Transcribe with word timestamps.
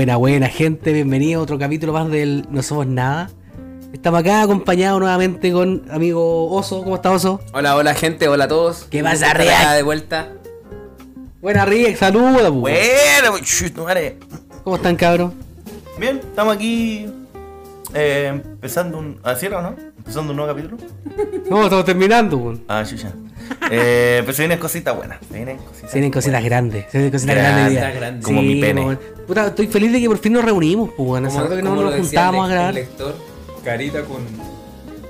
Buena, 0.00 0.16
buena 0.16 0.48
gente, 0.48 0.94
bienvenido 0.94 1.40
a 1.40 1.42
otro 1.42 1.58
capítulo 1.58 1.92
más 1.92 2.10
del 2.10 2.46
No 2.48 2.62
Somos 2.62 2.86
Nada. 2.86 3.28
Estamos 3.92 4.20
acá 4.20 4.40
acompañados 4.40 4.98
nuevamente 4.98 5.52
con 5.52 5.84
amigo 5.90 6.50
Oso. 6.50 6.82
¿Cómo 6.82 6.94
está 6.96 7.10
Oso? 7.10 7.38
Hola, 7.52 7.76
hola 7.76 7.94
gente, 7.94 8.26
hola 8.26 8.44
a 8.44 8.48
todos. 8.48 8.86
¿Qué 8.88 9.02
pasa, 9.02 9.30
acá 9.32 9.74
de 9.74 9.82
vuelta. 9.82 10.32
Buena 11.42 11.66
Riek, 11.66 11.98
saluda. 11.98 12.48
po. 12.48 12.52
Bueno. 12.52 13.34
¿Cómo 14.64 14.76
están 14.76 14.96
cabros? 14.96 15.34
Bien, 15.98 16.16
estamos 16.16 16.56
aquí 16.56 17.06
eh, 17.94 18.28
empezando 18.32 18.98
un. 18.98 19.18
¿Ah, 19.22 19.34
cierra 19.34 19.58
o 19.58 19.62
no? 19.62 19.76
Empezando 19.98 20.30
un 20.32 20.36
nuevo 20.36 20.54
capítulo. 20.54 20.76
No, 21.50 21.64
estamos 21.64 21.84
terminando. 21.84 22.38
po. 22.38 22.54
Ah, 22.68 22.84
chucha. 22.86 23.12
Eh, 23.70 24.18
pero 24.20 24.32
se 24.32 24.42
vienen 24.42 24.58
cositas 24.58 24.96
buenas. 24.96 25.18
Se 25.28 25.34
vienen 25.34 25.56
cositas. 25.58 25.90
Se 25.90 25.96
vienen 25.98 26.12
cositas 26.12 26.44
grandes, 26.44 26.84
se 26.90 26.98
vienen 26.98 27.12
cositas 27.12 27.34
Grandes, 27.36 27.74
grandes. 27.74 28.00
grandes. 28.00 28.24
Como 28.24 28.42
mi 28.42 28.60
pene. 28.60 28.82
po, 28.82 29.24
Puta, 29.26 29.46
estoy 29.48 29.66
feliz 29.66 29.92
de 29.92 30.00
que 30.00 30.06
por 30.08 30.18
fin 30.18 30.32
nos 30.34 30.44
reunimos, 30.44 30.90
pues 30.96 31.06
bueno, 31.08 31.26
hace 31.28 31.34
Como- 31.36 31.44
rato 31.44 31.56
que 31.56 31.62
no 31.62 31.70
como 31.70 31.82
nos 31.82 31.94
juntábamos 31.96 32.44
a 32.48 32.52
grabar. 32.52 32.74
lector, 32.74 33.16
carita 33.64 34.02
con, 34.02 34.18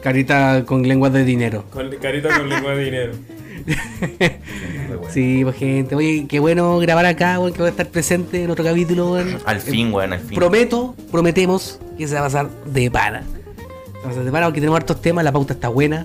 Carita 0.03 0.65
con 0.65 0.83
lenguas 0.89 1.13
de 1.13 1.25
dinero. 1.25 1.65
con 1.71 1.91
carita 2.01 2.35
con 2.39 2.49
lengua 2.49 2.75
de 2.75 2.85
dinero. 2.85 3.13
Bueno. 3.67 5.03
Sí, 5.11 5.41
pues 5.43 5.57
gente, 5.57 5.95
oye, 5.97 6.27
qué 6.29 6.39
bueno 6.41 6.79
grabar 6.79 7.05
acá, 7.07 7.39
weón, 7.41 7.53
que 7.53 7.59
voy 7.59 7.67
a 7.69 7.71
estar 7.71 7.89
presente 7.89 8.45
en 8.45 8.51
otro 8.51 8.65
capítulo, 8.65 9.13
weón. 9.13 9.39
Al 9.45 9.61
fin, 9.61 9.93
weón, 9.93 10.13
al 10.13 10.21
fin. 10.21 10.37
Prometo, 10.37 10.95
prometemos 11.11 11.79
que 11.99 12.07
se 12.07 12.15
va 12.15 12.21
a 12.21 12.25
pasar 12.25 12.51
de 12.67 12.91
pana. 12.91 13.23
Se 13.23 13.99
va 13.99 14.05
a 14.05 14.09
pasar 14.09 14.25
de 14.25 14.31
pana 14.31 14.47
porque 14.47 14.61
tenemos 14.61 14.77
hartos 14.77 15.01
temas, 15.01 15.25
la 15.25 15.33
pauta 15.33 15.55
está 15.55 15.69
buena. 15.69 16.05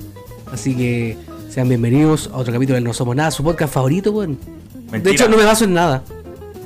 Así 0.52 0.76
que 0.76 1.18
sean 1.50 1.68
bienvenidos 1.70 2.30
a 2.34 2.38
otro 2.38 2.52
capítulo 2.54 2.76
del 2.76 2.84
No 2.84 2.94
Somos 2.94 3.16
Nada, 3.16 3.30
su 3.32 3.44
podcast 3.44 3.74
favorito, 3.74 4.12
weón. 4.12 4.40
De 4.92 5.12
hecho, 5.12 5.28
no 5.30 5.38
me 5.38 5.44
baso 5.46 5.66
en 5.66 5.74
nada. 5.74 6.04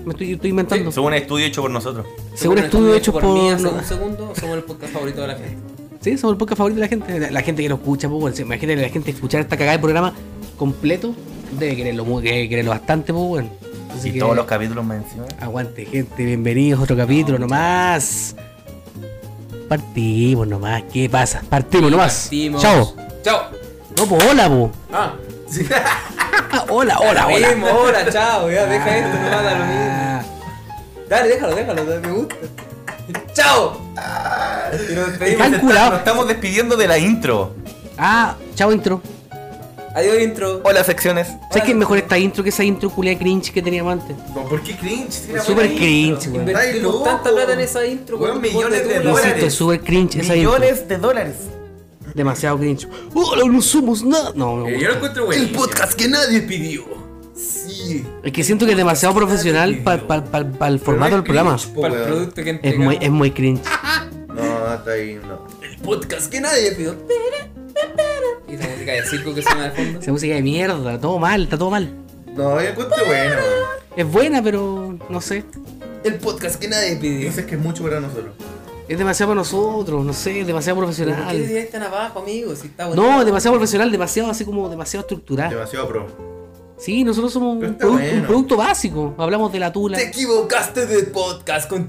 Me 0.05 0.11
estoy, 0.11 0.33
estoy 0.33 0.51
inventando. 0.51 0.91
Según 0.91 1.07
un 1.13 1.13
estudio 1.15 1.45
hecho 1.45 1.61
por 1.61 1.71
nosotros. 1.71 2.05
Según 2.35 2.59
estudio 2.59 2.93
hecho 2.95 3.11
por. 3.11 3.23
mí 3.25 3.49
hace 3.49 3.63
no- 3.63 3.71
un 3.71 3.83
segundo, 3.83 4.33
somos 4.39 4.55
el 4.57 4.63
podcast 4.63 4.93
favorito 4.93 5.21
de 5.21 5.27
la 5.27 5.35
gente. 5.35 5.57
Sí, 6.01 6.17
somos 6.17 6.33
el 6.35 6.37
podcast 6.37 6.57
favorito 6.57 6.79
de 6.79 6.85
la 6.85 6.89
gente. 6.89 7.19
La, 7.19 7.31
la 7.31 7.41
gente 7.41 7.61
que 7.63 7.69
lo 7.69 7.75
escucha, 7.75 8.07
pues, 8.07 8.23
weón. 8.23 8.33
Imagínate 8.47 8.81
la 8.81 8.89
gente 8.89 9.11
escuchar 9.11 9.41
esta 9.41 9.57
cagada 9.57 9.75
de 9.77 9.81
programa 9.81 10.13
completo. 10.59 11.15
Debe 11.57 11.75
quererlo, 11.75 12.03
debe 12.21 12.47
quererlo 12.47 12.71
bastante, 12.71 13.11
pues. 13.11 13.45
Así 13.97 14.09
Y 14.09 14.13
que- 14.13 14.19
todos 14.19 14.35
los 14.35 14.45
capítulos 14.45 14.85
me 14.85 14.97
encima. 14.97 15.25
Aguante, 15.39 15.85
gente, 15.85 16.23
bienvenidos 16.23 16.79
a 16.79 16.83
otro 16.83 16.95
capítulo 16.95 17.39
nomás. 17.39 18.35
Partimos 19.67 20.47
nomás, 20.47 20.83
¿qué 20.91 21.09
pasa? 21.09 21.41
Partimos 21.49 21.89
nomás. 21.91 22.21
Partimos. 22.23 22.61
Chao. 22.61 22.93
Chao. 23.23 23.41
No, 23.97 24.05
pues 24.05 24.23
hola, 24.25 24.47
po. 24.49 24.71
Ah, 24.91 25.13
sí. 25.49 25.65
Ah, 26.51 26.65
hola, 26.69 26.97
hola, 26.99 27.27
hola. 27.27 27.47
hola, 27.73 28.11
chao. 28.11 28.49
Ya, 28.49 28.65
deja 28.65 28.97
esto, 28.97 29.17
no 29.19 29.29
mata 29.29 29.51
lo 29.59 29.65
mismo. 29.65 29.81
Ah, 29.91 30.23
Dale, 31.09 31.27
déjalo, 31.29 31.55
déjalo, 31.55 31.83
me 32.01 32.11
gusta. 32.11 32.35
Chao. 33.33 33.79
Y 34.89 34.95
nos 34.95 35.59
curado. 35.61 35.89
Nos 35.91 35.99
estamos 35.99 36.27
despidiendo 36.27 36.75
de 36.75 36.87
la 36.87 36.97
intro. 36.97 37.53
Ah, 37.97 38.35
chao 38.55 38.71
intro. 38.71 39.01
Adiós, 39.99 40.17
intro. 40.21 40.61
Hola, 40.63 40.81
secciones. 40.85 41.27
¿Sabes 41.49 41.63
qué 41.65 41.71
es 41.71 41.75
mejor 41.75 41.97
esta 41.97 42.17
intro 42.17 42.41
que 42.41 42.51
esa 42.51 42.63
intro 42.63 42.89
culia 42.89 43.19
cringe 43.19 43.51
que 43.51 43.61
teníamos 43.61 43.99
antes? 43.99 44.15
¿Por 44.33 44.61
qué 44.61 44.77
cringe? 44.77 45.29
Era 45.29 45.43
Súper 45.43 45.75
cringe, 45.75 46.27
weón. 46.27 46.47
Invertimos 46.47 46.93
loco. 46.93 47.03
tanta 47.03 47.29
plata 47.29 47.51
en 47.51 47.59
esa 47.59 47.85
intro. 47.85 48.17
Weón, 48.17 48.39
millones 48.39 48.87
de 48.87 48.99
dólares. 49.01 49.53
Súper 49.53 49.81
cringe 49.81 50.15
esa 50.21 50.37
intro. 50.37 50.53
Millones 50.53 50.87
de 50.87 50.97
dólares. 50.97 51.35
Demasiado 52.15 52.57
cringe. 52.57 52.87
Hola, 53.13 53.43
no 53.45 53.61
somos 53.61 54.01
nada. 54.01 54.31
No, 54.35 54.55
no. 54.55 54.65
me 54.67 54.75
gusta. 54.75 54.93
encuentro 54.93 55.25
bueno. 55.25 55.43
El 55.43 55.49
podcast 55.49 55.93
que 55.99 56.07
nadie 56.07 56.41
pidió. 56.43 56.85
Sí. 57.35 58.05
Es 58.23 58.31
que 58.31 58.43
siento 58.45 58.65
que 58.65 58.71
es 58.71 58.77
demasiado 58.77 59.13
profesional 59.13 59.79
para 59.79 60.69
el 60.69 60.79
formato 60.79 61.15
del 61.15 61.23
programa. 61.25 61.57
Para 61.75 61.93
el 61.93 62.03
producto 62.03 62.41
que 62.41 62.59
Es 62.63 62.77
muy, 62.77 62.97
es 63.01 63.11
muy 63.11 63.31
cringe. 63.31 63.61
No, 64.29 64.73
está 64.73 64.91
ahí, 64.91 65.19
no. 65.27 65.45
El 65.61 65.75
podcast 65.79 66.31
que 66.31 66.39
nadie 66.39 66.71
pidió. 66.71 66.95
Y 68.49 68.55
esa 68.55 68.67
música 68.67 68.91
de 68.91 69.05
circo 69.05 69.33
que 69.35 69.41
suena 69.41 69.63
de 69.65 69.71
fondo. 69.71 69.99
Esa 69.99 70.11
música 70.11 70.35
de 70.35 70.41
mierda, 70.41 70.99
todo 70.99 71.19
mal, 71.19 71.43
está 71.43 71.57
todo 71.57 71.69
mal. 71.69 71.93
No, 72.35 72.61
yo 72.61 72.69
encuentro 72.69 73.05
bueno. 73.05 73.35
Es 73.95 74.05
buena, 74.11 74.41
pero 74.41 74.97
no 75.09 75.21
sé. 75.21 75.43
El 76.03 76.15
podcast 76.15 76.55
que 76.59 76.67
nadie 76.67 76.95
pidió. 76.95 77.31
Sé 77.31 77.45
que 77.45 77.55
es 77.55 77.61
mucho 77.61 77.83
para 77.83 77.99
nosotros. 77.99 78.33
Es 78.87 78.97
demasiado 78.97 79.29
para 79.31 79.41
nosotros, 79.41 80.03
no 80.03 80.13
sé, 80.13 80.39
es 80.41 80.47
demasiado 80.47 80.77
¿Por 80.79 80.85
qué 80.89 80.95
profesional. 81.03 81.83
abajo? 81.85 82.23
Si 82.55 82.67
está. 82.67 82.87
No, 82.89 83.19
es 83.19 83.25
demasiado 83.25 83.55
profesional, 83.55 83.91
demasiado 83.91 84.31
así 84.31 84.45
como 84.45 84.67
demasiado 84.67 85.01
estructurado. 85.01 85.51
Demasiado 85.51 85.87
pro. 85.87 86.07
Sí, 86.79 87.03
nosotros 87.03 87.33
somos 87.33 87.57
un, 87.57 87.65
está 87.65 87.77
producto, 87.77 88.03
un 88.05 88.09
bueno. 88.09 88.27
producto 88.27 88.57
básico. 88.57 89.13
Hablamos 89.17 89.51
de 89.51 89.59
la 89.59 89.71
tula. 89.71 89.97
Te 89.97 90.05
equivocaste 90.07 90.85
de 90.87 91.03
podcast 91.03 91.69
con. 91.69 91.87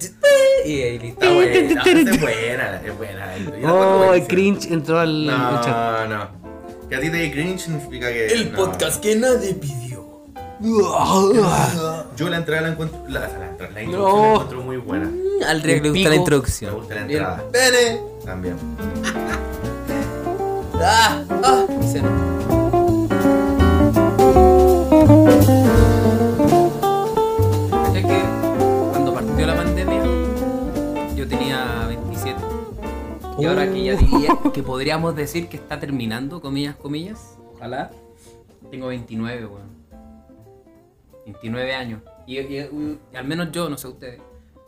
Y 0.67 0.83
ahí 0.83 0.99
listo. 0.99 1.25
Eh, 1.25 1.75
buena. 2.21 2.83
Es 2.85 2.99
buena, 2.99 3.37
es 3.37 3.47
buena. 3.47 3.61
Yo 3.61 3.75
Oh, 4.11 4.13
el 4.13 4.27
cringe 4.27 4.67
entró 4.71 4.99
al, 4.99 5.31
al 5.31 5.61
chat. 5.63 6.09
No, 6.09 6.19
no. 6.19 6.40
Que 6.91 6.97
a 6.97 7.01
ti 7.01 7.09
te 7.11 7.31
cringe 7.31 7.61
significa 7.61 8.09
que. 8.09 8.27
El 8.27 8.53
no. 8.53 8.59
podcast 8.59 9.01
que 9.01 9.15
nadie 9.17 9.55
pidió. 9.55 10.01
Yo 12.17 12.29
la 12.29 12.37
entrada 12.37 12.63
la 12.63 12.69
encuentro. 12.71 13.03
La, 13.09 13.21
la, 13.21 13.49
entrada, 13.49 13.73
la 13.73 13.83
introducción 13.83 14.19
No. 14.19 14.25
la 14.27 14.33
encuentro 14.33 14.61
muy 14.63 14.77
buena. 14.77 15.11
Al 15.47 15.63
Riek 15.63 15.83
le 15.85 15.91
gusta 15.91 16.09
la 16.11 16.15
introducción. 16.17 16.73
Me 16.75 16.79
gusta 16.81 16.95
la 16.97 17.05
Bien. 17.05 17.23
entrada. 17.23 17.45
Pene. 17.51 18.01
También. 18.25 18.57
Ah, 20.83 21.23
ah, 21.45 21.67
mi 21.79 21.87
seno. 21.87 22.40
Y 33.41 33.45
ahora 33.47 33.73
que 33.73 33.85
ya 33.85 33.95
diría 33.97 34.39
que 34.53 34.63
podríamos 34.63 35.15
decir 35.17 35.49
que 35.49 35.57
está 35.57 35.79
terminando, 35.81 36.41
comillas, 36.41 36.77
comillas, 36.77 37.39
ojalá, 37.55 37.91
tengo 38.71 38.89
29, 38.89 39.47
weón. 39.47 39.71
29 41.25 41.75
años. 41.75 42.03
Y, 42.27 42.39
y- 42.39 42.99
y 43.13 43.17
al 43.17 43.25
menos 43.27 43.51
yo, 43.53 43.69
no 43.69 43.77
sé 43.79 43.89
ustedes, 43.89 44.21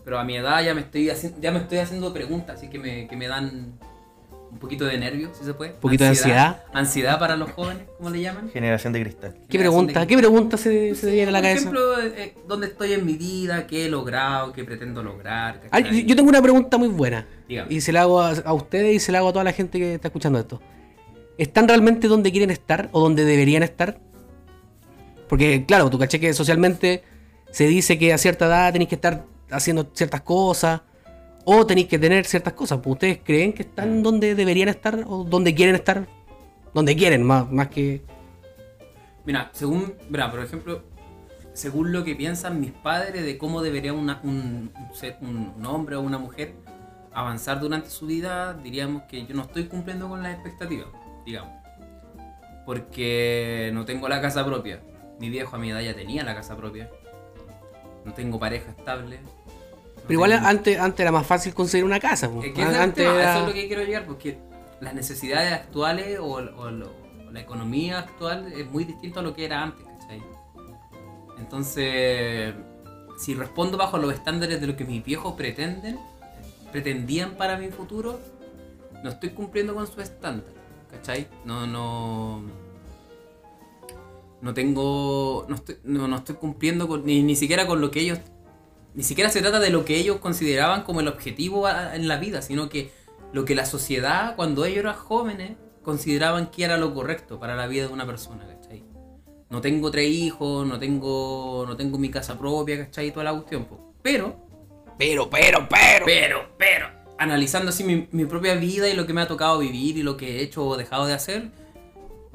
pero 0.05 0.19
a 0.19 0.25
mi 0.25 0.37
edad 0.37 0.62
ya 0.65 0.75
me 0.75 0.81
estoy 0.82 1.11
haciendo, 1.11 1.41
ya 1.41 1.50
me 1.53 1.59
estoy 1.59 1.78
haciendo 1.78 2.12
preguntas, 2.12 2.56
así 2.59 2.69
que 2.69 2.78
me, 2.78 3.06
que 3.09 3.16
me 3.16 3.28
dan 3.28 3.78
un 4.52 4.58
poquito 4.58 4.84
de 4.84 4.98
nervio, 4.98 5.30
si 5.36 5.44
se 5.46 5.54
puede. 5.54 5.72
Poquito 5.72 6.04
de 6.04 6.10
ansiedad. 6.10 6.62
Ansiedad 6.74 7.18
para 7.18 7.36
los 7.36 7.50
jóvenes, 7.52 7.84
¿cómo 7.96 8.10
le 8.10 8.20
llaman? 8.20 8.50
Generación 8.50 8.92
de 8.92 9.00
cristal. 9.00 9.34
¿Qué 9.48 9.58
pregunta? 9.58 10.06
¿Qué 10.06 10.16
pregunta 10.18 10.58
se, 10.58 10.94
se 10.94 11.10
viene 11.10 11.30
a 11.30 11.32
la 11.32 11.38
Por 11.38 11.44
cabeza? 11.48 11.60
ejemplo, 11.60 12.02
eh, 12.02 12.34
¿dónde 12.46 12.66
estoy 12.66 12.92
en 12.92 13.06
mi 13.06 13.14
vida? 13.14 13.66
¿Qué 13.66 13.86
he 13.86 13.88
logrado? 13.88 14.52
¿Qué 14.52 14.62
pretendo 14.62 15.02
lograr? 15.02 15.62
Ah, 15.70 15.80
yo 15.80 16.14
tengo 16.14 16.28
una 16.28 16.42
pregunta 16.42 16.76
muy 16.76 16.88
buena. 16.88 17.26
Dígame. 17.48 17.72
Y 17.72 17.80
se 17.80 17.92
la 17.92 18.02
hago 18.02 18.20
a, 18.20 18.30
a 18.32 18.52
ustedes 18.52 18.94
y 18.94 19.00
se 19.00 19.10
la 19.10 19.18
hago 19.18 19.30
a 19.30 19.32
toda 19.32 19.44
la 19.44 19.52
gente 19.52 19.78
que 19.78 19.94
está 19.94 20.08
escuchando 20.08 20.38
esto. 20.38 20.60
¿Están 21.38 21.66
realmente 21.66 22.06
donde 22.06 22.30
quieren 22.30 22.50
estar 22.50 22.90
o 22.92 23.00
donde 23.00 23.24
deberían 23.24 23.62
estar? 23.62 23.98
Porque, 25.30 25.64
claro, 25.64 25.88
tú 25.88 25.98
caché 25.98 26.20
que 26.20 26.34
socialmente 26.34 27.02
se 27.50 27.66
dice 27.66 27.98
que 27.98 28.12
a 28.12 28.19
cierta 28.19 28.46
edad 28.46 28.70
tenéis 28.72 28.90
que 28.90 28.96
estar 28.96 29.24
haciendo 29.50 29.88
ciertas 29.94 30.20
cosas 30.20 30.82
o 31.44 31.66
tenéis 31.66 31.88
que 31.88 31.98
tener 31.98 32.25
ciertas 32.25 32.53
cosas. 32.53 32.78
Pues, 32.78 32.92
¿Ustedes 32.94 33.20
creen 33.25 33.53
que 33.53 33.62
están 33.62 34.03
donde 34.03 34.34
deberían 34.34 34.69
estar 34.69 35.04
o 35.06 35.25
donde 35.25 35.54
quieren 35.54 35.75
estar? 35.75 36.06
Donde 36.75 36.97
quieren, 36.97 37.22
más, 37.22 37.50
más 37.50 37.69
que... 37.69 38.03
Mira, 39.25 39.50
según, 39.52 39.94
mira, 40.08 40.31
por 40.31 40.41
ejemplo, 40.41 40.82
según 41.52 41.92
lo 41.92 42.02
que 42.04 42.14
piensan 42.16 42.60
mis 42.60 42.72
padres 42.72 43.25
de 43.25 43.36
cómo 43.38 43.62
debería 43.62 43.92
una- 43.92 44.20
un, 44.25 44.72
un 44.75 44.94
ser- 44.94 45.19
un- 45.20 45.52
un 45.56 45.66
hombre 45.66 45.97
o 45.97 46.00
una 46.00 46.19
mujer 46.19 46.54
avanzar 47.12 47.60
durante 47.60 47.91
su 47.91 48.06
vida, 48.06 48.54
diríamos 48.54 49.02
que 49.02 49.26
yo 49.26 49.34
no 49.34 49.42
estoy 49.42 49.64
cumpliendo 49.66 50.08
con 50.08 50.22
las 50.22 50.34
expectativas, 50.34 50.86
digamos. 51.26 51.52
Porque 52.64 53.70
no 53.75 53.84
tengo 53.84 54.08
la 54.08 54.20
casa 54.20 54.44
propia. 54.44 54.81
Mi 55.19 55.28
viejo 55.31 55.56
a 55.56 55.58
mi 55.58 55.70
edad 55.70 55.81
ya 55.81 55.94
tenía 55.94 56.25
la 56.25 56.34
casa 56.34 56.56
propia. 56.56 56.88
No 58.05 58.12
tengo 58.14 58.38
pareja 58.38 58.70
estable. 58.70 59.20
Pero 60.02 60.12
igual 60.14 60.32
antes, 60.32 60.78
antes 60.78 61.00
era 61.00 61.12
más 61.12 61.26
fácil 61.26 61.54
conseguir 61.54 61.84
una 61.84 62.00
casa. 62.00 62.31
Es 62.43 62.52
que 62.52 62.62
antes 62.62 62.94
tema, 63.04 63.14
era- 63.14 63.31
Eso 63.34 63.40
es 63.43 63.49
lo 63.49 63.54
que 63.54 63.66
quiero 63.69 63.82
llegar, 63.84 64.04
porque 64.06 64.38
las 64.81 64.94
necesidades 64.94 65.52
actuales 65.52 66.19
o, 66.19 66.25
o 66.26 66.70
lo- 66.70 66.90
o 67.26 67.31
la 67.31 67.40
economía 67.40 68.00
actual 68.00 68.52
es 68.52 68.69
muy 68.70 68.84
distinto 68.84 69.20
a 69.20 69.22
lo 69.22 69.32
que 69.34 69.44
era 69.44 69.62
antes, 69.62 69.87
¿cachai? 69.87 70.22
Entonces, 71.38 72.54
si 73.19 73.34
respondo 73.34 73.76
bajo 73.78 73.99
los 73.99 74.12
estándares 74.12 74.60
de 74.60 74.66
lo 74.66 74.76
que 74.76 74.84
mis 74.84 75.04
viejos 75.04 75.34
pretenden, 75.34 75.99
pretendían 76.72 77.32
para 77.37 77.56
mi 77.56 77.69
futuro, 77.69 78.20
no 79.02 79.10
estoy 79.10 79.31
cumpliendo 79.31 79.75
con 79.75 79.87
su 79.87 80.00
estándar, 80.00 80.52
¿cachai? 80.90 81.28
No, 81.44 81.66
no... 81.66 82.43
No 84.40 84.55
tengo... 84.55 85.46
No 85.48 85.55
estoy, 85.55 85.76
no, 85.84 86.08
no 86.08 86.16
estoy 86.16 86.34
cumpliendo 86.37 86.88
con, 86.88 87.05
ni, 87.06 87.22
ni 87.22 87.37
siquiera 87.37 87.66
con 87.66 87.81
lo 87.81 87.90
que 87.93 88.00
ellos 88.00 88.19
ni 88.94 89.03
siquiera 89.03 89.31
se 89.31 89.41
trata 89.41 89.61
de 89.61 89.71
lo 89.71 89.85
que 89.85 89.97
ellos 89.97 90.19
consideraban 90.19 90.83
como 90.83 91.00
el 91.00 91.09
objetivo 91.09 91.67
a- 91.67 91.97
en 91.97 92.09
la 92.09 92.19
vida, 92.19 92.43
sino 92.43 92.69
que 92.69 92.91
lo 93.33 93.44
que 93.44 93.55
la 93.55 93.65
sociedad, 93.67 94.37
cuando 94.37 94.65
ellos 94.65 94.79
eran 94.81 94.94
jóvenes, 94.94 95.53
consideraban 95.83 96.50
que 96.50 96.65
era 96.65 96.77
lo 96.77 96.94
correcto 96.94 97.41
para 97.41 97.56
la 97.56 97.67
vida 97.67 97.87
de 97.87 97.93
una 97.93 98.06
persona, 98.06 98.47
¿cachai? 98.47 98.85
No 99.50 99.61
tengo 99.61 99.91
tres 99.91 100.09
hijos, 100.11 100.67
no 100.67 100.79
tengo, 100.79 101.65
no 101.67 101.77
tengo 101.77 101.99
mi 101.99 102.11
casa 102.11 102.39
propia, 102.39 102.85
¿cachai? 102.85 103.11
Toda 103.12 103.25
la 103.25 103.33
cuestión. 103.33 103.67
Pero, 104.03 104.37
Pero, 104.99 105.29
pero, 105.31 105.67
pero. 105.69 106.05
Pero, 106.05 106.39
pero, 106.59 106.87
analizando 107.19 107.71
así 107.71 107.83
mi, 107.83 108.09
mi 108.12 108.25
propia 108.27 108.55
vida 108.55 108.89
y 108.89 108.94
lo 108.94 109.06
que 109.06 109.12
me 109.15 109.23
ha 109.23 109.27
tocado 109.27 109.59
vivir 109.59 109.97
y 109.97 110.03
lo 110.03 110.17
que 110.17 110.37
he 110.39 110.43
hecho 110.43 110.65
o 110.67 110.77
dejado 110.77 111.06
de 111.06 111.15
hacer, 111.15 111.50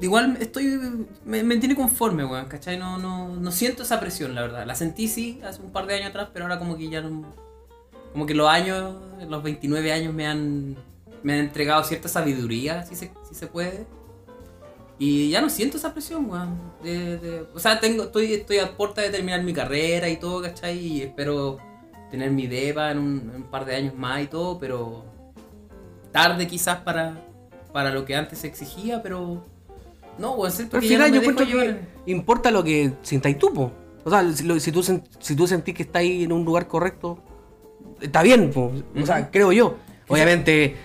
igual 0.00 0.36
estoy. 0.40 1.06
Me, 1.24 1.42
me 1.42 1.56
tiene 1.56 1.74
conforme, 1.74 2.24
weón, 2.24 2.46
¿cachai? 2.46 2.78
No, 2.78 2.98
no, 2.98 3.36
no 3.36 3.50
siento 3.50 3.82
esa 3.82 4.00
presión, 4.00 4.34
la 4.34 4.42
verdad. 4.42 4.66
La 4.66 4.74
sentí 4.74 5.08
sí 5.08 5.40
hace 5.44 5.62
un 5.62 5.72
par 5.72 5.86
de 5.86 5.94
años 5.94 6.10
atrás, 6.10 6.28
pero 6.32 6.44
ahora 6.44 6.58
como 6.58 6.76
que 6.76 6.88
ya. 6.88 7.02
Como 8.12 8.26
que 8.26 8.34
los 8.34 8.48
años, 8.48 8.94
los 9.28 9.42
29 9.42 9.92
años 9.92 10.14
me 10.14 10.26
han. 10.26 10.76
Me 11.22 11.32
han 11.32 11.40
entregado 11.40 11.82
cierta 11.82 12.08
sabiduría, 12.08 12.84
si 12.84 12.94
se, 12.94 13.10
si 13.28 13.34
se 13.34 13.46
puede. 13.48 13.86
Y 15.00 15.30
ya 15.30 15.40
no 15.40 15.50
siento 15.50 15.76
esa 15.76 15.92
presión, 15.92 16.30
weón. 16.30 16.58
O 17.54 17.58
sea, 17.58 17.80
tengo, 17.80 18.04
estoy, 18.04 18.34
estoy 18.34 18.58
a 18.58 18.76
puerta 18.76 19.00
de 19.00 19.10
terminar 19.10 19.42
mi 19.42 19.52
carrera 19.52 20.08
y 20.08 20.16
todo, 20.16 20.42
¿cachai? 20.42 20.78
Y 20.78 21.02
espero 21.02 21.58
tener 22.10 22.30
mi 22.30 22.46
DEPA 22.46 22.92
en 22.92 22.98
un, 22.98 23.30
en 23.34 23.42
un 23.42 23.50
par 23.50 23.64
de 23.64 23.76
años 23.76 23.94
más 23.94 24.22
y 24.22 24.26
todo, 24.26 24.58
pero 24.58 25.04
tarde 26.12 26.46
quizás 26.46 26.78
para, 26.78 27.20
para 27.72 27.90
lo 27.90 28.04
que 28.04 28.16
antes 28.16 28.40
se 28.40 28.46
exigía, 28.46 29.02
pero 29.02 29.44
no, 30.18 30.32
weón, 30.34 30.52
siento 30.52 30.76
al 30.76 30.82
que 30.82 30.88
final 30.88 31.12
yo 31.12 31.20
encuentro 31.20 31.46
que 31.46 31.52
llevar. 31.52 31.80
importa 32.06 32.50
lo 32.50 32.62
que 32.64 32.92
sintáis 33.02 33.38
tú, 33.38 33.52
po. 33.52 33.72
O 34.04 34.10
sea, 34.10 34.30
si, 34.32 34.44
lo- 34.44 34.58
si 34.60 34.72
tú, 34.72 34.82
si 34.82 35.36
tú 35.36 35.46
sentís 35.46 35.74
que 35.74 35.82
estáis 35.82 36.24
en 36.24 36.32
un 36.32 36.44
lugar 36.44 36.66
correcto, 36.66 37.18
está 38.00 38.22
bien, 38.22 38.50
po. 38.50 38.72
O 39.00 39.06
sea, 39.06 39.30
creo 39.30 39.52
yo. 39.52 39.76
Obviamente 40.08 40.76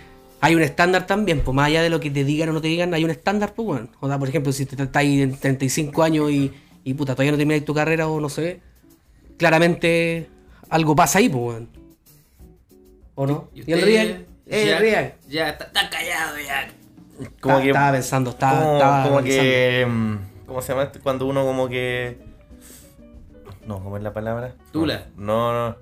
hay 0.41 0.55
un 0.55 0.61
estándar 0.61 1.07
también, 1.07 1.39
pues 1.41 1.55
más 1.55 1.67
allá 1.67 1.81
de 1.81 1.89
lo 1.89 1.99
que 2.01 2.09
te 2.11 2.23
digan 2.25 2.49
o 2.49 2.53
no 2.53 2.61
te 2.61 2.67
digan, 2.67 2.93
hay 2.93 3.05
un 3.05 3.11
estándar, 3.11 3.53
pues 3.53 3.65
bueno. 3.65 3.87
O 4.01 4.07
sea, 4.09 4.19
por 4.19 4.27
ejemplo, 4.27 4.51
si 4.51 4.65
te 4.65 4.81
estáis 4.81 5.21
en 5.21 5.37
35 5.37 6.03
años 6.03 6.29
y, 6.31 6.51
y 6.83 6.93
puta, 6.95 7.13
todavía 7.13 7.31
no 7.31 7.37
termináis 7.37 7.63
tu 7.63 7.73
carrera 7.73 8.07
o 8.09 8.19
no 8.19 8.27
sé, 8.27 8.59
claramente 9.37 10.27
algo 10.69 10.95
pasa 10.95 11.19
ahí, 11.19 11.29
pues 11.29 11.41
bueno. 11.43 11.67
¿O 13.15 13.25
no? 13.27 13.47
Y 13.53 13.59
¿Y, 13.59 13.71
el 13.71 13.79
usted, 13.79 13.85
Rian? 13.85 14.25
¡Eh, 14.47 14.65
ya-! 14.67 15.15
Ya, 15.29 15.49
está, 15.49 15.65
está 15.65 15.89
callado 15.89 16.35
ya. 16.39 16.69
Como 17.15 17.27
Estaba- 17.57 17.61
que. 17.61 17.67
Estaba 17.69 17.91
pensando, 17.91 18.29
estaba, 18.31 18.59
como, 18.61 18.73
estaba 18.73 19.03
como 19.03 19.15
pensando. 19.17 19.43
que. 19.43 19.85
mm, 19.89 20.17
¿Cómo 20.47 20.61
se 20.61 20.67
llama? 20.73 20.83
esto? 20.83 20.99
Cuando 21.03 21.25
uno 21.27 21.45
como 21.45 21.69
que. 21.69 22.17
No, 23.67 23.81
¿cómo 23.83 23.97
es 23.97 24.03
la 24.03 24.13
palabra? 24.13 24.55
Tula. 24.71 25.05
No, 25.15 25.53
no. 25.69 25.75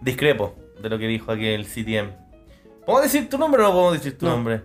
Discrepo 0.00 0.54
de 0.80 0.88
lo 0.88 0.98
que 0.98 1.06
dijo 1.06 1.30
aquí 1.32 1.46
el 1.46 1.66
CTM. 1.66 2.10
¿Podemos 2.86 3.02
decir 3.12 3.28
tu 3.28 3.36
nombre 3.38 3.60
o 3.62 3.64
no 3.66 3.72
podemos 3.72 3.92
decir 3.94 4.16
tu 4.16 4.26
No. 4.26 4.32
nombre? 4.32 4.62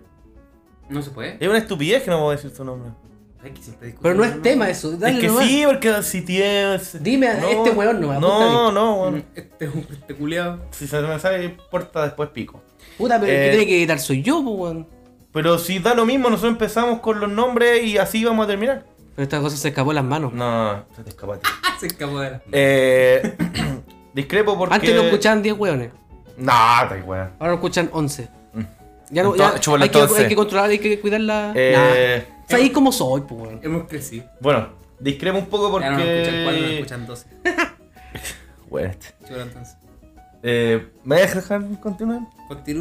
No 0.88 1.02
se 1.02 1.10
puede. 1.10 1.36
Es 1.40 1.48
una 1.48 1.58
estupidez 1.58 2.02
que 2.02 2.10
no 2.10 2.18
puedo 2.18 2.30
decir 2.30 2.54
tu 2.54 2.64
nombre. 2.64 2.90
Ay, 3.42 3.50
que 3.52 3.94
Pero 4.00 4.14
no 4.14 4.24
es 4.24 4.40
tema 4.40 4.70
eso. 4.70 4.92
Dale 4.96 5.16
es 5.16 5.20
que 5.20 5.26
nomás. 5.26 5.44
sí, 5.46 5.62
porque 5.66 5.88
el 5.88 6.02
CTM. 6.02 6.74
es- 6.76 7.02
Dime 7.02 7.26
a 7.28 7.50
este 7.50 7.70
weón 7.72 7.96
apúntale. 7.96 8.20
No, 8.20 8.72
no, 8.72 8.94
weón. 9.02 9.14
Mm, 9.16 9.22
Este 9.34 9.64
es 9.66 9.74
un 9.74 9.86
este 9.90 10.14
culiao. 10.14 10.60
Si 10.70 10.86
se 10.86 11.00
me 11.02 11.18
sale 11.18 11.50
porta 11.70 12.04
después 12.04 12.30
pico. 12.30 12.62
Puta, 12.96 13.20
pero 13.20 13.30
el 13.32 13.38
Eh, 13.38 13.44
que 13.44 13.50
tiene 13.50 13.66
que 13.66 13.76
editar 13.78 13.98
soy 13.98 14.22
yo, 14.22 14.42
pues, 14.42 14.56
weón. 14.56 14.86
Pero 15.34 15.58
si 15.58 15.80
da 15.80 15.94
lo 15.94 16.06
mismo, 16.06 16.30
nosotros 16.30 16.52
empezamos 16.52 17.00
con 17.00 17.18
los 17.18 17.28
nombres 17.28 17.82
y 17.82 17.98
así 17.98 18.24
vamos 18.24 18.44
a 18.44 18.46
terminar. 18.46 18.84
Pero 19.16 19.24
esta 19.24 19.40
cosa 19.40 19.56
se 19.56 19.68
escapó 19.68 19.90
de 19.90 19.96
las 19.96 20.04
manos. 20.04 20.32
No, 20.32 20.84
se 20.94 21.02
te 21.02 21.10
escapa 21.10 21.34
a 21.34 21.38
ti. 21.38 21.48
Se 21.80 21.88
escapó 21.88 22.20
de 22.20 22.30
la. 22.30 22.40
Eh, 22.52 23.36
discrepo 24.14 24.56
porque. 24.56 24.76
Antes 24.76 24.94
lo 24.94 25.02
escuchaban 25.02 25.42
10 25.42 25.58
weones. 25.58 25.90
No, 26.36 26.52
está 26.82 26.94
weón. 27.04 27.30
Ahora 27.40 27.48
lo 27.48 27.54
escuchan 27.54 27.90
11. 27.92 28.28
Mm. 28.52 28.60
Ya 29.10 29.22
no, 29.24 29.34
ya 29.34 29.54
hay, 29.54 29.88
que, 29.90 29.98
hay 29.98 30.28
que 30.28 30.36
controlar, 30.36 30.70
hay 30.70 30.78
que 30.78 31.00
cuidar 31.00 31.20
la. 31.20 31.52
Eh, 31.54 32.24
Nah. 32.28 32.48
Sabéis 32.48 32.70
cómo 32.70 32.92
soy, 32.92 33.22
pues, 33.22 33.40
weón. 33.40 33.60
Hemos 33.62 33.88
crecido. 33.88 34.26
Bueno, 34.40 34.68
discrepo 35.00 35.38
un 35.38 35.46
poco 35.46 35.68
porque. 35.72 35.86
Ya 35.86 35.90
no 35.90 35.98
nos 35.98 36.06
escuchan 36.06 36.44
cuatro, 36.44 36.60
nos 36.60 36.70
escuchan 36.70 37.06
12. 37.06 37.26
Bueno, 38.70 38.90
este. 38.90 39.06
Chulo, 39.26 39.42
entonces. 39.42 39.76
Eh, 40.44 40.88
¿Me 41.02 41.16
dejas 41.16 41.36
dejar 41.36 41.62
continuar? 41.80 42.20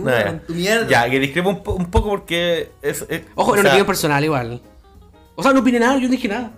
Nah, 0.03 0.23
con 0.25 0.39
tu 0.41 0.53
mierda. 0.53 0.87
Ya, 0.87 1.09
que 1.09 1.19
discrepo 1.19 1.49
un, 1.49 1.63
po- 1.63 1.73
un 1.73 1.89
poco 1.91 2.09
porque. 2.09 2.71
Es, 2.81 3.05
es- 3.09 3.23
Ojo, 3.35 3.53
era 3.53 3.61
una 3.61 3.69
opinión 3.71 3.87
personal 3.87 4.23
igual. 4.23 4.61
O 5.35 5.41
sea, 5.43 5.51
no 5.53 5.61
opine 5.61 5.79
nada, 5.79 5.95
yo 5.95 6.01
no 6.01 6.09
dije 6.09 6.27
nada. 6.27 6.51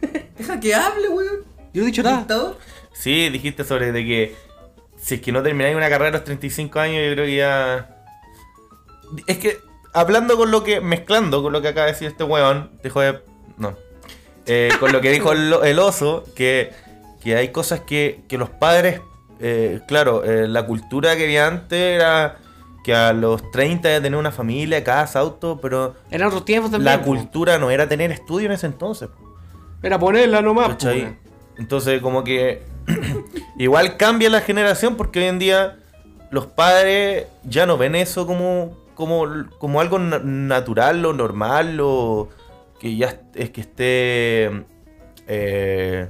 Deja 0.38 0.60
que 0.60 0.74
hable, 0.74 1.08
weón. 1.08 1.36
Yo 1.72 1.80
no 1.80 1.82
he 1.82 1.86
dicho 1.86 2.02
nada. 2.02 2.18
Dictador. 2.18 2.58
Sí, 2.92 3.28
dijiste 3.30 3.64
sobre 3.64 3.92
de 3.92 4.04
que. 4.04 4.36
Si 5.00 5.16
es 5.16 5.20
que 5.20 5.32
no 5.32 5.42
termináis 5.42 5.76
una 5.76 5.88
carrera 5.88 6.08
a 6.08 6.12
los 6.12 6.24
35 6.24 6.78
años, 6.80 7.02
yo 7.06 7.12
creo 7.14 7.26
que 7.26 7.36
ya. 7.36 7.90
Es 9.26 9.38
que, 9.38 9.58
hablando 9.92 10.36
con 10.36 10.50
lo 10.50 10.62
que. 10.64 10.80
Mezclando 10.80 11.42
con 11.42 11.52
lo 11.52 11.60
que 11.62 11.68
acaba 11.68 11.86
de 11.86 11.92
decir 11.92 12.08
este 12.08 12.24
weón. 12.24 12.70
Dejo 12.82 13.00
de. 13.00 13.20
No. 13.58 13.76
Eh, 14.46 14.70
con 14.80 14.92
lo 14.92 15.00
que 15.00 15.10
dijo 15.10 15.32
el, 15.32 15.52
el 15.64 15.78
oso, 15.78 16.24
que, 16.36 16.72
que 17.22 17.36
hay 17.36 17.48
cosas 17.48 17.80
que, 17.80 18.20
que 18.28 18.38
los 18.38 18.50
padres. 18.50 19.00
Eh, 19.46 19.80
claro, 19.86 20.24
eh, 20.24 20.48
la 20.48 20.64
cultura 20.64 21.14
que 21.16 21.24
había 21.24 21.46
antes 21.46 21.78
era 21.78 22.38
que 22.82 22.94
a 22.94 23.12
los 23.12 23.50
30 23.50 23.88
ya 23.90 24.00
tener 24.02 24.18
una 24.18 24.30
familia, 24.32 24.82
casa, 24.82 25.18
auto, 25.20 25.58
pero 25.60 25.94
Eran 26.10 26.28
otros 26.28 26.44
tiempos 26.46 26.70
también. 26.70 26.92
la 26.92 26.98
po. 27.00 27.06
cultura 27.06 27.58
no 27.58 27.70
era 27.70 27.86
tener 27.88 28.10
estudio 28.10 28.46
en 28.46 28.52
ese 28.52 28.66
entonces. 28.66 29.08
Era 29.82 29.98
ponerla 29.98 30.40
nomás, 30.42 30.76
po. 30.76 30.88
Entonces, 31.58 32.00
como 32.00 32.24
que 32.24 32.62
igual 33.58 33.96
cambia 33.96 34.28
la 34.30 34.40
generación 34.40 34.96
porque 34.96 35.20
hoy 35.20 35.26
en 35.26 35.38
día 35.38 35.76
los 36.30 36.46
padres 36.46 37.26
ya 37.44 37.66
no 37.66 37.76
ven 37.78 37.94
eso 37.94 38.26
como, 38.26 38.76
como, 38.94 39.24
como 39.58 39.80
algo 39.80 39.98
na- 39.98 40.18
natural 40.22 41.04
o 41.06 41.12
normal 41.12 41.78
o 41.82 42.28
que 42.80 42.96
ya 42.96 43.20
es 43.34 43.50
que 43.50 43.60
esté, 43.60 44.64
eh, 45.26 46.08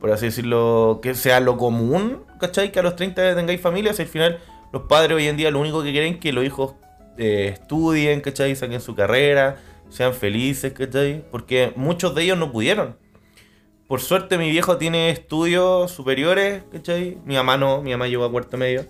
por 0.00 0.12
así 0.12 0.26
decirlo, 0.26 1.00
que 1.02 1.14
sea 1.14 1.40
lo 1.40 1.56
común, 1.56 2.22
¿cachai? 2.46 2.72
Que 2.72 2.80
a 2.80 2.82
los 2.82 2.96
30 2.96 3.34
tengáis 3.34 3.60
familias 3.60 3.98
y 3.98 4.02
al 4.02 4.08
final 4.08 4.40
los 4.72 4.82
padres 4.82 5.16
hoy 5.16 5.26
en 5.26 5.36
día 5.36 5.50
lo 5.50 5.60
único 5.60 5.82
que 5.82 5.92
quieren 5.92 6.14
es 6.14 6.20
que 6.20 6.32
los 6.32 6.44
hijos 6.44 6.74
eh, 7.16 7.50
estudien, 7.54 8.20
¿cachai? 8.20 8.54
Saquen 8.56 8.80
su 8.80 8.94
carrera, 8.94 9.56
sean 9.88 10.14
felices, 10.14 10.72
¿cachai? 10.72 11.24
Porque 11.30 11.72
muchos 11.76 12.14
de 12.14 12.24
ellos 12.24 12.38
no 12.38 12.52
pudieron. 12.52 12.96
Por 13.86 14.00
suerte 14.00 14.38
mi 14.38 14.50
viejo 14.50 14.76
tiene 14.76 15.10
estudios 15.10 15.90
superiores, 15.90 16.64
¿cachai? 16.72 17.18
Mi 17.24 17.34
mamá 17.34 17.56
no, 17.56 17.82
mi 17.82 17.92
mamá 17.92 18.08
llegó 18.08 18.24
a 18.24 18.30
cuarto 18.30 18.56
medio. 18.56 18.86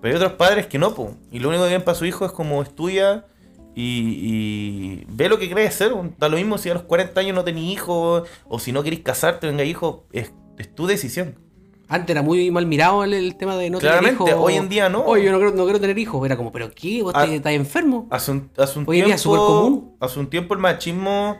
Pero 0.00 0.14
hay 0.14 0.22
otros 0.22 0.32
padres 0.38 0.66
que 0.66 0.78
no. 0.78 0.94
Y 1.30 1.40
lo 1.40 1.48
único 1.48 1.64
que 1.64 1.70
ven 1.70 1.82
para 1.82 1.96
su 1.96 2.04
hijo 2.04 2.24
es 2.24 2.32
como 2.32 2.62
estudia 2.62 3.24
y, 3.74 5.04
ve 5.08 5.28
lo 5.28 5.38
que 5.38 5.46
quiere 5.46 5.66
hacer. 5.66 5.92
Da 6.18 6.28
lo 6.28 6.36
mismo 6.36 6.58
si 6.58 6.70
a 6.70 6.74
los 6.74 6.82
40 6.84 7.18
años 7.20 7.34
no 7.34 7.44
tenés 7.44 7.64
hijos 7.64 8.28
o 8.48 8.58
si 8.58 8.72
no 8.72 8.82
querés 8.82 9.00
casarte, 9.00 9.46
venga 9.46 9.64
hijo, 9.64 10.06
es, 10.12 10.32
es 10.58 10.74
tu 10.74 10.86
decisión. 10.86 11.43
Antes 11.88 12.10
era 12.14 12.22
muy 12.22 12.50
mal 12.50 12.66
mirado 12.66 13.04
el, 13.04 13.12
el 13.12 13.36
tema 13.36 13.56
de 13.56 13.68
no 13.70 13.78
Claramente, 13.78 14.16
tener 14.18 14.32
hijos. 14.34 14.44
hoy 14.46 14.54
en 14.54 14.68
día 14.68 14.88
no. 14.88 15.04
Oye, 15.04 15.24
yo 15.24 15.32
no 15.32 15.38
quiero, 15.38 15.54
no 15.54 15.64
quiero 15.64 15.80
tener 15.80 15.98
hijos. 15.98 16.24
Era 16.24 16.36
como, 16.36 16.50
¿pero 16.50 16.70
qué? 16.74 17.02
¿Vos 17.02 17.12
Ah. 17.14 17.24
te- 17.26 17.36
estás 17.36 17.52
enfermo? 17.52 18.06
Hace 18.10 18.30
un, 18.32 18.50
hace 18.56 18.78
un 18.78 18.84
Hoy 18.88 19.00
en 19.00 19.04
tiempo. 19.04 19.06
día 19.06 19.14
es 19.16 19.20
súper 19.20 19.38
común. 19.40 19.96
Hace 20.00 20.18
un 20.20 20.26
tiempo 20.30 20.54
el 20.54 20.60
machismo 20.60 21.36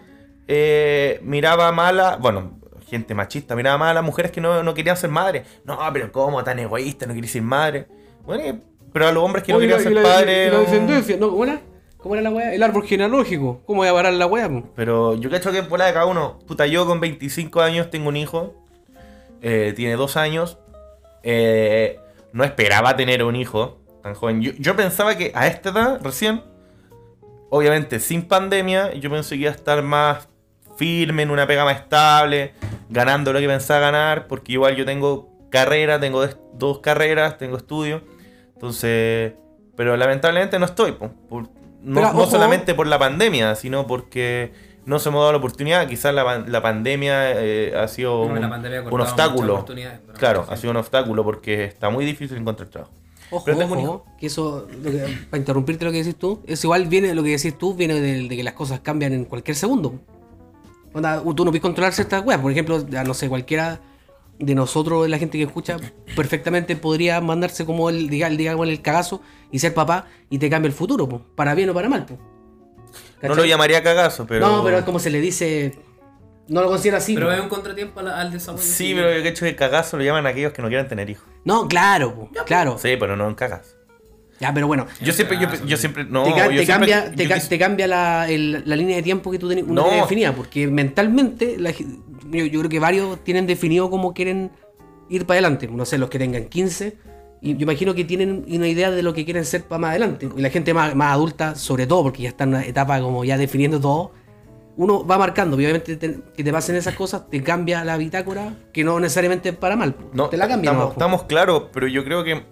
eh, 0.47 1.19
miraba 1.23 1.73
mala. 1.73 2.17
Bueno, 2.21 2.59
gente 2.89 3.15
machista 3.15 3.57
miraba 3.57 3.79
mal 3.79 3.91
a 3.91 3.95
las 3.95 4.05
mujeres 4.05 4.31
que 4.31 4.41
no, 4.41 4.63
no 4.63 4.75
querían 4.75 4.97
ser 4.97 5.11
madres. 5.11 5.47
No, 5.65 5.79
pero 5.93 6.13
¿cómo? 6.13 6.45
Tan 6.45 6.59
egoísta, 6.59 7.07
no 7.07 7.15
querías 7.15 7.33
ser 7.33 7.43
madre. 7.43 7.87
Bueno, 8.27 8.61
pero 8.93 9.09
a 9.09 9.13
los 9.13 9.25
hombres 9.25 9.45
que 9.45 9.53
no 9.53 9.59
querían 9.59 9.81
ser 9.81 9.93
la- 9.93 10.03
padres. 10.03 10.53
la 10.53 10.59
no- 10.59 10.65
descendencia, 10.65 11.17
¿no? 11.17 11.31
¿Cómo 11.31 11.45
era? 11.45 11.61
¿Cómo 11.97 12.15
era 12.17 12.23
la 12.23 12.31
weá? 12.31 12.53
El 12.53 12.63
árbol 12.63 12.85
genealógico. 12.85 13.63
¿Cómo 13.65 13.79
voy 13.79 13.89
a 13.89 13.95
parar 13.95 14.13
la 14.13 14.27
weá? 14.27 14.51
Pero 14.77 15.15
yo 15.15 15.31
cacho 15.31 15.51
que 15.51 15.63
la 15.79 15.87
de 15.87 15.93
cada 15.95 16.05
uno. 16.05 16.39
Puta, 16.47 16.67
yo 16.67 16.85
con 16.87 17.01
25 17.01 17.63
años 17.63 17.89
tengo 17.91 18.11
un 18.11 18.17
hijo. 18.19 18.53
Eh, 19.45 19.73
tiene 19.77 19.95
dos 19.95 20.17
años. 20.17 20.59
eh, 21.23 22.01
no 22.33 22.43
esperaba 22.43 22.97
tener 22.97 23.23
un 23.23 23.37
hijo 23.37 23.79
tan 24.03 24.15
joven. 24.15 24.43
Yo, 24.43 24.51
yo 24.59 24.75
pensaba 24.75 25.17
que 25.17 25.31
a 25.37 25.47
esta 25.47 25.69
edad, 25.71 26.01
recién, 26.03 26.43
obviamente 27.51 28.01
sin 28.01 28.23
pandemia, 28.27 28.93
yo 28.95 29.09
pensé 29.11 29.37
que 29.37 29.43
iba 29.43 29.51
a 29.53 29.55
estar 29.55 29.83
más 29.83 30.29
firme, 30.77 31.23
en 31.23 31.31
una 31.31 31.47
pega 31.47 31.65
más 31.65 31.77
estable, 31.77 32.53
ganando 32.91 33.33
lo 33.33 33.39
que 33.39 33.47
pensaba 33.47 33.79
ganar, 33.81 34.27
porque 34.27 34.53
igual 34.53 34.75
yo 34.77 34.85
tengo 34.85 35.31
carrera, 35.51 36.01
tengo 36.01 36.27
dos 36.55 36.81
carreras, 36.81 37.39
tengo 37.39 37.57
estudio. 37.57 38.03
Entonces, 38.55 39.35
pero 39.77 39.97
lamentablemente 39.97 40.59
no 40.59 40.65
estoy. 40.67 40.93
po, 40.93 41.11
por- 41.29 41.45
no, 41.81 42.01
Pero, 42.01 42.13
no 42.15 42.19
ojo. 42.23 42.31
solamente 42.31 42.75
por 42.75 42.87
la 42.87 42.99
pandemia, 42.99 43.55
sino 43.55 43.87
porque 43.87 44.53
no 44.87 44.99
se 44.99 45.11
me 45.11 45.17
ha 45.17 45.21
dado 45.21 45.33
la 45.33 45.39
oportunidad. 45.39 45.87
Quizás 45.89 46.15
la, 46.15 46.25
pan- 46.25 46.45
la 46.49 46.61
pandemia 46.63 47.33
eh, 47.41 47.75
ha 47.77 47.89
sido 47.89 48.27
No, 48.29 48.35
un, 48.35 48.45
obstáculo. 49.01 49.65
Claro, 50.19 50.47
ha 50.49 50.57
sido 50.57 50.71
un 50.71 50.77
obstáculo 50.77 51.25
porque 51.25 51.65
está 51.65 51.91
muy 51.91 52.05
difícil 52.05 52.37
encontrar 52.37 52.69
trabajo. 52.69 52.93
Ojo, 53.31 53.45
Pero 53.47 53.57
que 54.21 54.27
eso, 54.27 54.69
lo 54.83 54.91
que- 54.91 55.17
para 55.31 55.39
interrumpirte 55.39 55.85
lo 55.85 55.91
que 55.93 55.99
decís 55.99 56.17
tú, 56.17 56.41
eso 56.47 56.67
igual 56.67 56.87
viene, 56.87 57.15
lo 57.15 57.23
que 57.23 57.31
decís 57.31 57.57
tú, 57.57 57.75
viene 57.75 58.01
de, 58.01 58.29
de 58.29 58.37
que 58.37 58.43
las 58.45 58.55
cosas 58.55 58.81
cambian 58.81 59.13
en 59.13 59.25
cualquier 59.25 59.57
segundo. 59.57 59.95
Onda, 60.93 61.21
tú 61.23 61.45
no 61.45 61.51
puedes 61.51 61.63
controlar 61.63 61.93
ciertas 61.93 62.25
weas, 62.25 62.41
por 62.41 62.53
ejemplo, 62.53 62.87
ya 62.89 63.03
no 63.03 63.15
sé, 63.15 63.29
cualquiera 63.29 63.81
de 64.39 64.55
nosotros, 64.55 65.09
la 65.09 65.19
gente 65.19 65.39
que 65.39 65.45
escucha, 65.45 65.79
perfectamente 66.15 66.77
podría 66.77 67.21
mandarse 67.21 67.65
como 67.65 67.89
el, 67.91 68.09
diga- 68.11 68.29
digamos, 68.37 68.69
el 68.69 68.81
cagazo 68.83 69.21
y 69.51 69.59
ser 69.59 69.75
papá 69.75 70.07
y 70.31 70.39
te 70.39 70.49
cambia 70.51 70.69
el 70.69 70.75
futuro, 70.75 71.09
po, 71.09 71.23
para 71.35 71.55
bien 71.55 71.71
o 71.71 71.75
para 71.75 71.89
mal. 71.89 72.05
po. 72.07 72.19
No 73.29 73.35
lo 73.35 73.45
llamaría 73.45 73.83
cagazo, 73.83 74.27
pero. 74.27 74.47
No, 74.47 74.65
pero 74.65 74.79
es 74.79 74.85
como 74.85 74.99
se 74.99 75.11
le 75.11 75.21
dice 75.21 75.75
No 76.49 76.61
lo 76.63 76.69
considero 76.69 76.99
así. 76.99 77.15
Pero 77.15 77.33
es 77.33 77.41
un 77.41 77.49
contratiempo 77.49 78.01
al, 78.01 78.09
al 78.09 78.31
desarrollo. 78.33 78.63
Sí, 78.63 78.93
pero 78.95 79.09
el 79.11 79.27
hecho 79.27 79.45
de 79.45 79.57
cagazo 79.57 79.97
lo 79.97 80.05
llaman 80.05 80.27
a 80.27 80.31
aquellos 80.31 80.53
que 80.53 80.61
no 80.63 80.69
quieran 80.69 80.89
tener 80.89 81.09
hijos. 81.11 81.27
No, 81.45 81.67
claro, 81.69 82.15
po, 82.15 82.31
claro. 82.45 82.77
Sí, 82.79 82.97
pero 82.99 83.17
no 83.17 83.29
en 83.29 83.35
cagas. 83.35 83.77
Ya, 84.41 84.53
pero 84.53 84.67
bueno. 84.67 84.87
Yo 85.01 85.13
siempre, 85.13 85.39
yo, 85.41 85.49
yo 85.65 85.77
siempre, 85.77 86.05
no, 86.05 86.25
te, 86.25 86.33
ca- 86.33 86.51
yo 86.51 86.61
te 86.61 86.67
siempre- 86.67 86.91
cambia, 86.91 87.15
te, 87.15 87.29
ca- 87.29 87.39
te 87.41 87.59
cambia 87.59 87.87
la, 87.87 88.29
el- 88.29 88.63
la 88.67 88.75
línea 88.77 88.97
de 88.97 89.03
tiempo 89.03 89.31
que 89.31 89.39
tú 89.39 89.49
tenías 89.49 89.67
No. 89.69 89.89
definida, 89.91 90.33
porque 90.35 90.67
mentalmente 90.67 91.57
la 91.59 91.73
ge- 91.73 91.87
yo, 92.31 92.45
yo 92.45 92.59
creo 92.61 92.69
que 92.69 92.81
varios 92.81 93.23
tienen 93.23 93.47
definido 93.47 93.89
cómo 93.91 94.13
quieren 94.13 94.51
ir 95.09 95.25
para 95.25 95.37
adelante. 95.39 95.69
No 95.69 95.85
sé, 95.85 95.99
los 95.99 96.11
que 96.11 96.19
tengan 96.19 96.47
15, 96.47 96.97
y 97.51 97.57
yo 97.57 97.63
imagino 97.63 97.95
que 97.95 98.05
tienen 98.05 98.45
una 98.49 98.67
idea 98.69 98.91
de 98.91 99.03
lo 99.03 99.13
que 99.15 99.25
quieren 99.25 99.45
ser 99.45 99.65
para 99.65 99.79
más 99.79 99.91
adelante. 99.91 100.29
Y 100.37 100.41
la 100.41 100.51
gente 100.51 100.73
más, 100.75 100.95
más 100.95 101.13
adulta, 101.13 101.55
sobre 101.55 101.87
todo, 101.87 102.03
porque 102.05 102.23
ya 102.23 102.29
está 102.31 102.45
en 102.45 102.51
una 102.51 102.65
etapa 102.65 103.01
como 103.01 103.25
ya 103.25 103.37
definiendo 103.37 103.79
todo, 103.81 104.13
uno 104.77 105.07
va 105.07 105.19
marcando. 105.19 105.57
Obviamente 105.57 105.97
te- 105.97 106.21
que 106.37 106.43
te 106.43 106.53
pasen 106.53 106.75
esas 106.77 106.95
cosas, 106.95 107.29
te 107.31 107.43
cambia 107.43 107.85
la 107.85 107.97
bitácora, 107.97 108.55
que 108.73 108.83
no 108.83 108.99
necesariamente 108.99 109.51
es 109.51 109.57
para 109.57 109.77
mal. 109.77 109.95
No, 110.13 110.29
te 110.29 110.37
la 110.37 110.49
cambia. 110.49 110.71
estamos, 110.73 110.93
estamos 110.93 111.23
claros, 111.25 111.65
pero 111.73 111.87
yo 111.87 112.03
creo 112.05 112.25
que 112.25 112.43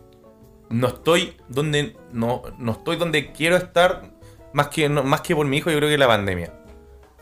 no 0.70 0.87
estoy 0.88 1.34
donde 1.49 1.96
no, 2.12 2.42
no 2.58 2.72
estoy 2.72 2.96
donde 2.96 3.32
quiero 3.32 3.56
estar 3.56 4.12
más 4.52 4.68
que 4.68 4.88
no- 4.88 5.02
más 5.02 5.20
que 5.22 5.34
por 5.34 5.46
mi 5.46 5.56
hijo, 5.56 5.70
yo 5.70 5.78
creo 5.78 5.88
que 5.88 5.99
la 5.99 6.06
pandemia. 6.08 6.52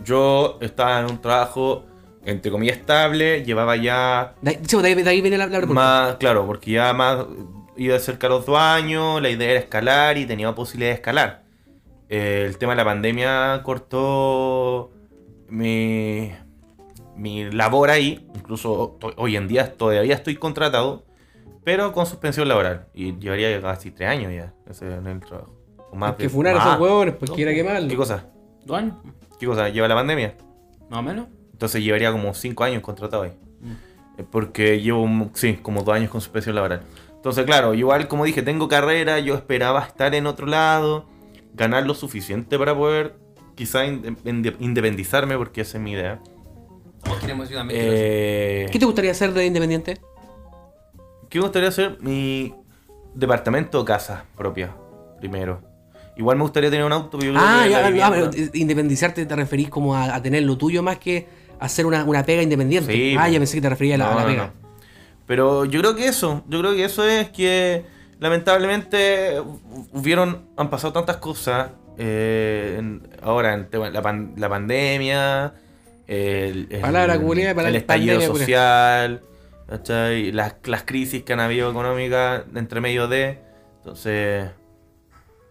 Yo 0.04 0.58
estaba 0.60 1.00
en 1.00 1.06
un 1.06 1.20
trabajo 1.20 1.84
entre 2.24 2.50
comillas 2.50 2.76
estable, 2.76 3.42
llevaba 3.44 3.76
ya 3.76 4.34
De 4.42 4.50
ahí, 4.50 4.94
de 4.94 5.08
ahí- 5.08 5.20
viene 5.22 5.38
la, 5.38 5.46
la 5.46 5.56
pregunta. 5.58 5.74
más, 5.74 6.14
claro, 6.16 6.44
porque 6.46 6.72
ya 6.72 6.92
más 6.92 7.24
iba 7.80 7.98
cerca 7.98 8.28
de 8.28 8.34
los 8.34 8.44
dos 8.44 8.58
años, 8.58 9.22
la 9.22 9.30
idea 9.30 9.52
era 9.52 9.60
escalar 9.60 10.18
y 10.18 10.26
tenía 10.26 10.54
posibilidad 10.54 10.90
de 10.90 10.96
escalar. 10.96 11.44
Eh, 12.10 12.44
el 12.46 12.58
tema 12.58 12.72
de 12.72 12.76
la 12.76 12.84
pandemia 12.84 13.62
cortó 13.64 14.90
mi, 15.48 16.30
mi 17.16 17.50
labor 17.50 17.88
ahí, 17.88 18.28
incluso 18.34 18.98
hoy 19.16 19.36
en 19.36 19.48
día 19.48 19.72
todavía 19.78 20.14
estoy 20.14 20.36
contratado, 20.36 21.06
pero 21.64 21.94
con 21.94 22.04
suspensión 22.04 22.48
laboral. 22.48 22.86
Y 22.92 23.18
llevaría 23.18 23.58
casi 23.62 23.90
tres 23.90 24.10
años 24.10 24.30
ya 24.30 24.52
en 24.86 25.06
el 25.06 25.20
trabajo. 25.20 25.56
O 25.90 25.96
más 25.96 26.16
que 26.16 26.28
funar 26.28 26.56
a 26.56 26.58
esos 26.58 26.80
huevones, 26.80 27.14
pues 27.14 27.30
quiera 27.30 27.54
que 27.54 27.64
mal. 27.64 27.88
¿Qué 27.88 27.96
cosa? 27.96 28.26
¿Dos 28.66 28.76
años? 28.76 28.96
¿Qué 29.38 29.46
cosa? 29.46 29.70
¿Lleva 29.70 29.88
la 29.88 29.94
pandemia? 29.94 30.34
Más 30.90 30.98
o 30.98 31.02
menos. 31.02 31.28
Entonces 31.52 31.82
llevaría 31.82 32.12
como 32.12 32.34
5 32.34 32.62
años 32.62 32.82
contratado 32.82 33.22
ahí. 33.22 33.32
Eh, 34.18 34.24
Porque 34.30 34.80
llevo, 34.82 35.06
mm, 35.06 35.30
sí, 35.32 35.54
como 35.62 35.82
2 35.82 35.94
años 35.94 36.10
con 36.10 36.20
suspensión 36.20 36.54
laboral. 36.54 36.82
Entonces, 37.20 37.44
claro, 37.44 37.74
igual 37.74 38.08
como 38.08 38.24
dije, 38.24 38.40
tengo 38.42 38.66
carrera, 38.66 39.18
yo 39.18 39.34
esperaba 39.34 39.82
estar 39.84 40.14
en 40.14 40.26
otro 40.26 40.46
lado, 40.46 41.04
ganar 41.54 41.84
lo 41.86 41.94
suficiente 41.94 42.58
para 42.58 42.74
poder 42.74 43.14
quizá 43.54 43.84
inde- 43.84 44.16
inde- 44.24 44.56
independizarme, 44.58 45.36
porque 45.36 45.60
esa 45.60 45.76
es 45.76 45.84
mi 45.84 45.92
idea. 45.92 46.18
Queremos. 47.20 47.48
Eh, 47.70 48.66
¿Qué 48.72 48.78
te 48.78 48.84
gustaría 48.86 49.10
hacer 49.10 49.32
de 49.34 49.44
independiente? 49.44 49.98
¿Qué 51.28 51.38
me 51.38 51.42
gustaría 51.44 51.68
hacer? 51.68 51.98
Mi 52.00 52.54
departamento 53.14 53.80
o 53.80 53.84
casa 53.84 54.24
propia, 54.36 54.74
primero. 55.18 55.60
Igual 56.16 56.36
me 56.38 56.42
gustaría 56.42 56.70
tener 56.70 56.84
un 56.86 56.92
auto, 56.92 57.18
pero 57.18 57.32
yo 57.32 57.38
creo 57.38 57.46
Ah, 57.46 57.66
ya, 57.66 58.06
ah, 58.06 58.10
pero 58.10 58.30
independizarte 58.54 59.24
te 59.26 59.36
referís 59.36 59.68
como 59.68 59.94
a, 59.94 60.14
a 60.14 60.22
tener 60.22 60.42
lo 60.42 60.56
tuyo 60.58 60.82
más 60.82 60.98
que 60.98 61.26
hacer 61.58 61.84
una, 61.86 62.04
una 62.04 62.24
pega 62.24 62.42
independiente. 62.42 62.92
Sí, 62.92 63.14
ah, 63.18 63.28
ya 63.28 63.38
pensé 63.38 63.56
que 63.58 63.60
te 63.62 63.68
referías 63.68 63.94
a 64.00 64.04
la, 64.04 64.12
a 64.12 64.14
la 64.14 64.14
No, 64.14 64.20
no, 64.20 64.26
pega. 64.34 64.46
no. 64.62 64.69
Pero 65.30 65.64
yo 65.64 65.78
creo 65.80 65.94
que 65.94 66.08
eso, 66.08 66.42
yo 66.48 66.58
creo 66.58 66.72
que 66.72 66.82
eso 66.84 67.06
es 67.06 67.28
que 67.30 67.84
lamentablemente 68.18 69.40
hu- 69.40 69.88
hubieron, 69.92 70.42
han 70.56 70.70
pasado 70.70 70.92
tantas 70.92 71.18
cosas 71.18 71.70
eh, 71.98 72.74
en- 72.80 73.08
ahora 73.22 73.54
en 73.54 73.70
tema- 73.70 73.90
la, 73.90 74.02
pan- 74.02 74.32
la 74.36 74.48
pandemia, 74.48 75.54
el, 76.08 76.66
el- 76.68 76.80
Palabra 76.80 77.14
palabra 77.54 77.68
el 77.68 77.76
estallido 77.76 78.18
pandemia, 78.18 78.26
social. 78.26 79.20
Las, 80.34 80.56
las 80.64 80.82
crisis 80.82 81.22
que 81.22 81.32
han 81.32 81.38
habido 81.38 81.70
económicas 81.70 82.42
entre 82.56 82.80
medio 82.80 83.06
de, 83.06 83.38
entonces 83.78 84.50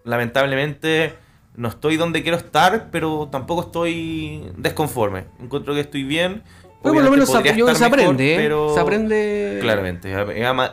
lamentablemente 0.04 1.14
no 1.56 1.70
estoy 1.70 1.96
donde 1.96 2.22
quiero 2.22 2.38
estar, 2.38 2.90
pero 2.92 3.30
tampoco 3.32 3.62
estoy 3.62 4.44
desconforme. 4.58 5.24
Encuentro 5.42 5.74
que 5.74 5.80
estoy 5.82 6.04
bien. 6.04 6.44
Pero 6.82 6.96
por 6.96 7.04
lo 7.04 7.12
menos 7.12 7.30
se, 7.30 7.44
yo 7.58 7.68
estar 7.70 7.90
mejor, 7.92 8.00
aprende, 8.06 8.34
¿eh? 8.34 8.38
pero- 8.38 8.74
Se 8.74 8.80
aprende. 8.80 9.58
Claramente, 9.62 10.14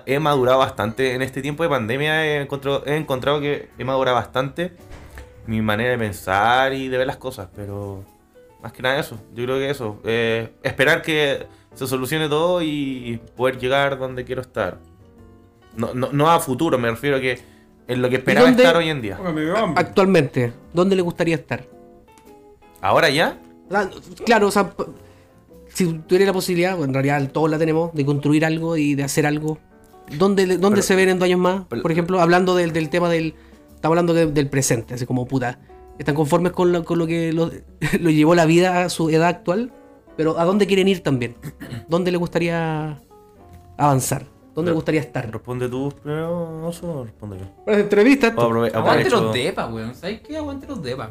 he, 0.07 0.19
madurado 0.21 0.59
bastante 0.59 1.15
en 1.15 1.23
este 1.23 1.43
tiempo 1.43 1.63
de 1.65 1.69
pandemia. 1.69 2.25
He 2.25 2.43
encontrado, 2.43 2.85
he 2.87 2.97
encontrado 2.97 3.41
que 3.41 3.69
he 3.77 3.85
madurado 3.85 4.17
bastante 4.17 4.73
mi 5.47 5.61
manera 5.63 5.91
de 5.91 5.99
pensar 5.99 6.73
y 6.73 6.89
de 6.89 6.99
ver 6.99 7.07
las 7.09 7.17
cosas, 7.17 7.49
pero 7.55 8.05
más 8.63 8.73
que 8.73 8.83
nada 8.83 9.01
eso. 9.01 9.19
Yo 9.35 9.45
creo 9.45 9.59
que 9.59 9.69
eso, 9.71 10.01
eh, 10.05 10.53
esperar 10.63 11.03
que 11.03 11.47
se 11.75 11.87
solucione 11.89 12.29
todo 12.29 12.63
y 12.63 13.21
poder 13.37 13.59
llegar 13.59 13.99
donde 13.99 14.25
quiero 14.25 14.43
estar. 14.43 14.79
No, 15.77 15.93
no, 15.93 16.11
no 16.13 16.31
a 16.31 16.39
futuro, 16.41 16.79
me 16.79 16.89
refiero 16.89 17.17
a 17.17 17.21
que 17.21 17.39
en 17.89 18.01
lo 18.01 18.09
que 18.09 18.17
esperaba 18.17 18.47
dónde- 18.47 18.63
estar 18.63 18.77
hoy 18.77 18.89
en 18.91 19.03
día. 19.03 19.19
Actualmente, 19.77 20.53
¿dónde 20.73 20.95
le 20.97 21.03
gustaría 21.03 21.35
estar? 21.35 21.65
Ahora 22.81 23.11
ya, 23.11 23.39
Claro, 24.25 24.47
o 24.47 24.51
sea, 24.53 24.73
si 25.77 25.85
tuviera 26.07 26.25
la 26.27 26.33
posibilidad, 26.33 26.83
en 26.83 26.95
realidad 26.95 27.31
todos 27.31 27.51
la 27.51 27.59
tenemos, 27.59 27.93
de 27.93 28.05
construir 28.07 28.45
algo 28.47 28.77
y 28.79 28.95
de 28.95 29.03
hacer 29.05 29.27
algo, 29.27 29.59
¿dónde, 30.19 30.47
dónde 30.47 30.71
Pero- 30.77 30.83
se 30.83 30.97
ven 30.97 31.11
en 31.11 31.19
dos 31.19 31.27
años 31.27 31.39
más? 31.41 31.65
pero- 31.69 31.83
Por 31.83 31.93
ejemplo, 31.93 32.21
hablando 32.21 32.55
del, 32.57 32.73
del 32.73 32.89
tema 32.89 33.09
del. 33.11 33.35
Estamos 33.75 33.93
hablando 33.93 34.15
de- 34.15 34.27
del 34.33 34.49
presente, 34.49 34.95
así 34.95 35.05
como 35.05 35.27
puta. 35.27 35.59
¿Están 35.99 36.15
conformes 36.15 36.53
con 36.53 36.73
lo, 36.73 36.85
con 36.85 36.99
lo 36.99 37.07
que 37.07 37.33
lo, 37.33 37.51
lo 38.01 38.11
llevó 38.11 38.35
la 38.35 38.47
vida 38.47 38.85
a 38.85 38.89
su 38.89 39.11
edad 39.11 39.29
actual? 39.29 39.71
Pero 40.17 40.39
¿a 40.39 40.45
dónde 40.47 40.67
quieren 40.67 40.89
ir 40.89 41.03
también? 41.03 41.37
¿Dónde 41.89 42.11
le 42.11 42.17
gustaría 42.17 42.99
avanzar? 43.77 44.25
¿Dónde 44.55 44.71
le 44.71 44.75
gustaría 44.75 45.03
estar? 45.03 45.31
responde 45.31 45.69
tú 45.69 45.93
primero, 46.03 46.59
no 46.63 46.73
sé, 46.73 46.87
responde 47.05 47.39
yo. 47.39 47.45
Pues 47.67 47.77
entrevista. 47.79 48.29
Aguante 48.29 49.11
los 49.11 49.35
depas, 49.35 49.71
weón. 49.71 49.95
¿Sabes 49.95 50.23
qué? 50.23 50.39
Aguante 50.39 50.67
los 50.67 50.83
depas. 50.83 51.11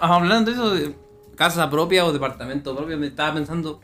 Hablando 0.00 0.50
de 0.50 0.56
eso, 0.56 0.70
de 0.74 0.94
casa 1.40 1.70
propia 1.70 2.04
o 2.04 2.12
departamento 2.12 2.76
propio, 2.76 2.98
me 2.98 3.06
estaba 3.06 3.32
pensando. 3.32 3.80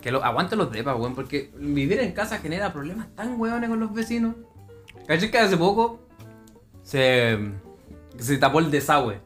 Que 0.00 0.10
lo, 0.10 0.24
aguante 0.24 0.56
los 0.56 0.72
depas, 0.72 0.98
weón, 0.98 1.14
porque 1.14 1.50
vivir 1.58 2.00
en 2.00 2.12
casa 2.12 2.38
genera 2.38 2.72
problemas 2.72 3.08
tan 3.14 3.38
weones 3.38 3.68
con 3.68 3.78
los 3.78 3.92
vecinos. 3.92 4.36
¿Cachai 5.06 5.30
que 5.30 5.38
hace 5.38 5.58
poco 5.58 6.00
se, 6.82 7.38
se 8.18 8.38
tapó 8.38 8.60
el 8.60 8.70
desagüe? 8.70 9.20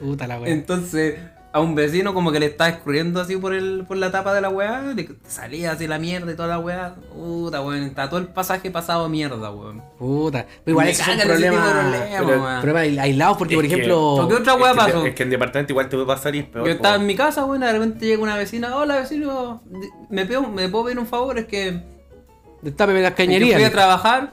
Puta 0.00 0.26
la 0.26 0.40
wea. 0.40 0.52
Entonces, 0.52 1.20
a 1.54 1.60
un 1.60 1.74
vecino 1.74 2.14
como 2.14 2.32
que 2.32 2.40
le 2.40 2.46
está 2.46 2.68
escurriendo 2.68 3.20
así 3.20 3.36
por 3.36 3.52
el 3.54 3.84
por 3.86 3.98
la 3.98 4.10
tapa 4.10 4.32
de 4.32 4.40
la 4.40 4.48
weá, 4.48 4.80
le 4.94 5.06
salía 5.26 5.72
así 5.72 5.86
la 5.86 5.98
mierda 5.98 6.32
y 6.32 6.34
toda 6.34 6.48
la 6.48 6.58
weá. 6.58 6.94
Puta, 7.14 7.60
weón, 7.60 7.82
está 7.82 8.08
todo 8.08 8.20
el 8.20 8.28
pasaje 8.28 8.70
pasado 8.70 9.04
a 9.04 9.08
mierda, 9.10 9.50
weón. 9.50 9.82
Puta. 9.98 10.46
Pero 10.64 10.72
igual 10.80 10.92
problemas, 11.26 11.74
pero- 12.10 12.42
weón. 12.42 12.60
problemas 12.62 12.98
aislados 13.04 13.36
porque, 13.36 13.54
Es 13.54 13.58
por 13.60 13.68
que- 13.68 13.74
ejemplo. 13.74 14.14
Porque 14.20 14.34
otra 14.36 14.54
weá 14.54 14.70
es, 14.70 14.72
que, 14.78 14.78
pasó. 14.92 15.06
es 15.06 15.14
que 15.14 15.22
en 15.24 15.30
departamento 15.30 15.72
igual 15.74 15.88
te 15.90 15.96
puede 15.96 16.06
pasar 16.06 16.34
y 16.34 16.38
es 16.38 16.44
peor. 16.46 16.66
Yo 16.66 16.72
estaba 16.72 16.96
en 16.96 17.06
mi 17.06 17.14
casa, 17.14 17.44
weón, 17.44 17.60
de 17.60 17.72
repente 17.72 18.06
llega 18.06 18.22
una 18.22 18.36
vecina, 18.36 18.74
hola 18.76 18.96
vecino, 18.96 19.62
me, 20.08 20.24
pido- 20.24 20.42
me 20.48 20.68
puedo 20.70 20.84
pedir 20.86 20.98
un 20.98 21.06
favor, 21.06 21.38
es 21.38 21.44
que, 21.46 21.82
Destápeme 22.62 23.02
las 23.02 23.10
es 23.10 23.16
que 23.16 23.24
cañerías. 23.26 23.56
fui 23.56 23.64
a 23.64 23.72
trabajar, 23.72 24.32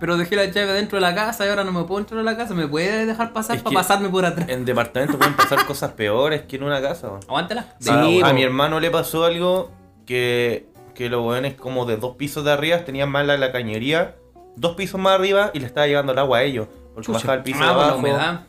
pero 0.00 0.16
dejé 0.16 0.36
la 0.36 0.44
llave 0.46 0.72
dentro 0.72 0.96
de 0.96 1.02
la 1.02 1.14
casa 1.14 1.46
y 1.46 1.48
ahora 1.48 1.64
no 1.64 1.72
me 1.72 1.84
puedo 1.84 2.00
entrar 2.00 2.20
a 2.20 2.22
la 2.22 2.36
casa, 2.36 2.54
¿me 2.54 2.66
puede 2.68 3.06
dejar 3.06 3.32
pasar 3.32 3.56
Es 3.56 3.62
para 3.62 3.74
pasarme 3.74 4.08
por 4.08 4.24
atrás? 4.24 4.48
En 4.48 4.64
departamento 4.64 5.16
pueden 5.18 5.34
pasar 5.34 5.64
cosas 5.66 5.92
peores 5.92 6.42
que 6.42 6.56
en 6.56 6.64
una 6.64 6.80
casa. 6.82 7.10
Aguántala. 7.28 7.74
Sí, 7.78 7.90
a, 8.22 8.32
mi 8.32 8.42
hermano 8.42 8.80
le 8.80 8.90
pasó 8.90 9.24
algo 9.24 9.70
que, 10.06 10.66
que 10.94 11.08
los 11.08 11.24
weones 11.24 11.54
como 11.54 11.86
de 11.86 11.96
dos 11.96 12.16
pisos 12.16 12.44
de 12.44 12.52
arriba 12.52 12.78
tenían 12.84 13.08
mal 13.10 13.26
la, 13.26 13.52
cañería, 13.52 14.16
dos 14.56 14.74
pisos 14.76 15.00
más 15.00 15.14
arriba 15.18 15.50
y 15.54 15.60
le 15.60 15.66
estaba 15.66 15.86
llevando 15.86 16.12
el 16.12 16.18
agua 16.18 16.38
a 16.38 16.42
ellos. 16.42 16.68
Porque 16.94 17.06
Chucha. 17.06 17.18
bajaba 17.18 17.34
el 17.34 17.42
piso 17.42 17.58
Ah, 17.60 17.66
de 17.66 17.68
por 17.68 17.76
la 17.78 17.82
abajo. 17.84 17.98
humedad. 17.98 18.40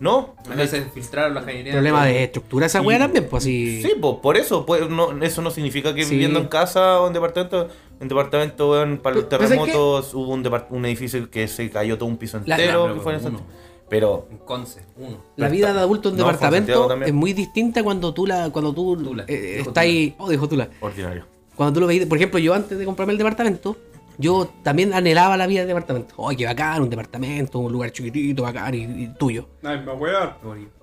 No, 0.00 0.36
A 0.48 0.54
veces 0.54 0.86
filtraron 0.94 1.34
la 1.34 1.44
cañería. 1.44 1.72
Problema 1.72 2.04
de 2.04 2.22
estructura 2.22 2.66
esa 2.66 2.80
weá 2.80 2.98
también, 3.00 3.26
pues 3.28 3.42
así. 3.42 3.82
Sí, 3.82 3.94
pues 4.00 4.16
por 4.22 4.36
eso, 4.36 4.64
pues, 4.64 4.88
no, 4.88 5.10
eso 5.24 5.42
no 5.42 5.50
significa 5.50 5.92
que 5.92 6.04
Sí. 6.04 6.12
viviendo 6.12 6.38
en 6.38 6.46
casa 6.46 7.00
o 7.00 7.08
en 7.08 7.14
departamento, 7.14 7.68
en 8.00 8.08
departamento, 8.08 8.70
weón, 8.70 8.98
para 8.98 9.16
los 9.16 9.24
Pero- 9.24 9.38
pero 9.40 9.48
¿sabes 9.48 9.64
terremotos 9.72 10.14
hubo 10.14 10.32
un, 10.32 10.44
un 10.70 10.86
edificio 10.86 11.30
que 11.30 11.48
se 11.48 11.68
cayó 11.70 11.96
todo 11.98 12.08
un 12.08 12.16
piso 12.16 12.36
entero, 12.38 12.88
la- 12.88 12.94
que 12.94 13.00
fue 13.00 13.14
en 13.16 13.26
uno. 13.26 13.40
pero 13.88 14.28
conce, 14.44 14.82
uno. 14.96 15.16
La 15.36 15.48
vida 15.48 15.72
de 15.72 15.80
adulto 15.80 16.10
en 16.10 16.16
No, 16.16 16.24
departamento 16.26 16.92
es 17.04 17.12
muy 17.12 17.32
distinta 17.32 17.82
cuando 17.82 18.12
tú 18.14 18.26
la, 18.26 18.50
cuando 18.50 18.72
tú 18.72 18.96
Tula, 18.96 19.24
eh, 19.26 19.58
estás 19.60 19.78
ahí. 19.82 20.14
Oh, 20.18 20.28
dijo 20.30 20.48
Tula. 20.48 20.68
ordinario. 20.80 21.24
Cuando 21.56 21.72
tú 21.74 21.80
lo 21.80 21.86
veías, 21.86 22.06
por 22.06 22.18
ejemplo, 22.18 22.38
yo 22.38 22.54
antes 22.54 22.78
de 22.78 22.84
comprarme 22.84 23.12
el 23.12 23.18
departamento, 23.18 23.76
yo 24.16 24.48
también 24.62 24.92
anhelaba 24.94 25.36
la 25.36 25.46
vida 25.46 25.62
de 25.62 25.66
departamento. 25.68 26.14
Oh, 26.18 26.28
qué 26.30 26.44
bacán, 26.44 26.82
un 26.82 26.90
departamento, 26.90 27.58
un 27.58 27.72
lugar 27.72 27.90
chiquitito, 27.90 28.42
bacán 28.44 28.74
y, 28.74 28.78
y 28.84 29.08
tuyo. 29.18 29.48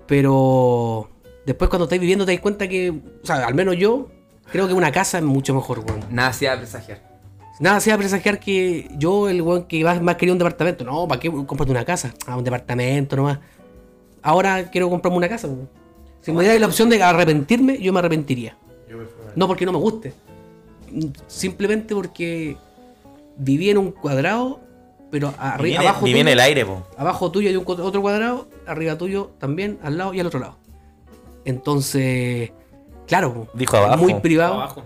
Pero 0.07 1.09
después 1.45 1.69
cuando 1.69 1.85
estás 1.85 1.99
viviendo 1.99 2.25
te 2.25 2.31
das 2.33 2.41
cuenta 2.41 2.67
que, 2.67 2.89
o 2.91 3.25
sea, 3.25 3.45
al 3.45 3.53
menos 3.53 3.75
yo 3.77 4.07
creo 4.51 4.67
que 4.67 4.73
una 4.73 4.91
casa 4.91 5.17
es 5.17 5.23
mucho 5.23 5.53
mejor, 5.53 5.79
weón. 5.79 6.01
Nada 6.09 6.33
se 6.33 6.47
va 6.47 6.53
a 6.53 6.57
presagiar. 6.57 7.15
Nada 7.59 7.79
sea 7.79 7.97
presagiar 7.97 8.39
que 8.39 8.89
yo, 8.97 9.29
el 9.29 9.41
weón 9.41 9.63
que 9.63 9.83
más, 9.83 10.01
más 10.01 10.15
quería 10.15 10.33
un 10.33 10.39
departamento. 10.39 10.83
No, 10.83 11.07
¿para 11.07 11.21
qué 11.21 11.31
comprarte 11.31 11.71
una 11.71 11.85
casa? 11.85 12.13
Ah, 12.27 12.37
un 12.37 12.43
departamento 12.43 13.15
nomás. 13.15 13.39
Ahora 14.21 14.69
quiero 14.69 14.89
comprarme 14.89 15.17
una 15.17 15.29
casa. 15.29 15.47
weón. 15.47 15.69
Si 16.21 16.31
me 16.31 16.41
dierais 16.41 16.59
la 16.59 16.67
opción 16.67 16.89
de 16.89 17.01
arrepentirme, 17.01 17.77
yo 17.77 17.93
me 17.93 17.99
arrepentiría. 17.99 18.57
No 19.35 19.47
porque 19.47 19.65
no 19.65 19.71
me 19.71 19.77
guste. 19.77 20.13
Simplemente 21.27 21.93
porque 21.93 22.57
viví 23.37 23.69
en 23.69 23.77
un 23.77 23.91
cuadrado, 23.91 24.59
pero 25.11 25.33
arriba, 25.37 25.81
en, 25.81 25.87
abajo, 25.87 26.05
viví 26.05 26.19
en 26.19 26.25
tuyo, 26.25 26.33
el 26.33 26.39
aire, 26.39 26.65
po. 26.65 26.87
abajo 26.97 27.31
tuyo 27.31 27.49
hay 27.49 27.55
un, 27.55 27.63
otro 27.67 28.01
cuadrado, 28.01 28.47
arriba 28.65 28.97
tuyo 28.97 29.31
también, 29.37 29.77
al 29.83 29.97
lado 29.97 30.13
y 30.13 30.19
al 30.19 30.27
otro 30.27 30.39
lado. 30.39 30.57
Entonces, 31.43 32.51
claro, 33.07 33.47
Dijo 33.53 33.77
abajo. 33.77 34.03
muy 34.03 34.13
privado. 34.15 34.53
Abajo. 34.55 34.83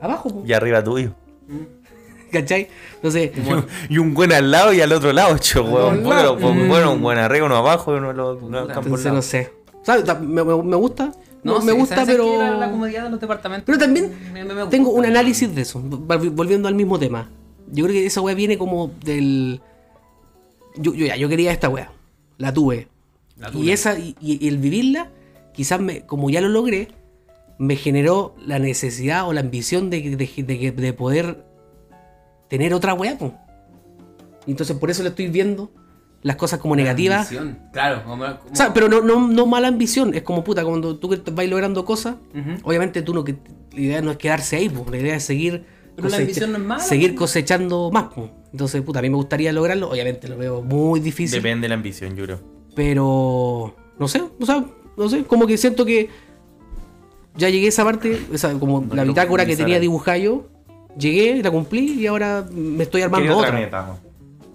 Abajo, 0.00 0.28
po, 0.30 0.42
Y 0.46 0.52
arriba 0.52 0.82
tuyo. 0.82 1.12
¿cachai? 2.32 2.68
Entonces, 2.96 3.32
Y 3.88 3.98
un 3.98 4.14
buen 4.14 4.32
al 4.32 4.50
lado 4.50 4.72
y 4.72 4.80
al 4.80 4.92
otro 4.92 5.12
lado, 5.12 5.36
cho, 5.38 5.64
weón. 5.64 6.02
Bueno, 6.04 6.36
pues, 6.38 6.68
bueno, 6.68 6.92
un 6.92 7.02
buen 7.02 7.18
arriba, 7.18 7.46
uno 7.46 7.56
abajo 7.56 7.94
y 7.94 7.98
uno 7.98 8.10
al 8.10 8.20
otro 8.20 8.48
lado. 8.50 8.68
entonces 8.70 9.12
no 9.12 9.22
sé. 9.22 9.52
Me, 10.20 10.44
me- 10.44 10.62
me 10.62 10.76
gusta, 10.76 11.12
no, 11.42 11.60
me 11.62 11.72
sí, 11.72 11.78
gusta, 11.78 11.96
¿sabes 11.96 12.10
pero... 12.14 12.24
qué? 12.30 12.38
La, 12.38 12.50
la 12.56 12.70
comodidad 12.70 13.04
de 13.04 13.10
los 13.10 13.20
departamentos. 13.20 13.64
Pero 13.66 13.78
también 13.78 14.14
me- 14.32 14.44
me- 14.44 14.54
me 14.54 14.66
tengo 14.66 14.90
un 14.90 15.04
análisis 15.06 15.52
de 15.54 15.62
eso, 15.62 15.80
vol- 15.82 16.30
volviendo 16.34 16.68
al 16.68 16.74
mismo 16.74 16.98
tema. 16.98 17.28
Yo 17.72 17.84
creo 17.84 17.94
que 17.94 18.06
esa 18.06 18.20
weá 18.20 18.34
viene 18.34 18.58
como 18.58 18.90
del... 19.04 19.60
Yo, 20.76 20.94
yo 20.94 21.06
ya, 21.06 21.16
yo 21.16 21.28
quería 21.28 21.50
esta 21.50 21.68
weá, 21.68 21.90
la 22.38 22.52
tuve. 22.52 22.88
La 23.38 23.48
y 23.48 23.52
tula. 23.52 23.72
esa 23.72 23.98
y, 23.98 24.14
y 24.20 24.46
el 24.48 24.58
vivirla, 24.58 25.08
quizás 25.54 25.80
me, 25.80 26.02
como 26.06 26.30
ya 26.30 26.40
lo 26.40 26.48
logré, 26.48 26.88
me 27.60 27.76
generó 27.76 28.34
la 28.44 28.58
necesidad 28.58 29.28
o 29.28 29.32
la 29.34 29.40
ambición 29.40 29.90
de, 29.90 30.02
que- 30.02 30.16
de, 30.16 30.26
que- 30.26 30.42
de 30.42 30.70
de 30.72 30.92
poder 30.94 31.44
tener 32.48 32.72
otra 32.74 32.94
weá. 32.94 33.16
po. 33.18 33.34
Entonces 34.46 34.76
por 34.76 34.90
eso 34.90 35.02
le 35.02 35.10
estoy 35.10 35.28
viendo 35.28 35.70
las 36.22 36.36
cosas 36.36 36.58
como 36.58 36.74
negativas. 36.74 37.30
Ambición. 37.30 37.58
Claro, 37.72 38.02
como, 38.04 38.16
como- 38.24 38.52
O 38.52 38.56
sea, 38.56 38.72
pero 38.72 38.88
no, 38.88 39.00
no, 39.02 39.28
no 39.28 39.46
mala 39.46 39.68
ambición, 39.68 40.14
es 40.14 40.22
como 40.22 40.42
puta, 40.42 40.64
cuando 40.64 40.98
tú 40.98 41.08
que 41.10 41.18
te 41.18 41.30
vas 41.30 41.46
logrando 41.48 41.84
cosas, 41.84 42.16
obviamente 42.62 43.02
tú 43.02 43.12
no 43.14 43.24
que 43.24 43.36
la 43.72 43.80
idea 43.80 44.02
no 44.02 44.10
es 44.10 44.16
quedarse 44.16 44.56
ahí, 44.56 44.68
pues, 44.68 44.88
la 44.90 44.96
idea 44.98 45.16
es 45.16 45.24
seguir 45.24 45.64
Pero 45.96 46.08
la 46.08 46.16
ambición 46.16 46.52
no 46.52 46.58
es 46.58 46.64
mala, 46.64 46.82
seguir 46.82 47.14
cosechando 47.14 47.90
más. 47.92 48.06
Entonces, 48.52 48.80
puta, 48.82 48.98
a 48.98 49.02
mí 49.02 49.10
me 49.10 49.16
gustaría 49.16 49.52
lograrlo, 49.52 49.90
obviamente 49.90 50.28
lo 50.28 50.36
veo 50.38 50.62
muy 50.62 50.98
difícil, 51.00 51.40
Depende 51.40 51.66
de 51.66 51.68
la 51.68 51.74
ambición, 51.76 52.16
yo 52.16 52.24
creo. 52.24 52.40
pero 52.74 53.76
no 53.98 54.08
sé, 54.08 54.22
o 54.40 54.46
sea, 54.46 54.64
no 54.96 55.08
sé, 55.08 55.24
como 55.24 55.46
que 55.46 55.56
siento 55.56 55.84
que 55.84 56.08
ya 57.36 57.48
llegué 57.48 57.66
a 57.66 57.68
esa 57.68 57.84
parte, 57.84 58.20
esa, 58.32 58.58
como 58.58 58.80
No 58.80 58.94
la 58.94 59.04
bitácora 59.04 59.46
que 59.46 59.56
tenía 59.56 59.78
dibujada 59.80 60.18
yo, 60.18 60.48
llegué, 60.98 61.42
la 61.42 61.50
cumplí 61.50 62.00
y 62.00 62.06
ahora 62.06 62.46
me 62.50 62.84
estoy 62.84 63.02
armando 63.02 63.26
¿Qué 63.26 63.32
otra. 63.32 63.48
otra 63.48 63.60
meta? 63.60 63.96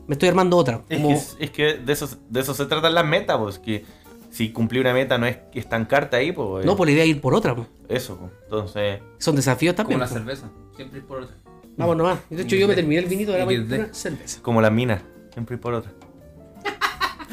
Me 0.07 0.13
estoy 0.13 0.29
armando 0.29 0.57
otra. 0.57 0.81
Es 0.87 1.01
Como, 1.01 1.09
que, 1.09 1.45
es 1.45 1.51
que 1.51 1.73
de, 1.75 1.93
eso, 1.93 2.07
de 2.29 2.39
eso 2.39 2.53
se 2.53 2.65
tratan 2.65 2.93
las 2.93 3.05
metas, 3.05 3.37
pues. 3.39 3.57
Que 3.57 3.85
si 4.29 4.51
cumplir 4.51 4.81
una 4.81 4.93
meta 4.93 5.17
no 5.17 5.25
es 5.25 5.37
estancarte 5.53 6.15
ahí, 6.15 6.31
pues. 6.31 6.65
no, 6.65 6.75
por 6.75 6.87
la 6.87 6.93
idea 6.93 7.03
de 7.03 7.09
ir 7.09 7.21
por 7.21 7.33
otra, 7.33 7.55
pues. 7.55 7.67
Eso, 7.89 8.17
pues. 8.17 8.31
Entonces. 8.43 8.99
Son 9.17 9.35
desafíos 9.35 9.73
como 9.73 9.83
también. 9.83 9.99
la 10.01 10.07
pues. 10.07 10.19
cerveza. 10.19 10.51
Siempre 10.75 10.99
ir 10.99 11.05
por 11.05 11.21
otra. 11.21 11.35
Vamos 11.77 11.97
nomás. 11.97 12.19
De 12.29 12.41
hecho, 12.43 12.55
yo 12.55 12.67
me 12.67 12.75
terminé 12.75 13.01
el 13.01 13.07
vinito 13.07 13.31
de 13.31 13.39
la 13.39 13.45
XD. 13.45 13.69
mañana 13.69 13.93
cerveza. 13.93 14.41
Como 14.41 14.61
las 14.61 14.71
minas. 14.71 15.01
Siempre 15.33 15.55
ir 15.55 15.61
por 15.61 15.73
otra. 15.73 15.91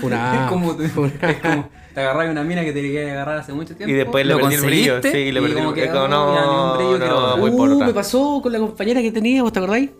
Una, 0.00 0.34
es 0.44 0.50
como, 0.50 0.74
te, 0.76 0.84
una- 0.98 1.30
es 1.30 1.36
como 1.40 1.68
te 1.94 2.00
agarras 2.00 2.30
una 2.30 2.42
mina 2.42 2.62
que 2.64 2.72
te 2.72 2.80
quería 2.80 3.12
agarrar 3.12 3.38
hace 3.38 3.52
mucho 3.52 3.76
tiempo. 3.76 3.92
Y 3.92 3.96
después 3.96 4.24
le 4.24 4.32
lo 4.34 4.40
perdí 4.40 4.54
el 4.54 4.60
brillo. 4.62 4.92
conseguiste, 4.94 5.18
Sí, 5.26 5.32
le 5.32 5.40
y 5.40 5.42
perdí 5.42 5.56
el 5.58 5.58
como, 5.64 5.72
brillo, 5.72 5.92
no, 6.08 6.08
no, 6.08 7.36
por 7.56 7.68
Uh, 7.70 7.74
otra. 7.74 7.86
me 7.88 7.92
pasó 7.94 8.40
con 8.42 8.52
la 8.52 8.58
compañera 8.58 9.02
que 9.02 9.12
tenía, 9.12 9.42
¿vos 9.42 9.52
te 9.52 9.58
acordáis? 9.58 9.90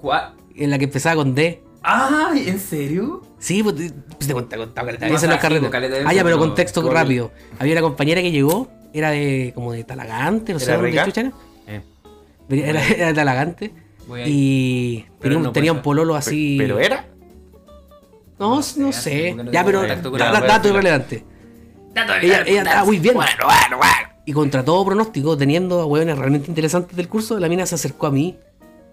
¿Cuál? 0.00 0.34
En 0.56 0.70
la 0.70 0.78
que 0.78 0.84
empezaba 0.84 1.16
con 1.16 1.34
D. 1.34 1.62
Ay, 1.82 2.48
¿en 2.48 2.58
serio? 2.58 3.20
Sí, 3.38 3.62
pues 3.62 3.74
te, 3.76 3.90
pues 4.18 4.32
contaba, 4.32 4.64
contaba 4.64 4.86
caleta 4.86 5.06
No, 5.08 5.18
en 5.20 5.30
los 5.30 5.38
carretes. 5.70 5.70
de 5.90 6.04
Ah, 6.06 6.12
ya, 6.14 6.24
pero 6.24 6.38
contexto 6.38 6.80
con- 6.82 6.92
rápido. 6.92 7.30
Había 7.58 7.72
una 7.74 7.82
compañera 7.82 8.22
que 8.22 8.30
llegó, 8.30 8.68
era 8.94 9.10
de 9.10 9.52
como 9.54 9.72
de 9.72 9.84
Talagante, 9.84 10.54
no 10.54 10.58
sé 10.58 10.70
¿Era 10.72 10.80
dónde 10.80 11.04
chucha. 11.04 11.32
Eh, 11.66 11.82
Era, 12.48 12.86
era 12.88 13.06
de 13.08 13.14
Talagante. 13.14 13.72
Y 14.26 15.04
tenía, 15.20 15.38
un, 15.38 15.44
no 15.44 15.52
tenía 15.52 15.72
un 15.72 15.82
pololo 15.82 16.14
así. 16.14 16.56
¿Pero 16.58 16.78
era? 16.78 17.06
No, 18.38 18.50
No 18.50 18.56
no 18.56 18.92
sé, 18.92 19.34
no 19.34 19.50
Ya, 19.52 19.64
pero 19.64 19.82
dato 19.82 20.10
Bueno, 20.10 20.68
irrelevante. 20.68 21.24
Ella, 22.22 22.42
ella 22.46 22.62
estaba 22.62 22.84
muy 22.84 22.98
bien. 22.98 23.16
Y 24.26 24.32
contra 24.32 24.64
todo 24.64 24.84
pronóstico, 24.84 25.36
teniendo 25.36 25.80
a 25.80 25.86
hueones 25.86 26.16
realmente 26.18 26.48
interesantes 26.48 26.96
del 26.96 27.08
curso, 27.08 27.38
la 27.38 27.48
mina 27.48 27.66
se 27.66 27.74
acercó 27.74 28.06
a 28.06 28.10
mí. 28.10 28.36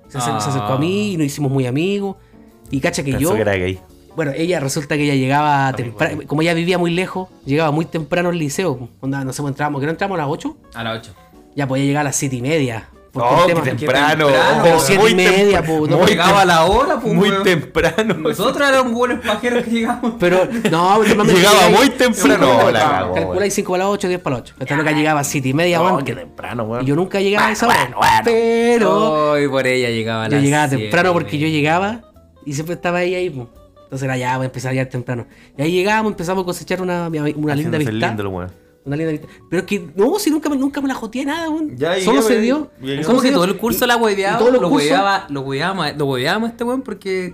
Se, 0.10 0.17
acer- 0.19 0.39
se 0.41 0.49
acercó 0.49 0.73
a 0.73 0.77
mí 0.77 1.13
y 1.13 1.17
nos 1.17 1.25
hicimos 1.25 1.51
muy 1.51 1.65
amigos. 1.65 2.17
Y 2.69 2.80
cacha 2.82 3.04
que 3.04 3.12
Pensó 3.13 3.30
yo. 3.30 3.36
que 3.36 3.41
era 3.41 3.54
gay. 3.56 3.80
Bueno, 4.15 4.34
ella 4.36 4.60
resulta 4.60 4.97
que 4.97 5.04
ella 5.04 5.15
llegaba 5.15 5.69
Amigo, 5.69 5.77
temprano. 5.77 6.21
Como 6.27 6.41
ella 6.41 6.54
vivía 6.54 6.77
muy 6.77 6.91
lejos, 6.91 7.30
llegaba 7.45 7.71
muy 7.71 7.86
temprano 7.86 8.30
al 8.30 8.38
liceo. 8.38 8.89
Onda, 8.99 9.23
no 9.23 9.32
sé, 9.32 9.41
pues, 9.41 9.51
entrábamos, 9.51 9.80
que 9.80 9.86
no 9.86 9.91
entramos 9.93 10.15
a 10.15 10.23
las 10.23 10.27
8. 10.30 10.58
A 10.73 10.84
las 10.84 10.99
8. 10.99 11.13
Ya 11.56 11.65
podía 11.67 11.86
llegar 11.86 12.01
a 12.01 12.04
las 12.06 12.15
7 12.17 12.36
y 12.36 12.41
media. 12.41 12.89
Qué 13.13 13.54
tema- 13.54 13.62
temprano. 13.63 14.28
oh, 14.28 14.80
siete 14.80 15.02
muy 15.02 15.12
y 15.12 15.15
media, 15.15 15.63
po, 15.63 15.86
no 15.88 15.97
muy 15.97 16.08
Llegaba 16.08 16.45
la 16.45 16.65
hora, 16.65 17.00
pues. 17.00 17.13
Muy 17.13 17.30
weón. 17.30 17.43
temprano. 17.43 18.13
Nosotros 18.15 18.67
éramos 18.69 18.93
buenos 18.93 19.26
pajeros 19.26 19.63
que 19.65 19.69
llegamos. 19.71 20.13
Pero, 20.19 20.45
no, 20.71 21.04
Llegaba 21.04 21.69
muy 21.69 21.89
temprano. 21.89 22.38
No, 22.63 22.71
la 22.71 22.80
ocho. 22.80 22.89
cagó, 22.91 23.13
Calculáis 23.13 23.54
5 23.54 23.71
para 23.74 23.84
las 23.84 23.93
8, 23.93 24.08
10 24.08 24.19
para 24.21 24.36
las 24.38 24.41
8. 24.43 24.56
Hasta 24.60 24.76
nunca 24.78 24.91
llegaba 24.91 25.19
a 25.19 25.24
7 25.24 25.50
y 25.50 25.54
media 25.54 25.80
antes. 25.80 26.06
qué 26.06 26.15
temprano, 26.15 26.63
weón. 26.63 26.84
Y 26.84 26.88
yo 26.88 26.95
nunca 26.95 27.19
llegaba 27.19 27.47
a 27.47 27.52
esa 27.52 27.67
hora. 27.67 28.21
Pero 28.24 29.32
Hoy 29.32 29.47
por 29.47 29.67
ella 29.67 29.89
llegaba 29.89 30.26
a 30.26 30.30
yo 30.30 30.39
llegaba 30.39 30.69
temprano 30.69 31.13
porque 31.13 31.38
yo 31.38 31.45
weón. 31.45 31.54
llegaba 31.54 32.02
y 32.45 32.54
siempre 32.54 32.76
estaba 32.76 33.02
ella 33.04 33.17
ahí. 33.17 33.30
po. 33.30 33.50
Entonces 33.84 34.06
era 34.06 34.15
ya, 34.15 34.38
voy 34.38 34.45
a 34.45 34.47
empezar 34.47 34.69
a 34.69 34.74
llegar 34.74 34.88
temprano. 34.88 35.28
Y 35.58 35.62
ahí 35.62 35.71
llegábamos, 35.74 36.12
empezamos 36.13 36.43
a 36.43 36.45
cosechar 36.45 36.82
una, 36.82 37.10
una 37.10 37.56
linda 37.56 37.76
amistad. 37.78 38.15
El. 38.84 38.88
Una 38.88 38.96
linda 38.96 39.10
amistad. 39.12 39.30
Pero 39.50 39.60
es 39.62 39.67
que, 39.67 39.91
no, 39.96 40.17
si 40.20 40.30
nunca, 40.32 40.50
me- 40.50 40.58
nunca 40.58 40.82
me 40.82 40.88
la 40.88 40.96
joteé 40.96 41.26
nada, 41.26 41.50
weón. 41.50 41.78
Ya, 41.78 41.98
y 41.98 42.04
Solo 42.04 42.22
ya, 42.22 42.28
se 42.28 42.39
dio. 42.41 42.72
y- 42.82 42.91
Es 42.91 43.06
Solo 43.06 43.08
como 43.08 43.20
se 43.20 43.24
que 43.28 43.30
dio. 43.30 43.38
todo 43.41 43.46
el 43.52 43.58
curso 43.58 43.86
Y- 43.86 43.88
la 43.88 43.98
hueveaba, 43.98 44.38
todos 44.39 44.52
los 44.54 44.62
lo 44.62 44.70
cursos- 44.70 44.89
hueveaba, 44.89 45.26
lo 45.30 45.41
hueveábamos, 45.41 45.96
lo 45.98 46.48
este 46.48 46.63
weón 46.63 46.82
porque. 46.82 47.34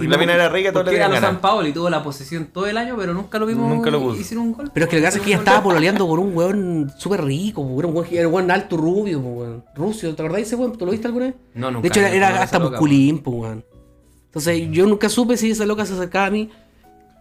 Y 0.00 0.06
la 0.06 0.16
mina 0.16 0.32
era 0.34 0.48
rica, 0.48 0.70
todo 0.70 0.84
le 0.84 0.90
porque 0.90 0.96
era 0.96 1.06
tenían 1.06 1.22
los 1.22 1.30
San. 1.32 1.40
Paolo 1.40 1.66
y 1.66 1.72
tuvo 1.72 1.90
la 1.90 2.04
posesión 2.04 2.46
todo 2.52 2.66
el 2.68 2.76
año, 2.76 2.94
pero 2.96 3.12
nunca 3.14 3.36
lo 3.40 3.46
vimos 3.46 3.68
Nunca 3.68 3.90
lo 3.90 4.00
puso. 4.00 4.20
hicieron 4.20 4.46
un 4.46 4.52
gol. 4.52 4.70
Pero 4.72 4.84
es 4.84 4.90
que 4.90 4.94
lo 4.96 5.00
que 5.02 5.06
pasa 5.08 5.18
es 5.18 5.24
que 5.24 5.30
ella 5.30 5.38
estaba 5.40 5.60
pololeando 5.60 6.06
con 6.06 6.20
un 6.20 6.36
weón 6.36 6.92
súper 6.96 7.24
rico, 7.24 7.66
po, 7.66 7.76
era 7.80 7.88
un 7.88 7.96
weón, 7.96 8.06
era 8.12 8.28
un 8.28 8.34
weón 8.34 8.50
alto 8.52 8.76
rubio, 8.76 9.20
po, 9.20 9.28
weón. 9.30 9.64
Rucio, 9.74 10.14
¿te 10.14 10.22
acordás 10.22 10.36
de 10.36 10.42
ese 10.42 10.54
weón? 10.54 10.78
¿Tú 10.78 10.84
lo 10.86 10.92
viste 10.92 11.08
alguna 11.08 11.26
vez? 11.26 11.34
No, 11.54 11.72
nunca. 11.72 11.82
De 11.82 11.88
hecho, 11.88 12.00
era, 12.00 12.40
hasta 12.42 12.60
musculín, 12.60 13.18
po, 13.18 13.32
weón. 13.32 13.64
Entonces, 14.26 14.68
yo 14.70 14.86
nunca 14.86 15.08
supe 15.08 15.36
si 15.36 15.50
esa 15.50 15.66
loca 15.66 15.84
se 15.84 15.94
acercaba 15.94 16.26
a 16.26 16.30
mí 16.30 16.48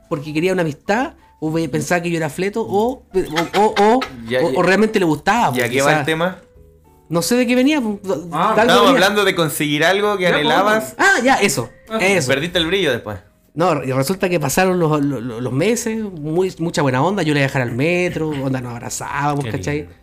porque 0.07 0.31
quería 0.31 0.53
una 0.53 0.61
amistad, 0.61 1.15
o 1.39 1.53
pensaba 1.71 2.01
que 2.01 2.09
yo 2.09 2.17
era 2.17 2.29
fleto, 2.29 2.61
o, 2.67 3.03
o, 3.13 3.59
o, 3.59 3.75
o- 3.79 3.99
Ya, 4.27 4.41
o- 4.41 4.51
ya. 4.51 4.59
o 4.59 4.63
realmente 4.63 4.99
le 4.99 5.05
gustaba. 5.05 5.55
¿Y 5.57 5.61
a 5.61 5.69
qué 5.69 5.81
va 5.81 5.99
el 5.99 6.05
tema? 6.05 6.39
No 7.09 7.21
sé 7.21 7.35
de 7.35 7.47
qué 7.47 7.55
venía. 7.55 7.79
de 7.79 7.85
algo 7.87 8.25
Estábamos 8.25 8.89
hablando 8.89 9.23
de 9.23 9.33
conseguir 9.35 9.85
algo 9.85 10.17
que 10.17 10.23
Ya, 10.23 10.29
anhelabas. 10.29 10.95
Ah, 10.97 11.15
ya, 11.23 11.35
eso. 11.35 11.69
Eso. 11.99 12.27
Perdiste 12.27 12.57
el 12.59 12.67
brillo 12.67 12.91
después. 12.91 13.17
No, 13.53 13.83
y 13.83 13.91
resulta 13.91 14.29
que 14.29 14.39
pasaron 14.39 14.77
los, 14.79 15.03
los- 15.03 15.41
los 15.41 15.53
meses, 15.53 15.99
muy, 16.03 16.53
mucha 16.59 16.81
buena 16.81 17.01
onda, 17.01 17.23
yo 17.23 17.33
le 17.33 17.39
iba 17.39 17.45
a 17.45 17.47
dejar 17.47 17.61
al 17.63 17.71
metro, 17.71 18.29
onda, 18.29 18.59
nos 18.61 18.71
abrazábamos, 18.73 19.45
Qué 19.45 19.51
¿cachai? 19.51 19.77
lindo. 19.79 19.93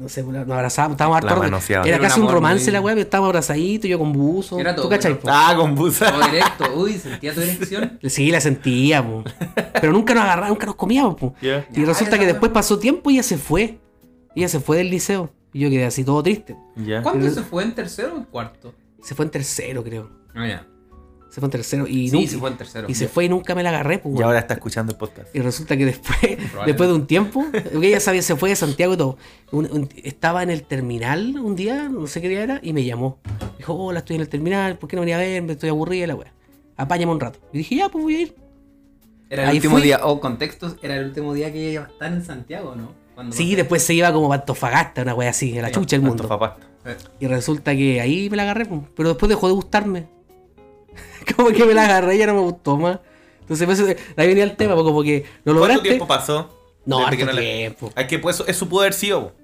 No 0.00 0.08
sé, 0.08 0.22
nos 0.22 0.48
abrazábamos, 0.50 0.94
estábamos 0.94 1.16
harto 1.18 1.26
La 1.26 1.32
rato. 1.34 1.42
manoseaba. 1.44 1.86
Era 1.86 1.96
Era 1.98 2.08
casi 2.08 2.20
un 2.20 2.28
romance 2.30 2.64
muy- 2.64 2.72
la 2.72 2.80
weá, 2.80 2.94
pero 2.94 3.02
estábamos 3.02 3.28
abrazaditos, 3.28 3.90
yo 3.90 3.98
con 3.98 4.12
buzo. 4.14 4.58
Era 4.58 4.74
todo, 4.74 4.86
¿Tú 4.86 4.88
cachai? 4.90 5.18
Ah, 5.26 5.52
con 5.56 5.74
busa. 5.74 6.10
Todo 6.10 6.24
directo. 6.24 6.64
Uy, 6.74 6.94
sentía 6.94 7.34
tu 7.34 7.40
erección. 7.42 7.98
Sí, 8.08 8.30
la 8.30 8.40
sentía, 8.40 9.06
po. 9.06 9.22
pero 9.78 9.92
nunca 9.92 10.14
nos 10.14 10.24
agarramos, 10.24 10.50
nunca 10.50 10.64
nos 10.66 10.74
comíamos. 10.76 11.16
po. 11.16 11.34
Y 11.42 11.84
resulta 11.84 12.18
que 12.18 12.24
después 12.26 12.50
pasó 12.50 12.78
tiempo 12.78 13.10
y 13.10 13.14
ella 13.14 13.22
se 13.22 13.36
fue. 13.36 13.78
Ella 14.34 14.48
se 14.48 14.58
fue 14.60 14.78
del 14.78 14.88
liceo. 14.90 15.30
Y 15.52 15.60
yo 15.60 15.68
quedé 15.68 15.84
así 15.84 16.02
todo 16.02 16.22
triste. 16.22 16.56
¿Cuándo 17.02 17.28
se 17.28 17.42
fue? 17.42 17.62
¿En 17.64 17.74
tercero 17.74 18.14
o 18.14 18.16
en 18.18 18.24
cuarto? 18.24 18.72
Se 19.02 19.14
fue 19.14 19.26
en 19.26 19.30
tercero, 19.30 19.84
creo. 19.84 20.08
Ah, 20.34 20.46
ya. 20.46 20.66
Se 21.30 21.40
fue 21.40 21.46
en 21.46 21.50
tercero. 21.52 21.86
Y, 21.86 22.08
Sí, 22.08 22.16
nunca- 22.16 22.30
se 22.30 22.38
fue 22.38 22.50
en 22.50 22.56
tercero. 22.56 22.86
y 22.90 22.94
se 22.94 23.06
fue 23.08 23.24
y 23.26 23.28
nunca 23.28 23.54
me 23.54 23.62
la 23.62 23.68
agarré, 23.70 23.98
pues. 23.98 24.18
Y 24.18 24.22
ahora 24.22 24.40
está 24.40 24.54
escuchando 24.54 24.92
el 24.92 24.98
podcast. 24.98 25.34
Y 25.34 25.40
resulta 25.40 25.76
que 25.76 25.84
después, 25.86 26.18
después 26.66 26.88
de 26.88 26.94
un 26.94 27.06
tiempo, 27.06 27.44
porque 27.72 27.86
ella 27.88 28.00
sabía, 28.00 28.20
se 28.22 28.34
fue 28.36 28.48
de 28.50 28.56
Santiago 28.56 28.94
y 28.94 28.96
todo. 28.96 29.16
un- 29.52 29.66
un- 29.70 29.88
estaba 30.02 30.42
en 30.42 30.50
el 30.50 30.62
terminal 30.64 31.38
un 31.40 31.54
día, 31.56 31.88
no 31.88 32.06
sé 32.06 32.20
qué 32.20 32.28
día 32.28 32.42
era, 32.42 32.60
y 32.62 32.72
me 32.72 32.84
llamó. 32.84 33.18
Dijo, 33.58 33.74
hola, 33.74 34.00
estoy 34.00 34.16
en 34.16 34.22
el 34.22 34.28
terminal, 34.28 34.76
¿por 34.78 34.88
qué 34.88 34.96
no 34.96 35.00
venía 35.02 35.16
a 35.16 35.20
verme? 35.20 35.52
Estoy 35.52 35.68
aburrida, 35.70 36.06
la 36.06 36.14
wea. 36.16 36.32
Apáñame 36.76 37.12
un 37.12 37.20
rato. 37.20 37.38
Y 37.52 37.58
dije, 37.58 37.76
ya, 37.76 37.88
pues 37.88 38.02
voy 38.04 38.14
a 38.16 38.20
ir. 38.22 38.34
Era 39.28 39.44
el 39.44 39.48
Ahí 39.50 39.56
último 39.56 39.74
fui. 39.76 39.82
día, 39.82 40.00
o 40.04 40.18
contextos, 40.20 40.76
era 40.82 40.96
el 40.96 41.04
último 41.06 41.34
día 41.34 41.52
que 41.52 41.60
ella 41.60 41.72
iba 41.72 41.84
a 41.84 41.88
estar 41.88 42.12
en 42.12 42.24
Santiago, 42.24 42.74
¿no? 42.74 42.92
Cuando 43.14 43.36
Sí, 43.36 43.54
después 43.54 43.82
se 43.82 43.94
iba 43.94 44.12
como 44.12 44.28
para 44.28 44.40
Antofagasta, 44.40 45.02
una 45.02 45.14
wea 45.14 45.30
así, 45.30 45.56
a 45.58 45.62
la 45.62 45.68
Sí, 45.68 45.74
chucha 45.74 45.96
del 45.96 46.04
mundo. 46.06 46.28
Eh, 46.86 46.96
Y 47.20 47.26
resulta 47.26 47.74
que 47.76 48.00
ahí 48.00 48.28
me 48.30 48.36
la 48.36 48.42
agarré, 48.44 48.66
pues. 48.66 48.80
pero 48.96 49.10
después 49.10 49.28
dejó 49.28 49.46
de 49.48 49.54
gustarme. 49.54 50.08
como 51.36 51.48
que 51.50 51.64
me 51.64 51.74
la 51.74 51.84
agarré 51.84 52.16
y 52.16 52.18
ya 52.18 52.26
no 52.26 52.34
me 52.34 52.40
gustó 52.40 52.76
más. 52.76 52.98
Entonces, 53.40 53.66
pues, 53.66 53.96
ahí 54.16 54.28
venía 54.28 54.44
el 54.44 54.56
tema, 54.56 54.74
pues, 54.74 54.84
como 54.84 55.02
que 55.02 55.24
lo 55.44 55.52
¿Cuánto 55.52 55.60
lograste. 55.60 55.88
tiempo 55.88 56.06
pasó? 56.06 56.56
No, 56.86 57.04
harto 57.06 57.16
que 57.16 57.24
la- 57.26 57.40
tiempo. 57.40 57.92
Es 57.96 58.06
que 58.06 58.18
pues, 58.18 58.42
eso 58.46 58.68
pudo 58.68 58.80
haber 58.82 58.94
sido. 58.94 59.34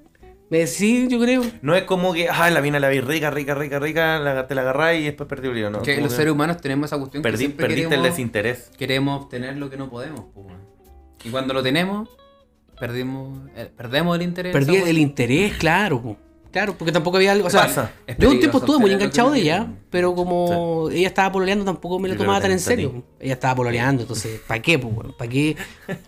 Me 0.48 0.66
sí, 0.68 1.08
yo 1.10 1.18
creo. 1.18 1.42
No 1.60 1.74
es 1.74 1.82
como 1.82 2.12
que, 2.14 2.28
ah, 2.28 2.48
la 2.50 2.60
mina 2.60 2.78
la 2.78 2.88
vi 2.88 3.00
rica, 3.00 3.30
rica, 3.32 3.54
rica, 3.56 3.80
rica, 3.80 4.20
la, 4.20 4.46
te 4.46 4.54
la 4.54 4.60
agarrás 4.60 4.94
y 4.96 5.02
después 5.02 5.28
perdí 5.28 5.48
el. 5.48 5.72
No, 5.72 5.82
que 5.82 5.96
los 6.00 6.10
que 6.10 6.16
seres 6.16 6.32
humanos 6.32 6.58
tenemos 6.60 6.86
esa 6.86 6.98
cuestión 6.98 7.22
que 7.22 7.28
perdí- 7.28 7.36
siempre 7.38 7.64
perdiste 7.66 7.82
el 7.82 7.88
queremos, 7.90 8.08
desinterés. 8.10 8.70
queremos 8.78 9.22
obtener 9.24 9.56
lo 9.56 9.68
que 9.70 9.76
no 9.76 9.90
podemos. 9.90 10.22
pues. 10.32 10.46
Y 11.24 11.30
cuando 11.30 11.52
lo 11.52 11.64
tenemos, 11.64 12.08
perdimos, 12.78 13.40
eh, 13.56 13.70
perdemos 13.76 14.14
el 14.16 14.22
interés. 14.22 14.52
Perdí 14.52 14.76
el 14.76 14.98
interés, 14.98 15.54
claro. 15.56 16.00
po. 16.00 16.16
Claro, 16.56 16.74
porque 16.78 16.90
tampoco 16.90 17.18
había 17.18 17.32
algo. 17.32 17.48
O 17.48 17.50
sea, 17.50 17.92
yo 18.16 18.30
un 18.30 18.38
tiempo 18.38 18.56
estuve 18.56 18.78
muy 18.78 18.90
enganchado 18.90 19.32
de 19.32 19.40
ella, 19.40 19.66
pero 19.90 20.14
como 20.14 20.88
ella 20.90 21.08
estaba 21.08 21.30
pololeando, 21.30 21.66
tampoco 21.66 21.98
me 21.98 22.08
lo 22.08 22.16
tomaba 22.16 22.40
tan 22.40 22.50
en 22.50 22.60
serio. 22.60 23.02
Ella 23.20 23.34
estaba 23.34 23.56
pololeando, 23.56 24.04
entonces, 24.04 24.40
¿para 24.46 24.62
qué, 24.62 24.76
weón? 24.76 25.14
¿Para 25.18 25.30
qué, 25.30 25.54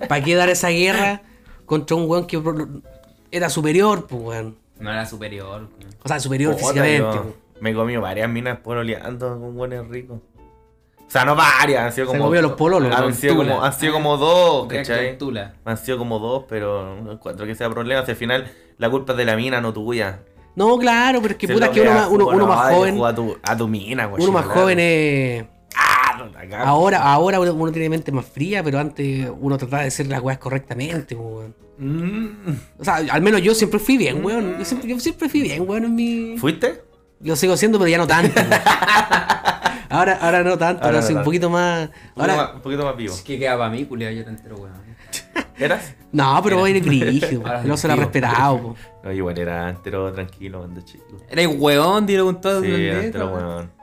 ¿Para 0.08 0.24
qué 0.24 0.34
dar 0.34 0.48
esa 0.48 0.70
guerra 0.70 1.20
contra 1.66 1.96
un 1.96 2.08
weón 2.08 2.26
que 2.26 2.42
era 3.30 3.50
superior, 3.50 4.06
pues, 4.06 4.22
weón? 4.22 4.56
No 4.80 4.90
era 4.90 5.04
superior. 5.04 5.68
O 6.02 6.08
sea, 6.08 6.18
superior 6.18 6.54
Puta, 6.54 6.68
físicamente. 6.68 6.98
yo. 6.98 7.34
Me 7.60 7.72
he 7.72 7.74
comido 7.74 8.00
varias 8.00 8.30
minas 8.30 8.58
pololeando 8.60 9.38
con 9.38 9.54
buenos 9.54 9.86
ricos. 9.88 10.16
O 10.16 11.10
sea, 11.10 11.26
no 11.26 11.36
varias, 11.36 11.84
han 11.84 11.92
sido 11.92 12.06
Se 12.06 12.12
como. 12.12 12.24
comió 12.24 12.40
los 12.40 12.52
pololos, 12.52 12.94
Han 12.94 13.12
sido 13.12 13.36
como, 13.36 13.62
han 13.62 13.72
sido 13.74 13.92
como 13.92 14.16
dos, 14.16 14.66
¿cachai? 14.68 15.18
Han 15.66 15.76
sido 15.76 15.98
como 15.98 16.18
dos, 16.18 16.44
pero 16.48 16.96
no 17.02 17.12
encuentro 17.12 17.44
que 17.44 17.54
sea 17.54 17.68
problema. 17.68 18.02
Si 18.06 18.12
al 18.12 18.16
final 18.16 18.50
la 18.78 18.88
culpa 18.88 19.12
es 19.12 19.18
de 19.18 19.26
la 19.26 19.36
mina, 19.36 19.60
no 19.60 19.74
tuya. 19.74 20.20
No, 20.58 20.76
claro, 20.76 21.22
pero 21.22 21.32
es 21.34 21.38
que 21.38 21.46
puta 21.46 21.70
que 21.70 21.82
uno, 21.82 21.94
más- 21.94 22.08
uno, 22.10 22.46
más 22.48 22.74
joven. 22.74 23.00
A 23.04 23.14
tu, 23.14 23.36
a 23.40 23.56
tu 23.56 23.68
mina, 23.68 24.08
Uno 24.08 24.32
más 24.32 24.44
claro. 24.44 24.60
joven 24.60 24.78
es. 24.80 25.44
Ah. 25.76 26.18
Ahora, 26.64 27.00
ahora 27.12 27.38
uno, 27.38 27.70
tiene 27.70 27.88
mente 27.88 28.10
más 28.10 28.26
fría, 28.26 28.64
pero 28.64 28.80
antes 28.80 29.30
uno 29.38 29.56
trataba 29.56 29.82
de 29.82 29.88
hacer 29.88 30.08
las 30.08 30.20
weas 30.20 30.38
correctamente, 30.38 31.14
weón. 31.14 31.54
Mm. 31.78 32.56
O 32.80 32.84
sea, 32.84 32.96
al 32.96 33.22
menos 33.22 33.40
yo 33.40 33.54
siempre 33.54 33.78
fui 33.78 33.96
bien, 33.96 34.24
weón. 34.24 34.58
Yo 34.58 34.64
siempre, 34.64 34.88
yo 34.90 34.98
siempre 34.98 35.28
fui 35.28 35.42
bien, 35.42 35.62
weón, 35.64 35.84
en 35.84 35.94
mi. 35.94 36.36
¿Fuiste? 36.38 36.82
Lo 37.20 37.36
sigo 37.36 37.52
haciendo, 37.52 37.78
pero 37.78 37.88
ya 37.88 37.98
no 37.98 38.08
tanto. 38.08 38.32
weón. 38.40 38.50
ahora, 39.90 40.18
ahora 40.20 40.42
no 40.42 40.58
tanto, 40.58 40.82
ahora, 40.82 40.96
Ahora 40.98 41.00
no 41.00 41.06
soy 41.06 41.14
un 41.14 41.22
poquito 41.22 41.50
más. 41.50 41.82
Un 41.86 41.90
poquito 41.92 42.20
Ahora, 42.20 42.36
más- 42.36 42.54
un 42.56 42.60
poquito 42.62 42.84
más 42.84 42.96
vivo. 42.96 43.14
Es 43.14 43.22
que 43.22 43.38
queda 43.38 43.56
para 43.56 43.70
mí, 43.70 43.84
culiao, 43.84 44.10
yo 44.12 44.24
te 44.24 44.30
entero, 44.30 44.56
weón. 44.56 44.72
¿Eras? 45.58 45.94
no, 46.12 46.40
pero 46.42 46.58
voy 46.58 46.72
a 46.72 46.76
ir 46.76 46.84
brígido. 46.84 47.42
No 47.64 47.76
se 47.76 47.88
la 47.88 47.96
respetado, 47.96 48.62
po. 48.62 48.76
No, 49.04 49.12
igual 49.12 49.38
era 49.38 49.68
entero 49.70 50.12
tranquilo 50.12 50.58
cuando 50.58 50.80
chico. 50.82 51.04
Eres 51.28 51.48
weón, 51.58 52.06
dilo 52.06 52.24
con 52.26 52.40
todo. 52.40 52.60
Sí, 52.62 52.66
el 52.68 52.80
era 52.80 53.04
entero 53.04 53.34
weón. 53.34 53.78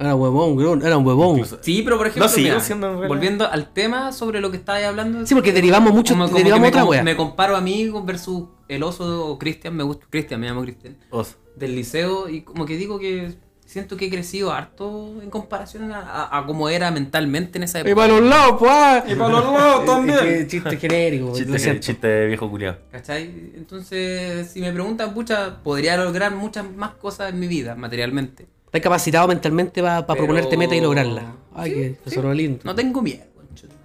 Era 0.00 0.16
huevón, 0.16 0.56
weón, 0.56 0.84
era 0.84 0.96
un 0.96 1.06
huevón. 1.06 1.36
Incluso- 1.38 1.58
Sí, 1.62 1.82
pero 1.84 1.96
por 1.96 2.08
ejemplo, 2.08 2.28
No, 2.28 2.36
mira, 2.36 2.58
siendo 2.58 2.88
realidad. 2.88 3.08
volviendo 3.08 3.48
al 3.48 3.72
tema 3.72 4.10
sobre 4.10 4.40
lo 4.40 4.50
que 4.50 4.56
estabas 4.56 4.82
hablando. 4.82 5.24
Sí, 5.24 5.32
porque 5.34 5.52
derivamos 5.52 5.92
mucho, 5.92 6.14
como- 6.14 6.24
como 6.24 6.38
derivamos 6.38 6.68
otra 6.70 6.84
me, 6.84 7.02
me 7.04 7.16
comparo 7.16 7.54
a 7.54 7.60
mí 7.60 7.88
con- 7.88 8.04
versus 8.04 8.48
el 8.68 8.82
oso 8.82 9.28
o 9.28 9.38
Cristian, 9.38 9.76
me 9.76 9.84
gusta 9.84 10.06
Cristian, 10.10 10.40
me 10.40 10.48
llamo 10.48 10.62
Cristian, 10.62 10.96
Oso. 11.10 11.36
del 11.54 11.76
liceo 11.76 12.28
y 12.28 12.40
como 12.42 12.66
que 12.66 12.76
digo 12.76 12.98
que 12.98 13.34
siento 13.72 13.96
que 13.96 14.06
he 14.06 14.10
crecido 14.10 14.52
harto 14.52 15.20
en 15.22 15.30
comparación 15.30 15.90
a, 15.92 16.00
a- 16.00 16.38
a 16.38 16.46
cómo 16.46 16.68
era 16.68 16.90
mentalmente 16.90 17.58
en 17.58 17.64
esa 17.64 17.78
Y 17.78 17.80
época. 17.82 17.94
para 17.96 18.08
los 18.14 18.22
lados, 18.22 18.56
pues. 18.58 19.12
Y 19.12 19.14
para 19.16 19.30
los 19.32 19.44
lados 19.52 19.84
también. 19.86 20.18
Es 20.18 20.24
que 20.24 20.46
Chiste 20.46 20.76
genérico, 20.76 21.32
Chiste, 21.36 21.80
chiste 21.80 22.06
de 22.06 22.26
viejo 22.28 22.48
culiado. 22.50 22.78
¿Cachai? 22.90 23.24
Entonces, 23.56 24.50
si 24.50 24.60
me 24.60 24.72
preguntan, 24.72 25.14
pucha, 25.14 25.62
podría 25.62 25.96
lograr 25.96 26.34
muchas 26.34 26.64
más 26.76 26.92
cosas 26.94 27.30
en 27.32 27.40
mi 27.40 27.46
vida, 27.48 27.74
materialmente. 27.74 28.46
Estás 28.66 28.80
capacitado 28.80 29.28
mentalmente 29.28 29.82
para 29.82 30.06
Pero- 30.06 30.18
proponerte 30.18 30.56
meta 30.56 30.74
y 30.76 30.80
lograrla. 30.80 31.34
Ay, 31.54 31.70
Sí, 31.70 31.96
que 32.04 32.10
sí. 32.10 32.20
lindo. 32.34 32.60
No 32.64 32.74
tengo 32.74 33.02
miedo. 33.02 33.24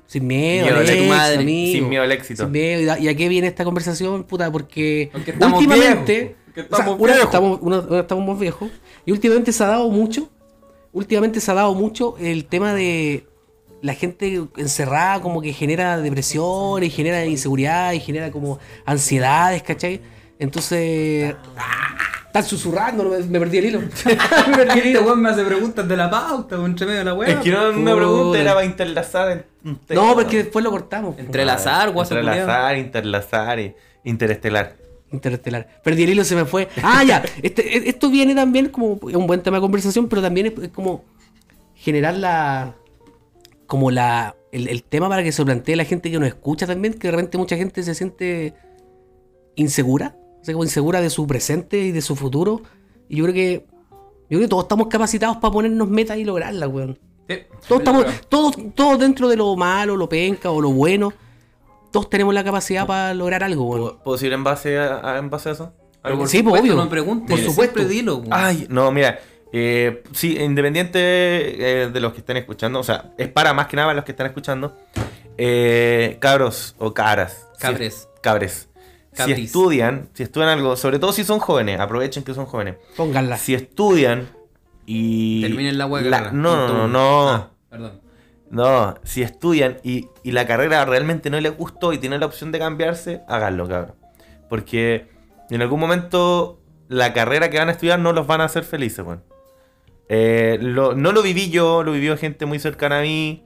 Sin 0.06 0.26
miedo, 0.26 0.64
Miedo 0.68 0.78
al 0.78 0.86
éxito, 0.90 1.10
madre. 1.10 1.38
Sin 1.46 1.90
miedo 1.90 2.04
al 2.04 2.12
éxito. 2.14 2.44
Sin 2.44 2.52
miedo. 2.54 2.96
¿Y 2.98 3.04
¿Y 3.04 3.08
a 3.10 3.18
qué 3.18 3.28
viene 3.28 3.48
esta 3.48 3.66
conversación? 3.66 4.24
Puta, 4.24 4.50
porque, 4.50 5.10
Porque 5.12 5.32
estamos 5.32 5.62
o 6.62 6.68
sea, 6.68 6.78
estamos 6.80 7.00
una, 7.00 7.14
viejos. 7.14 7.24
estamos, 7.26 7.60
una- 7.62 7.80
una 7.80 8.00
estamos 8.00 8.28
más 8.28 8.40
viejos. 8.40 8.70
Y 9.06 9.12
últimamente 9.12 9.52
se 9.52 9.64
ha 9.64 9.68
dado 9.68 9.90
mucho. 9.90 10.30
Últimamente 10.94 11.40
se 11.40 11.52
ha 11.52 11.54
dado 11.54 11.74
mucho 11.74 12.16
el 12.20 12.46
tema 12.46 12.74
de 12.74 13.28
la 13.82 13.94
gente 13.94 14.44
encerrada, 14.58 15.22
como 15.22 15.42
que 15.42 15.54
genera 15.54 15.98
depresión 16.00 16.84
y 16.84 16.90
genera 16.90 17.24
inseguridad 17.26 17.92
y 17.94 18.00
genera 18.00 18.32
como 18.32 18.58
ansiedades, 18.86 19.62
¿cachai? 19.64 20.02
Entonces. 20.40 21.36
Están 22.28 22.44
susurrando, 22.44 23.04
me, 23.06 23.20
me 23.20 23.40
perdí 23.40 23.58
el 23.60 23.66
hilo. 23.66 23.80
me 24.50 24.56
perdí 24.58 24.72
el 24.72 24.78
Este 24.78 24.90
hilo. 24.92 25.02
weón 25.04 25.22
me 25.22 25.30
hace 25.30 25.44
preguntas 25.44 25.88
de 25.88 25.98
la 25.98 26.10
pauta, 26.10 26.56
entre 26.58 26.86
medio 26.86 27.00
de 27.00 27.06
la 27.06 27.14
weá. 27.14 27.30
Es 27.30 27.36
que 27.38 27.50
no 27.52 27.62
era 27.62 27.70
una 27.78 27.96
pregunta, 27.96 28.40
era 28.40 28.54
para 28.54 28.66
interlazar. 28.66 29.46
No, 29.64 30.14
porque 30.16 30.38
después 30.38 30.64
lo 30.64 30.72
cortamos. 30.72 31.18
Entrelazar, 31.18 31.92
guaso 31.92 32.16
Entrelazar, 32.18 32.78
interlazar 32.78 33.60
y 33.60 33.76
interestelar. 34.04 34.76
Interestelar. 35.12 35.82
Perdí 35.84 36.04
el 36.04 36.10
hilo, 36.10 36.24
se 36.24 36.36
me 36.36 36.46
fue. 36.46 36.68
Ah, 36.84 37.04
ya. 37.04 37.24
Este, 37.42 37.78
e- 37.78 37.90
esto 37.90 38.10
viene 38.10 38.36
también 38.36 38.70
como 38.70 39.00
un 39.02 39.28
buen 39.28 39.42
tema 39.42 39.58
de 39.58 39.62
conversación, 39.62 40.08
pero 40.10 40.22
también 40.22 40.48
es, 40.48 40.70
como 40.70 41.04
generar 41.76 42.16
la. 42.18 42.76
Como 43.68 43.92
la. 43.92 44.36
El, 44.52 44.68
el 44.68 44.84
tema 44.84 45.10
para 45.10 45.24
que 45.24 45.32
se 45.32 45.44
plantee 45.44 45.76
la 45.76 45.86
gente 45.86 46.10
que 46.10 46.20
nos 46.20 46.28
escucha 46.28 46.66
también, 46.68 46.94
que 46.94 47.08
de 47.08 47.12
repente 47.12 47.38
mucha 47.38 47.56
gente 47.58 47.84
se 47.84 47.94
siente 47.96 48.54
insegura. 49.56 50.16
O 50.42 50.44
sea, 50.44 50.54
como 50.54 50.64
insegura 50.64 51.02
de 51.02 51.10
su 51.10 51.28
presente 51.28 51.80
y 51.80 51.92
de 51.92 52.02
su 52.02 52.16
futuro. 52.16 52.62
Y 53.10 53.18
yo 53.18 53.24
creo 53.26 53.34
que. 53.34 53.66
Yo 54.30 54.38
creo 54.38 54.42
que 54.42 54.48
todos 54.50 54.64
estamos 54.66 54.88
capacitados 54.88 55.38
para 55.38 55.54
ponernos 55.54 55.90
metas 55.90 56.18
y 56.18 56.26
lograrlas, 56.26 56.70
weón. 56.70 57.00
Sí, 57.30 57.36
Todos, 57.68 57.82
estamos, 57.82 58.06
todos, 58.30 58.56
todos 58.76 59.00
dentro 59.00 59.30
de 59.30 59.38
lo 59.38 59.56
malo, 59.56 59.96
lo 59.96 60.10
penca 60.10 60.52
o 60.52 60.60
lo 60.60 60.72
bueno. 60.72 61.14
Todos 61.92 62.10
tenemos 62.10 62.34
la 62.34 62.44
capacidad 62.44 62.86
para 62.86 63.14
lograr 63.14 63.44
algo, 63.44 63.66
weón. 63.66 63.98
¿Puedo, 64.04 64.18
decir 64.18 64.34
en 64.34 64.44
base 64.44 64.78
a, 64.78 65.02
a- 65.16 65.18
en 65.18 65.30
base 65.30 65.50
a 65.50 65.52
eso? 65.54 65.74
Sí, 66.06 66.14
pues, 66.16 66.32
supuesto, 66.32 66.62
obvio. 66.62 66.76
No 66.76 66.90
preguntes, 66.90 67.30
Por 67.30 67.40
supuesto. 67.46 67.84
dilo. 67.86 68.24
Ay, 68.30 68.66
no, 68.70 68.92
mira. 68.92 69.20
eh, 69.52 70.04
sí, 70.14 70.38
independiente 70.40 71.00
eh, 71.84 71.90
de 71.90 72.00
los 72.00 72.14
que 72.14 72.20
estén 72.20 72.38
escuchando, 72.38 72.80
o 72.80 72.84
sea, 72.84 73.12
es 73.18 73.28
para 73.30 73.54
más 73.54 73.68
que 73.68 73.76
nada 73.78 73.94
los 73.94 74.04
que 74.06 74.12
están 74.12 74.28
escuchando. 74.28 74.78
eh, 75.38 76.18
cabros 76.20 76.76
o 76.80 76.94
caras. 76.94 77.48
si- 77.56 77.62
Cabres. 77.62 78.10
cabres. 78.22 78.70
Si 79.14 79.32
estudian, 79.32 80.10
si 80.14 80.24
estudian 80.24 80.50
algo, 80.50 80.76
sobre 80.76 81.00
todo 81.00 81.12
si 81.12 81.24
son 81.24 81.40
jóvenes, 81.40 81.80
aprovechen 81.80 82.24
que 82.24 82.34
son 82.36 82.46
jóvenes. 82.46 82.76
Pónganla. 82.96 83.38
Si 83.38 83.54
estudian 83.56 84.30
y. 84.86 85.42
Terminen 85.42 85.78
la 85.78 85.88
hueá. 85.88 86.32
No, 86.32 86.56
no, 86.68 86.68
no, 86.68 86.88
no. 86.88 87.30
Ah, 87.30 87.50
perdón. 87.70 88.02
No, 88.50 88.96
si 89.04 89.24
estudian 89.24 89.78
y, 89.84 90.08
y 90.24 90.32
la 90.32 90.48
carrera 90.48 90.86
realmente 90.86 91.30
no 91.30 91.40
les 91.40 91.56
gustó 91.58 91.92
y 91.94 91.98
tienen 91.98 92.22
la 92.22 92.26
opción 92.28 92.52
de 92.52 92.60
cambiarse, 92.60 93.22
háganlo, 93.28 93.68
cabrón. 93.68 93.96
Porque 94.50 95.08
en 95.50 95.62
algún 95.62 95.80
momento 95.80 96.62
la 96.88 97.12
carrera 97.14 97.50
que 97.50 97.58
van 97.58 97.68
a 97.68 97.74
estudiar 97.74 98.00
no 98.00 98.14
los 98.14 98.26
van 98.26 98.40
a 98.42 98.46
hacer 98.46 98.64
felices, 98.64 99.06
weón. 99.06 99.24
Eh, 100.10 100.58
no 100.62 101.12
lo 101.12 101.22
viví 101.22 101.50
yo, 101.50 101.84
lo 101.84 101.92
vivió 101.92 102.16
gente 102.16 102.46
muy 102.46 102.60
cercana 102.60 103.00
a 103.00 103.02
mí. 103.02 103.44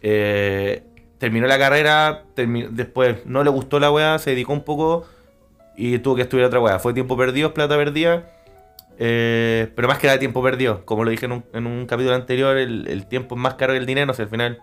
Eh, 0.00 0.82
terminó 1.18 1.46
la 1.46 1.58
carrera, 1.58 2.24
termi- 2.34 2.68
después 2.70 3.26
no 3.26 3.44
le 3.44 3.50
gustó 3.50 3.78
la 3.78 3.90
weá, 3.90 4.18
se 4.18 4.30
dedicó 4.30 4.54
un 4.54 4.64
poco 4.64 5.04
y 5.76 5.98
tuvo 5.98 6.16
que 6.16 6.22
estudiar 6.22 6.46
otra 6.46 6.60
weá. 6.60 6.78
Fue 6.78 6.94
tiempo 6.94 7.16
perdido, 7.18 7.52
plata 7.52 7.76
perdida. 7.76 8.30
Eh, 8.98 9.70
pero 9.76 9.86
más 9.88 9.98
que 9.98 10.06
nada 10.08 10.18
tiempo 10.18 10.42
perdido. 10.42 10.84
Como 10.84 11.04
lo 11.04 11.10
dije 11.10 11.26
en 11.26 11.32
un, 11.32 11.44
en 11.52 11.66
un 11.66 11.86
capítulo 11.86 12.14
anterior, 12.14 12.56
el, 12.56 12.86
el 12.88 13.06
tiempo 13.06 13.36
es 13.36 13.40
más 13.40 13.54
caro 13.54 13.72
que 13.72 13.78
el 13.78 13.86
dinero. 13.86 14.10
O 14.10 14.14
sea, 14.14 14.24
al 14.24 14.30
final 14.30 14.58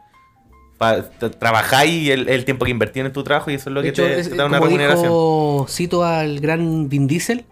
trabajáis 1.40 1.92
y 1.94 2.12
el, 2.12 2.28
el 2.28 2.44
tiempo 2.46 2.66
que 2.66 2.72
invertís 2.72 3.06
en 3.06 3.14
tu 3.14 3.24
trabajo 3.24 3.50
y 3.50 3.54
eso 3.56 3.70
es 3.70 3.74
lo 3.74 3.82
De 3.82 3.94
que 3.94 4.02
hecho, 4.02 4.04
te, 4.04 4.20
es- 4.20 4.30
te 4.30 4.36
da 4.36 4.46
una 4.46 4.60
remuneración. 4.60 5.04
dijo, 5.04 5.66
cito 5.70 6.04
al 6.04 6.40
gran 6.40 6.90
Vin 6.90 7.08
Diesel. 7.08 7.46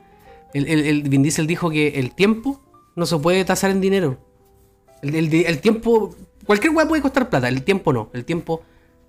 El, 0.53 0.67
el- 0.67 1.03
Vin 1.03 1.23
Diesel 1.23 1.47
dijo 1.47 1.69
que 1.69 1.99
el 1.99 2.13
tiempo 2.13 2.61
no 2.95 3.05
se 3.05 3.17
puede 3.17 3.43
tasar 3.45 3.71
en 3.71 3.81
dinero. 3.81 4.17
El, 5.01 5.59
tiempo, 5.59 6.15
cualquier 6.45 6.73
weá 6.73 6.87
puede 6.87 7.01
costar 7.01 7.29
plata, 7.29 7.47
el 7.49 7.63
tiempo 7.63 7.91
no. 7.91 8.09
El 8.13 8.23
tiempo, 8.23 8.61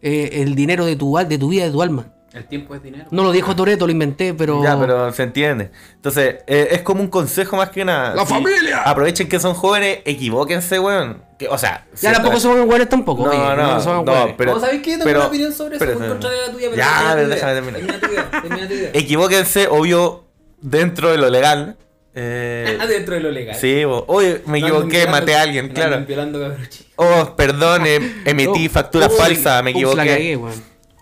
eh, 0.02 0.30
el 0.42 0.54
dinero 0.54 0.86
de 0.86 0.96
tu, 0.96 1.16
de 1.16 1.38
tu 1.38 1.48
vida, 1.48 1.64
de 1.66 1.70
tu 1.70 1.82
alma. 1.82 2.12
El 2.34 2.44
tiempo 2.46 2.74
es 2.74 2.82
dinero. 2.82 3.04
No 3.12 3.22
lo 3.22 3.30
dijo 3.30 3.54
Toreto, 3.54 3.86
lo 3.86 3.92
inventé, 3.92 4.34
pero. 4.34 4.60
Ya, 4.62 4.78
pero 4.78 5.12
se 5.12 5.22
entiende. 5.22 5.70
Entonces, 5.94 6.36
eh, 6.48 6.68
es 6.72 6.82
como 6.82 7.00
un 7.00 7.06
consejo 7.08 7.56
más 7.56 7.70
que 7.70 7.84
nada. 7.84 8.14
¡La 8.14 8.26
familia! 8.26 8.82
Aprovechen 8.82 9.28
que 9.28 9.38
son 9.38 9.54
jóvenes, 9.54 10.00
equivóquense, 10.04 10.80
weón. 10.80 11.22
Que, 11.38 11.46
o 11.48 11.56
sea, 11.56 11.86
Ya 12.00 12.12
tampoco 12.12 12.40
somos 12.40 12.58
iguales 12.58 12.88
tampoco. 12.88 13.24
No, 13.24 13.30
oye, 13.30 13.56
no, 13.56 13.80
somos 13.80 14.04
no, 14.04 14.34
pero- 14.36 14.52
¿Cómo 14.52 14.64
sabéis 14.64 14.82
qué? 14.82 14.92
Tengo 14.92 15.04
pero- 15.04 15.20
una 15.20 15.28
opinión 15.28 15.52
sobre 15.52 15.76
eso, 15.76 15.84
pero- 15.84 15.98
muy 16.00 16.08
contraria 16.08 16.38
a 16.42 16.46
la 16.48 16.52
tuya, 16.52 16.66
pero 16.70 16.76
Ya, 16.76 17.16
déjame 17.16 17.54
terminar. 17.54 17.80
Termina 17.80 18.00
tu 18.00 18.12
idea, 18.12 18.30
termina 18.42 18.68
tu 18.68 18.74
idea. 18.74 18.90
Equivóquense, 18.94 19.68
obvio, 19.68 20.24
dentro 20.60 21.10
de 21.12 21.18
lo 21.18 21.30
legal. 21.30 21.76
Eh, 22.16 22.78
dentro 22.88 23.14
de 23.14 23.20
lo 23.20 23.30
legal. 23.30 23.54
sí, 23.56 23.84
bo- 23.84 24.04
oye, 24.08 24.42
me 24.46 24.60
No 24.60 24.66
equivoqué, 24.66 24.88
violando- 24.98 25.10
maté 25.12 25.34
a 25.36 25.42
alguien, 25.42 25.68
no 25.68 25.74
claro. 25.74 26.04
violando. 26.04 26.56
Oh, 26.96 27.34
perdón, 27.36 27.86
em- 27.86 28.22
emití 28.24 28.68
factura 28.68 29.08
falsa, 29.08 29.62
me 29.62 29.70
equivoqué. 29.70 30.36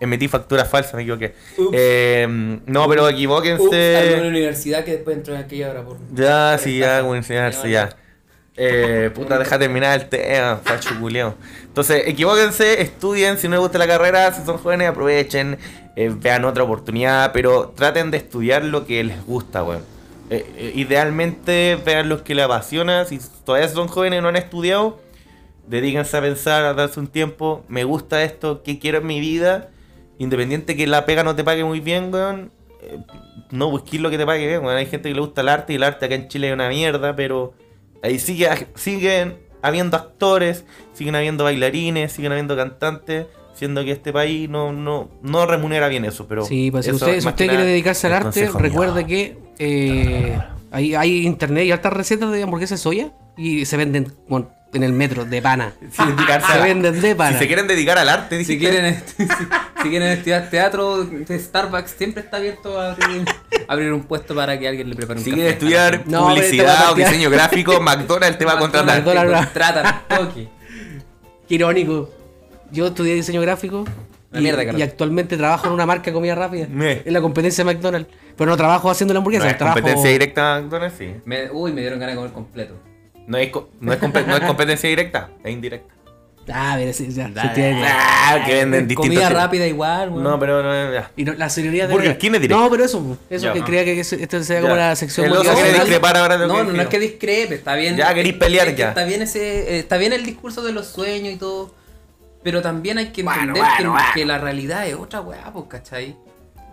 Emití 0.03 0.27
factura 0.27 0.65
falsa, 0.65 0.97
me 0.97 1.03
equivoqué. 1.03 1.33
Ups. 1.57 1.69
Eh, 1.71 2.27
no, 2.27 2.87
pero 2.89 2.89
Ups, 2.89 2.91
algo 2.91 2.99
en 2.99 3.03
la 3.03 3.09
equivóquense. 3.11 4.21
universidad 4.27 4.83
que 4.83 4.91
después 4.91 5.15
entró 5.15 5.33
en 5.33 5.41
aquella 5.41 5.69
hora 5.69 5.83
por... 5.85 5.97
Ya, 6.13 6.57
sí, 6.57 6.79
ya, 6.79 6.97
a 6.97 7.15
enseñarse, 7.15 7.69
ya. 7.69 7.89
Eh, 8.55 9.09
puta, 9.15 9.39
deja 9.39 9.57
terminar 9.57 9.99
el 9.99 10.09
tema, 10.09 10.59
facho 10.63 10.89
culiao. 10.99 11.35
Entonces, 11.63 12.03
equivóquense, 12.05 12.81
estudien, 12.81 13.37
si 13.37 13.47
no 13.47 13.51
les 13.55 13.61
gusta 13.61 13.77
la 13.77 13.87
carrera, 13.87 14.31
si 14.33 14.45
son 14.45 14.57
jóvenes, 14.57 14.89
aprovechen, 14.89 15.57
eh, 15.95 16.11
vean 16.13 16.45
otra 16.45 16.63
oportunidad, 16.63 17.31
pero 17.31 17.73
traten 17.75 18.11
de 18.11 18.17
estudiar 18.17 18.63
lo 18.65 18.85
que 18.85 19.03
les 19.03 19.25
gusta, 19.25 19.63
weón. 19.63 19.83
Eh, 20.29 20.73
idealmente 20.75 21.79
vean 21.85 22.09
lo 22.09 22.23
que 22.23 22.35
les 22.35 22.45
apasiona, 22.45 23.05
si 23.05 23.19
todavía 23.45 23.69
son 23.69 23.87
jóvenes 23.87 24.19
y 24.19 24.21
no 24.21 24.27
han 24.27 24.35
estudiado, 24.35 24.99
dedíquense 25.67 26.17
a 26.17 26.21
pensar, 26.21 26.65
a 26.65 26.73
darse 26.73 26.99
un 26.99 27.07
tiempo, 27.07 27.63
me 27.67 27.83
gusta 27.83 28.23
esto, 28.23 28.63
qué 28.63 28.79
quiero 28.79 28.99
en 28.99 29.07
mi 29.07 29.19
vida, 29.19 29.69
independiente 30.17 30.75
que 30.75 30.87
la 30.87 31.05
pega 31.05 31.23
no 31.23 31.35
te 31.35 31.43
pague 31.43 31.63
muy 31.63 31.79
bien, 31.79 32.13
weón, 32.13 32.51
eh, 32.81 32.99
no 33.51 33.69
busquís 33.69 33.99
lo 34.01 34.09
que 34.09 34.17
te 34.17 34.25
pague 34.25 34.47
bien, 34.47 34.63
weón. 34.63 34.77
Hay 34.77 34.85
gente 34.85 35.09
que 35.09 35.15
le 35.15 35.21
gusta 35.21 35.41
el 35.41 35.49
arte 35.49 35.73
y 35.73 35.75
el 35.77 35.83
arte 35.83 36.05
acá 36.05 36.15
en 36.15 36.27
Chile 36.27 36.47
es 36.49 36.53
una 36.53 36.69
mierda, 36.69 37.15
pero 37.15 37.53
ahí 38.01 38.19
sigue, 38.19 38.47
siguen 38.75 39.37
habiendo 39.61 39.95
actores, 39.97 40.65
siguen 40.93 41.15
habiendo 41.15 41.43
bailarines, 41.45 42.11
siguen 42.11 42.31
habiendo 42.33 42.55
cantantes, 42.55 43.27
siendo 43.53 43.83
que 43.83 43.91
este 43.91 44.11
país 44.11 44.49
no, 44.49 44.73
no, 44.73 45.09
no 45.21 45.45
remunera 45.45 45.87
bien 45.87 46.05
eso, 46.05 46.27
pero... 46.27 46.43
Sí, 46.45 46.69
pues 46.71 46.85
si 46.85 46.91
eso 46.91 47.05
usted, 47.05 47.21
si 47.21 47.27
usted 47.27 47.47
quiere 47.47 47.65
dedicarse 47.65 48.07
al 48.07 48.13
arte, 48.13 48.49
recuerde 48.59 49.05
que 49.05 49.37
eh, 49.59 50.37
hay, 50.71 50.95
hay 50.95 51.25
internet 51.25 51.65
y 51.65 51.71
altas 51.71 51.93
recetas 51.93 52.31
de 52.31 52.43
hamburguesas 52.43 52.79
de 52.79 52.83
soya 52.83 53.11
y 53.37 53.65
se 53.65 53.77
venden 53.77 54.11
con- 54.27 54.49
en 54.73 54.83
el 54.83 54.93
metro 54.93 55.25
de 55.25 55.41
pana. 55.41 55.73
Si 55.91 56.05
dedicarse 56.05 56.51
Se 56.51 56.59
a- 56.59 56.63
venden 56.63 56.99
de 57.01 57.15
pana. 57.15 57.33
Si 57.33 57.39
se 57.39 57.47
quieren 57.47 57.67
dedicar 57.67 57.97
al 57.97 58.09
arte, 58.09 58.43
Si 58.43 58.55
dijiste, 58.55 58.71
quieren, 58.71 59.03
si, 59.17 59.25
si 59.83 59.89
quieren 59.89 60.09
estudiar 60.09 60.49
teatro, 60.49 61.07
Starbucks 61.29 61.91
siempre 61.97 62.23
está 62.23 62.37
abierto 62.37 62.79
a 62.79 62.91
abrir, 62.93 63.25
abrir 63.67 63.93
un 63.93 64.03
puesto 64.03 64.33
para 64.35 64.57
que 64.59 64.67
alguien 64.67 64.89
le 64.89 64.95
prepare 64.95 65.19
un 65.19 65.23
si 65.23 65.31
café. 65.31 65.41
quieren 65.41 65.53
estudiar 65.53 66.03
No, 66.07 66.27
publicidad 66.29 66.85
a 66.87 66.91
o 66.91 66.95
diseño 66.95 67.29
gráfico, 67.29 67.79
McDonald's 67.81 68.37
te 68.37 68.45
va 68.45 68.53
a 68.53 68.59
contratar. 68.59 68.97
McDonald's. 69.03 69.57
Al 70.09 70.17
toque. 70.19 70.47
Qué 71.47 71.55
irónico. 71.55 72.09
Yo 72.71 72.87
estudié 72.87 73.13
diseño 73.15 73.41
gráfico 73.41 73.85
y, 74.33 74.39
mierda, 74.39 74.63
y 74.63 74.65
Carlos. 74.65 74.81
actualmente 74.83 75.37
trabajo 75.37 75.67
en 75.67 75.73
una 75.73 75.85
marca 75.85 76.05
de 76.05 76.13
comida 76.13 76.33
rápida. 76.33 76.65
Me. 76.69 77.01
En 77.05 77.13
la 77.13 77.21
competencia 77.21 77.63
de 77.63 77.71
McDonald's. 77.73 78.09
Pero 78.35 78.49
no 78.49 78.57
trabajo 78.57 78.89
haciendo 78.89 79.13
la 79.13 79.19
No 79.19 79.19
hamburguesa, 79.19 79.47
es 79.49 79.57
trabajo... 79.57 79.75
competencia 79.79 80.09
directa 80.09 80.59
McDonald's, 80.61 80.97
sí. 80.97 81.13
Me- 81.25 81.51
uy, 81.51 81.71
me 81.71 81.81
dieron 81.81 81.99
ganas 81.99 82.15
de 82.15 82.17
comer 82.17 82.33
completo. 82.33 82.73
No 83.27 83.37
es, 83.37 83.51
no 83.79 83.93
es, 83.93 83.99
compe- 84.01 84.25
no 84.25 84.35
es 84.35 84.43
competencia 84.43 84.89
directa, 84.89 85.29
es 85.43 85.51
indirecta. 85.53 85.93
Ah, 86.51 86.75
mira, 86.77 86.91
sí, 86.91 87.07
ya, 87.09 87.29
se. 87.29 87.85
Ah, 87.85 88.43
que 88.45 88.53
venden 88.55 88.85
distintos. 88.85 89.05
Comida 89.05 89.29
tipos. 89.29 89.41
rápida 89.43 89.65
igual, 89.65 90.09
weón. 90.09 90.23
No, 90.23 90.37
pero 90.37 90.61
no, 90.61 90.93
ya. 90.93 91.09
Y 91.15 91.23
no, 91.23 91.33
la 91.35 91.49
señoría 91.49 91.87
de... 91.87 91.93
Burger 91.93 92.17
King 92.17 92.31
es 92.33 92.41
directo. 92.41 92.61
No, 92.61 92.69
pero 92.69 92.83
eso, 92.83 93.17
eso 93.29 93.45
Ya. 93.45 93.53
que 93.53 93.63
creía 93.63 93.85
que 93.85 93.97
ese- 94.01 94.21
esto 94.21 94.43
sea 94.43 94.59
como 94.59 94.75
Ya. 94.75 94.89
la 94.89 94.95
sección 94.97 95.27
El 95.27 95.31
oso 95.31 95.39
motivacional. 95.43 95.71
quiere 95.71 95.85
discrepar 95.85 96.17
ahora 96.17 96.37
de 96.37 96.45
lo 96.47 96.53
no, 96.53 96.59
que 96.59 96.65
no, 96.65 96.73
no 96.73 96.81
es 96.81 96.87
que 96.89 96.99
discrepe, 96.99 97.55
está 97.55 97.75
bien. 97.75 97.95
Ya, 97.95 98.13
querís 98.13 98.33
pelear 98.33 98.67
es 98.67 98.73
que 98.73 98.79
ya. 98.81 98.89
Está 98.89 99.05
bien 99.05 99.21
ese, 99.21 99.75
eh, 99.75 99.79
está 99.79 99.95
bien 99.95 100.11
el 100.11 100.25
discurso 100.25 100.61
de 100.63 100.73
los 100.73 100.85
sueños 100.87 101.33
y 101.33 101.37
todo. 101.37 101.73
Pero 102.43 102.61
también 102.61 102.97
hay 102.97 103.13
que 103.13 103.23
Bueno, 103.23 103.39
entender 103.39 103.63
bueno, 103.63 103.77
que, 103.77 103.87
bueno. 103.87 104.05
que 104.13 104.25
la 104.25 104.37
realidad 104.37 104.85
es 104.85 104.95
otra 104.95 105.21
weá, 105.21 105.49
pues, 105.53 105.63
¿cachai? 105.69 106.17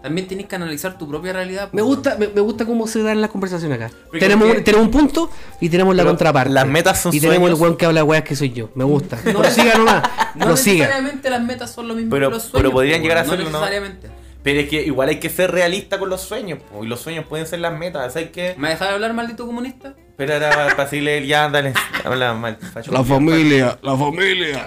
También 0.02 0.26
tienes 0.26 0.46
que 0.46 0.56
analizar 0.56 0.96
tu 0.96 1.06
propia 1.08 1.32
realidad. 1.34 1.68
Me 1.72 1.82
gusta, 1.82 2.16
me, 2.18 2.28
me 2.28 2.40
gusta 2.40 2.64
cómo 2.64 2.86
se 2.86 3.02
dan 3.02 3.20
las 3.20 3.30
conversaciones 3.30 3.76
acá. 3.80 3.90
Porque- 4.06 4.18
Tenemos, 4.20 4.46
porque- 4.46 4.58
un- 4.60 4.64
tenemos 4.64 4.86
un 4.86 4.90
punto 4.92 5.30
y 5.60 5.68
tenemos 5.68 5.94
la 5.94 6.02
Pero 6.02 6.10
contraparte. 6.12 6.52
las 6.52 6.66
metas 6.66 7.00
son 7.02 7.14
Y 7.14 7.20
tenemos 7.20 7.38
sueños. 7.40 7.58
el 7.58 7.62
weón 7.62 7.76
que 7.76 7.86
habla 7.86 8.02
weas 8.04 8.24
que 8.24 8.34
soy 8.34 8.50
yo. 8.52 8.70
Me 8.74 8.84
gusta. 8.84 9.18
No 9.32 9.44
siga 9.44 9.74
nomás. 9.76 10.02
No 10.34 10.46
No 10.46 10.56
siga. 10.56 10.86
necesariamente 10.86 11.28
las 11.30 11.42
metas 11.42 11.70
son 11.72 11.88
lo 11.88 11.94
mismo 11.94 12.10
Pero- 12.10 12.28
que 12.28 12.34
los 12.34 12.42
pero 12.44 12.50
sueños. 12.52 12.72
podrían 12.72 13.00
pues, 13.00 13.02
llegar 13.02 13.18
a 13.18 13.28
serlo, 13.28 13.44
no 13.44 13.50
¿no? 13.50 13.58
necesariamente. 13.58 14.10
Pero 14.42 14.60
es 14.60 14.68
que 14.70 14.82
igual 14.86 15.10
hay 15.10 15.20
que 15.20 15.28
ser 15.28 15.50
realista 15.50 15.98
con 15.98 16.08
los 16.08 16.22
sueños, 16.22 16.60
po, 16.72 16.82
y 16.82 16.88
los 16.88 16.98
sueños 17.00 17.26
pueden 17.26 17.46
ser 17.46 17.58
las 17.60 17.76
metas. 17.78 18.14
¿Sabes 18.14 18.30
qué? 18.30 18.54
¿Me 18.56 18.70
dejas 18.70 18.88
de 18.88 18.94
hablar, 18.94 19.12
maldito 19.12 19.46
comunista? 19.46 19.92
Pero 20.16 20.32
era 20.32 20.48
para 20.50 20.74
decirle, 20.84 21.26
ya, 21.26 21.50
dale, 21.50 21.74
habla 22.04 22.32
mal. 22.32 22.56
facho. 22.56 22.90
familia, 23.04 23.78
la 23.82 23.96
familia. 23.98 24.66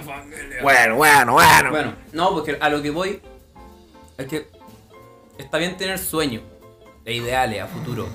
Bueno, 0.62 0.96
bueno, 0.98 1.34
bueno. 1.34 1.70
Bueno, 1.72 1.94
no, 2.12 2.30
porque 2.34 2.56
a 2.62 2.70
lo 2.70 2.84
que 2.84 2.92
voy 2.92 3.20
es 4.20 4.28
que 4.28 4.48
está 5.46 5.58
bien 5.58 5.78
tener 5.78 6.00
sueños 6.00 6.44
e 7.06 7.14
ideales 7.16 7.62
a 7.62 7.68
futuro. 7.68 8.08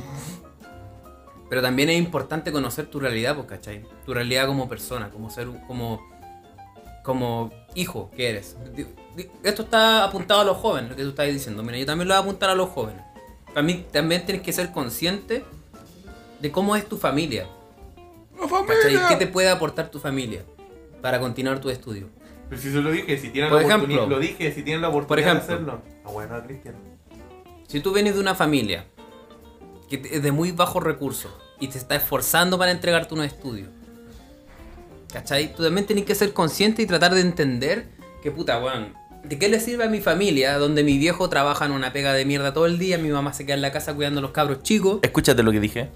Pero 1.48 1.62
también 1.62 1.88
es 1.88 1.98
importante 1.98 2.52
conocer 2.52 2.86
tu 2.86 3.00
realidad, 3.00 3.34
pues, 3.34 3.46
¿cachai? 3.48 3.84
Tu 4.04 4.12
realidad 4.12 4.46
como 4.46 4.68
persona, 4.68 5.10
como 5.10 5.30
ser, 5.30 5.48
como, 5.66 6.06
como 7.02 7.50
hijo 7.74 8.10
que 8.14 8.28
eres. 8.30 8.56
Esto 9.42 9.62
está 9.62 10.04
apuntado 10.04 10.42
a 10.42 10.44
los 10.44 10.58
jóvenes, 10.58 10.90
lo 10.90 10.96
que 10.96 11.02
tú 11.02 11.08
estás 11.10 11.26
diciendo. 11.28 11.62
Mira, 11.62 11.78
yo 11.78 11.86
también 11.86 12.08
lo 12.08 12.14
voy 12.14 12.20
a 12.20 12.22
apuntar 12.22 12.50
a 12.50 12.54
los 12.54 12.68
jóvenes. 12.68 13.02
También, 13.54 13.86
también 13.90 14.24
tienes 14.26 14.42
que 14.42 14.52
ser 14.52 14.70
consciente 14.72 15.44
de 16.40 16.52
cómo 16.52 16.76
es 16.76 16.86
tu 16.86 16.98
familia. 16.98 17.46
¿Cachai? 18.38 19.08
¿Qué 19.08 19.16
te 19.16 19.26
puede 19.26 19.48
aportar 19.48 19.90
tu 19.90 19.98
familia 19.98 20.42
para 21.00 21.18
continuar 21.18 21.60
tu 21.60 21.70
estudio? 21.70 22.08
Pero 22.48 22.60
si 22.60 22.70
lo 22.70 22.90
dije, 22.90 23.18
si 23.18 23.30
tienen 23.30 23.50
Por 23.50 23.60
la 23.60 23.66
ejemplo. 23.66 23.86
oportunidad, 23.94 24.08
lo 24.08 24.20
dije, 24.20 24.52
si 24.52 24.62
tienen 24.62 24.82
la 24.82 24.88
oportunidad 24.88 25.42
Por 25.42 25.44
ejemplo. 25.44 25.72
de 25.72 25.72
hacerlo. 25.78 25.82
Ah, 26.04 26.10
bueno, 26.12 26.42
Cristian. 26.44 26.74
Si 27.68 27.78
tú 27.80 27.92
vienes 27.92 28.14
de 28.14 28.20
una 28.20 28.34
familia 28.34 28.86
que 29.88 30.02
es 30.10 30.22
de 30.22 30.32
muy 30.32 30.50
bajos 30.52 30.82
recursos 30.82 31.30
y 31.60 31.68
te 31.68 31.78
está 31.78 31.94
esforzando 31.96 32.58
para 32.58 32.70
entregarte 32.72 33.14
unos 33.14 33.26
estudios, 33.26 33.68
¿cachai? 35.12 35.54
Tú 35.54 35.62
también 35.62 35.86
tienes 35.86 36.04
que 36.04 36.14
ser 36.14 36.32
consciente 36.32 36.82
y 36.82 36.86
tratar 36.86 37.14
de 37.14 37.20
entender 37.20 37.86
que, 38.22 38.30
puta, 38.30 38.58
weón, 38.62 38.94
¿de 39.24 39.38
qué 39.38 39.48
le 39.48 39.60
sirve 39.60 39.84
a 39.84 39.88
mi 39.88 40.00
familia 40.00 40.58
donde 40.58 40.82
mi 40.84 40.98
viejo 40.98 41.28
trabaja 41.28 41.66
en 41.66 41.72
una 41.72 41.92
pega 41.92 42.12
de 42.12 42.24
mierda 42.24 42.52
todo 42.52 42.66
el 42.66 42.78
día, 42.78 42.98
mi 42.98 43.08
mamá 43.10 43.32
se 43.32 43.44
queda 43.46 43.54
en 43.56 43.62
la 43.62 43.72
casa 43.72 43.94
cuidando 43.94 44.18
a 44.20 44.22
los 44.22 44.30
cabros 44.32 44.62
chicos? 44.62 45.00
Escúchate 45.02 45.42
lo 45.42 45.52
que 45.52 45.60
dije. 45.60 45.88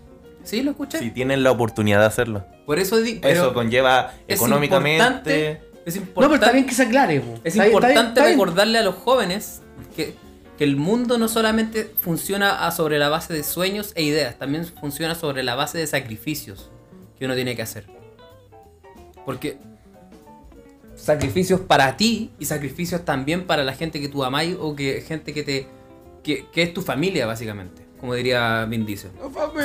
¿Sí? 0.44 0.62
¿Lo 0.62 0.72
escuché? 0.72 0.98
Si 0.98 1.10
tienen 1.10 1.42
la 1.44 1.52
oportunidad 1.52 2.00
de 2.00 2.06
hacerlo. 2.06 2.44
Por 2.66 2.78
eso 2.80 2.96
di- 3.00 3.18
pero 3.22 3.32
Eso 3.44 3.54
conlleva 3.54 4.12
es 4.26 4.36
económicamente. 4.36 4.98
importante- 4.98 5.62
Es 5.84 5.96
No, 5.96 6.02
importante. 6.02 6.14
pero 6.28 6.34
está 6.34 6.52
bien 6.52 6.66
que 6.66 6.74
se 6.74 6.82
aclare. 6.82 7.16
Es 7.16 7.22
Está 7.22 7.32
bien, 7.32 7.44
está 7.44 7.66
importante 7.66 7.92
bien, 7.94 8.06
está 8.08 8.20
bien. 8.24 8.32
recordarle 8.38 8.78
a 8.78 8.82
los 8.82 8.94
jóvenes 8.96 9.62
que, 9.96 10.14
que 10.62 10.68
el 10.68 10.76
mundo 10.76 11.18
no 11.18 11.26
solamente 11.26 11.90
funciona 12.00 12.70
sobre 12.70 12.96
la 13.00 13.08
base 13.08 13.32
de 13.34 13.42
sueños 13.42 13.90
e 13.96 14.04
ideas, 14.04 14.38
también 14.38 14.64
funciona 14.64 15.16
sobre 15.16 15.42
la 15.42 15.56
base 15.56 15.76
de 15.76 15.88
sacrificios 15.88 16.70
que 17.18 17.24
uno 17.24 17.34
tiene 17.34 17.56
que 17.56 17.62
hacer. 17.62 17.86
Porque 19.26 19.58
sacrificios 20.94 21.58
para 21.60 21.96
ti 21.96 22.30
y 22.38 22.44
sacrificios 22.44 23.04
también 23.04 23.44
para 23.46 23.64
la 23.64 23.72
gente 23.74 24.00
que 24.00 24.08
tú 24.08 24.22
amáis 24.22 24.56
o 24.60 24.76
que 24.76 25.00
gente 25.00 25.32
que 25.34 25.42
te 25.42 25.66
que, 26.22 26.46
que 26.52 26.62
es 26.62 26.72
tu 26.72 26.82
familia 26.82 27.26
básicamente, 27.26 27.82
como 27.98 28.14
diría 28.14 28.64
Vin 28.66 28.86
Diesel. 28.86 29.10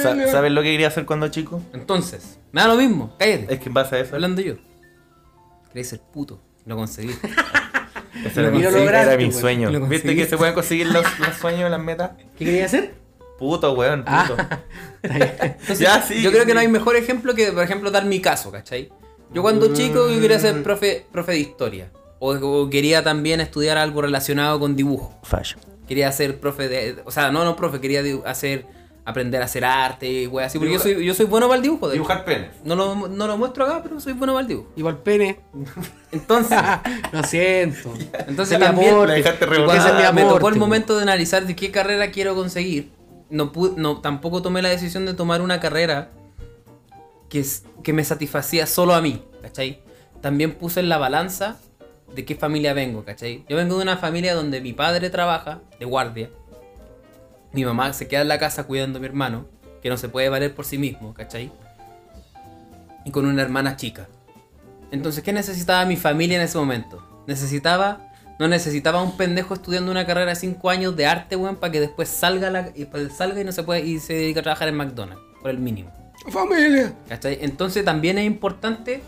Sa- 0.01 0.31
¿Sabes 0.31 0.51
lo 0.51 0.63
que 0.63 0.71
quería 0.71 0.87
hacer 0.87 1.05
cuando 1.05 1.27
chico? 1.27 1.61
Entonces, 1.73 2.39
me 2.51 2.61
da 2.61 2.67
lo 2.67 2.75
mismo, 2.75 3.13
cállate. 3.19 3.53
Es 3.53 3.59
que 3.59 3.67
en 3.67 3.73
base 3.75 3.95
a 3.95 3.99
eso. 3.99 4.15
Hablando 4.15 4.41
yo. 4.41 4.55
Queréis 5.67 5.89
ser 5.89 5.99
puto, 6.01 6.41
lo 6.65 6.75
conseguí. 6.75 7.11
Ese 8.25 8.41
era, 8.41 8.51
mi, 8.51 8.61
lo 8.61 8.71
lograste, 8.71 9.13
era 9.13 9.17
mi 9.17 9.31
sueño. 9.31 9.69
Lo 9.69 9.85
¿Viste 9.87 10.15
que 10.15 10.25
se 10.25 10.37
pueden 10.37 10.53
conseguir 10.53 10.87
los, 10.87 11.05
los 11.19 11.35
sueños, 11.35 11.69
las 11.69 11.79
metas? 11.79 12.11
¿Qué 12.37 12.45
quería 12.45 12.65
hacer? 12.65 12.93
Puto, 13.37 13.73
weón, 13.73 14.03
puto. 14.03 14.37
Ah. 15.09 15.09
Entonces, 15.41 15.79
Ya, 15.79 16.01
sí, 16.01 16.21
yo 16.21 16.31
creo 16.31 16.45
que 16.45 16.53
no 16.53 16.59
hay 16.59 16.67
mejor 16.67 16.95
ejemplo 16.95 17.33
que, 17.33 17.51
por 17.51 17.63
ejemplo, 17.63 17.91
dar 17.91 18.03
mi 18.03 18.19
caso, 18.19 18.51
¿cachai? 18.51 18.89
Yo 19.31 19.41
cuando 19.41 19.73
chico 19.73 20.09
yo 20.09 20.19
quería 20.19 20.39
ser 20.39 20.63
profe, 20.63 21.05
profe 21.11 21.33
de 21.33 21.39
historia. 21.39 21.91
O, 22.19 22.33
o 22.33 22.69
quería 22.69 23.03
también 23.03 23.39
estudiar 23.39 23.77
algo 23.77 24.01
relacionado 24.01 24.59
con 24.59 24.75
dibujo. 24.75 25.17
Fashion. 25.23 25.61
Quería 25.87 26.11
ser 26.11 26.39
profe 26.39 26.67
de... 26.67 26.97
O 27.05 27.11
sea, 27.11 27.31
no, 27.31 27.45
no 27.45 27.55
profe, 27.55 27.79
quería 27.79 28.01
hacer... 28.25 28.65
Aprender 29.09 29.41
a 29.41 29.45
hacer 29.45 29.63
arte 29.63 30.05
y 30.11 30.27
wey 30.27 30.45
así. 30.45 30.57
Porque 30.59 30.73
yo 30.73 30.79
soy, 30.79 31.05
yo 31.05 31.13
soy 31.13 31.25
bueno 31.25 31.47
para 31.47 31.55
el 31.57 31.63
dibujo. 31.63 31.87
de. 31.87 31.93
Dibujar 31.93 32.25
penes. 32.25 32.49
No 32.65 32.75
lo, 32.75 33.07
no 33.07 33.25
lo 33.27 33.37
muestro 33.37 33.63
acá, 33.63 33.81
pero 33.81 34.01
soy 34.01 34.11
bueno 34.11 34.33
para 34.33 34.41
el 34.41 34.47
dibujo. 34.49 34.69
Igual 34.75 34.97
pene. 34.97 35.39
Entonces, 36.11 36.57
Lo 37.13 37.23
siento. 37.23 37.93
entonces 38.27 38.59
también... 38.59 38.91
mi 38.99 39.23
cuando 39.63 39.93
me 39.93 40.03
aporte, 40.21 40.23
tocó 40.33 40.49
el 40.49 40.55
momento 40.57 40.95
de 40.97 41.03
analizar 41.03 41.45
de 41.47 41.55
qué 41.55 41.71
carrera 41.71 42.11
quiero 42.11 42.35
conseguir, 42.35 42.89
no, 43.29 43.51
no 43.77 44.01
tampoco 44.01 44.41
tomé 44.41 44.61
la 44.61 44.69
decisión 44.69 45.05
de 45.05 45.13
tomar 45.13 45.41
una 45.41 45.59
carrera 45.61 46.11
que, 47.29 47.39
es- 47.39 47.63
que 47.83 47.93
me 47.93 48.03
satisfacía 48.03 48.65
solo 48.65 48.93
a 48.93 49.01
mí, 49.01 49.23
¿cachai? 49.41 49.81
También 50.21 50.53
puse 50.55 50.79
en 50.81 50.89
la 50.89 50.97
balanza 50.97 51.57
de 52.13 52.25
qué 52.25 52.35
familia 52.35 52.73
vengo, 52.73 53.03
¿cachai? 53.05 53.45
Yo 53.49 53.55
vengo 53.57 53.75
de 53.77 53.83
una 53.83 53.97
familia 53.97 54.33
donde 54.33 54.59
mi 54.61 54.73
padre 54.73 55.09
trabaja 55.09 55.61
de 55.79 55.85
guardia, 55.85 56.29
mi 57.57 57.65
mamá 57.65 57.91
se 57.91 58.07
queda 58.07 58.21
en 58.21 58.27
la 58.27 58.37
casa 58.37 58.65
cuidando 58.65 58.99
a 58.99 59.01
mi 59.01 59.07
hermano, 59.07 59.47
que 59.81 59.89
no 59.89 59.97
se 59.97 60.09
puede 60.09 60.29
valer 60.29 60.53
por 60.53 60.63
sí 60.63 60.77
mismo, 60.77 61.15
¿cachai? 61.15 61.51
Y 63.03 63.09
con 63.09 63.25
una 63.25 63.41
hermana 63.41 63.75
chica. 63.75 64.07
Entonces, 64.91 65.23
¿qué 65.23 65.33
necesitaba 65.33 65.83
mi 65.85 65.95
familia 65.95 66.37
en 66.37 66.43
ese 66.43 66.55
momento? 66.59 67.03
Necesitaba, 67.25 68.11
no 68.37 68.47
necesitaba 68.47 69.01
un 69.01 69.17
pendejo 69.17 69.55
estudiando 69.55 69.89
una 69.89 70.05
carrera 70.05 70.29
de 70.29 70.35
5 70.35 70.69
años 70.69 70.95
de 70.95 71.07
arte, 71.07 71.35
weón, 71.35 71.55
para 71.55 71.71
que 71.71 71.79
después 71.79 72.09
salga, 72.09 72.51
la, 72.51 72.69
y, 72.75 72.87
salga 73.09 73.41
y 73.41 73.43
no 73.43 73.51
se 73.51 73.63
puede 73.63 73.83
y 73.83 73.97
se 73.97 74.13
dedique 74.13 74.39
a 74.41 74.43
trabajar 74.43 74.67
en 74.67 74.75
McDonald's, 74.75 75.23
por 75.41 75.49
el 75.49 75.57
mínimo. 75.57 75.91
Familia. 76.29 76.93
¿Cachai? 77.09 77.39
Entonces 77.41 77.83
también 77.83 78.19
es 78.19 78.27
importante, 78.27 79.01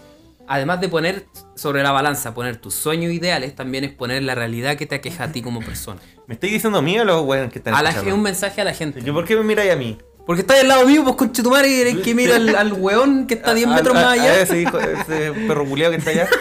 además 0.49 0.81
de 0.81 0.89
poner 0.89 1.25
sobre 1.55 1.81
la 1.83 1.91
balanza, 1.93 2.33
poner 2.33 2.57
tus 2.57 2.73
sueños 2.73 3.13
ideales, 3.13 3.55
también 3.55 3.85
es 3.85 3.91
poner 3.93 4.23
la 4.23 4.35
realidad 4.35 4.75
que 4.75 4.85
te 4.85 4.95
aqueja 4.95 5.23
a 5.25 5.31
ti 5.31 5.41
como 5.41 5.61
persona. 5.61 6.01
¿Me 6.27 6.33
estoy 6.33 6.49
diciendo 6.49 6.79
a 6.79 6.81
mí 6.81 6.99
o 6.99 7.03
a 7.03 7.05
los 7.05 7.21
weones 7.25 7.51
que 7.53 7.59
están 7.59 7.73
A 7.73 7.81
la, 7.81 7.95
un 8.13 8.21
mensaje 8.21 8.59
a 8.59 8.63
la 8.65 8.73
gente. 8.73 8.99
¿Que 9.01 9.13
¿Por 9.13 9.23
qué 9.25 9.35
me 9.37 9.43
miráis 9.43 9.71
a 9.71 9.75
mí? 9.77 9.97
Porque 10.25 10.41
estás 10.41 10.59
al 10.59 10.67
lado 10.67 10.85
mío, 10.85 11.03
pues 11.03 11.15
conchetumare, 11.15 11.67
y 11.69 11.81
eres 11.81 11.97
que 11.99 12.13
mira 12.13 12.35
al, 12.35 12.49
al 12.55 12.73
weón 12.73 13.25
que 13.25 13.33
está 13.35 13.53
10 13.53 13.67
A- 13.67 13.73
metros 13.75 13.95
a- 13.95 14.01
más 14.01 14.05
a 14.05 14.11
allá. 14.11 14.41
ese, 14.41 14.61
hijo- 14.61 14.77
ese 14.79 15.31
perro 15.47 15.65
culiao 15.65 15.89
que 15.91 15.97
está 15.97 16.09
allá. 16.11 16.27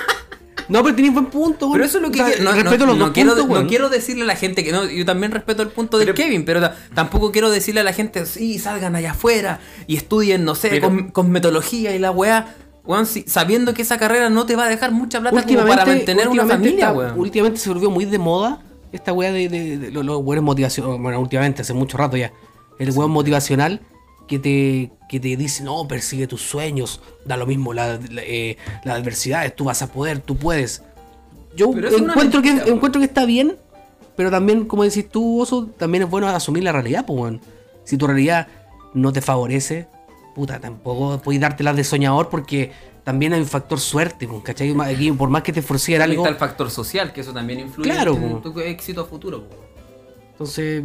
No, 0.68 0.82
pero 0.82 0.94
tenés 0.96 1.14
buen 1.14 1.24
punto, 1.26 1.64
weón. 1.64 1.72
Pero 1.78 1.84
eso 1.86 1.96
es 1.96 2.02
lo 2.02 2.10
que 2.10 2.20
O 2.20 2.26
sea, 2.26 2.36
no, 2.40 2.52
no- 2.54 2.62
respeto 2.62 2.84
los 2.84 2.98
no 2.98 3.06
dos 3.06 3.14
quiero, 3.14 3.34
puntos, 3.34 3.62
no 3.62 3.66
quiero 3.66 3.88
decirle 3.88 4.24
a 4.24 4.26
la 4.26 4.36
gente 4.36 4.62
que 4.62 4.70
no, 4.70 4.84
yo 4.84 5.06
también 5.06 5.32
respeto 5.32 5.62
el 5.62 5.68
punto 5.70 5.96
del 5.96 6.08
Pero- 6.08 6.16
Kevin, 6.16 6.44
pero 6.44 6.60
ta- 6.60 6.76
tampoco 6.94 7.32
quiero 7.32 7.48
decirle 7.50 7.80
a 7.80 7.84
la 7.84 7.94
gente, 7.94 8.26
sí, 8.26 8.58
salgan 8.58 8.94
allá 8.94 9.12
afuera 9.12 9.60
y 9.86 9.96
estudien, 9.96 10.44
no 10.44 10.54
sé, 10.54 10.68
Pero- 10.68 10.82
con, 10.88 11.10
cosmetología 11.10 11.96
y 11.96 11.98
la 11.98 12.10
weá, 12.10 12.54
weón, 12.88 13.06
si- 13.06 13.22
sabiendo 13.28 13.72
que 13.74 13.82
esa 13.82 13.98
carrera 13.98 14.30
no 14.30 14.46
te 14.46 14.56
va 14.56 14.64
a 14.64 14.68
dejar 14.68 14.90
mucha 14.90 15.20
plata 15.20 15.36
como 15.58 15.68
para 15.68 15.84
mantener 15.98 16.26
una 16.28 16.42
familia, 16.56 16.92
weón. 16.92 17.18
Últimamente 17.20 17.60
se 17.60 17.68
volvió 17.68 17.90
muy 17.90 18.04
de 18.06 18.18
moda 18.18 18.60
esta 18.90 19.12
weá 19.12 19.30
de, 19.30 19.48
de- 19.48 19.78
de 19.78 19.90
los, 19.92 20.04
los 20.04 20.18
weones 20.24 20.42
motivacionales, 20.42 21.00
bueno, 21.00 21.20
últimamente, 21.20 21.62
hace 21.62 21.74
mucho 21.74 21.96
rato 21.98 22.16
ya, 22.16 22.32
el 22.80 22.90
weón 22.90 23.10
motivacional 23.12 23.80
que 24.26 24.38
te, 24.38 24.90
que 25.08 25.20
te 25.20 25.36
dice, 25.36 25.62
no, 25.62 25.86
persigue 25.86 26.26
tus 26.26 26.42
sueños, 26.42 27.00
da 27.24 27.36
lo 27.36 27.46
mismo 27.46 27.72
la, 27.74 27.98
la, 28.10 28.22
eh, 28.24 28.56
las 28.84 28.96
adversidades, 28.98 29.54
tú 29.54 29.64
vas 29.64 29.80
a 29.82 29.86
poder, 29.92 30.20
tú 30.20 30.36
puedes. 30.36 30.82
Yo 31.56 31.72
encuentro 31.74 32.40
que, 32.42 32.50
encuentro 32.50 33.00
que 33.00 33.06
está 33.06 33.24
bien, 33.26 33.56
pero 34.16 34.30
también, 34.30 34.64
como 34.66 34.84
decís 34.84 35.08
tú, 35.08 35.40
Oso, 35.40 35.66
también 35.78 36.04
es 36.04 36.10
bueno 36.10 36.26
asumir 36.28 36.62
la 36.64 36.72
realidad, 36.72 37.04
pues, 37.06 37.18
weón. 37.20 37.40
Si 37.84 37.96
tu 37.96 38.06
realidad 38.06 38.46
no 38.94 39.12
te 39.12 39.20
favorece, 39.22 39.86
puta, 40.38 40.60
tampoco 40.60 41.18
puedes 41.20 41.40
dártelas 41.40 41.74
de 41.74 41.82
soñador 41.82 42.28
porque 42.28 42.70
también 43.02 43.32
hay 43.32 43.40
un 43.40 43.46
factor 43.46 43.80
suerte, 43.80 44.28
pues, 44.28 44.40
¿cachai? 44.44 44.72
Aquí, 44.82 45.10
por 45.10 45.28
más 45.30 45.42
que 45.42 45.52
te 45.52 45.62
También 45.98 46.20
algo, 46.20 46.22
está 46.26 46.32
el 46.32 46.38
factor 46.38 46.70
social, 46.70 47.12
que 47.12 47.22
eso 47.22 47.32
también 47.32 47.58
influye 47.58 47.90
Claro, 47.90 48.14
en 48.14 48.40
tu 48.40 48.60
éxito 48.60 49.04
futuro. 49.04 49.48
po. 49.48 49.56
Entonces, 50.30 50.84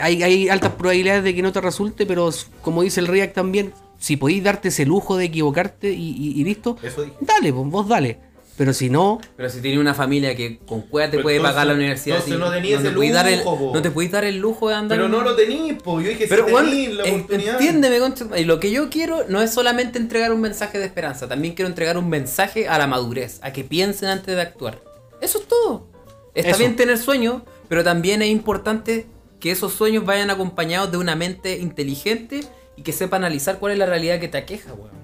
hay, 0.00 0.22
hay 0.22 0.48
altas 0.48 0.72
probabilidades 0.72 1.24
de 1.24 1.34
que 1.34 1.42
no 1.42 1.52
te 1.52 1.60
resulte, 1.60 2.06
pero 2.06 2.30
como 2.62 2.80
dice 2.82 3.00
el 3.00 3.06
React 3.06 3.34
también, 3.34 3.74
si 3.98 4.16
podéis 4.16 4.42
darte 4.42 4.68
ese 4.68 4.86
lujo 4.86 5.18
de 5.18 5.26
equivocarte 5.26 5.92
y, 5.92 6.10
y- 6.16 6.40
y 6.40 6.44
listo, 6.44 6.78
Eso 6.82 7.04
dale, 7.20 7.52
vos 7.52 7.86
dale. 7.86 8.18
Pero 8.56 8.72
si 8.72 8.88
no, 8.88 9.20
Pero 9.36 9.50
si 9.50 9.60
tienes 9.60 9.80
una 9.80 9.94
familia 9.94 10.36
que 10.36 10.58
con 10.58 10.82
cueva 10.82 11.10
te 11.10 11.18
puede 11.18 11.36
entonces- 11.36 11.52
pagar 11.54 11.66
la 11.66 11.74
universidad, 11.74 12.18
entonces 12.18 12.38
no 12.38 12.50
tenías 12.52 12.82
te 12.84 12.90
podís 12.92 13.10
el- 13.14 13.38
lujo, 13.40 13.70
no 13.74 13.82
te 13.82 13.90
podéis 13.90 14.12
dar 14.12 14.24
el 14.24 14.38
lujo 14.38 14.68
de 14.68 14.74
andar 14.76 14.96
Pero 14.96 15.06
en- 15.06 15.10
no 15.12 15.22
lo 15.22 15.34
tenéis, 15.34 15.74
po. 15.82 16.00
Yo 16.00 16.08
dije, 16.10 16.26
Pero 16.28 16.46
si 16.46 16.52
bueno, 16.52 16.68
tenéis 16.68 16.94
la 16.94 17.04
en- 17.04 17.14
oportunidad. 17.16 17.52
entiéndeme, 17.60 17.98
concha- 17.98 18.38
y 18.38 18.44
lo 18.44 18.60
que 18.60 18.70
yo 18.70 18.90
quiero 18.90 19.24
no 19.28 19.42
es 19.42 19.52
solamente 19.52 19.98
entregar 19.98 20.32
un 20.32 20.40
mensaje 20.40 20.78
de 20.78 20.84
esperanza, 20.84 21.26
también 21.28 21.54
quiero 21.54 21.68
entregar 21.68 21.98
un 21.98 22.08
mensaje 22.08 22.68
a 22.68 22.78
la 22.78 22.86
madurez, 22.86 23.40
a 23.42 23.52
que 23.52 23.64
piensen 23.64 24.08
antes 24.08 24.36
de 24.36 24.40
actuar. 24.40 24.80
Eso 25.20 25.38
es 25.40 25.48
todo. 25.48 25.88
Está 26.34 26.50
Eso. 26.50 26.58
bien 26.60 26.76
tener 26.76 26.98
sueños, 26.98 27.42
pero 27.68 27.82
también 27.82 28.22
es 28.22 28.28
importante 28.28 29.06
que 29.40 29.50
esos 29.50 29.72
sueños 29.72 30.04
vayan 30.06 30.30
acompañados 30.30 30.92
de 30.92 30.98
una 30.98 31.16
mente 31.16 31.58
inteligente 31.58 32.42
y 32.76 32.82
que 32.82 32.92
sepa 32.92 33.16
analizar 33.16 33.58
cuál 33.58 33.72
es 33.72 33.78
la 33.78 33.86
realidad 33.86 34.20
que 34.20 34.28
te 34.28 34.38
aqueja, 34.38 34.72
weón. 34.74 35.03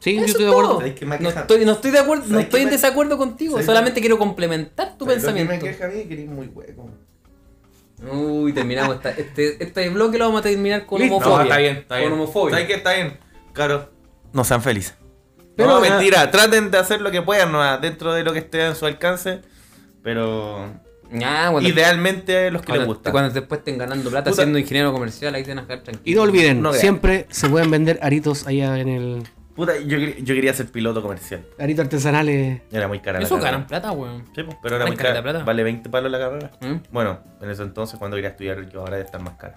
Sí, 0.00 0.16
yo 0.16 0.24
estoy 0.24 0.44
de 0.44 0.50
acuerdo. 0.50 0.78
¿Sabes 0.78 0.94
qué 0.94 1.06
me 1.06 1.18
No 1.18 1.28
estoy, 1.30 1.64
no 1.64 1.72
estoy 1.72 1.90
de 1.90 1.98
acuerdo, 1.98 2.24
no 2.24 2.30
¿Sabes 2.30 2.44
estoy 2.44 2.62
en 2.62 2.70
desacuerdo 2.70 3.16
contigo, 3.18 3.52
¿Sabes 3.52 3.66
solamente 3.66 4.00
quiero 4.00 4.18
complementar 4.18 4.96
tu 4.96 5.04
¿Sabes 5.04 5.22
lo 5.22 5.28
que 5.28 5.34
pensamiento. 5.40 5.66
me 5.66 5.72
queja 5.72 5.84
a 5.86 5.88
mí? 5.88 6.04
Que 6.04 6.14
eres 6.14 6.26
muy 6.28 6.46
hueco. 6.46 6.90
Uy, 8.12 8.52
terminamos 8.52 8.96
esta- 8.96 9.10
este, 9.10 9.62
este 9.62 9.88
bloque 9.88 10.18
lo 10.18 10.26
vamos 10.26 10.40
a 10.40 10.42
terminar 10.44 10.86
con 10.86 11.00
Listo. 11.00 11.16
homofobia. 11.16 11.36
No, 11.38 11.42
está 11.44 11.56
bien, 11.58 11.76
está 11.78 11.96
bien. 11.96 12.10
Con 12.10 12.20
homofobia. 12.20 12.52
¿Sabes 12.54 12.66
qué? 12.68 12.74
Está 12.74 12.92
bien. 12.94 13.18
Claro. 13.52 13.90
No 14.32 14.44
sean 14.44 14.62
felices. 14.62 14.94
Pero, 15.56 15.68
no, 15.70 15.76
ah, 15.78 15.80
mentira. 15.80 16.30
Traten 16.30 16.70
de 16.70 16.78
hacer 16.78 17.00
lo 17.00 17.10
que 17.10 17.22
puedan 17.22 17.50
¿no? 17.50 17.78
dentro 17.78 18.12
de 18.14 18.22
lo 18.22 18.32
que 18.32 18.38
esté 18.38 18.64
en 18.66 18.76
su 18.76 18.86
alcance. 18.86 19.40
Pero 20.04 20.66
Ah, 21.24 21.48
cuando, 21.50 21.68
idealmente 21.68 22.50
los 22.52 22.62
que 22.62 22.72
les 22.74 22.86
gusta. 22.86 23.10
cuando 23.10 23.32
después 23.32 23.58
estén 23.58 23.78
ganando 23.78 24.08
plata 24.10 24.30
Puta. 24.30 24.42
siendo 24.42 24.58
ingeniero 24.60 24.92
comercial, 24.92 25.34
ahí 25.34 25.42
te 25.42 25.48
van 25.54 25.58
a 25.60 25.66
quedar 25.66 25.78
Y 25.80 25.82
tranquilos. 25.82 26.16
no 26.16 26.22
olviden, 26.30 26.62
No 26.62 26.72
siempre 26.74 27.26
se 27.30 27.48
pueden 27.48 27.70
vender 27.70 27.98
aritos 28.02 28.46
allá 28.46 28.78
en 28.78 28.88
el. 28.88 29.22
Puta, 29.58 29.76
yo, 29.78 29.98
yo 29.98 30.34
quería 30.34 30.54
ser 30.54 30.66
piloto 30.70 31.02
comercial. 31.02 31.42
Aritos 31.58 31.82
artesanales. 31.84 32.62
Era 32.70 32.86
muy 32.86 33.00
cara 33.00 33.18
la 33.18 33.24
Eso 33.26 33.34
carrera. 33.34 33.50
ganan 33.50 33.66
plata, 33.66 33.90
weón. 33.90 34.24
Sí, 34.34 34.44
pues, 34.44 34.56
pero 34.62 34.76
era 34.76 34.86
muy 34.86 34.96
cara. 34.96 35.20
plata. 35.20 35.42
Vale 35.42 35.62
20 35.64 35.90
palos 35.90 36.10
la 36.12 36.18
carrera. 36.20 36.50
¿Mm? 36.60 36.76
Bueno, 36.92 37.18
en 37.42 37.50
ese 37.50 37.64
entonces 37.64 37.98
cuando 37.98 38.16
quería 38.16 38.30
estudiar 38.30 38.68
yo 38.70 38.80
ahora 38.80 38.92
debe 38.96 39.04
estar 39.06 39.20
más 39.20 39.34
cara. 39.34 39.56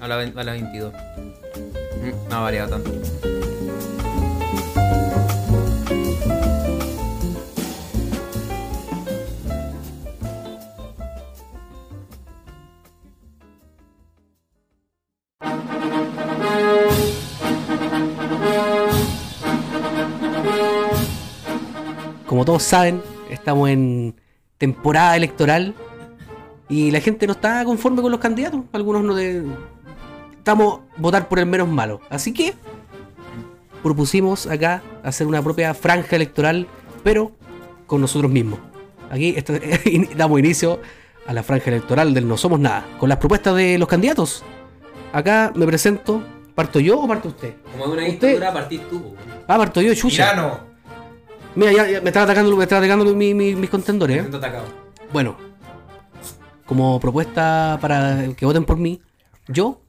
A 0.00 0.06
la, 0.06 0.16
ve- 0.16 0.32
a 0.36 0.44
la 0.44 0.52
22. 0.52 0.92
Mm, 0.92 2.28
No 2.28 2.36
ha 2.36 2.40
variado 2.40 2.70
tanto. 2.78 2.92
Como 22.42 22.58
todos 22.58 22.64
saben, 22.64 23.00
estamos 23.30 23.70
en 23.70 24.16
temporada 24.58 25.16
electoral 25.16 25.76
y 26.68 26.90
la 26.90 26.98
gente 26.98 27.24
no 27.28 27.34
está 27.34 27.64
conforme 27.64 28.02
con 28.02 28.10
los 28.10 28.18
candidatos. 28.18 28.62
Algunos 28.72 29.04
no 29.04 29.14
de... 29.14 29.44
Estamos 30.38 30.80
votar 30.96 31.28
por 31.28 31.38
el 31.38 31.46
menos 31.46 31.68
malo. 31.68 32.00
Así 32.10 32.34
que 32.34 32.54
propusimos 33.80 34.48
acá 34.48 34.82
hacer 35.04 35.28
una 35.28 35.40
propia 35.40 35.72
franja 35.72 36.16
electoral, 36.16 36.66
pero 37.04 37.30
con 37.86 38.00
nosotros 38.00 38.28
mismos. 38.28 38.58
Aquí 39.08 39.36
damos 40.16 40.40
inicio 40.40 40.80
a 41.28 41.32
la 41.32 41.44
franja 41.44 41.70
electoral 41.70 42.12
del 42.12 42.26
No 42.26 42.36
Somos 42.36 42.58
Nada, 42.58 42.84
con 42.98 43.08
las 43.08 43.18
propuestas 43.18 43.54
de 43.54 43.78
los 43.78 43.86
candidatos. 43.86 44.42
Acá 45.12 45.52
me 45.54 45.64
presento. 45.64 46.20
¿Parto 46.56 46.80
yo 46.80 46.98
o 47.02 47.06
parto 47.06 47.28
usted? 47.28 47.54
Como 47.70 47.86
de 47.86 47.92
una 47.92 48.02
Usted- 48.02 48.10
dictadura 48.30 48.52
partís 48.52 48.80
tú. 48.90 49.14
Ah, 49.46 49.58
parto 49.58 49.80
yo, 49.80 49.94
chucha. 49.94 50.30
¡Tirano! 50.32 50.71
Mira, 51.54 51.72
ya, 51.72 51.88
ya 51.90 52.00
me 52.00 52.08
están 52.08 52.24
atacando, 52.24 52.56
me 52.56 52.62
están 52.64 52.78
atacando 52.78 53.04
mi- 53.14 53.34
mi- 53.34 53.54
mis 53.54 53.68
contendores. 53.70 54.16
¿eh? 54.16 54.20
Bueno, 55.12 55.36
como 56.64 56.98
propuesta 56.98 57.78
para 57.80 58.28
que 58.36 58.46
voten 58.46 58.64
por 58.64 58.78
mí, 58.78 59.00
yo 59.48 59.80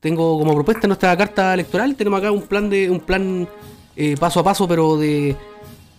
tengo 0.00 0.38
como 0.38 0.54
propuesta 0.54 0.86
en 0.86 0.88
nuestra 0.90 1.16
carta 1.16 1.54
electoral, 1.54 1.96
tenemos 1.96 2.20
acá 2.20 2.30
un 2.30 2.42
plan 2.42 2.70
de 2.70 2.88
un 2.88 3.00
plan 3.00 3.48
eh, 3.96 4.16
paso 4.18 4.38
a 4.40 4.44
paso, 4.44 4.68
pero 4.68 4.96
de, 4.96 5.34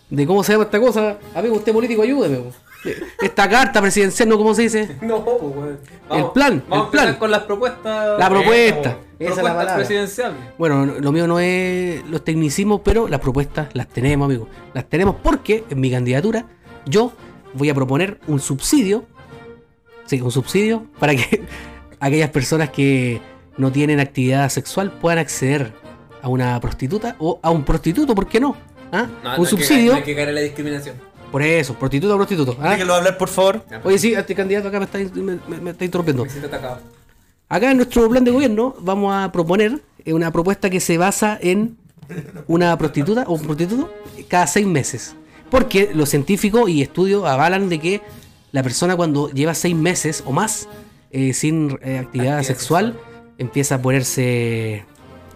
de 0.10 0.26
cómo 0.26 0.42
se 0.44 0.54
llama 0.54 0.64
esta 0.64 0.80
cosa. 0.80 1.18
Amigo, 1.36 1.56
usted 1.58 1.74
político, 1.74 2.02
ayúdeme. 2.02 2.40
Esta 3.22 3.50
carta 3.50 3.82
presidencial, 3.82 4.30
¿no? 4.30 4.38
¿Cómo 4.38 4.54
se 4.54 4.64
dice? 4.64 4.98
No, 5.02 5.24
pues. 5.24 5.78
El 6.12 6.32
plan, 6.32 6.64
Vamos 6.68 6.86
el 6.88 6.92
plan. 6.92 7.16
con 7.16 7.30
las 7.32 7.44
propuestas. 7.44 8.18
La 8.20 8.30
propuesta. 8.30 8.98
Esa 9.20 9.32
es 9.32 9.38
la 9.38 9.44
palabra. 9.44 9.76
presidenciales. 9.76 10.38
Bueno, 10.58 10.86
lo 10.86 11.12
mío 11.12 11.28
no 11.28 11.40
es 11.40 12.04
los 12.10 12.24
tecnicismos, 12.24 12.82
pero 12.84 13.08
las 13.08 13.20
propuestas 13.20 13.68
las 13.74 13.88
tenemos, 13.88 14.26
amigo. 14.26 14.48
Las 14.74 14.86
tenemos 14.90 15.16
porque 15.22 15.64
en 15.70 15.80
mi 15.80 15.92
candidatura 15.92 16.46
yo 16.86 17.12
voy 17.54 17.70
a 17.70 17.74
proponer 17.74 18.20
un 18.28 18.40
subsidio. 18.40 19.06
Sí, 20.06 20.22
un 20.22 20.32
subsidio 20.32 20.86
para 21.00 21.16
que 21.16 21.44
aquellas 22.00 22.30
personas 22.30 22.70
que 22.70 23.22
no 23.58 23.72
tienen 23.72 24.00
actividad 24.00 24.48
sexual 24.50 24.92
puedan 24.94 25.20
acceder 25.20 25.74
a 26.22 26.30
una 26.30 26.60
prostituta 26.60 27.16
o 27.20 27.40
a 27.44 27.52
un 27.52 27.64
prostituto, 27.66 28.16
¿por 28.16 28.28
qué 28.28 28.40
no? 28.40 28.56
¿Ah? 28.92 29.06
No, 29.24 29.30
no 29.30 29.30
un 29.30 29.30
hay 29.32 29.44
que 29.44 29.46
subsidio. 29.50 29.92
no 29.92 29.98
hay 29.98 30.04
que 30.04 30.16
caer 30.16 30.30
en 30.30 30.36
la 30.36 30.42
discriminación. 30.42 30.96
Por 31.32 31.42
eso, 31.42 31.74
prostituta 31.76 32.14
o 32.16 32.18
prostituto. 32.18 32.58
¿ah? 32.62 32.72
Déjenlo 32.72 32.96
hablar, 32.96 33.18
por 33.18 33.30
favor. 33.30 33.64
Oye, 33.84 33.98
sí, 34.00 34.14
este 34.14 34.34
candidato 34.36 34.68
acá 34.70 34.80
me 34.80 34.86
está, 34.86 34.98
me- 34.98 35.40
me- 35.48 35.62
me 35.62 35.70
está 35.72 35.86
interrumpiendo. 35.86 36.24
Me 36.26 36.30
siento 36.30 36.48
atacado. 36.48 36.80
Acá 37.48 37.72
en 37.72 37.78
nuestro 37.78 38.08
plan 38.10 38.24
de 38.24 38.32
gobierno 38.32 38.76
vamos 38.80 39.14
a 39.14 39.32
proponer 39.32 39.82
eh, 40.06 40.14
una 40.14 40.32
propuesta 40.32 40.70
que 40.70 40.80
se 40.80 40.98
basa 40.98 41.38
en 41.42 41.78
una 42.48 42.76
prostituta 42.78 43.24
o 43.28 43.34
un 43.34 43.42
prostituto 43.42 43.92
cada 44.28 44.48
seis 44.48 44.66
meses. 44.66 45.16
Porque 45.52 45.92
los 45.94 46.10
científicos 46.10 46.70
y 46.70 46.82
estudios 46.82 47.26
avalan 47.26 47.70
de 47.70 47.80
que 47.80 48.02
la 48.52 48.64
persona 48.64 48.96
cuando 48.96 49.30
lleva 49.30 49.54
seis 49.54 49.76
meses 49.76 50.24
o 50.26 50.32
más 50.32 50.68
eh, 51.12 51.34
sin 51.34 51.72
eh, 51.84 51.98
actividad 52.00 52.38
Actividad 52.38 52.44
sexual, 52.44 53.00
empieza 53.38 53.76
a 53.76 53.82
ponerse 53.82 54.86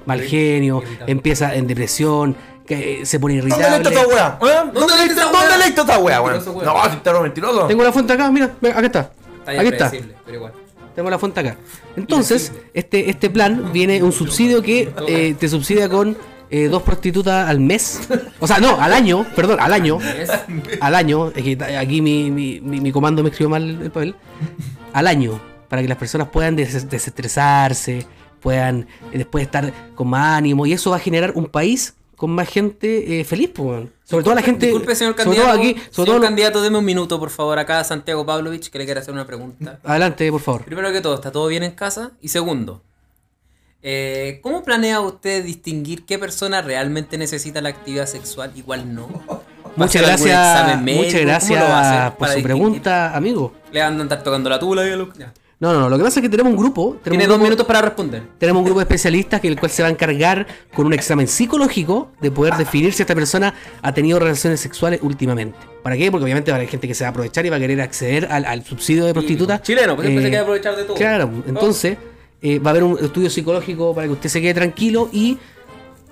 mal 0.05 0.21
genio, 0.21 0.83
empieza 1.07 1.55
en 1.55 1.65
depresión, 1.67 2.35
que, 2.65 3.05
se 3.05 3.19
pone 3.19 3.39
¿Dónde 3.41 3.55
leíste 3.57 3.75
irritable. 3.75 3.95
esta 3.95 4.07
wea? 4.07 4.37
¿Eh? 4.41 4.55
¿Dónde 4.73 4.79
¿Dónde 4.79 4.95
leíste 4.95 4.97
leíste 4.97 5.13
esa 5.21 5.31
¿Dónde 5.31 5.47
wea? 5.47 5.57
leíste 5.57 5.81
esta 5.81 5.99
weón? 5.99 6.23
Weón. 6.23 6.65
No, 6.65 6.83
si 6.89 6.95
está 6.97 7.21
mentiroso. 7.21 7.67
Tengo 7.67 7.83
la 7.83 7.91
fuente 7.91 8.13
acá, 8.13 8.31
mira, 8.31 8.45
acá 8.61 8.85
está. 8.85 9.11
Aquí 9.45 9.67
está. 9.67 9.91
pero 10.25 10.37
igual. 10.37 10.53
Tengo 10.95 11.09
la 11.09 11.17
fuente 11.19 11.39
acá. 11.39 11.57
Entonces, 11.95 12.51
este, 12.73 13.09
este 13.09 13.29
plan 13.29 13.71
viene 13.73 14.01
un 14.03 14.11
subsidio 14.11 14.61
que 14.61 14.93
eh, 15.07 15.35
te 15.39 15.49
subsidia 15.49 15.89
con 15.89 16.15
eh, 16.51 16.67
dos 16.67 16.83
prostitutas 16.83 17.49
al 17.49 17.59
mes. 17.59 18.01
O 18.39 18.45
sea, 18.47 18.59
no, 18.59 18.79
al 18.79 18.93
año, 18.93 19.25
perdón, 19.35 19.59
al 19.59 19.73
año. 19.73 19.97
Al 20.79 20.93
año. 20.95 21.29
Es 21.35 21.43
que 21.43 21.55
ta- 21.55 21.79
aquí 21.79 22.01
mi, 22.01 22.29
mi, 22.29 22.61
mi- 22.61 22.79
mi 22.79 22.91
comando 22.91 23.23
me 23.23 23.29
escribió 23.29 23.49
mal 23.49 23.67
el 23.81 23.89
papel. 23.91 24.15
Al 24.93 25.07
año. 25.07 25.39
Para 25.67 25.81
que 25.81 25.87
las 25.87 25.97
personas 25.97 26.27
puedan 26.27 26.55
des- 26.55 26.87
desestresarse, 26.87 28.05
puedan 28.39 28.85
después 29.11 29.43
estar 29.45 29.73
con 29.95 30.07
más 30.09 30.37
ánimo. 30.37 30.65
Y 30.67 30.73
eso 30.73 30.91
va 30.91 30.97
a 30.97 30.99
generar 30.99 31.31
un 31.35 31.47
país 31.47 31.95
con 32.23 32.31
más 32.31 32.47
gente 32.47 33.19
eh, 33.19 33.25
feliz, 33.25 33.49
pues. 33.53 33.89
Sobre 34.05 34.23
todo 34.23 34.33
la 34.33 34.41
gente. 34.41 34.67
Disculpe, 34.67 34.95
señor 34.95 35.11
sobre 35.11 35.25
candidato. 35.25 35.51
todo 35.51 35.59
aquí. 35.59 35.73
Sobre 35.73 35.91
señor 35.91 36.07
todo 36.07 36.21
candidato, 36.21 36.61
deme 36.61 36.77
un 36.77 36.85
minuto, 36.85 37.19
por 37.19 37.29
favor, 37.29 37.59
acá 37.59 37.81
a 37.81 37.83
Santiago 37.83 38.25
Pavlovich, 38.25 38.69
que 38.69 38.77
le 38.77 38.85
quiere 38.85 39.01
hacer 39.01 39.13
una 39.13 39.27
pregunta. 39.27 39.81
Adelante, 39.83 40.31
por 40.31 40.39
favor. 40.39 40.63
Primero 40.63 40.89
que 40.93 41.01
todo, 41.01 41.15
¿está 41.15 41.33
todo 41.33 41.47
bien 41.47 41.63
en 41.63 41.71
casa? 41.71 42.11
Y 42.21 42.29
segundo, 42.29 42.81
eh, 43.81 44.39
¿cómo 44.41 44.63
planea 44.63 45.01
usted 45.01 45.43
distinguir 45.43 46.05
qué 46.05 46.17
persona 46.17 46.61
realmente 46.61 47.17
necesita 47.17 47.59
la 47.59 47.67
actividad 47.67 48.05
sexual? 48.05 48.53
Igual 48.55 48.95
no. 48.95 49.09
¿Va 49.27 49.41
a 49.65 49.75
Muchas 49.75 50.01
gracias, 50.01 50.81
médico? 50.81 51.03
muchas 51.03 51.19
¿Cómo 51.19 51.25
gracias 51.25 52.11
por 52.11 52.27
su 52.29 52.35
distinguir? 52.35 52.43
pregunta, 52.45 53.17
amigo. 53.17 53.51
Le 53.73 53.81
van 53.81 53.97
a 53.99 54.01
andar 54.03 54.23
tocando 54.23 54.49
la 54.49 54.59
tula 54.59 54.87
y. 54.87 55.33
No, 55.59 55.71
no, 55.73 55.79
no. 55.81 55.89
Lo 55.89 55.97
que 55.97 56.03
pasa 56.03 56.19
es 56.19 56.23
que 56.23 56.29
tenemos 56.29 56.51
un 56.51 56.57
grupo. 56.57 56.97
Tenemos 57.03 57.03
Tiene 57.03 57.23
un 57.23 57.29
dos 57.29 57.39
minutos 57.39 57.65
para 57.65 57.81
responder. 57.81 58.23
Tenemos 58.37 58.59
un 58.59 58.65
grupo 58.65 58.79
de 58.79 58.83
especialistas 58.83 59.39
que 59.39 59.47
el 59.47 59.57
cual 59.57 59.71
se 59.71 59.81
va 59.81 59.87
a 59.87 59.91
encargar 59.91 60.45
con 60.73 60.85
un 60.85 60.93
examen 60.93 61.27
psicológico 61.27 62.11
de 62.19 62.31
poder 62.31 62.55
definir 62.55 62.91
si 62.93 63.01
esta 63.03 63.15
persona 63.15 63.53
ha 63.81 63.93
tenido 63.93 64.19
relaciones 64.19 64.59
sexuales 64.59 64.99
últimamente. 65.03 65.57
¿Para 65.81 65.95
qué? 65.95 66.11
Porque 66.11 66.23
obviamente 66.25 66.51
va 66.51 66.55
a 66.55 66.59
haber 66.59 66.69
gente 66.69 66.87
que 66.87 66.93
se 66.93 67.03
va 67.05 67.09
a 67.09 67.11
aprovechar 67.11 67.45
y 67.45 67.49
va 67.49 67.55
a 67.55 67.59
querer 67.59 67.79
acceder 67.81 68.27
al, 68.29 68.43
al 68.45 68.63
subsidio 68.65 69.05
de 69.05 69.13
prostituta. 69.13 69.61
Chileno, 69.61 69.95
pues 69.95 70.07
siempre 70.07 70.23
Eh, 70.23 70.25
se 70.25 70.29
quiere 70.31 70.41
aprovechar 70.43 70.75
de 70.75 70.83
todo. 70.83 70.95
Claro, 70.97 71.29
entonces 71.47 71.97
eh, 72.41 72.59
va 72.59 72.69
a 72.69 72.71
haber 72.71 72.83
un 72.83 72.97
estudio 73.01 73.29
psicológico 73.29 73.93
para 73.95 74.07
que 74.07 74.13
usted 74.13 74.29
se 74.29 74.41
quede 74.41 74.53
tranquilo 74.53 75.09
y 75.13 75.37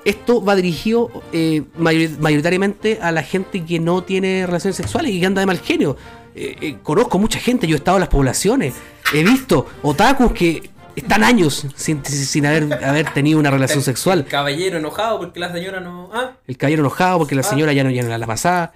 esto 0.05 0.43
va 0.43 0.55
dirigido 0.55 1.09
eh, 1.31 1.63
mayor- 1.77 2.17
mayoritariamente 2.19 2.99
a 3.01 3.11
la 3.11 3.21
gente 3.21 3.63
que 3.65 3.79
no 3.79 4.03
tiene 4.03 4.45
relaciones 4.47 4.75
sexuales 4.77 5.11
y 5.11 5.19
que 5.19 5.25
anda 5.25 5.41
de 5.41 5.45
mal 5.45 5.59
genio. 5.59 5.95
Eh, 6.35 6.55
eh, 6.61 6.77
conozco 6.81 7.19
mucha 7.19 7.39
gente, 7.39 7.67
yo 7.67 7.75
he 7.75 7.77
estado 7.77 7.97
en 7.97 8.01
las 8.01 8.09
poblaciones, 8.09 8.73
he 9.13 9.23
visto 9.23 9.65
otakus 9.83 10.31
que 10.31 10.69
están 10.95 11.23
años 11.23 11.65
sin, 11.75 12.03
sin 12.05 12.45
haber, 12.45 12.73
haber 12.83 13.13
tenido 13.13 13.39
una 13.39 13.51
relación 13.51 13.81
sexual. 13.81 14.25
Caballero 14.25 14.77
enojado 14.77 15.19
porque 15.19 15.39
la 15.39 15.51
señora 15.51 15.79
no. 15.79 16.09
Ah, 16.13 16.31
El 16.47 16.57
caballero 16.57 16.81
enojado 16.83 17.17
porque 17.19 17.35
la 17.35 17.43
señora 17.43 17.73
ya 17.73 17.83
no 17.83 17.91
ya 17.91 18.03
no 18.03 18.17
la 18.17 18.27
pasada. 18.27 18.73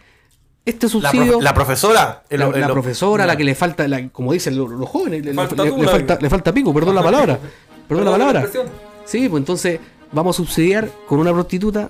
Este 0.66 0.88
La, 0.88 0.92
subsidio... 0.92 1.28
prof- 1.34 1.44
la 1.44 1.54
profesora. 1.54 2.24
el- 2.30 2.40
La, 2.40 2.48
el- 2.48 2.60
la 2.62 2.68
profesora, 2.72 3.26
la 3.26 3.38
que 3.38 3.44
le 3.44 3.54
falta, 3.56 3.88
la- 3.88 4.10
como 4.10 4.34
dicen 4.34 4.58
los, 4.58 4.70
los 4.72 4.90
jóvenes, 4.90 5.24
le, 5.24 5.32
le- 5.32 5.36
Falta 5.36 5.64
le- 5.64 5.70
tú, 5.70 5.78
le 5.78 5.84
la- 5.86 5.92
falta, 5.92 6.18
le 6.20 6.30
falta 6.30 6.54
pico, 6.54 6.74
perdón 6.74 6.96
la 6.96 7.04
palabra. 7.04 7.40
Perdón 7.88 8.06
la 8.06 8.12
palabra. 8.12 8.48
Sí, 9.06 9.30
pues 9.30 9.42
entonces 9.42 9.80
vamos 10.12 10.36
a 10.36 10.38
subsidiar 10.38 10.90
con 11.08 11.20
una 11.20 11.32
prostituta 11.32 11.90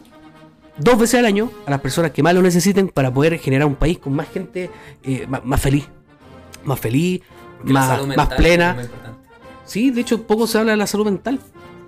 dos 0.78 0.98
veces 0.98 1.20
al 1.20 1.26
año 1.26 1.52
a 1.66 1.72
las 1.72 1.82
personas 1.82 2.12
que 2.12 2.24
más 2.24 2.34
lo 2.34 2.42
necesiten 2.42 2.90
para 2.90 3.14
poder 3.14 3.38
generar 3.40 3.68
un 3.68 3.76
país 3.76 3.98
con 3.98 4.14
más 4.14 4.30
gente 4.30 4.70
eh, 5.04 5.26
más, 5.28 5.44
más 5.46 5.62
feliz. 5.62 5.88
Más 6.64 6.80
feliz, 6.80 7.22
más, 7.64 8.08
más 8.08 8.34
plena. 8.34 8.78
Sí, 9.66 9.92
de 9.92 10.02
hecho, 10.02 10.24
poco 10.24 10.48
se 10.48 10.58
habla 10.58 10.72
de 10.72 10.78
la 10.78 10.88
salud 10.88 11.06
mental. 11.06 11.40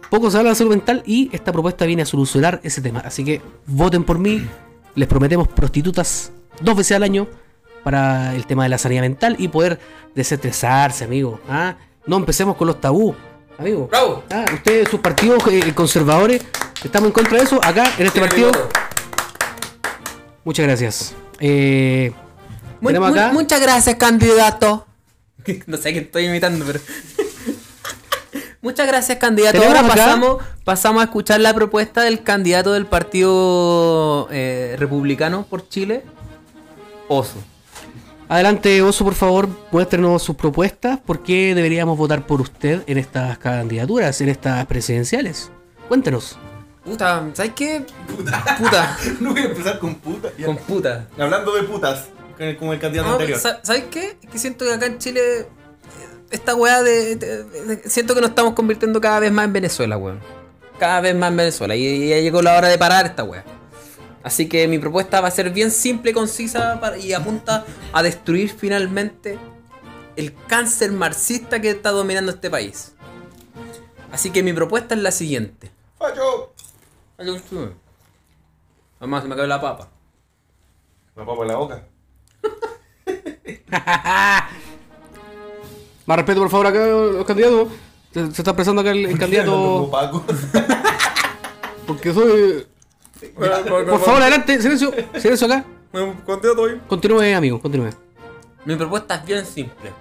Poco 0.10 0.30
se 0.32 0.38
habla 0.38 0.50
de 0.50 0.52
la 0.52 0.56
salud 0.56 0.72
mental 0.72 1.04
y 1.06 1.30
esta 1.34 1.52
propuesta 1.52 1.86
viene 1.86 2.04
a 2.04 2.06
solucionar 2.06 2.60
ese 2.64 2.82
tema. 2.82 3.00
Así 3.00 3.24
que 3.24 3.42
voten 3.66 4.04
por 4.04 4.20
mí. 4.20 4.48
Les 4.96 5.08
prometemos 5.08 5.48
prostitutas 5.48 6.32
dos 6.62 6.76
veces 6.76 6.96
al 6.96 7.04
año 7.04 7.28
para 7.84 8.36
el 8.36 8.46
tema 8.46 8.64
de 8.64 8.70
la 8.70 8.78
sanidad 8.78 9.02
mental 9.02 9.36
y 9.38 9.48
poder 9.48 9.80
desestresarse, 10.16 11.06
amigo. 11.06 11.40
¿ah? 11.50 11.78
No 12.06 12.18
empecemos 12.18 12.56
con 12.56 12.68
los 12.68 12.82
tabú, 12.82 13.16
amigo. 13.60 13.88
¡Bravo! 13.90 14.24
Ah, 14.32 14.46
ustedes, 14.54 14.90
sus 14.90 15.00
partidos 15.00 15.44
eh, 15.52 15.74
conservadores, 15.76 16.44
estamos 16.84 17.08
en 17.08 17.14
contra 17.14 17.38
de 17.38 17.44
eso. 17.44 17.60
Acá, 17.64 17.86
en 17.98 18.06
este 18.08 18.20
partido, 18.20 18.52
muchas 20.44 20.66
gracias. 20.66 21.16
Eh, 21.40 22.12
Mu- 22.82 22.90
tenemos 22.90 23.10
mu- 23.10 23.16
acá. 23.16 23.32
muchas 23.34 23.62
gracias, 23.62 23.96
candidato. 23.96 24.86
no 25.68 25.78
sé 25.78 25.90
a 25.90 25.92
quién 25.94 26.06
estoy 26.06 26.26
imitando, 26.26 26.66
pero. 26.66 26.80
muchas 28.62 28.88
gracias, 28.88 29.18
candidato. 29.18 29.62
Ahora 29.64 29.80
acá- 29.82 29.90
pasamos, 29.90 30.44
pasamos 30.64 31.02
a 31.02 31.06
escuchar 31.06 31.40
la 31.42 31.54
propuesta 31.54 32.02
del 32.02 32.24
candidato 32.24 32.74
del 32.74 32.86
Partido 32.86 34.28
eh, 34.32 34.76
Republicano 34.78 35.46
por 35.50 35.68
Chile, 35.70 36.04
Oso. 37.08 37.36
Adelante, 38.30 38.82
Oso, 38.82 39.06
por 39.06 39.14
favor, 39.16 39.48
muéstrenos 39.72 40.22
sus 40.22 40.36
propuestas. 40.36 41.00
¿Por 41.00 41.24
qué 41.24 41.56
deberíamos 41.56 41.98
votar 41.98 42.28
por 42.28 42.42
usted 42.42 42.82
en 42.86 42.98
estas 42.98 43.38
candidaturas, 43.38 44.20
en 44.20 44.28
estas 44.28 44.66
presidenciales? 44.66 45.50
Cuéntenos. 45.88 46.38
Puta, 46.88 47.30
¿sabes 47.34 47.52
qué? 47.56 47.86
Puta. 48.16 48.98
No 49.20 49.32
voy 49.32 49.42
a 49.42 49.46
empezar 49.46 49.78
con 49.80 49.96
puta. 49.96 50.30
ya. 50.38 50.46
Con 50.46 50.58
puta. 50.58 51.08
Hablando 51.18 51.54
de 51.54 51.64
putas, 51.64 52.06
como 52.60 52.72
el 52.74 52.80
candidato 52.80 53.10
No, 53.10 53.16
anterior. 53.16 53.40
sa- 53.40 53.60
¿Sabes 53.64 53.86
qué? 53.92 54.18
Es 54.24 54.30
que 54.30 54.40
siento 54.40 54.66
que 54.66 54.74
acá 54.74 54.86
en 54.86 54.98
Chile. 54.98 55.48
Esta 56.30 56.56
weá 56.56 56.84
de, 56.84 57.16
de- 57.16 57.44
de- 57.44 57.90
Siento 57.90 58.14
que 58.16 58.22
nos 58.22 58.30
estamos 58.32 58.54
convirtiendo 58.54 59.00
cada 59.02 59.20
vez 59.20 59.32
más 59.32 59.46
en 59.46 59.54
Venezuela, 59.54 59.98
weón. 59.98 60.20
Cada 60.80 61.02
vez 61.02 61.16
más 61.16 61.30
en 61.32 61.38
Venezuela. 61.38 61.76
Y, 61.76 61.86
y 61.86 62.10
ya 62.10 62.18
llegó 62.20 62.42
la 62.42 62.58
hora 62.58 62.68
de 62.70 62.78
parar 62.78 63.06
esta 63.06 63.24
weá. 63.24 63.44
Así 64.24 64.48
que 64.50 64.68
mi 64.68 64.78
propuesta 64.78 65.22
va 65.22 65.28
a 65.30 65.32
ser 65.32 65.50
bien 65.52 65.72
simple, 65.72 66.14
concisa 66.14 66.80
para- 66.80 66.98
y 66.98 67.14
apunta 67.14 67.66
a 67.94 68.04
destruir 68.04 68.50
finalmente 68.50 69.38
el 70.18 70.34
cáncer 70.48 70.92
marxista 70.92 71.62
que 71.62 71.70
está 71.70 71.92
dominando 71.92 72.32
este 72.32 72.50
país. 72.50 72.94
Así 74.12 74.30
que 74.32 74.42
mi 74.44 74.52
propuesta 74.54 74.96
es 74.96 75.02
la 75.02 75.12
siguiente. 75.12 75.72
¡Facho! 77.18 77.74
Mamá, 79.00 79.22
se 79.22 79.28
me 79.28 79.36
cae 79.36 79.48
la 79.48 79.60
papa. 79.60 79.90
La 81.16 81.26
papa 81.26 81.42
en 81.42 81.48
la 81.48 81.56
boca. 81.56 81.84
Más 86.06 86.18
respeto, 86.18 86.40
por 86.42 86.50
favor, 86.50 86.68
acá, 86.68 86.86
los 86.88 87.26
candidatos. 87.26 87.70
Se, 88.14 88.32
se 88.32 88.42
está 88.42 88.52
expresando 88.52 88.82
acá 88.82 88.92
el, 88.92 89.06
el 89.08 89.20
candidato. 89.20 89.90
Paco. 89.92 90.24
Porque 91.88 92.14
soy. 92.14 92.68
Por 93.36 94.00
favor, 94.00 94.22
adelante, 94.22 94.62
silencio. 94.62 94.92
Silencio 95.18 95.48
acá. 95.48 95.66
Candidato 95.92 96.62
hoy. 96.62 96.80
Continúe, 96.88 97.36
amigo, 97.36 97.60
continúe. 97.62 97.90
Mi 98.66 98.76
propuesta 98.76 99.16
es 99.16 99.26
bien 99.26 99.46
simple. 99.46 99.92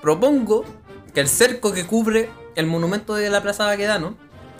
Propongo 0.00 0.64
que 1.12 1.20
el 1.20 1.28
cerco 1.28 1.72
que 1.72 1.86
cubre 1.86 2.30
el 2.54 2.66
monumento 2.66 3.14
de 3.14 3.28
la 3.28 3.42
Plaza 3.42 3.66
Baquedano 3.66 4.14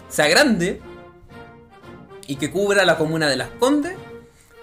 sea 0.08 0.28
grande 0.28 0.82
y 2.30 2.36
que 2.36 2.50
cubra 2.50 2.84
la 2.84 2.96
comuna 2.96 3.28
de 3.28 3.36
Las 3.36 3.48
Condes, 3.58 3.94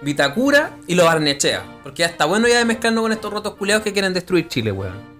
Vitacura 0.00 0.76
y 0.86 0.94
los 0.94 1.04
Barnechea. 1.04 1.64
Porque 1.82 2.00
ya 2.00 2.06
está 2.06 2.24
bueno 2.24 2.48
ya 2.48 2.58
de 2.58 2.64
mezclarnos 2.64 3.02
con 3.02 3.12
estos 3.12 3.32
rotos 3.32 3.54
culeados 3.56 3.84
que 3.84 3.92
quieren 3.92 4.14
destruir 4.14 4.48
Chile, 4.48 4.72
weón. 4.72 5.18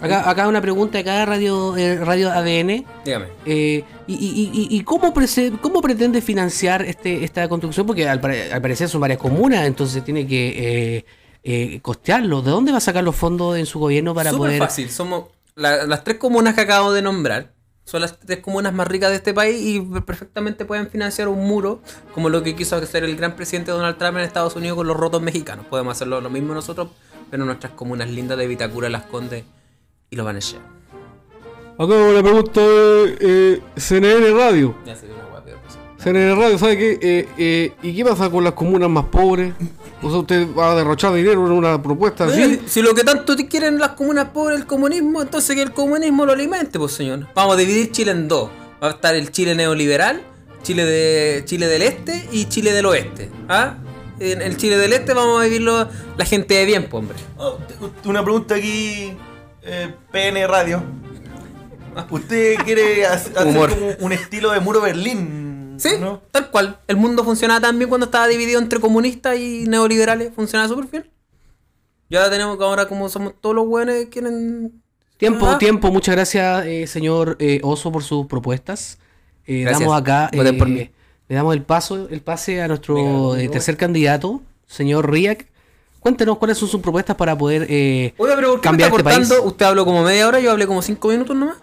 Acá, 0.00 0.28
acá 0.28 0.48
una 0.48 0.60
pregunta 0.60 0.98
de 0.98 1.04
cada 1.04 1.24
radio, 1.24 1.76
eh, 1.76 1.96
radio 1.96 2.30
ADN. 2.32 2.84
Dígame. 3.04 3.26
Eh, 3.46 3.84
y, 4.08 4.14
y- 4.14 4.50
y- 4.52 4.76
y 4.76 4.82
cómo, 4.82 5.14
prese- 5.14 5.56
cómo 5.60 5.80
pretende 5.80 6.20
financiar 6.20 6.82
este, 6.82 7.22
esta 7.24 7.48
construcción? 7.48 7.86
Porque 7.86 8.08
al, 8.08 8.20
pare- 8.20 8.52
al 8.52 8.60
parecer 8.60 8.88
son 8.88 9.00
varias 9.00 9.20
comunas, 9.20 9.64
entonces 9.64 10.02
tiene 10.04 10.26
que 10.26 10.96
eh, 10.98 11.04
eh, 11.44 11.78
costearlo. 11.82 12.42
¿De 12.42 12.50
dónde 12.50 12.72
va 12.72 12.78
a 12.78 12.80
sacar 12.80 13.04
los 13.04 13.14
fondos 13.14 13.56
en 13.56 13.64
su 13.66 13.78
gobierno 13.78 14.12
para 14.12 14.30
Súper 14.30 14.48
poder...? 14.48 14.58
fácil. 14.58 14.90
Somos 14.90 15.26
la- 15.54 15.86
las 15.86 16.02
tres 16.02 16.16
comunas 16.18 16.54
que 16.54 16.62
acabo 16.62 16.92
de 16.92 17.00
nombrar. 17.02 17.51
Son 17.84 18.00
las 18.00 18.18
tres 18.18 18.38
comunas 18.40 18.72
más 18.72 18.86
ricas 18.86 19.10
de 19.10 19.16
este 19.16 19.34
país 19.34 19.60
y 19.60 19.80
perfectamente 19.80 20.64
pueden 20.64 20.88
financiar 20.88 21.28
un 21.28 21.46
muro 21.46 21.80
como 22.14 22.28
lo 22.28 22.42
que 22.42 22.54
quiso 22.54 22.76
hacer 22.76 23.04
el 23.04 23.16
gran 23.16 23.34
presidente 23.34 23.72
Donald 23.72 23.98
Trump 23.98 24.18
en 24.18 24.24
Estados 24.24 24.54
Unidos 24.56 24.76
con 24.76 24.86
los 24.86 24.96
rotos 24.96 25.20
mexicanos. 25.20 25.66
Podemos 25.66 25.96
hacerlo 25.96 26.20
lo 26.20 26.30
mismo 26.30 26.54
nosotros, 26.54 26.88
pero 27.30 27.42
en 27.42 27.48
nuestras 27.48 27.72
comunas 27.72 28.08
lindas 28.08 28.38
de 28.38 28.46
Vitacura, 28.46 28.88
Las 28.88 29.04
Condes 29.06 29.44
y 30.10 30.16
los 30.16 30.24
Banechea. 30.24 30.60
Acá 31.74 31.84
una 31.84 32.22
pregunta 32.22 32.60
de 32.60 33.16
eh, 33.20 33.62
CNN 33.76 34.30
Radio. 34.32 34.76
Ya 34.86 34.94
se 34.94 35.06
CNN 36.02 36.34
Radio, 36.34 36.58
¿sabe 36.58 36.76
qué? 36.76 36.98
Eh, 37.00 37.28
eh, 37.38 37.72
¿Y 37.82 37.94
qué 37.94 38.04
pasa 38.04 38.28
con 38.28 38.42
las 38.42 38.54
comunas 38.54 38.90
más 38.90 39.04
pobres? 39.04 39.52
O 40.02 40.10
sea, 40.10 40.18
usted 40.18 40.48
va 40.52 40.72
a 40.72 40.74
derrochar 40.74 41.12
dinero 41.14 41.46
en 41.46 41.52
una 41.52 41.80
propuesta 41.80 42.24
así. 42.24 42.42
Eh, 42.42 42.60
Si 42.66 42.82
lo 42.82 42.92
que 42.94 43.04
tanto 43.04 43.36
te 43.36 43.46
quieren 43.46 43.78
las 43.78 43.90
comunas 43.90 44.26
pobres 44.30 44.58
el 44.58 44.66
comunismo, 44.66 45.22
entonces 45.22 45.54
que 45.54 45.62
el 45.62 45.72
comunismo 45.72 46.26
lo 46.26 46.32
alimente, 46.32 46.78
pues 46.78 46.92
señor. 46.92 47.28
Vamos 47.34 47.54
a 47.54 47.58
dividir 47.58 47.92
Chile 47.92 48.10
en 48.10 48.26
dos. 48.26 48.50
Va 48.82 48.88
a 48.88 48.90
estar 48.90 49.14
el 49.14 49.30
Chile 49.30 49.54
neoliberal, 49.54 50.22
Chile 50.64 50.84
de 50.84 51.44
Chile 51.44 51.68
del 51.68 51.82
Este 51.82 52.28
y 52.32 52.46
Chile 52.46 52.72
del 52.72 52.86
Oeste. 52.86 53.30
¿Ah? 53.48 53.74
En 54.18 54.42
el 54.42 54.56
Chile 54.56 54.76
del 54.78 54.92
Este 54.92 55.14
vamos 55.14 55.40
a 55.40 55.44
vivirlo 55.44 55.88
la 56.16 56.24
gente 56.24 56.54
de 56.54 56.64
bien, 56.64 56.88
pues 56.90 57.00
hombre. 57.00 57.16
Oh, 57.38 57.58
una 58.06 58.24
pregunta 58.24 58.56
aquí, 58.56 59.12
eh, 59.62 59.94
PN 60.10 60.46
Radio. 60.48 60.82
¿Usted 62.10 62.56
quiere 62.64 63.04
hac- 63.06 63.36
hacer 63.36 63.68
como 63.68 63.92
un 64.00 64.12
estilo 64.12 64.50
de 64.50 64.60
muro 64.60 64.80
Berlín? 64.80 65.51
Sí, 65.78 65.90
¿no? 66.00 66.20
tal 66.30 66.50
cual. 66.50 66.78
El 66.88 66.96
mundo 66.96 67.24
funcionaba 67.24 67.60
tan 67.60 67.78
bien 67.78 67.88
cuando 67.88 68.06
estaba 68.06 68.26
dividido 68.28 68.60
entre 68.60 68.80
comunistas 68.80 69.36
y 69.38 69.64
neoliberales. 69.68 70.32
Funcionaba 70.34 70.68
súper 70.68 70.86
bien. 70.90 71.10
Ya 72.10 72.28
tenemos 72.30 72.58
que 72.58 72.64
ahora 72.64 72.86
como 72.88 73.08
somos 73.08 73.34
todos 73.40 73.54
los 73.54 73.66
buenos 73.66 73.94
que 73.96 74.08
quieren... 74.08 74.82
Tiempo, 75.16 75.46
Ah. 75.46 75.58
tiempo. 75.58 75.90
Muchas 75.92 76.14
gracias, 76.16 76.66
eh, 76.66 76.86
señor 76.86 77.36
eh, 77.38 77.60
Oso, 77.62 77.92
por 77.92 78.02
sus 78.02 78.26
propuestas. 78.26 78.98
Eh, 79.46 79.64
damos 79.64 79.96
acá, 79.98 80.28
por 80.34 80.46
eh, 80.46 80.52
mí. 80.52 80.90
le 81.28 81.34
damos 81.36 81.54
el 81.54 81.62
paso, 81.62 82.08
el 82.10 82.20
pase 82.20 82.60
a 82.60 82.68
nuestro 82.68 82.94
Venga, 83.30 83.42
eh, 83.42 83.48
tercer 83.48 83.76
candidato, 83.76 84.42
señor 84.66 85.10
Riak. 85.10 85.46
Cuéntenos 86.00 86.38
cuáles 86.38 86.58
son 86.58 86.68
sus 86.68 86.80
propuestas 86.80 87.14
para 87.16 87.38
poder 87.38 87.66
eh, 87.70 88.12
Oiga, 88.18 88.34
pero 88.34 88.50
¿por 88.52 88.60
qué 88.60 88.68
me 88.68 88.70
cambiar 88.70 88.88
está 88.90 88.96
este 88.98 89.04
país. 89.16 89.28
cortando? 89.28 89.48
Usted 89.48 89.66
habló 89.66 89.84
como 89.84 90.02
media 90.02 90.26
hora, 90.26 90.40
yo 90.40 90.50
hablé 90.50 90.66
como 90.66 90.82
cinco 90.82 91.08
minutos 91.08 91.36
nomás. 91.36 91.56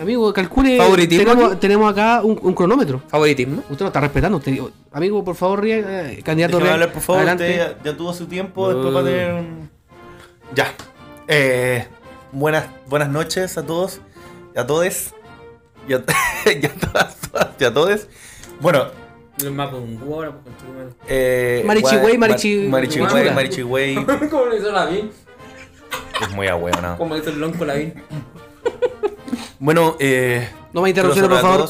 Amigo, 0.00 0.32
calcule. 0.32 0.78
¿Favoritismo 0.78 1.56
Tenemos, 1.56 1.90
acá 1.92 2.22
un, 2.22 2.38
un 2.40 2.54
cronómetro. 2.54 3.02
Favoritismo. 3.08 3.62
Usted 3.68 3.80
no 3.80 3.86
está 3.88 4.00
respetando. 4.00 4.38
Usted, 4.38 4.58
amigo, 4.92 5.24
por 5.24 5.34
favor, 5.34 5.66
eh, 5.66 6.20
candidato 6.24 6.58
Déjame 6.58 6.64
Riak, 6.64 6.72
hablar, 6.74 6.92
por 6.92 7.02
favor. 7.02 7.18
adelante. 7.22 7.50
Usted 7.50 7.76
ya, 7.84 7.90
ya 7.90 7.96
tuvo 7.96 8.12
su 8.14 8.26
tiempo. 8.26 8.72
Después 8.72 8.94
va 8.94 9.00
a 9.00 9.04
tener 9.04 9.32
un... 9.34 9.70
Ya. 10.54 10.72
Eh, 11.26 11.86
buenas, 12.32 12.66
buenas 12.86 13.08
noches 13.08 13.58
a 13.58 13.66
todos. 13.66 14.00
Y 14.54 14.58
a 14.58 14.66
todes. 14.66 15.14
Y 15.88 15.94
a, 15.94 15.96
y 16.46 16.66
a 16.66 16.74
todas, 16.74 17.16
todas, 17.16 17.48
y 17.58 17.64
a 17.64 17.74
todes. 17.74 18.08
Bueno, 18.60 18.86
El 19.42 19.52
mapa 19.52 19.76
de 19.76 19.82
un 19.82 19.98
ahora, 20.02 20.32
pues, 20.32 20.54
eh. 21.08 21.62
¿Cómo 24.30 24.46
le 24.46 24.58
hizo 24.58 24.72
la 24.72 24.86
bien? 24.86 25.10
Es 26.20 26.30
muy 26.34 26.46
ahueonado. 26.48 26.98
Como 26.98 27.14
dice 27.14 27.30
el 27.30 27.40
lonco 27.40 27.64
Lavín. 27.64 27.94
Bueno, 29.58 29.96
eh. 29.98 30.48
No 30.72 30.82
me 30.82 30.92
quiero 30.92 31.10
por 31.12 31.40
favor. 31.40 31.68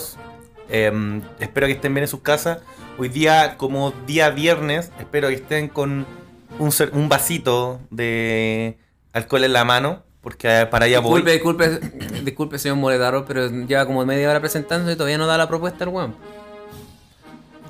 Eh, 0.69 1.21
espero 1.41 1.67
que 1.67 1.73
estén 1.75 1.95
bien 1.95 2.05
en 2.05 2.09
sus 2.09 2.21
casas. 2.21 2.59
Hoy 2.99 3.09
día, 3.09 3.57
como 3.57 3.93
día 4.07 4.31
viernes, 4.31 4.91
espero 4.99 5.29
que 5.29 5.35
estén 5.35 5.69
con 5.69 6.07
un, 6.59 6.71
cer- 6.71 6.91
un 6.93 7.09
vasito 7.09 7.81
de 7.91 8.77
alcohol 9.13 9.45
en 9.45 9.53
la 9.53 9.65
mano. 9.65 10.03
Porque 10.21 10.67
para 10.71 10.87
allá 10.87 10.99
voy. 11.01 11.23
Disculpe, 11.23 11.69
disculpe, 11.71 12.21
disculpe, 12.25 12.59
señor 12.59 12.77
Moretaro, 12.77 13.25
pero 13.25 13.49
lleva 13.49 13.87
como 13.87 14.05
media 14.05 14.29
hora 14.29 14.41
presentando 14.41 14.91
y 14.91 14.95
todavía 14.97 15.17
no 15.17 15.27
da 15.27 15.39
la 15.39 15.49
propuesta 15.49 15.85
el 15.85 15.91
weón. 15.91 16.15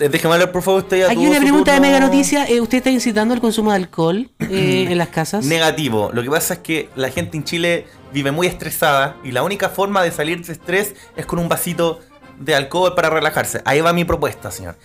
Eh, 0.01 0.09
Déjeme 0.09 0.35
hablar, 0.35 0.51
por 0.51 0.63
favor, 0.63 0.83
usted 0.83 0.99
ya 1.01 1.11
Aquí 1.11 1.27
una 1.27 1.41
pregunta 1.41 1.75
de. 1.75 1.81
Mega 1.81 2.01
Noticia. 2.01 2.47
eh, 2.49 2.61
¿Usted 2.61 2.79
está 2.79 2.91
incitando 2.91 3.35
al 3.35 3.41
consumo 3.41 3.71
de 3.71 3.77
alcohol 3.77 4.31
eh, 4.41 4.87
en 4.91 4.97
las 4.99 5.09
casas? 5.09 5.45
Negativo. 5.45 6.11
Lo 6.13 6.23
que 6.23 6.31
pasa 6.31 6.55
es 6.55 6.61
que 6.61 6.89
la 6.97 7.11
gente 7.11 7.37
en 7.37 7.45
Chile 7.45 7.87
vive 8.13 8.31
muy 8.33 8.47
estresada 8.47 9.17
y 9.25 9.33
la 9.33 9.43
única 9.43 9.69
forma 9.69 10.03
de 10.03 10.11
salir 10.11 10.45
de 10.45 10.53
estrés 10.53 10.95
es 11.17 11.27
con 11.27 11.39
un 11.39 11.49
vasito 11.49 12.01
de 12.39 12.55
alcohol 12.55 12.95
para 12.95 13.11
relajarse. 13.11 13.63
Ahí 13.65 13.81
va 13.81 13.93
mi 13.93 14.05
propuesta, 14.05 14.51
señor. 14.51 14.77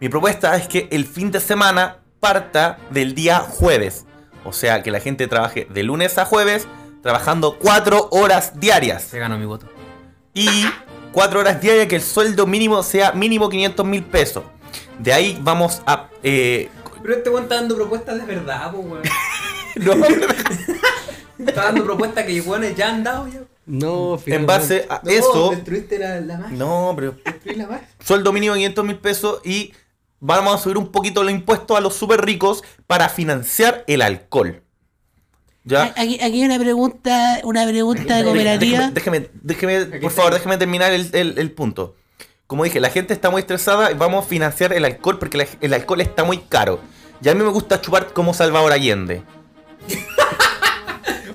Mi 0.00 0.08
propuesta 0.08 0.56
es 0.56 0.68
que 0.68 0.88
el 0.90 1.04
fin 1.06 1.30
de 1.30 1.40
semana 1.40 1.98
parta 2.20 2.78
del 2.90 3.14
día 3.14 3.40
jueves. 3.40 4.06
O 4.44 4.52
sea, 4.52 4.82
que 4.82 4.90
la 4.90 5.00
gente 5.00 5.26
trabaje 5.26 5.66
de 5.68 5.82
lunes 5.82 6.16
a 6.18 6.24
jueves 6.24 6.66
trabajando 7.02 7.58
cuatro 7.58 8.08
horas 8.10 8.58
diarias. 8.58 9.02
Se 9.02 9.18
ganó 9.18 9.36
mi 9.38 9.44
voto. 9.46 9.66
Y 10.32 10.48
cuatro 11.12 11.40
horas 11.40 11.60
diarias 11.60 11.86
que 11.88 11.96
el 11.96 12.02
sueldo 12.02 12.46
mínimo 12.46 12.82
sea 12.82 13.12
mínimo 13.12 13.48
500 13.48 13.84
mil 13.86 14.04
pesos. 14.04 14.44
De 14.98 15.12
ahí 15.12 15.38
vamos 15.42 15.82
a... 15.86 16.08
eh, 16.22 16.70
Pero 17.02 17.14
este 17.14 17.30
weón 17.30 17.42
está 17.44 17.56
dando 17.56 17.74
propuestas 17.76 18.18
de 18.18 18.24
verdad, 18.24 18.70
pues 18.72 18.86
weón. 18.86 19.02
no, 19.76 19.92
Está 21.46 21.64
dando 21.64 21.84
propuestas 21.84 22.24
que 22.24 22.40
weones 22.40 22.76
ya 22.76 22.88
han 22.88 23.02
dado 23.04 23.28
ya. 23.28 23.40
No, 23.66 24.18
en 24.26 24.46
base 24.46 24.86
a 24.90 25.00
No, 25.04 25.10
eso... 25.10 25.50
Destruiste 25.50 25.98
la, 25.98 26.20
la 26.20 26.38
magia. 26.38 26.56
No, 26.56 26.92
pero 26.96 27.14
Destruí 27.24 27.54
la 27.56 27.66
magia. 27.68 27.88
sueldo 28.04 28.32
mínimo 28.32 28.54
500 28.54 28.84
mil 28.84 28.96
pesos 28.96 29.40
y 29.44 29.72
vamos 30.18 30.54
a 30.54 30.58
subir 30.58 30.76
un 30.76 30.90
poquito 30.90 31.22
los 31.22 31.32
impuestos 31.32 31.76
a 31.76 31.80
los 31.80 31.94
súper 31.94 32.20
ricos 32.24 32.64
para 32.86 33.08
financiar 33.08 33.84
el 33.86 34.02
alcohol. 34.02 34.62
¿Ya? 35.62 35.84
Aquí, 35.96 36.14
aquí 36.20 36.40
hay 36.40 36.44
una 36.44 36.58
pregunta, 36.58 37.40
una 37.44 37.64
pregunta 37.66 38.16
de 38.16 38.24
cooperativa. 38.24 38.90
Déjeme, 38.90 39.28
déjeme, 39.42 39.78
déjeme, 39.80 40.00
por 40.00 40.10
favor, 40.10 40.32
déjeme 40.34 40.56
terminar 40.56 40.92
el, 40.92 41.08
el- 41.12 41.38
el 41.38 41.50
punto. 41.52 41.94
Como 42.46 42.64
dije, 42.64 42.80
la 42.80 42.90
gente 42.90 43.12
está 43.14 43.30
muy 43.30 43.40
estresada 43.42 43.92
y 43.92 43.94
vamos 43.94 44.24
a 44.24 44.28
financiar 44.28 44.72
el 44.72 44.84
alcohol 44.84 45.18
porque 45.18 45.38
la- 45.38 45.46
el 45.60 45.74
alcohol 45.74 46.00
está 46.00 46.24
muy 46.24 46.38
caro. 46.38 46.80
Y 47.22 47.28
a 47.28 47.34
mí 47.34 47.44
me 47.44 47.50
gusta 47.50 47.80
chupar 47.80 48.12
como 48.12 48.32
Salvador 48.34 48.72
Allende. 48.72 49.22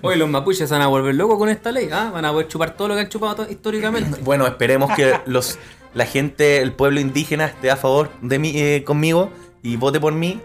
Oye, 0.08 0.18
los 0.18 0.30
mapuches 0.30 0.68
se 0.70 0.74
van 0.74 0.82
a 0.82 0.88
volver 0.88 1.16
locos 1.16 1.38
con 1.38 1.50
esta 1.50 1.72
ley. 1.72 1.90
¿ah? 1.92 2.12
Van 2.14 2.26
a 2.26 2.32
poder 2.32 2.48
chupar 2.48 2.76
todo 2.76 2.90
lo 2.90 2.94
que 2.96 3.02
han 3.02 3.10
chupado 3.10 3.48
históricamente. 3.50 4.20
Bueno, 4.24 4.46
esperemos 4.48 4.92
que 4.96 5.20
los, 5.26 5.58
la 5.94 6.06
gente, 6.06 6.62
el 6.62 6.72
pueblo 6.74 7.00
indígena 7.00 7.46
esté 7.46 7.72
a 7.72 7.76
favor 7.78 8.10
de 8.22 8.40
mí, 8.40 8.52
eh, 8.56 8.84
conmigo 8.86 9.32
y 9.64 9.76
vote 9.78 10.00
por 10.00 10.14
mí. 10.14 10.42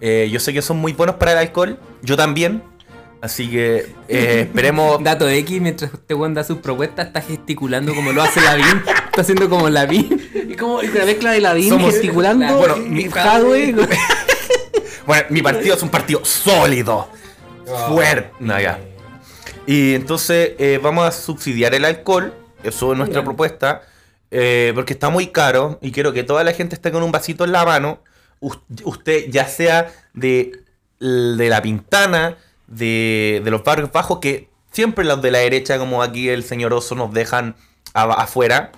Eh, 0.00 0.28
yo 0.30 0.40
sé 0.40 0.52
que 0.52 0.60
son 0.62 0.78
muy 0.78 0.92
buenos 0.92 1.16
para 1.16 1.32
el 1.32 1.38
alcohol, 1.38 1.78
yo 2.02 2.16
también. 2.16 2.62
Así 3.22 3.48
que 3.50 3.86
eh, 4.08 4.40
esperemos. 4.48 5.02
Dato 5.02 5.26
X, 5.28 5.60
mientras 5.60 5.94
este 5.94 6.12
weón 6.14 6.34
da 6.34 6.44
sus 6.44 6.58
propuestas, 6.58 7.06
está 7.06 7.22
gesticulando 7.22 7.94
como 7.94 8.12
lo 8.12 8.22
hace 8.22 8.40
Lavín. 8.42 8.82
Está 9.06 9.22
haciendo 9.22 9.48
como 9.48 9.68
Lavín. 9.70 10.20
Y 10.46 10.56
como 10.56 10.82
la 10.82 11.04
mezcla 11.06 11.32
de 11.32 11.40
Ladín 11.40 11.70
Somos- 11.70 11.92
gesticulando, 11.92 12.58
Bueno, 12.58 12.76
y 12.76 12.80
mi- 12.80 13.04
Hadwe, 13.12 13.74
Bueno, 15.06 15.24
mi 15.30 15.42
partido 15.42 15.74
es 15.74 15.82
un 15.82 15.88
partido 15.88 16.22
sólido, 16.24 17.08
fuerte. 17.88 18.30
No, 18.40 18.60
ya. 18.60 18.78
Y 19.66 19.94
entonces 19.94 20.52
eh, 20.58 20.78
vamos 20.82 21.06
a 21.06 21.12
subsidiar 21.12 21.74
el 21.74 21.84
alcohol, 21.84 22.34
eso 22.62 22.92
es 22.92 22.98
nuestra 22.98 23.20
Bien. 23.20 23.24
propuesta, 23.24 23.82
eh, 24.30 24.72
porque 24.74 24.92
está 24.92 25.08
muy 25.10 25.28
caro 25.28 25.78
y 25.80 25.90
quiero 25.92 26.12
que 26.12 26.22
toda 26.22 26.44
la 26.44 26.52
gente 26.52 26.74
esté 26.74 26.92
con 26.92 27.02
un 27.02 27.12
vasito 27.12 27.44
en 27.44 27.52
la 27.52 27.64
mano. 27.64 28.00
Us- 28.40 28.58
Usted, 28.84 29.30
ya 29.30 29.46
sea 29.48 29.90
de, 30.12 30.60
de 31.00 31.48
la 31.48 31.62
pintana, 31.62 32.36
de, 32.66 33.40
de 33.44 33.50
los 33.50 33.64
barrios 33.64 33.90
bajos, 33.90 34.18
que 34.18 34.48
siempre 34.70 35.04
los 35.04 35.22
de 35.22 35.30
la 35.30 35.38
derecha, 35.38 35.78
como 35.78 36.02
aquí 36.02 36.28
el 36.28 36.44
señor 36.44 36.72
Oso, 36.74 36.94
nos 36.94 37.12
dejan 37.14 37.54
afuera. 37.94 38.70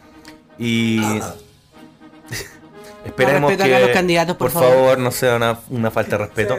Y 0.58 1.00
esperemos 3.06 3.50
No 3.50 3.56
que, 3.56 3.74
a 3.74 3.80
los 3.80 3.90
candidatos, 3.90 4.36
por 4.36 4.50
por 4.52 4.62
favor. 4.62 4.74
favor, 4.76 4.98
no 4.98 5.10
sea 5.10 5.36
una, 5.36 5.58
una 5.70 5.90
falta 5.90 6.18
de 6.18 6.24
respeto. 6.24 6.56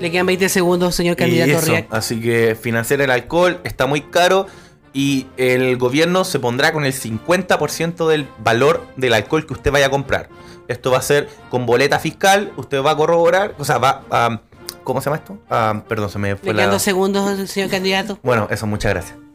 le 0.00 0.10
quedan 0.10 0.26
20 0.26 0.48
segundos, 0.48 0.94
señor 0.94 1.14
Y 1.14 1.16
candidato 1.16 1.52
eso, 1.52 1.74
así 1.90 2.20
que 2.20 2.56
financiar 2.60 3.00
el 3.00 3.10
alcohol 3.10 3.60
está 3.64 3.86
muy 3.86 4.02
caro 4.02 4.46
y 4.92 5.26
el 5.36 5.76
gobierno 5.76 6.24
se 6.24 6.38
pondrá 6.40 6.72
con 6.72 6.84
el 6.84 6.92
50% 6.94 8.08
del 8.08 8.26
valor 8.38 8.86
del 8.96 9.12
alcohol 9.14 9.46
que 9.46 9.52
usted 9.52 9.70
vaya 9.70 9.86
a 9.86 9.90
comprar. 9.90 10.28
Esto 10.68 10.90
va 10.90 10.98
a 10.98 11.02
ser 11.02 11.28
con 11.50 11.66
boleta 11.66 11.98
fiscal, 11.98 12.52
usted 12.56 12.82
va 12.82 12.92
a 12.92 12.96
corroborar, 12.96 13.54
o 13.58 13.64
sea, 13.64 13.78
va 13.78 14.02
a... 14.10 14.40
¿Cómo 14.84 15.00
se 15.00 15.06
llama 15.06 15.16
esto? 15.16 15.38
Ah, 15.50 15.82
perdón, 15.88 16.10
se 16.10 16.18
me 16.18 16.28
Le 16.30 16.36
fue 16.36 16.52
quedan 16.52 16.66
la... 16.66 16.72
dos 16.72 16.82
segundos, 16.82 17.50
señor 17.50 17.70
candidato. 17.70 18.18
Bueno, 18.22 18.48
eso, 18.50 18.66
muchas 18.66 18.92
gracias. 18.92 19.25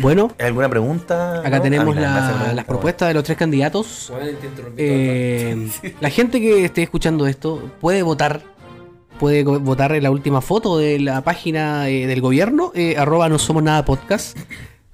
Bueno, 0.00 0.30
¿Alguna 0.38 0.68
pregunta? 0.68 1.40
acá 1.40 1.56
¿No? 1.56 1.62
tenemos 1.62 1.88
Ah, 1.96 1.98
mira, 1.98 2.08
la- 2.08 2.12
me 2.14 2.18
hace 2.20 2.28
pregunta. 2.32 2.54
las 2.54 2.64
propuestas 2.64 3.08
de 3.08 3.14
los 3.14 3.24
tres 3.24 3.38
candidatos. 3.38 4.12
Eh, 4.76 5.68
la 6.00 6.10
gente 6.10 6.40
que 6.40 6.64
esté 6.64 6.82
escuchando 6.82 7.26
esto 7.26 7.70
puede 7.80 8.02
votar. 8.02 8.42
Puede 9.18 9.42
votar 9.42 9.90
en 9.92 10.04
la 10.04 10.12
última 10.12 10.40
foto 10.40 10.78
de 10.78 11.00
la 11.00 11.22
página 11.22 11.88
eh, 11.88 12.06
del 12.06 12.20
gobierno, 12.20 12.70
eh, 12.76 12.94
arroba 12.96 13.28
no 13.28 13.36
somos 13.40 13.64
nada 13.64 13.84
podcast, 13.84 14.38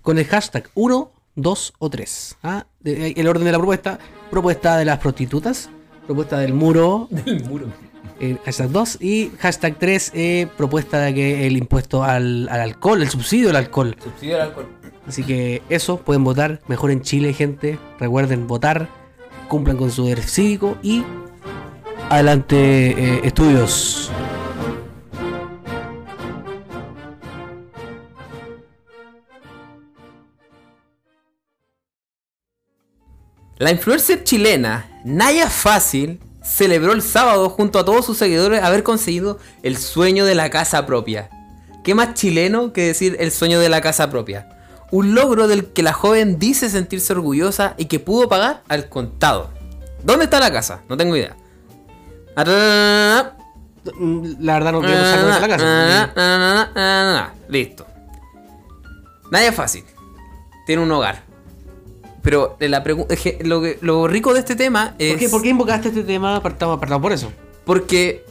con 0.01 0.17
el 0.17 0.25
hashtag 0.25 0.71
1, 0.73 1.13
2 1.35 1.75
o 1.79 1.91
3. 1.91 2.39
¿ah? 2.43 2.65
De- 2.81 3.13
el 3.15 3.29
orden 3.29 3.45
de 3.45 3.53
la 3.53 3.59
propuesta, 3.59 3.99
propuesta 4.31 4.79
de 4.79 4.87
las 4.87 4.99
prostitutas, 4.99 5.69
propuesta 6.07 6.39
del 6.39 6.55
muro, 6.55 7.09
Del 7.11 7.45
muro. 7.45 7.67
Eh, 8.21 8.39
hashtag 8.45 8.71
2 8.71 8.99
y 9.01 9.33
hashtag 9.39 9.79
3, 9.79 10.13
eh, 10.15 10.49
propuesta 10.57 11.01
de 11.01 11.15
que 11.15 11.47
el 11.47 11.57
impuesto 11.57 12.05
al, 12.05 12.49
al 12.49 12.61
alcohol, 12.61 13.03
el 13.03 13.09
subsidio 13.09 13.51
al 13.51 13.57
alcohol. 13.57 13.97
Subsidio 14.03 14.37
al 14.37 14.43
alcohol. 14.43 14.69
Así 15.07 15.23
que 15.23 15.63
eso, 15.69 15.99
pueden 15.99 16.25
votar. 16.25 16.61
Mejor 16.67 16.91
en 16.91 17.03
Chile, 17.03 17.33
gente. 17.33 17.79
Recuerden 17.99 18.47
votar. 18.47 18.89
Cumplan 19.49 19.77
con 19.77 19.91
su 19.91 20.05
deber 20.05 20.23
cívico. 20.23 20.79
Y 20.83 21.05
adelante, 22.09 22.57
eh, 22.57 23.21
estudios. 23.25 24.11
La 33.59 33.71
influencer 33.71 34.25
chilena 34.25 35.01
Naya 35.05 35.49
Fácil 35.49 36.21
celebró 36.45 36.93
el 36.93 37.03
sábado 37.03 37.49
junto 37.49 37.79
a 37.79 37.85
todos 37.85 38.05
sus 38.05 38.19
seguidores 38.19 38.63
haber 38.63 38.83
conseguido 38.83 39.39
el 39.63 39.77
sueño 39.77 40.25
de 40.25 40.35
la 40.35 40.51
casa 40.51 40.87
propia. 40.87 41.31
¿Qué 41.83 41.95
más 41.95 42.15
chileno 42.15 42.73
que 42.73 42.87
decir 42.87 43.17
el 43.19 43.33
sueño 43.33 43.59
de 43.59 43.69
la 43.69 43.81
casa 43.81 44.11
propia? 44.11 44.49
Un 44.91 45.15
logro 45.15 45.49
del 45.49 45.73
que 45.73 45.83
la 45.83 45.93
joven 45.93 46.39
dice 46.39 46.71
sentirse 46.71 47.13
orgullosa 47.13 47.75
y 47.79 47.87
que 47.87 47.99
pudo 47.99 48.29
pagar 48.29 48.63
al 48.69 48.89
contado. 48.89 49.51
¿Dónde 50.03 50.25
está 50.25 50.39
la 50.39 50.53
casa? 50.53 50.83
No 50.89 50.97
tengo 50.97 51.17
idea. 51.17 51.37
La 52.37 52.45
verdad 54.55 54.73
no 54.73 54.81
quiero 54.81 55.03
de 55.03 55.41
la 55.41 55.49
casa. 55.49 56.13
Ah, 56.17 57.33
Listo. 57.49 57.87
Nada 59.31 59.53
fácil. 59.53 59.85
Tiene 60.67 60.83
un 60.83 60.93
hogar. 60.93 61.23
Pero 62.25 62.57
la 62.59 62.83
es 63.11 63.21
que 63.21 63.39
lo, 63.45 63.61
que- 63.61 63.77
lo 63.83 64.09
rico 64.09 64.33
de 64.33 64.41
este 64.41 64.57
tema 64.57 64.95
es. 64.99 65.11
¿Por 65.13 65.19
qué, 65.21 65.29
por 65.29 65.43
qué 65.43 65.49
invocaste 65.51 65.89
este 65.89 66.03
tema? 66.03 66.35
Apartado, 66.35 66.73
apartado 66.73 67.01
por 67.03 67.13
eso. 67.13 67.31
Porque 67.67 68.25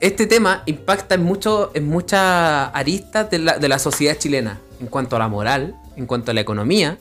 este 0.00 0.26
tema 0.26 0.62
impacta 0.66 1.14
en, 1.14 1.22
mucho, 1.24 1.70
en 1.72 1.88
muchas 1.88 2.70
aristas 2.74 3.30
de 3.30 3.38
la, 3.38 3.58
de 3.58 3.68
la 3.68 3.78
sociedad 3.78 4.14
chilena. 4.16 4.60
En 4.78 4.88
cuanto 4.88 5.16
a 5.16 5.18
la 5.18 5.28
moral, 5.28 5.74
en 5.96 6.04
cuanto 6.06 6.30
a 6.30 6.34
la 6.34 6.42
economía 6.42 6.98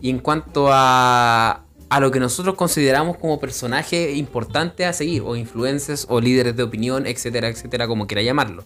y 0.00 0.08
en 0.08 0.18
cuanto 0.20 0.68
a, 0.70 1.64
a 1.90 2.00
lo 2.00 2.10
que 2.10 2.18
nosotros 2.18 2.54
consideramos 2.54 3.18
como 3.18 3.38
personajes 3.40 4.16
importantes 4.16 4.86
a 4.86 4.94
seguir, 4.94 5.22
o 5.24 5.36
influencers, 5.36 6.06
o 6.08 6.18
líderes 6.20 6.56
de 6.56 6.62
opinión, 6.62 7.06
etcétera, 7.06 7.48
etcétera, 7.48 7.86
como 7.86 8.06
quiera 8.06 8.22
llamarlo. 8.22 8.64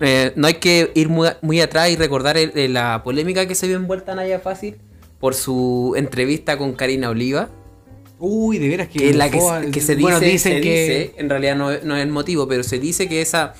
Eh, 0.00 0.32
no 0.36 0.46
hay 0.46 0.54
que 0.54 0.90
ir 0.94 1.10
muy, 1.10 1.28
muy 1.42 1.60
atrás 1.60 1.90
y 1.90 1.96
recordar 1.96 2.38
el- 2.38 2.52
el- 2.58 2.72
la 2.74 3.02
polémica 3.04 3.46
que 3.46 3.54
se 3.54 3.66
vio 3.66 3.76
envuelta 3.76 4.12
en 4.12 4.16
Naya 4.16 4.40
Fácil 4.40 4.76
por 5.20 5.34
su 5.34 5.94
entrevista 5.96 6.56
con 6.58 6.72
Karina 6.72 7.10
Oliva 7.10 7.48
Uy, 8.18 8.58
de 8.58 8.68
veras 8.68 8.88
que. 8.88 8.98
que, 8.98 9.14
la 9.14 9.30
que, 9.30 9.38
Foa- 9.38 9.62
se- 9.64 9.70
que 9.70 9.80
se 9.80 9.94
dice, 9.96 10.02
bueno, 10.02 10.20
dicen 10.20 10.54
se 10.56 10.60
que. 10.60 10.80
dice, 10.82 11.14
en 11.16 11.30
realidad 11.30 11.56
no, 11.56 11.70
no 11.84 11.96
es 11.96 12.02
el 12.02 12.10
motivo, 12.10 12.46
pero 12.48 12.62
se 12.62 12.78
dice 12.78 13.08
que 13.08 13.22
esa 13.22 13.54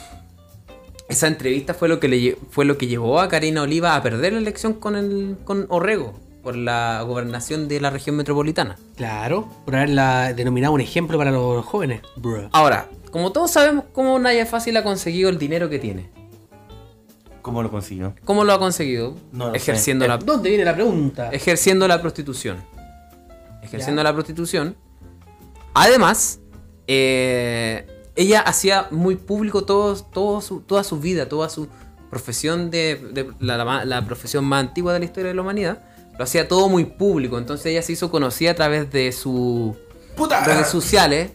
esa 1.08 1.26
entrevista 1.26 1.74
fue 1.74 1.88
lo 1.88 1.98
que 1.98 2.08
le 2.08 2.36
fue 2.50 2.64
lo 2.64 2.76
que 2.78 2.86
llevó 2.86 3.20
a 3.20 3.28
Karina 3.28 3.62
Oliva 3.62 3.96
a 3.96 4.02
perder 4.02 4.32
la 4.34 4.38
elección 4.38 4.74
con 4.74 4.96
el 4.96 5.36
con 5.44 5.66
Orrego 5.70 6.12
por 6.42 6.56
la 6.56 7.02
gobernación 7.06 7.68
de 7.68 7.80
la 7.80 7.90
región 7.90 8.16
metropolitana. 8.16 8.76
Claro, 8.96 9.48
por 9.64 9.76
haberla 9.76 10.32
denominado 10.34 10.72
un 10.74 10.80
ejemplo 10.80 11.18
para 11.18 11.30
los 11.30 11.64
jóvenes. 11.66 12.00
Bruh. 12.16 12.48
Ahora, 12.52 12.88
como 13.11 13.32
todos 13.32 13.50
sabemos 13.50 13.84
cómo 13.92 14.18
Naya 14.18 14.46
Fácil 14.46 14.76
ha 14.76 14.82
conseguido 14.84 15.28
el 15.30 15.38
dinero 15.38 15.68
que 15.68 15.78
tiene. 15.78 16.08
¿Cómo 17.43 17.62
lo 17.62 17.70
consiguió? 17.70 18.14
¿Cómo 18.24 18.45
lo 18.45 18.53
ha 18.53 18.59
conseguido? 18.59 19.14
No 19.32 19.49
lo 19.49 19.55
ejerciendo 19.55 20.05
sé. 20.05 20.09
la 20.09 20.16
¿Dónde 20.18 20.49
viene 20.51 20.64
la 20.64 20.74
pregunta? 20.74 21.30
ejerciendo 21.30 21.86
la 21.88 22.01
prostitución. 22.01 22.59
Ejerciendo 23.62 24.01
Ya. 24.03 24.05
la 24.09 24.12
prostitución. 24.14 24.76
Además, 25.74 26.41
eh, 26.86 27.86
ella 28.16 28.41
hacía 28.41 28.88
muy 28.91 29.16
público 29.16 29.64
todo, 29.64 29.95
todo 29.97 30.41
su- 30.41 30.61
toda 30.61 30.82
su 30.84 30.99
vida, 31.01 31.28
toda 31.28 31.49
su 31.49 31.68
profesión 32.11 32.70
de, 32.70 32.97
de 33.12 33.30
la, 33.38 33.57
la- 33.64 33.84
la 33.84 34.05
profesión 34.05 34.45
más 34.45 34.61
antigua 34.61 34.93
de 34.93 34.99
la 34.99 35.05
historia 35.05 35.28
de 35.28 35.34
la 35.34 35.43
humanidad. 35.43 35.82
Lo 36.18 36.24
hacía 36.24 36.49
todo 36.49 36.68
muy 36.68 36.84
público. 36.84 37.38
Entonces 37.38 37.66
ella 37.66 37.82
se 37.82 37.93
hizo 37.93 38.11
conocida 38.11 38.51
a 38.51 38.55
través 38.55 38.91
de 38.93 39.12
sus 39.12 39.76
¡Puta! 40.16 40.44
redes 40.44 40.68
sociales 40.68 41.32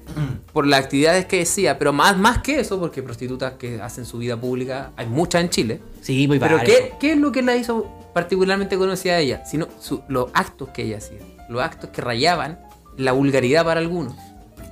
por 0.54 0.68
las 0.68 0.82
actividades 0.84 1.26
que 1.26 1.38
decía. 1.40 1.78
Pero 1.80 1.92
más, 1.94 2.18
más 2.18 2.40
que 2.40 2.60
eso, 2.60 2.80
porque 2.80 3.02
prostitutas 3.04 3.54
que 3.54 3.82
hacen 3.82 4.06
su 4.06 4.18
vida 4.20 4.38
pública 4.40 4.92
hay 4.96 5.08
muchas 5.08 5.42
en 5.42 5.50
Chile. 5.50 5.82
Sí, 6.02 6.28
muy 6.28 6.40
Pero. 6.40 6.60
¿qué, 6.64 6.94
qué 7.00 7.14
es 7.14 7.18
lo 7.18 7.32
que 7.32 7.42
la 7.42 7.56
hizo 7.56 7.90
particularmente 8.14 8.78
conocida 8.78 9.14
a 9.16 9.20
ella? 9.20 9.44
Sino 9.46 9.68
su- 9.80 10.04
los 10.08 10.28
actos 10.34 10.70
que 10.70 10.84
ella 10.84 10.98
hacía. 10.98 11.20
Los 11.50 11.62
actos 11.62 11.90
que 11.90 12.02
rayaban 12.02 12.60
la 12.98 13.12
vulgaridad 13.12 13.66
para 13.66 13.80
algunos. 13.80 14.16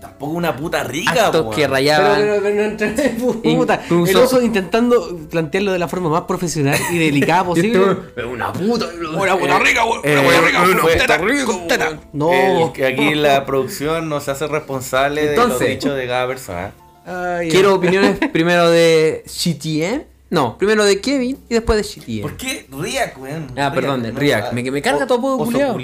Tampoco 0.03 0.33
una 0.33 0.55
puta 0.55 0.83
rica, 0.83 1.27
actos 1.27 1.55
que 1.55 1.61
weón. 1.61 1.71
rayaban. 1.71 2.15
Pero, 2.19 2.33
pero, 2.41 2.43
pero, 2.43 2.63
entre- 2.65 3.09
puta, 3.11 3.81
Incluso- 3.85 4.11
el 4.11 4.17
oso 4.17 4.41
intentando 4.41 5.17
plantearlo 5.29 5.71
de 5.71 5.79
la 5.79 5.87
forma 5.87 6.09
más 6.09 6.23
profesional 6.23 6.77
y 6.91 6.97
delicada 6.97 7.43
posible. 7.45 7.79
Pero 8.13 8.29
una 8.31 8.51
puta. 8.51 8.87
Una 9.17 9.37
puta 9.37 9.59
rica, 9.59 9.85
weón. 9.85 10.01
Eh, 10.03 10.17
Una 10.19 10.23
puta 10.27 10.41
rica, 10.41 10.97
teta, 10.97 11.45
con 11.45 11.67
teta. 11.67 11.99
No. 12.11 12.71
Que 12.73 12.85
aquí 12.85 13.15
la 13.15 13.45
producción 13.45 14.09
nos 14.09 14.27
hace 14.27 14.45
responsable 14.47 15.25
de 15.27 15.37
los 15.37 15.57
dichos 15.59 15.95
de 15.95 16.05
cada 16.07 16.27
persona. 16.27 16.71
Ay, 17.05 17.49
Quiero 17.49 17.75
opiniones 17.75 18.17
primero 18.33 18.69
de 18.69 19.23
Chitien. 19.27 20.05
No, 20.29 20.57
primero 20.57 20.83
de 20.83 20.99
Kevin 20.99 21.37
y 21.47 21.53
después 21.53 21.77
de 21.77 21.83
Chitien. 21.83 22.21
¿Por 22.23 22.35
qué 22.37 22.65
Riak, 22.71 23.21
weón? 23.21 23.47
Ah, 23.57 23.71
perdón, 23.73 24.01
de 24.03 24.11
Riak. 24.11 24.51
Me- 24.51 24.69
me 24.69 24.81
carga 24.81 25.05
todo 25.07 25.21
poco 25.21 25.43
oso 25.43 25.77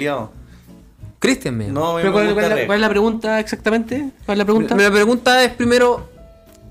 Cristian 1.20 1.56
me 1.56 1.68
No, 1.68 1.94
me 1.94 2.00
¿Pero 2.00 2.12
cuál, 2.12 2.28
es 2.30 2.34
la, 2.36 2.48
Riak. 2.54 2.66
cuál 2.66 2.76
es 2.78 2.80
la 2.82 2.88
pregunta 2.88 3.38
exactamente? 3.40 4.10
¿Cuál 4.26 4.36
es 4.36 4.38
la 4.38 4.44
pregunta? 4.44 4.74
Me- 4.74 4.82
La 4.82 4.90
pregunta 4.90 5.44
es 5.44 5.52
primero, 5.52 6.08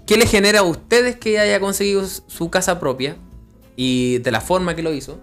¿qué 0.05 0.17
le 0.17 0.25
genera 0.25 0.59
a 0.59 0.63
ustedes 0.63 1.15
que 1.15 1.39
haya 1.39 1.59
conseguido 1.61 2.03
su 2.05 2.49
casa 2.49 2.79
propia? 2.79 3.15
Y 3.77 4.17
de 4.17 4.31
la 4.31 4.41
forma 4.41 4.75
que 4.75 4.81
lo 4.83 4.91
hizo, 4.91 5.19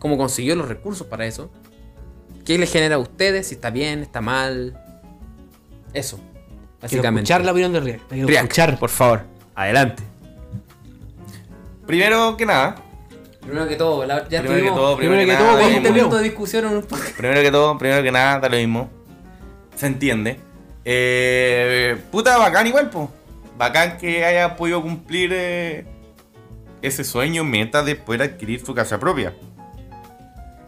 cómo 0.00 0.16
consiguió 0.16 0.56
los 0.56 0.66
recursos 0.66 1.06
para 1.06 1.26
eso. 1.26 1.50
¿Qué 2.44 2.58
le 2.58 2.66
genera 2.66 2.96
a 2.96 2.98
ustedes? 2.98 3.46
Si 3.48 3.54
está 3.54 3.70
bien, 3.70 4.00
está 4.00 4.20
mal. 4.20 4.76
Eso, 5.92 6.16
Quiero 6.16 6.32
básicamente. 6.80 7.20
escuchar 7.30 7.44
la 7.44 7.52
opinión 7.52 7.72
de 7.72 7.80
Riak. 7.80 8.00
La 8.00 8.08
quiero 8.08 8.28
Riak, 8.28 8.42
escuchar. 8.44 8.78
por 8.78 8.90
favor, 8.90 9.22
adelante. 9.54 10.02
Primero 11.86 12.36
que 12.36 12.46
nada, 12.46 12.76
Primero 13.44 13.68
que 13.68 13.76
todo, 13.76 14.06
la- 14.06 14.28
ya 14.28 14.40
primero 14.40 14.54
que 14.54 14.60
tuvimos 14.60 14.76
todo, 14.78 14.96
primero, 14.96 15.18
primero 15.20 15.26
que, 15.26 15.36
que 15.36 15.36
todo, 15.36 15.46
nada, 15.46 15.56
da 15.56 15.62
lo 15.62 15.68
20 15.68 15.74
20 15.74 15.88
mismo. 15.90 15.94
minutos 15.96 16.18
de 16.18 16.24
discusión 16.24 16.64
en 16.66 16.76
un. 16.76 16.82
Primero 17.16 17.42
que 17.42 17.50
todo, 17.50 17.78
primero 17.78 18.02
que 18.02 18.12
nada, 18.12 18.38
da 18.40 18.48
lo 18.48 18.56
mismo. 18.56 18.90
Se 19.76 19.86
entiende. 19.86 20.40
Eh, 20.84 21.96
puta, 22.10 22.36
bacán 22.38 22.66
igual, 22.66 22.90
po. 22.90 23.10
Bacán 23.58 23.98
que 23.98 24.24
haya 24.24 24.56
podido 24.56 24.82
cumplir 24.82 25.30
eh, 25.32 25.84
ese 26.82 27.04
sueño, 27.04 27.44
meta 27.44 27.82
de 27.82 27.96
poder 27.96 28.22
adquirir 28.22 28.64
su 28.64 28.74
casa 28.74 28.98
propia. 28.98 29.34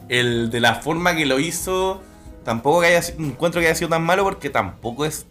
El 0.09 0.51
de 0.51 0.61
la 0.61 0.77
forma 0.77 1.16
que 1.16 1.27
lo 1.27 1.39
hizo, 1.39 2.01
tampoco 2.45 2.81
que 2.83 2.89
haya, 2.89 3.01
encuentro 3.18 3.61
que 3.61 3.66
haya 3.66 3.74
sido 3.74 3.91
tan 3.91 4.03
malo 4.05 4.22
porque 4.22 4.51
tampoco 4.51 5.05
es 5.05 5.27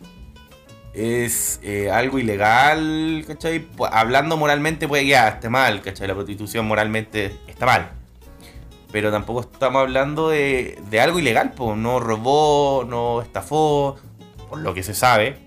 es 0.96 1.60
eh, 1.64 1.90
algo 1.92 2.20
ilegal, 2.20 3.24
¿cachai? 3.28 3.68
Hablando 3.92 4.38
moralmente 4.38 4.88
puede 4.88 5.04
que 5.04 5.10
ya 5.10 5.28
esté 5.28 5.50
mal, 5.50 5.82
¿cachai? 5.82 6.08
La 6.08 6.14
prostitución 6.16 6.66
moralmente 6.66 7.36
está 7.48 7.66
mal. 7.66 7.92
Pero 8.92 9.12
tampoco 9.12 9.42
estamos 9.42 9.82
hablando 9.82 10.30
de, 10.30 10.80
de 10.90 11.02
algo 11.02 11.20
ilegal, 11.20 11.52
pues 11.56 11.78
no 11.78 12.00
robó, 12.00 12.86
no 12.88 13.22
estafó, 13.22 13.98
por 14.50 14.60
lo 14.60 14.74
que 14.74 14.84
se 14.84 14.94
sabe. 14.94 15.38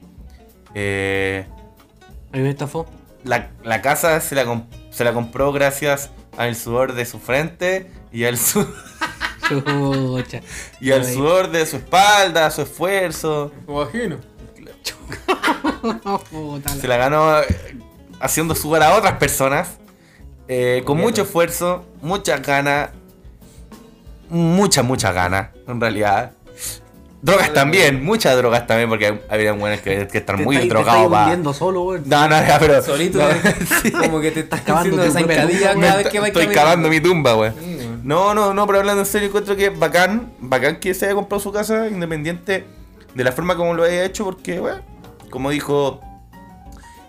Eh, 0.74 1.46
A 2.32 2.36
mí 2.36 2.42
me 2.42 2.50
estafó. 2.50 2.86
la, 3.24 3.50
la 3.64 3.80
casa 3.80 4.20
se 4.20 4.34
la, 4.34 4.64
se 4.90 5.02
la 5.04 5.14
compró 5.14 5.50
gracias 5.52 6.10
al 6.36 6.54
sudor 6.56 6.92
de 6.92 7.06
su 7.06 7.18
frente 7.18 7.90
y 8.12 8.24
al, 8.24 8.36
su- 8.36 8.68
Chucha. 9.48 10.40
y 10.80 10.90
al 10.92 11.06
sudor 11.06 11.50
de 11.50 11.64
su 11.64 11.76
espalda, 11.76 12.50
su 12.50 12.62
esfuerzo. 12.62 13.50
Imagino. 13.66 14.18
Puta 16.30 16.70
Se 16.70 16.88
la 16.88 16.96
ganó 16.96 17.40
eh, 17.40 17.46
haciendo 18.20 18.54
sudor 18.54 18.82
a 18.82 18.94
otras 18.96 19.14
personas. 19.14 19.78
eh, 20.48 20.82
con 20.84 20.98
mucho 20.98 21.22
esfuerzo, 21.22 21.84
muchas 22.02 22.42
ganas. 22.42 22.90
Muchas, 24.30 24.84
muchas 24.84 25.14
ganas, 25.14 25.48
en 25.66 25.80
realidad. 25.80 26.32
Drogas 27.20 27.52
también, 27.52 28.04
muchas 28.04 28.36
drogas 28.36 28.66
también, 28.66 28.88
porque 28.88 29.20
había 29.28 29.52
buenas 29.52 29.80
que, 29.80 30.06
que 30.06 30.18
están 30.18 30.36
Te 30.36 30.44
muy 30.44 30.68
drogados 30.68 31.56
solo. 31.56 31.98
No, 32.04 32.28
no, 32.28 32.46
ya, 32.46 32.58
pero. 32.60 32.80
Solito, 32.82 33.18
no, 33.18 33.26
te- 33.82 33.90
como 33.92 34.20
que 34.20 34.30
te 34.30 34.40
estás 34.40 34.60
cavando 34.60 35.02
esa 35.02 35.18
encadilla 35.20 35.74
cada 35.74 35.74
me 35.74 35.96
vez 35.96 36.08
que 36.08 36.20
vas 36.20 36.28
estoy 36.28 36.46
cavando 36.48 36.88
mi 36.88 37.00
tumba, 37.00 37.32
güey. 37.32 37.50
No, 38.04 38.34
no, 38.34 38.54
no, 38.54 38.66
pero 38.66 38.78
hablando 38.78 39.00
en 39.02 39.06
serio, 39.06 39.28
encuentro 39.28 39.56
que 39.56 39.70
bacán, 39.70 40.30
bacán 40.38 40.76
que 40.78 40.94
se 40.94 41.06
haya 41.06 41.14
comprado 41.16 41.42
su 41.42 41.50
casa 41.50 41.88
independiente 41.88 42.64
de 43.14 43.24
la 43.24 43.32
forma 43.32 43.56
como 43.56 43.74
lo 43.74 43.84
haya 43.84 44.04
hecho, 44.04 44.24
porque, 44.24 44.60
bueno, 44.60 44.82
como 45.30 45.50
dijo 45.50 46.00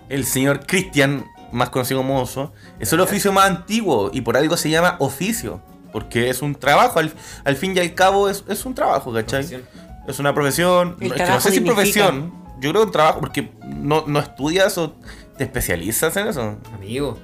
el 0.10 0.26
señor 0.26 0.66
Cristian, 0.66 1.26
más 1.52 1.70
conocido 1.70 2.00
como 2.02 2.22
Oso, 2.22 2.54
es 2.80 2.92
el 2.94 3.00
oficio 3.00 3.32
más 3.32 3.50
antiguo 3.50 4.12
y 4.14 4.22
por 4.22 4.38
algo 4.38 4.58
se 4.58 4.70
llama 4.70 4.96
oficio, 5.00 5.62
porque 5.92 6.30
es 6.30 6.42
un 6.42 6.56
trabajo, 6.56 7.00
al, 7.00 7.14
al 7.44 7.56
fin 7.56 7.76
y 7.76 7.80
al 7.80 7.94
cabo 7.94 8.30
es, 8.30 8.44
es 8.48 8.66
un 8.66 8.74
trabajo, 8.74 9.14
¿cachai? 9.14 9.44
Profesión. 9.46 9.90
Es 10.08 10.20
una 10.20 10.34
profesión, 10.34 10.98
no, 11.00 11.06
es 11.06 11.14
que 11.14 11.26
no 11.26 11.40
sé 11.40 11.52
si 11.52 11.62
profesión, 11.62 12.34
yo 12.60 12.72
creo 12.72 12.82
que 12.82 12.88
un 12.88 12.92
trabajo, 12.92 13.20
porque 13.20 13.52
no, 13.64 14.06
no 14.08 14.20
estudias 14.20 14.78
o 14.78 14.96
te 15.38 15.44
especializas 15.44 16.18
en 16.18 16.28
eso. 16.28 16.58
Amigo, 16.74 17.18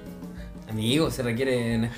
amigo, 0.76 1.10
se 1.12 1.24
requiere 1.24 1.90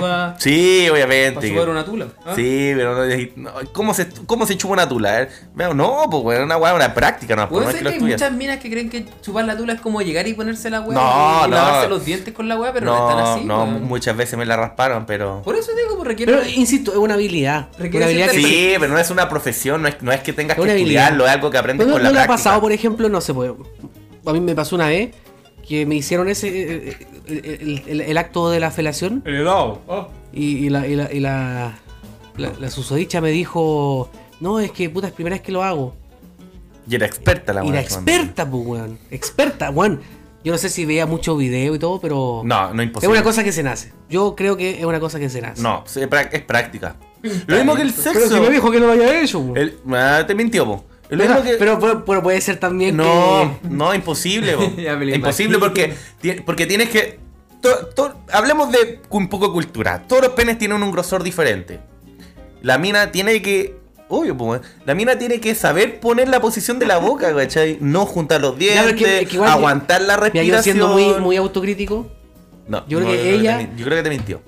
va 0.00 0.36
Sí, 0.38 0.80
para 0.88 0.92
obviamente. 0.92 1.48
chupar 1.50 1.68
una 1.68 1.84
tula. 1.84 2.06
¿ah? 2.24 2.32
Sí, 2.36 2.72
pero 2.76 2.94
no, 2.94 3.04
no, 3.36 3.50
¿cómo, 3.72 3.94
se, 3.94 4.08
¿cómo 4.26 4.46
se 4.46 4.56
chupa 4.56 4.74
una 4.74 4.88
tula? 4.88 5.22
Eh, 5.22 5.28
No, 5.74 6.04
pues 6.10 6.22
bueno, 6.22 6.44
una 6.44 6.56
weá, 6.56 6.74
una 6.74 6.94
práctica, 6.94 7.34
no, 7.36 7.48
pues, 7.48 7.64
Puede 7.64 7.64
no 7.64 7.70
es 7.70 7.76
ser 7.76 7.82
que 7.82 7.84
que 7.84 7.88
hay 7.88 7.94
estudias. 7.96 8.20
muchas 8.20 8.36
minas 8.38 8.58
que 8.58 8.70
creen 8.70 8.90
que 8.90 9.06
chupar 9.22 9.44
la 9.44 9.56
tula 9.56 9.72
es 9.72 9.80
como 9.80 10.00
llegar 10.02 10.26
y 10.28 10.34
ponerse 10.34 10.70
la 10.70 10.80
weá 10.82 10.94
No, 10.94 11.40
y, 11.42 11.46
y 11.46 11.50
no. 11.50 11.56
lavarse 11.56 11.88
los 11.88 12.04
dientes 12.04 12.32
con 12.34 12.48
la 12.48 12.58
weá, 12.58 12.72
pero 12.72 12.86
no, 12.86 12.96
no, 12.98 13.10
están 13.10 13.24
así. 13.36 13.44
no, 13.46 13.64
weón. 13.64 13.84
muchas 13.84 14.16
veces 14.16 14.38
me 14.38 14.44
la 14.46 14.56
rasparon, 14.56 15.06
pero... 15.06 15.42
Por 15.42 15.56
eso 15.56 15.72
digo, 15.74 15.96
pues 15.96 16.08
requiere. 16.08 16.32
Pero 16.34 16.48
insisto, 16.48 16.92
es 16.92 16.98
una 16.98 17.14
habilidad. 17.14 17.68
Requiere 17.78 17.96
Una 17.98 18.06
habilidad 18.06 18.30
cierta 18.30 18.48
que 18.48 18.54
Sí, 18.54 18.74
pero 18.78 18.92
no 18.92 18.98
es 18.98 19.10
una 19.10 19.28
profesión, 19.28 19.82
no 19.82 19.88
es, 19.88 20.00
no 20.02 20.12
es 20.12 20.20
que 20.20 20.32
tengas 20.32 20.56
Es 20.58 20.64
que 20.64 20.70
habilidad. 20.70 21.04
estudiarlo, 21.04 21.26
es 21.26 21.30
algo 21.32 21.50
que 21.50 21.58
aprendes 21.58 21.86
¿No, 21.86 21.94
con 21.94 22.02
no 22.02 22.08
la 22.08 22.12
le 22.12 22.18
ha 22.20 22.26
práctica. 22.26 22.36
pasado, 22.50 22.60
por 22.60 22.72
ejemplo, 22.72 23.08
no 23.08 23.20
sé, 23.20 23.34
pues, 23.34 23.52
a 24.26 24.32
mí 24.32 24.40
me 24.40 24.54
pasó 24.54 24.76
una 24.76 24.88
vez 24.88 25.10
que 25.66 25.86
me 25.86 25.94
hicieron 25.96 26.28
ese 26.28 26.48
eh, 26.48 26.96
eh, 27.26 27.58
el, 27.60 27.82
el- 27.86 28.00
el 28.02 28.18
acto 28.18 28.50
de 28.50 28.60
la 28.60 28.70
felación 28.70 29.22
El 29.24 29.36
helado. 29.36 29.80
ah. 29.88 30.08
y, 30.32 30.66
y 30.66 30.70
la, 30.70 30.86
y, 30.86 30.96
la, 30.96 31.12
y 31.12 31.20
la, 31.20 31.78
la- 32.36 32.52
la 32.58 32.70
susodicha 32.70 33.20
me 33.20 33.30
dijo, 33.30 34.10
no, 34.40 34.60
es 34.60 34.72
que 34.72 34.88
puta, 34.90 35.06
es 35.08 35.12
primera 35.12 35.34
vez 35.34 35.42
que 35.42 35.52
lo 35.52 35.62
hago. 35.62 35.94
Y 36.88 36.94
era 36.96 37.06
experta 37.06 37.52
la 37.52 37.62
y 37.64 37.66
la 37.68 37.72
weá, 37.74 37.80
experta, 37.82 38.50
pues, 38.50 38.66
weón. 38.66 38.98
Experta, 39.10 39.70
weón. 39.70 40.00
Yo 40.42 40.52
no 40.52 40.58
sé 40.58 40.70
si 40.70 40.86
veía 40.86 41.04
mucho 41.04 41.36
video 41.36 41.74
y 41.74 41.78
todo, 41.78 42.00
pero 42.00 42.40
No, 42.44 42.72
no 42.72 42.80
es 42.82 42.86
imposible. 42.88 43.12
una 43.14 43.22
cosa 43.22 43.44
que 43.44 43.52
se 43.52 43.62
nace. 43.62 43.92
Yo 44.08 44.34
creo 44.34 44.56
que 44.56 44.78
es 44.78 44.84
una 44.86 44.98
cosa 44.98 45.18
que 45.20 45.28
se 45.28 45.40
nace. 45.42 45.60
No, 45.62 45.84
es 45.86 45.96
es 45.96 46.08
práctica. 46.42 46.96
Lo 47.46 47.56
mismo 47.56 47.74
que 47.76 47.82
el 47.82 47.92
Pero 47.92 48.02
sexo. 48.20 48.34
si 48.36 48.40
me 48.40 48.48
dijo 48.48 48.70
que 48.70 48.80
no 48.80 48.86
lo 48.86 48.92
había 48.94 49.20
hecho, 49.22 49.38
weón. 49.40 49.56
El- 49.58 49.78
ah, 49.92 50.24
te 50.26 50.34
mintió, 50.34 50.64
po. 50.64 50.84
Pero, 51.10 51.24
mismo 51.24 51.42
que... 51.42 51.56
pero, 51.58 51.78
pero- 51.80 52.04
pero 52.04 52.22
puede 52.22 52.40
ser 52.40 52.58
también 52.58 52.96
No, 52.96 53.58
que... 53.62 53.68
no, 53.68 53.94
imposible, 53.94 54.56
imposible 55.14 55.58
porque, 55.58 55.94
porque 56.46 56.66
tienes 56.66 56.88
que. 56.88 57.18
to- 57.60 57.86
to- 57.94 58.14
hablemos 58.32 58.70
de 58.72 59.00
un 59.10 59.28
poco 59.28 59.48
de 59.48 59.52
cultura. 59.52 60.04
Todos 60.06 60.22
los 60.22 60.32
penes 60.32 60.56
tienen 60.58 60.82
un 60.82 60.92
grosor 60.92 61.22
diferente. 61.22 61.80
La 62.62 62.78
mina 62.78 63.10
tiene 63.12 63.42
que. 63.42 63.78
Obvio, 64.12 64.36
pues, 64.36 64.60
la 64.86 64.94
mina 64.94 65.16
tiene 65.18 65.40
que 65.40 65.54
saber 65.54 66.00
poner 66.00 66.28
la 66.28 66.40
posición 66.40 66.78
de 66.78 66.86
la 66.86 66.98
boca, 66.98 67.34
¿cachai? 67.36 67.78
No 67.80 68.06
juntar 68.06 68.40
los 68.40 68.58
dientes, 68.58 68.94
que- 68.94 69.26
que 69.26 69.38
aguantar 69.38 70.00
la 70.02 70.14
Mira, 70.16 70.24
respiración. 70.24 70.56
yo 70.56 70.62
siendo 70.62 70.88
muy, 70.88 71.20
muy 71.20 71.36
autocrítico, 71.36 72.08
No, 72.68 72.86
yo 72.88 72.98
creo 72.98 73.08
no, 73.10 73.14
que 73.16 73.22
te 73.22 73.34
ella- 73.34 73.56
min- 73.58 73.76
yo 73.76 73.84
creo 73.84 73.96
que 73.98 74.02
te 74.02 74.10
mintió. 74.10 74.42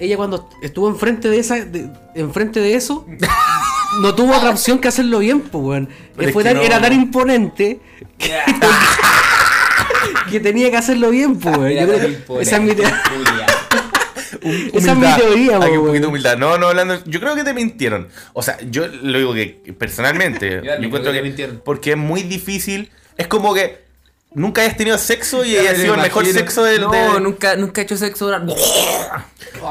ella 0.00 0.16
cuando 0.16 0.48
estuvo 0.62 0.88
enfrente 0.88 1.28
de 1.28 1.38
esa, 1.38 1.64
de- 1.64 1.90
enfrente 2.14 2.60
de 2.60 2.74
eso, 2.74 3.04
no 3.90 4.14
tuvo 4.14 4.36
otra 4.36 4.50
opción 4.50 4.78
que 4.78 4.88
hacerlo 4.88 5.18
bien, 5.20 5.40
pues, 5.40 5.64
weón. 5.64 5.88
Es 6.18 6.32
Fue 6.32 6.42
que 6.42 6.50
tan- 6.50 6.58
no. 6.58 6.62
Era 6.62 6.80
tan 6.80 6.92
imponente 6.92 7.80
que 10.30 10.40
tenía 10.40 10.70
que 10.70 10.76
hacerlo 10.76 11.10
bien, 11.10 11.38
pues, 11.38 11.56
weón. 11.56 11.72
Yo 11.72 11.86
creo 11.86 12.00
que 12.00 12.42
esa 12.42 12.56
es 12.56 12.62
mi, 12.62 12.74
te- 12.74 12.82
esa 14.74 14.92
es 14.92 14.98
mi 14.98 15.14
teoría, 15.14 15.54
Hay 15.56 15.60
pues, 15.60 15.78
un 15.78 15.86
poquito 15.86 16.00
de 16.02 16.06
humildad. 16.06 16.38
No, 16.38 16.58
no, 16.58 16.68
hablando. 16.68 17.02
Yo 17.06 17.20
creo 17.20 17.34
que 17.34 17.44
te 17.44 17.54
mintieron. 17.54 18.08
O 18.32 18.42
sea, 18.42 18.58
yo 18.70 18.86
lo 18.86 19.18
digo 19.18 19.34
que 19.34 19.74
personalmente. 19.78 20.60
Yo 20.64 20.72
encuentro 20.74 21.12
que 21.12 21.34
que. 21.34 21.48
Porque 21.48 21.92
es 21.92 21.96
muy 21.96 22.22
difícil. 22.22 22.90
Es 23.16 23.26
como 23.26 23.54
que. 23.54 23.84
nunca 24.34 24.62
hayas 24.62 24.76
tenido 24.76 24.98
sexo 24.98 25.44
y 25.44 25.52
Ya 25.52 25.60
haya 25.60 25.72
me 25.72 25.78
sido 25.78 25.94
el 25.94 26.00
mejor 26.02 26.26
sexo 26.26 26.62
del. 26.64 26.82
No, 26.82 26.90
de- 26.90 27.20
nunca, 27.20 27.56
nunca 27.56 27.80
he 27.80 27.84
hecho 27.84 27.96
sexo 27.96 28.26
oral. 28.26 28.54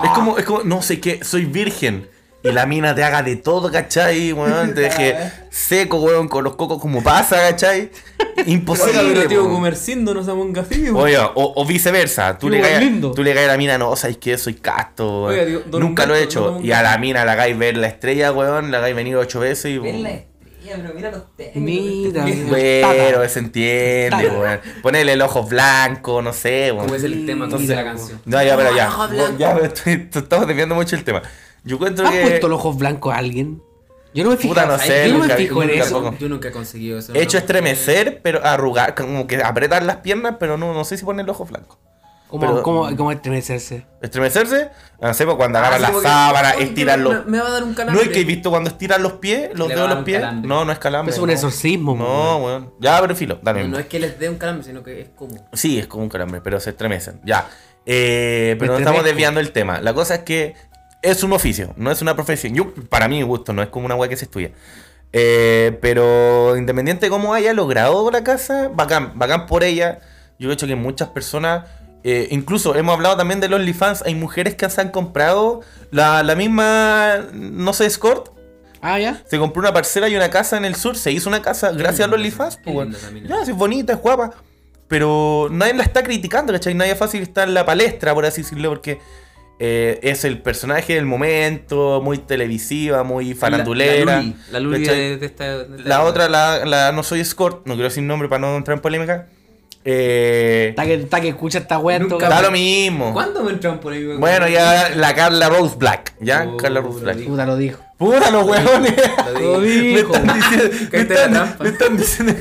Es 0.04 0.10
como, 0.12 0.38
es 0.38 0.46
como, 0.46 0.64
no 0.64 0.82
sé 0.82 1.00
qué, 1.00 1.24
soy 1.24 1.46
virgen. 1.46 2.08
Y 2.50 2.52
la 2.54 2.66
mina 2.66 2.94
te 2.96 3.04
haga 3.04 3.24
de 3.24 3.36
todo, 3.36 3.72
¿cachai? 3.72 4.32
Weón, 4.34 4.74
te 4.74 4.82
deje 4.82 5.16
seco, 5.50 5.98
weón, 5.98 6.28
con 6.28 6.44
los 6.44 6.56
cocos 6.56 6.80
como 6.82 7.02
pasa, 7.04 7.38
¿cachai? 7.50 7.90
Imposible. 8.46 9.00
Oiga, 9.00 9.12
pero 9.16 9.28
tío, 9.30 9.50
comerciando 9.50 10.14
no 10.14 10.24
somos 10.24 10.46
un 10.46 10.54
gafillo. 10.54 10.96
Oye, 10.98 11.18
o, 11.18 11.32
o 11.36 11.66
viceversa, 11.66 12.38
tú 12.38 12.50
le, 12.50 12.62
caes, 12.62 12.84
tú 13.16 13.24
le 13.24 13.34
caes 13.34 13.48
a 13.50 13.52
la 13.54 13.58
mina, 13.58 13.78
no, 13.78 13.96
sabes 13.96 14.18
que 14.18 14.38
soy 14.38 14.54
casto. 14.56 15.24
Oiga, 15.24 15.46
tío, 15.46 15.64
nunca 15.80 16.06
lo 16.06 16.16
he 16.16 16.24
hecho. 16.24 16.60
y 16.62 16.72
a 16.72 16.82
la 16.84 16.98
mina 16.98 17.26
la 17.26 17.34
hagáis 17.34 17.58
ver 17.58 17.78
la 17.78 17.88
estrella, 17.88 18.32
weón, 18.32 18.72
la 18.72 18.78
hagáis 18.78 18.96
venir 18.96 19.16
ocho 19.16 19.40
veces 19.40 19.72
y. 19.72 19.78
Ven 19.80 20.04
la 20.04 20.12
estrella, 20.12 20.76
pero 20.82 20.94
mira 20.94 21.12
los 21.12 21.36
términos. 21.36 22.14
Mira, 22.26 22.88
Bueno, 22.88 23.30
se 23.30 23.40
entiende, 23.40 24.30
weón. 24.30 24.60
Ponele 24.84 25.14
el 25.14 25.22
ojo 25.22 25.44
blanco, 25.44 26.22
no 26.22 26.32
sé, 26.34 26.72
weón. 26.72 26.86
Como 26.86 26.96
es 26.96 27.04
el 27.04 27.26
tema 27.26 27.46
entonces 27.46 27.68
de 27.70 27.76
la 27.76 27.84
canción. 27.84 28.22
No, 28.26 28.44
ya, 28.44 28.56
pero 28.56 28.76
ya. 28.76 28.90
Ya, 29.38 29.54
pero 29.56 29.66
estoy- 29.66 30.08
estamos 30.14 30.48
desviando 30.48 30.76
mucho 30.76 30.96
el 30.96 31.04
tema. 31.04 31.22
Yo 31.68 31.76
encuentro 31.76 32.08
¿Has 32.08 32.14
que. 32.14 32.22
puesto 32.22 32.48
los 32.48 32.60
ojos 32.60 32.78
blancos 32.78 33.14
a 33.14 33.18
alguien? 33.18 33.62
Yo 34.14 34.24
no 34.24 34.32
me 34.32 34.38
fijo. 34.38 34.54
Puta, 34.54 34.66
no 34.66 34.80
sé, 34.80 35.08
yo 35.08 35.14
no 35.14 35.20
nunca- 35.20 35.36
me 35.36 35.42
fijo 35.42 35.62
en 35.62 35.70
nunca 35.70 35.84
eso. 35.84 35.96
tampoco. 35.96 36.18
Yo 36.18 36.30
nunca 36.30 36.48
he 36.48 36.52
conseguido 36.52 36.98
eso. 36.98 37.14
He 37.14 37.22
hecho 37.22 37.38
no, 37.38 37.42
estremecer, 37.42 38.22
pero 38.24 38.44
arrugar, 38.44 38.96
como 38.96 39.28
que 39.28 39.44
apretar 39.44 39.84
las 39.84 39.98
piernas, 39.98 40.36
pero 40.40 40.58
no, 40.58 40.74
no 40.74 40.84
sé 40.86 40.98
si 40.98 41.06
poner 41.06 41.24
el 41.26 41.30
ojo 41.30 41.46
blanco. 41.46 41.78
¿Cómo, 42.30 42.42
Pero- 42.42 42.62
cómo, 42.64 42.94
cómo 42.98 43.12
estremecerse? 43.14 43.86
Estremecerse, 44.02 44.70
no 45.00 45.14
sé, 45.14 45.24
pues 45.24 45.38
cuando 45.38 45.60
Ah, 45.60 45.68
agarran 45.68 46.02
sábanas, 46.02 46.56
Ay, 46.58 46.64
estiran 46.64 47.02
los. 47.02 47.26
me- 47.26 47.32
Me 47.32 47.40
va 47.40 47.48
a 47.48 47.52
dar 47.52 47.64
un 47.64 47.70
¿No 47.70 47.76
calambre. 47.76 48.04
es 48.04 48.10
que 48.10 48.20
he 48.20 48.26
visto 48.26 48.50
cuando 48.50 48.70
estiran 48.70 49.02
los 49.02 49.14
pies, 49.14 49.52
los 49.54 49.70
dedos 49.70 49.88
de 49.88 49.96
los 49.96 50.04
pies? 50.04 50.20
calambre. 50.20 50.48
No, 50.50 50.66
no 50.66 50.72
es 50.74 50.80
calambre. 50.80 51.14
Es 51.14 51.20
un 51.22 51.28
no. 51.28 51.34
exorcismo. 51.34 51.96
No, 51.96 52.38
weón. 52.44 52.74
Ya, 52.82 53.00
pero 53.00 53.16
filo, 53.16 53.40
dale. 53.42 53.64
No, 53.64 53.70
no 53.70 53.80
es 53.80 53.86
que 53.86 54.00
les 54.00 54.20
dé 54.20 54.28
un 54.30 54.38
calambre, 54.38 54.66
sino 54.66 54.84
que 54.84 55.02
es 55.02 55.10
como. 55.16 55.36
Sí, 55.54 55.80
es 55.80 55.88
como 55.88 56.04
un 56.04 56.10
calambre, 56.10 56.42
pero 56.42 56.60
se 56.60 56.72
estremecen. 56.72 57.22
Ya. 57.24 57.48
Eh, 57.86 58.58
pero 58.60 58.74
no 58.74 58.80
estamos 58.80 59.06
desviando 59.06 59.40
el 59.40 59.52
tema. 59.54 59.80
La 59.80 59.94
cosa 59.94 60.16
es 60.16 60.22
que 60.24 60.56
es 61.02 61.24
un 61.24 61.34
oficio, 61.34 61.74
no 61.78 61.92
es 61.92 62.02
una 62.02 62.16
profesión. 62.16 62.54
Yo, 62.54 62.74
para 62.90 63.08
mí, 63.08 63.22
gusto, 63.22 63.54
no 63.54 63.62
es 63.62 63.70
como 63.70 63.86
una 63.86 63.96
weá 63.96 64.10
que 64.10 64.18
se 64.18 64.26
estudia. 64.26 64.52
Eh, 65.14 65.78
pero 65.82 66.58
independiente 66.58 67.06
de 67.06 67.10
cómo 67.10 67.34
haya 67.34 67.54
logrado 67.54 68.12
la 68.12 68.24
casa, 68.24 68.70
bacán, 68.74 69.14
bacán 69.16 69.46
por 69.46 69.64
ella. 69.64 70.00
Yo 70.40 70.50
he 70.50 70.54
hecho 70.54 70.68
que 70.68 70.76
muchas 70.76 71.10
personas, 71.10 71.66
eh, 72.04 72.28
incluso 72.32 72.76
hemos 72.76 72.94
hablado 72.96 73.18
también 73.18 73.40
de 73.40 73.50
los 73.50 73.60
OnlyFans, 73.60 74.04
hay 74.04 74.16
mujeres 74.16 74.56
que 74.56 74.70
se 74.70 74.82
han 74.82 74.90
comprado 74.90 75.62
la, 75.92 76.24
la 76.24 76.36
misma, 76.36 77.28
no 77.34 77.74
sé, 77.74 77.86
escort. 77.86 78.32
Ah, 78.82 79.00
ya. 79.00 79.24
Se 79.26 79.40
compró 79.40 79.62
una 79.62 79.74
parcela 79.74 80.08
y 80.08 80.16
una 80.16 80.30
casa 80.30 80.58
en 80.58 80.66
el 80.66 80.76
sur, 80.76 80.98
se 80.98 81.12
hizo 81.12 81.30
una 81.30 81.42
casa 81.42 81.72
gracias 81.72 82.02
a 82.02 82.08
los 82.08 82.20
OnlyFans. 82.20 82.60
Pues, 82.64 82.98
sí, 82.98 83.52
es 83.52 83.58
bonita, 83.58 83.94
es 83.94 84.00
guapa. 84.00 84.32
Pero 84.88 85.50
nadie 85.52 85.74
la 85.74 85.84
está 85.84 86.04
criticando, 86.04 86.54
¿cachai? 86.54 86.74
Nadie 86.74 86.96
fácil 86.96 87.24
está 87.24 87.44
en 87.44 87.54
la 87.54 87.66
palestra, 87.66 88.14
por 88.14 88.26
así 88.26 88.44
decirlo, 88.44 88.70
porque 88.70 89.00
eh, 89.60 90.00
es 90.04 90.24
el 90.24 90.40
personaje 90.42 90.96
del 90.96 91.06
momento, 91.06 92.02
muy 92.04 92.18
televisiva, 92.20 93.04
muy 93.04 93.34
farandulera. 93.34 94.06
La, 94.06 94.16
la 94.16 94.22
Luli, 94.22 94.36
la 94.52 94.60
Luli 94.60 94.86
de, 94.86 95.18
de 95.18 95.26
esta. 95.26 95.44
de 95.64 95.78
esta- 95.78 95.90
La 95.90 96.04
otra, 96.04 96.30
la, 96.30 96.66
la 96.66 96.92
no 96.92 97.04
soy 97.04 97.20
escort, 97.22 97.66
no 97.66 97.74
quiero 97.74 97.90
decir 97.90 98.04
nombre 98.04 98.30
para 98.30 98.40
no 98.40 98.56
entrar 98.58 98.78
en 98.78 98.82
polémica. 98.82 99.28
Eh, 99.90 100.68
Está 100.72 100.84
que, 100.86 100.94
está 100.96 101.22
que 101.22 101.30
escucha 101.30 101.60
esta 101.60 101.80
wea 101.80 101.98
caso. 102.20 102.42
lo 102.42 102.52
mismo. 102.52 103.14
¿Cuándo 103.14 103.42
me 103.44 103.52
entran 103.52 103.80
por 103.80 103.94
ahí? 103.94 104.04
Bueno, 104.18 104.48
ya 104.50 104.90
la 104.90 105.16
Carla 105.16 105.48
Rose 105.48 105.76
Black. 105.78 106.14
¿Ya? 106.20 106.46
Oh, 106.46 106.58
Carla 106.58 106.82
Rose 106.82 106.98
lo 107.00 107.04
Black. 107.06 107.16
dijo. 107.18 107.30
Puta, 107.32 107.46
lo 107.46 107.56
dijo. 107.56 107.80
Puta 107.98 108.30
los 108.32 108.46
huevones. 108.46 108.94
Lo 109.40 109.62
dijo. 109.62 110.14
están 110.14 110.36
diciendo. 110.36 110.76
Me 110.92 111.00
están, 111.00 111.32
trampa. 111.32 111.64
me 111.64 111.70
están 111.70 111.98
diciendo. 111.98 112.34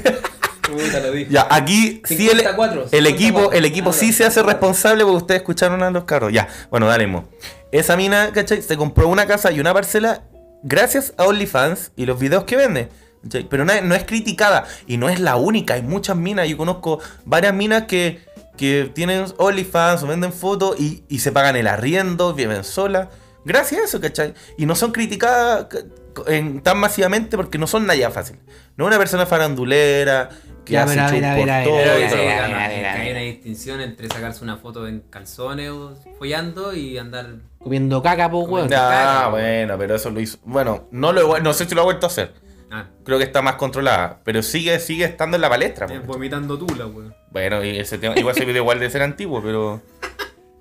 Puta, 0.67 1.01
lo 1.01 1.13
dije. 1.13 1.31
Ya, 1.31 1.47
aquí 1.51 2.03
sí 2.05 2.29
el, 2.29 2.39
54, 2.39 2.87
el 2.93 3.07
equipo, 3.07 3.39
54. 3.39 3.59
el 3.59 3.65
equipo 3.65 3.93
sí 3.93 4.13
se 4.13 4.25
hace 4.25 4.43
responsable 4.43 5.05
porque 5.05 5.17
ustedes 5.19 5.41
escucharon 5.43 5.83
a 5.83 5.91
los 5.91 6.05
carros. 6.05 6.33
Ya, 6.33 6.49
bueno, 6.71 6.87
dale, 6.87 7.07
mo. 7.07 7.29
Esa 7.73 7.97
mina, 7.97 8.31
¿cachai? 8.33 8.63
Se 8.63 8.77
compró 8.77 9.09
una 9.09 9.27
casa 9.27 9.53
y 9.53 9.61
una 9.61 9.73
parcela 9.75 10.23
gracias 10.63 11.13
a 11.17 11.25
OnlyFans 11.25 11.93
y 11.97 12.07
los 12.07 12.19
videos 12.19 12.45
que 12.45 12.57
vende. 12.57 12.89
¿cachai? 13.23 13.49
Pero 13.49 13.65
no 13.65 13.73
es, 13.73 13.83
no 13.83 13.95
es 13.95 14.05
criticada 14.05 14.65
y 14.87 14.97
no 14.97 15.09
es 15.09 15.21
la 15.21 15.37
única. 15.37 15.75
Hay 15.75 15.83
muchas 15.83 16.17
minas. 16.17 16.49
Yo 16.49 16.57
conozco 16.57 17.01
varias 17.25 17.55
minas 17.55 17.85
que, 17.85 18.21
que 18.57 18.91
tienen 18.95 19.27
OnlyFans 19.37 20.03
o 20.03 20.07
venden 20.07 20.33
fotos 20.33 20.79
y, 20.81 21.05
y 21.09 21.19
se 21.21 21.33
pagan 21.33 21.57
el 21.57 21.67
arriendo, 21.67 22.35
viven 22.35 22.65
solas. 22.65 23.09
Gracias 23.45 23.81
a 23.81 23.85
eso, 23.85 24.01
¿cachai? 24.01 24.35
Y 24.59 24.67
no 24.67 24.75
son 24.75 24.91
criticadas 24.91 25.67
en- 26.27 26.61
tan 26.63 26.79
masivamente 26.79 27.37
porque 27.37 27.59
no 27.59 27.67
son 27.69 27.87
nada 27.87 28.11
fácil. 28.11 28.37
No 28.77 28.85
es 28.85 28.89
una 28.89 28.99
persona 28.99 29.27
farandulera 29.27 30.31
que 30.67 30.75
Ya, 30.75 30.83
hace 30.83 31.01
a 31.01 31.11
ver, 31.11 31.25
a 31.25 31.35
show 31.37 31.47
por 31.47 31.65
todo 31.65 31.93
hay 31.93 33.11
una 33.11 33.21
distinción 33.21 33.81
entre 33.81 34.09
sacarse 34.09 34.45
una 34.45 34.57
foto 34.57 34.87
en 34.87 35.01
calzones 35.09 35.71
o 35.71 35.95
follando 36.19 36.75
y 36.75 36.99
andar. 36.99 37.37
Comiendo 37.59 38.03
caca, 38.03 38.31
po, 38.31 38.41
weón. 38.41 38.69
Ah, 38.75 39.29
bueno, 39.31 39.79
pero 39.79 39.95
eso 39.95 40.11
lo 40.11 40.21
hizo. 40.21 40.39
Bueno, 40.45 40.89
no 40.91 41.13
lo 41.13 41.39
no 41.41 41.53
sé 41.55 41.65
si 41.65 41.75
lo 41.75 41.81
ha 41.81 41.85
vuelto 41.85 42.07
a 42.07 42.09
hacer. 42.09 42.35
Ah, 42.71 42.87
Creo 43.05 43.17
que 43.19 43.25
está 43.25 43.43
más 43.43 43.55
controlada. 43.55 44.21
Pero 44.25 44.43
sigue, 44.43 44.79
sigue 44.81 45.05
estando 45.05 45.37
en 45.37 45.41
la 45.41 45.49
palestra. 45.49 45.87
eh, 45.87 46.01
po. 46.01 46.15
vomitando 46.15 46.59
tula, 46.59 46.87
weón. 46.87 47.15
Bueno, 47.31 47.65
y 47.65 47.79
ese 47.79 47.97
tema, 47.97 48.19
igual 48.19 48.35
ese 48.37 48.45
video 48.45 48.63
igual 48.63 48.81
de 48.81 48.91
ser 48.91 49.03
antiguo, 49.03 49.41
pero. 49.43 49.81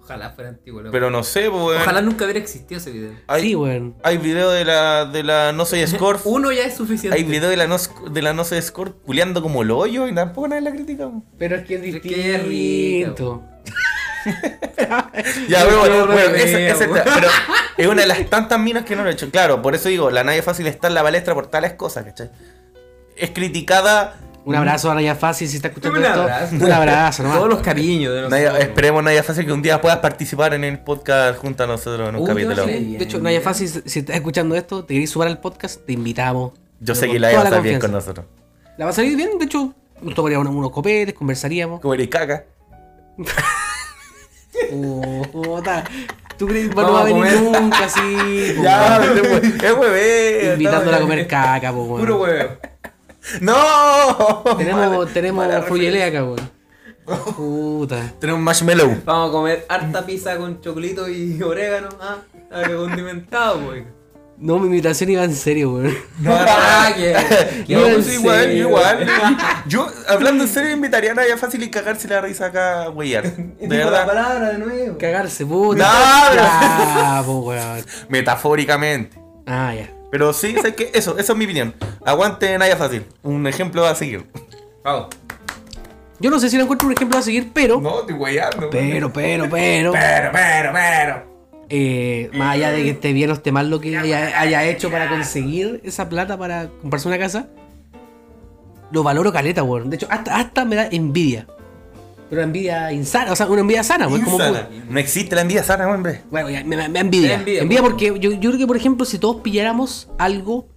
Ojalá 0.06 0.30
fuera 0.30 0.52
antiguo, 0.52 0.82
loco. 0.82 0.92
Pero 0.92 1.10
no 1.10 1.24
sé, 1.24 1.50
pues. 1.50 1.64
weón. 1.64 1.82
Ojalá 1.82 2.02
nunca 2.02 2.26
hubiera 2.26 2.40
existido 2.40 2.78
ese 2.80 2.92
video. 2.92 3.12
Hay, 3.26 3.42
Sí, 3.42 3.56
weón. 3.56 3.96
hay 4.04 4.20
video 4.20 4.52
de 4.52 4.64
la, 4.64 5.06
de 5.06 5.24
la 5.24 5.52
No 5.52 5.66
Soy 5.66 5.86
Scorp. 5.88 6.22
Uno 6.26 6.52
ya 6.52 6.64
es 6.64 6.76
suficiente. 6.76 7.18
hay 7.18 7.24
video 7.24 7.50
de 7.50 7.58
la 7.58 7.66
No, 7.66 7.78
de 8.12 8.22
la 8.22 8.34
no 8.34 8.44
Soy 8.44 8.62
Scorp 8.62 9.02
culeando 9.04 9.42
como 9.42 9.64
el 9.64 9.72
hoyo 9.72 10.08
y 10.08 10.14
tampoco 10.14 10.48
nadie 10.48 10.62
la 10.62 10.72
critica. 10.72 11.10
Pero 11.40 11.56
es 11.56 11.66
que 11.66 11.76
es 11.76 11.82
distinto. 11.82 13.44
Ya, 15.48 15.64
pero 15.66 15.80
bueno, 15.80 16.08
pero 16.08 16.36
es 17.78 17.88
una 17.88 18.02
de 18.02 18.08
las 18.08 18.28
tantas 18.30 18.60
minas 18.60 18.84
que 18.86 18.96
no 18.96 19.04
lo 19.04 19.10
he 19.10 19.14
hecho. 19.14 19.30
Claro, 19.30 19.62
por 19.62 19.76
eso 19.76 19.88
digo, 19.90 20.10
la 20.10 20.24
Naya 20.24 20.42
Fácil 20.42 20.66
está 20.68 20.88
en 20.88 20.96
la 20.96 21.04
palestra 21.04 21.36
por 21.36 21.46
tales 21.48 21.74
cosas, 21.74 22.06
¿cachai? 22.06 22.32
Es 23.16 23.30
criticada. 23.32 24.18
Un 24.46 24.56
abrazo 24.56 24.92
a 24.92 24.96
Naya 24.96 25.16
Fácil 25.16 25.48
si 25.50 25.56
está 25.56 25.70
escuchando 25.70 25.98
Un 26.00 26.06
esto. 26.06 26.22
abrazo. 26.22 26.56
Un 26.56 26.72
abrazo, 26.72 27.24
nomás. 27.24 27.38
Todos 27.40 27.50
los 27.50 27.62
cariños 27.62 28.14
de 28.14 28.22
nosotros. 28.22 28.40
Naya- 28.54 28.60
esperemos, 28.60 29.04
Naya 29.04 29.24
Fácil, 29.24 29.46
que 29.46 29.52
un 29.52 29.62
día 29.64 29.82
puedas 29.82 29.98
participar 30.00 30.54
en 30.54 30.64
el 30.64 30.80
podcast 30.80 31.40
junto 31.40 31.64
a 31.64 31.68
nosotros 31.68 32.08
en 32.10 32.16
un 32.16 32.26
capítulo. 32.26 32.64
Sí, 32.66 32.96
De 32.98 33.04
hecho, 33.04 33.20
Naya 33.20 33.42
Fácil, 33.42 33.70
si 33.86 34.00
estás 34.00 34.16
escuchando 34.16 34.56
esto, 34.56 34.86
te 34.86 34.94
querés 34.94 35.10
sumar 35.10 35.28
al 35.30 35.40
podcast, 35.40 35.84
te 35.86 35.94
invitamos. 35.94 36.52
Yo 36.80 36.94
sé 36.94 37.10
que 37.10 37.20
la 37.20 37.32
iba 37.32 37.42
a 37.42 37.46
estar 37.46 37.62
bien 37.64 37.80
con 37.80 37.92
nosotros. 37.92 38.26
La 38.78 38.86
va 38.86 38.92
a 38.92 38.94
salir 38.94 39.16
bien, 39.18 39.38
de 39.40 39.46
hecho, 39.46 39.74
nos 40.02 40.14
tomaríamos 40.14 40.46
unos, 40.48 40.60
unos 40.60 40.72
copetes, 40.72 41.16
conversaríamos. 41.16 41.80
Como 41.82 41.94
eres 41.96 42.08
caca. 42.10 42.44
Puta. 45.32 45.84
¿Tú 46.38 46.48
crees 46.48 46.70
que 46.70 46.76
no 46.76 46.82
Vamos 46.82 46.98
va 46.98 47.02
a 47.02 47.04
venir 47.06 47.24
comer. 47.44 47.62
nunca 47.62 47.86
así? 47.86 48.56
Ya, 48.62 49.00
pero 49.02 49.14
es 49.16 49.22
hue- 49.44 49.56
es 49.66 49.74
hueveo. 49.74 50.54
Invitándola 50.54 50.98
a 50.98 51.00
no, 51.00 51.06
comer 51.08 51.28
caca, 51.28 51.72
po, 51.72 51.84
weón. 51.84 52.00
Puro 52.02 52.22
huevo. 52.22 52.50
¡No! 53.42 54.44
Tenemos, 54.58 54.90
Mala- 54.90 55.06
tenemos 55.14 55.48
mala 55.48 55.58
acá, 56.08 56.24
weón. 56.24 56.56
Puta. 57.36 58.14
Tenemos 58.20 58.42
marshmallow. 58.42 59.02
Vamos 59.06 59.30
a 59.30 59.32
comer 59.32 59.66
harta 59.70 60.06
pizza 60.06 60.38
con 60.38 60.60
chocolito 60.62 61.08
y 61.10 61.42
orégano. 61.44 61.90
Ah, 62.02 62.18
ah, 62.52 62.64
que 62.68 62.76
condimentado, 62.76 63.60
pues. 63.60 63.84
No, 64.38 64.60
mi 64.60 64.66
invitación 64.66 65.10
iba 65.12 65.24
en 65.24 65.34
serio, 65.34 65.72
weón. 65.76 65.96
Ah, 66.28 66.92
que- 66.96 67.16
sí, 67.66 67.74
a- 67.74 67.78
igual, 67.80 68.04
serio. 68.04 68.68
igual. 68.68 69.08
Yo, 69.68 69.88
hablando 70.10 70.44
en 70.44 70.50
serio, 70.50 70.72
invitaría 70.74 71.12
a 71.12 71.16
Naya 71.16 71.38
Fácil 71.38 71.64
y 71.64 71.70
cagarse 71.70 72.08
la 72.10 72.20
risa 72.20 72.48
acá, 72.48 72.90
weyar. 72.90 73.24
De 73.24 73.56
Dijo 73.62 73.70
la 73.70 73.78
verdad. 73.86 74.06
palabra 74.08 74.50
de 74.50 74.58
nuevo. 74.58 74.98
Cagarse, 74.98 75.46
puta. 75.46 75.86
No, 75.88 76.36
Ya, 76.36 77.24
po, 77.26 77.40
weón. 77.40 77.86
Metafóricamente. 78.10 79.18
Ah, 79.46 79.74
ya. 79.74 79.90
Pero 80.16 80.32
sí, 80.32 80.56
sé 80.62 80.74
que 80.76 80.92
eso, 80.94 81.18
eso 81.18 81.34
es 81.34 81.38
mi 81.38 81.44
opinión. 81.44 81.74
Aguante 82.06 82.58
Naya 82.58 82.78
Fácil. 82.78 83.04
Un 83.22 83.48
ejemplo 83.48 83.86
a 83.86 83.94
seguir. 83.96 84.26
Vamos. 84.82 85.08
Yo 86.22 86.30
no 86.30 86.40
sé 86.40 86.50
si 86.50 86.56
lo 86.56 86.64
encuentro 86.64 86.88
un 86.88 86.94
ejemplo 86.94 87.20
a 87.20 87.22
seguir, 87.22 87.52
pero. 87.54 87.82
No, 87.82 88.00
estoy 88.00 88.16
weyando. 88.16 88.70
Pero, 88.70 89.12
pero, 89.12 89.50
pero. 89.50 89.92
Pero, 89.92 90.32
pero, 90.32 90.72
pero. 90.72 91.24
eh, 91.68 92.30
más 92.32 92.54
allá 92.54 92.72
de 92.72 92.84
que 92.84 92.92
esté 92.92 93.12
bien 93.12 93.30
o 93.30 93.34
esté 93.34 93.52
mal 93.52 93.70
lo 93.70 93.82
que 93.82 93.98
haya, 93.98 94.40
haya 94.40 94.64
hecho 94.64 94.90
para 94.90 95.10
conseguir 95.10 95.82
esa 95.84 96.08
plata 96.08 96.38
para 96.38 96.70
comprarse 96.82 97.10
una 97.10 97.20
casa, 97.20 97.50
lo 98.92 99.04
valoro 99.04 99.34
caleta, 99.34 99.64
weón. 99.64 99.90
De 99.90 99.98
hecho, 99.98 100.08
hasta, 100.10 100.38
hasta 100.38 100.64
me 100.64 100.78
da 100.78 100.88
envidia. 100.88 101.46
Pero 102.30 102.42
envidia 102.42 102.92
insana, 102.92 103.32
o 103.32 103.36
sea, 103.36 103.46
una 103.48 103.62
envidia 103.62 103.84
sana, 103.84 104.08
weón. 104.08 104.22
Como, 104.22 104.38
Insana. 104.38 104.68
No 104.90 105.00
existe 105.00 105.36
la 105.36 105.42
envidia 105.42 105.64
sana, 105.64 105.88
hombre. 105.88 106.22
bueno, 106.32 106.50
ya, 106.50 106.64
me, 106.64 106.76
me- 106.90 107.00
envidia. 107.00 107.28
Me 107.30 107.34
envidia, 107.36 107.62
envidia 107.62 107.82
por 107.82 107.92
porque 107.92 108.08
yo, 108.20 108.32
yo 108.32 108.50
creo 108.50 108.58
que, 108.58 108.68
por 108.68 108.78
ejemplo, 108.78 109.06
si 109.06 109.20
todos 109.20 109.42
pilláramos 109.42 110.10
algo, 110.18 110.68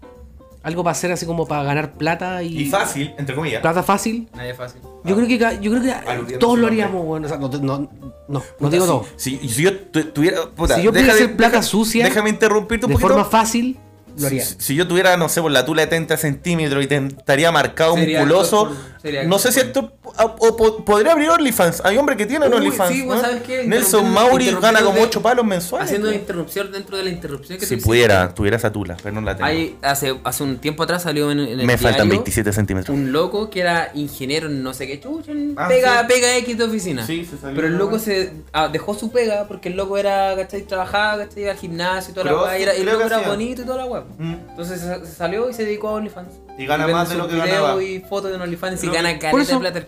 algo 0.63 0.85
para 0.85 0.93
hacer 0.93 1.11
así 1.11 1.25
como 1.25 1.47
para 1.47 1.63
ganar 1.63 1.95
plata 1.95 2.43
y. 2.43 2.59
Y 2.63 2.65
fácil, 2.67 3.15
entre 3.17 3.35
comillas. 3.35 3.63
Plata 3.63 3.83
fácil. 3.83 4.29
Nadie 4.35 4.53
fácil. 4.55 4.83
Yo 5.05 5.17
creo 5.17 5.27
que, 5.27 5.39
ca- 5.39 5.59
yo 5.59 5.71
creo 5.71 5.83
que 6.27 6.37
todos 6.37 6.59
lo 6.59 6.67
haríamos, 6.67 7.03
weón. 7.07 7.25
O 7.25 7.29
sea, 7.29 7.39
no, 7.39 7.49
no, 7.49 7.89
no, 8.29 8.43
no 8.61 8.71
digo 8.71 8.85
todo. 8.85 9.07
Si, 9.17 9.39
si 9.49 9.63
yo 9.63 9.75
tu- 9.79 10.05
tuviera. 10.11 10.51
Puta, 10.55 10.77
Si 10.77 10.83
yo 10.83 10.91
pudiera 10.91 11.15
de- 11.15 11.23
hacer 11.25 11.37
plata 11.37 11.53
deja- 11.59 11.63
sucia, 11.63 12.05
Déjame 12.05 12.29
interrumpirte 12.31 12.85
un 12.85 12.91
De 12.91 12.95
poquito. 12.95 13.09
forma 13.09 13.25
fácil, 13.25 13.79
Lo 14.19 14.27
haría. 14.27 14.45
Si, 14.45 14.57
si 14.59 14.75
yo 14.75 14.87
tuviera, 14.89 15.17
no 15.17 15.29
sé, 15.29 15.41
por 15.43 15.51
la 15.51 15.65
tula 15.65 15.83
de 15.83 15.89
30 15.89 16.17
centímetros 16.17 16.83
y 16.85 16.87
te 16.87 16.97
estaría 16.97 17.51
marcado 17.53 17.95
Sería 17.95 18.19
musculoso, 18.21 18.69
por- 18.69 18.99
no 19.27 19.39
sé 19.39 19.53
si 19.53 19.61
actor 19.61 19.85
actor 19.85 19.99
o, 20.41 20.49
o 20.49 20.57
po- 20.57 20.85
podría 20.85 21.13
abrir 21.13 21.31
OnlyFans. 21.31 21.83
Hay 21.85 21.97
hombres 21.97 22.19
que 22.19 22.27
tienen 22.27 22.51
Uy, 22.51 22.57
OnlyFans. 22.59 22.91
sí, 22.93 23.01
¿no? 23.03 23.07
pues, 23.09 23.21
¿sabes 23.21 23.43
qué? 23.43 23.65
Nelson 23.65 24.11
Mauri 24.13 24.51
gana 24.61 24.81
como 24.83 24.97
de- 24.99 25.05
8 25.05 25.23
palos 25.23 25.45
mensuales. 25.47 25.87
Haciendo 25.87 26.09
una 26.09 26.15
pues. 26.17 26.23
interrupción 26.23 26.73
dentro 26.73 26.97
de 26.97 27.05
la 27.05 27.11
interrupción 27.11 27.59
que 27.59 27.67
Si 27.67 27.77
pudiera, 27.77 28.35
tuviera 28.35 28.57
esa 28.57 28.73
tula, 28.73 28.97
pero 29.03 29.15
no 29.15 29.21
la 29.21 29.37
tengo. 29.37 29.47
Hay, 29.47 29.77
hace, 29.83 30.19
hace 30.25 30.43
un 30.43 30.59
tiempo 30.59 30.83
atrás 30.83 31.03
salió 31.05 31.31
en, 31.31 31.39
en 31.41 31.61
el 31.61 31.67
Me 31.67 31.79
faltan 31.79 32.09
diario 32.09 32.11
27 32.11 32.53
centímetros. 32.53 32.95
un 32.97 33.13
loco 33.13 33.49
que 33.51 33.61
era 33.61 33.91
ingeniero 33.95 34.49
en 34.49 34.63
no 34.63 34.75
sé 34.75 34.87
qué 34.89 35.01
chucha, 35.01 35.31
Ah, 35.57 35.69
pega, 35.69 36.01
sí. 36.01 36.07
pega 36.09 36.37
X 36.39 36.59
de 36.59 36.65
oficina. 36.65 37.07
Sí, 37.07 37.25
se 37.25 37.39
salió 37.39 37.55
Pero 37.55 37.69
el 37.69 37.75
una 37.75 37.85
loco 37.85 37.99
se 38.01 38.33
ah, 38.53 38.69
dejó 38.69 38.95
su 38.95 39.11
pega 39.13 39.47
porque 39.47 39.69
el 39.69 39.77
loco 39.77 39.97
era, 39.97 40.35
¿cachai? 40.37 40.63
Trabajaba, 40.63 41.25
¿cachai? 41.25 41.43
Iba 41.45 41.53
al 41.53 41.59
gimnasio 41.59 42.11
y 42.11 42.15
toda 42.15 42.27
la 42.33 42.43
weá. 42.43 42.59
y 42.59 42.63
el 42.65 42.85
loco 42.87 43.03
era 43.03 43.19
bonito 43.21 43.63
y 43.63 43.65
toda 43.65 43.79
la 43.79 43.87
weá. 43.87 44.03
Mm. 44.19 44.35
Entonces 44.51 44.81
se, 44.81 45.07
salió 45.07 45.49
y 45.51 45.53
se 45.55 45.65
dedicó 45.65 45.89
a 45.89 45.93
OnlyFans. 45.95 46.29
Y 46.59 46.67
gana 46.67 46.87
vende 46.87 47.01
más 47.01 47.09
de 47.09 47.15
lo 47.17 47.29
que 47.29 47.37
ganaba. 47.37 47.83
y 47.83 48.01
fotos 48.01 48.31
de 48.31 48.37
un 48.37 48.43
OnlyFans 48.43 48.83
y 48.83 48.89
gana 48.89 49.17
caleta 49.19 49.53
de 49.53 49.59
plata 49.61 49.79
el 49.79 49.87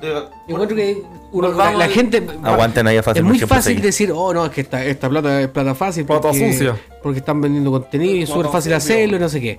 Yo 0.00 0.30
encuentro 0.48 0.76
que 0.76 1.02
uno- 1.32 1.48
la, 1.52 1.72
la 1.72 1.88
gente. 1.88 2.26
Aguanten 2.42 2.86
ahí 2.86 2.96
a 2.96 3.02
fácil, 3.02 3.20
Es 3.22 3.28
muy 3.28 3.38
fácil 3.40 3.62
seguir. 3.62 3.82
decir, 3.82 4.12
oh 4.14 4.32
no, 4.32 4.46
es 4.46 4.52
que 4.52 4.62
esta, 4.62 4.82
esta 4.84 5.08
plata 5.10 5.42
es 5.42 5.48
plata 5.48 5.74
fácil. 5.74 6.06
Plata 6.06 6.28
porque, 6.28 6.52
sucia. 6.52 6.76
Porque 7.02 7.18
están 7.18 7.40
vendiendo 7.40 7.70
contenido 7.70 8.14
y 8.14 8.22
es 8.22 8.28
súper 8.30 8.50
fácil 8.50 8.72
hacerlo 8.72 9.16
y 9.16 9.20
no 9.20 9.28
sé 9.28 9.40
qué. 9.40 9.58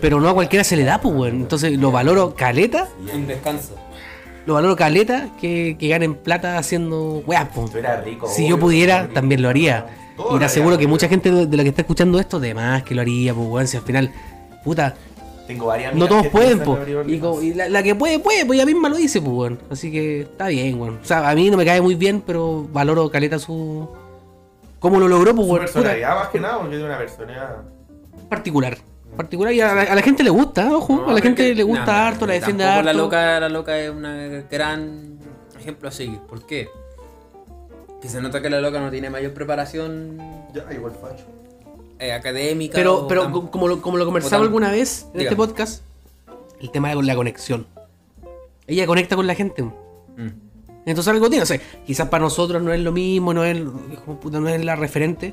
Pero 0.00 0.20
no 0.20 0.28
a 0.28 0.34
cualquiera 0.34 0.62
se 0.64 0.76
le 0.76 0.84
da, 0.84 1.00
pues, 1.00 1.14
weón. 1.14 1.36
Entonces 1.36 1.78
lo 1.78 1.90
valoro 1.90 2.34
caleta, 2.34 2.88
Un 3.14 3.26
descanso. 3.26 3.74
lo 4.44 4.54
valoro 4.54 4.76
caleta 4.76 5.30
que, 5.40 5.76
que 5.78 5.88
ganen 5.88 6.14
plata 6.16 6.58
haciendo 6.58 7.22
weas, 7.26 7.48
pues. 7.54 7.70
Si 8.34 8.46
yo 8.46 8.58
pudiera, 8.58 9.08
también 9.08 9.40
lo 9.40 9.48
haría. 9.48 9.86
Todo 10.16 10.36
Y 10.36 10.38
te 10.38 10.44
aseguro 10.44 10.78
que 10.78 10.86
mucha 10.86 11.08
gente 11.08 11.30
de 11.30 11.56
la 11.56 11.62
que 11.62 11.70
está 11.70 11.82
escuchando 11.82 12.18
esto, 12.20 12.38
de 12.38 12.54
más 12.54 12.82
que 12.84 12.94
lo 12.94 13.00
haría, 13.00 13.34
pues, 13.34 13.48
weón. 13.48 13.66
Si 13.66 13.76
al 13.76 13.82
final, 13.82 14.12
puta, 14.64 14.94
Tengo 15.46 15.66
varias 15.66 15.94
no 15.94 16.06
todos 16.06 16.26
pueden, 16.28 16.60
pues. 16.60 16.88
Y, 17.42 17.54
la, 17.54 17.68
la 17.68 17.82
que 17.82 17.94
puede, 17.94 18.18
puede, 18.20 18.46
pues 18.46 18.56
ella 18.58 18.66
misma 18.66 18.88
lo 18.88 18.96
dice, 18.96 19.20
pues, 19.20 19.32
weón. 19.36 19.58
Así 19.70 19.90
que 19.90 20.20
está 20.22 20.48
bien, 20.48 20.80
weón. 20.80 20.98
O 21.02 21.04
sea, 21.04 21.28
a 21.28 21.34
mí 21.34 21.50
no 21.50 21.56
me 21.56 21.64
cae 21.64 21.80
muy 21.80 21.96
bien, 21.96 22.22
pero 22.26 22.66
valoro 22.72 23.10
caleta 23.10 23.38
su. 23.38 23.88
¿Cómo 24.78 24.98
lo 25.00 25.08
logró, 25.08 25.34
pues, 25.34 25.46
Su 25.46 25.52
weón? 25.52 25.66
Puta, 25.66 25.72
personalidad 25.74 26.14
más 26.16 26.28
que 26.28 26.40
nada, 26.40 26.54
porque 26.58 26.70
tiene 26.76 26.84
una 26.84 26.98
personalidad. 26.98 27.56
particular. 28.28 28.78
Particular 29.16 29.52
y 29.52 29.60
a 29.60 29.74
la, 29.74 29.82
a 29.82 29.94
la 29.94 30.02
gente 30.02 30.22
le 30.24 30.30
gusta, 30.30 30.74
ojo. 30.76 30.96
No, 30.96 31.10
a 31.10 31.12
la 31.12 31.20
gente 31.20 31.44
que- 31.44 31.54
le 31.54 31.62
gusta 31.62 31.84
no, 31.86 31.92
harto, 31.92 32.26
la 32.26 32.32
defiende 32.34 32.64
harto. 32.64 32.82
La 32.82 32.92
loca, 32.92 33.38
la 33.40 33.48
loca 33.48 33.78
es 33.78 33.90
una 33.90 34.14
gran 34.50 35.18
ejemplo 35.60 35.88
a 35.88 35.92
seguir. 35.92 36.18
¿Por 36.20 36.44
qué? 36.46 36.68
Que 38.04 38.10
se 38.10 38.20
nota 38.20 38.42
que 38.42 38.50
la 38.50 38.60
loca 38.60 38.80
no 38.80 38.90
tiene 38.90 39.08
mayor 39.08 39.32
preparación 39.32 40.18
Ya, 40.52 40.66
igual 40.74 40.92
facho. 41.00 41.24
eh, 41.98 42.12
académica. 42.12 42.74
Pero, 42.74 43.04
o 43.04 43.08
pero 43.08 43.24
tam- 43.30 43.48
como 43.50 43.66
lo, 43.66 43.80
como 43.80 43.96
lo 43.96 44.04
conversamos 44.04 44.44
alguna 44.46 44.70
vez 44.70 45.06
en 45.14 45.22
este 45.22 45.34
podcast, 45.36 45.82
el 46.60 46.70
tema 46.70 46.90
de 46.90 47.02
la 47.02 47.16
conexión. 47.16 47.66
Ella 48.66 48.84
conecta 48.86 49.16
con 49.16 49.26
la 49.26 49.34
gente. 49.34 49.62
Mm. 49.62 49.72
Entonces 50.84 51.10
algo 51.14 51.30
tiene, 51.30 51.44
o 51.44 51.46
sea, 51.46 51.58
quizás 51.86 52.10
para 52.10 52.22
nosotros 52.24 52.62
no 52.62 52.74
es 52.74 52.80
lo 52.80 52.92
mismo, 52.92 53.32
no 53.32 53.42
es, 53.42 53.56
como 54.04 54.20
puta, 54.20 54.38
no 54.38 54.50
es 54.50 54.62
la 54.62 54.76
referente, 54.76 55.32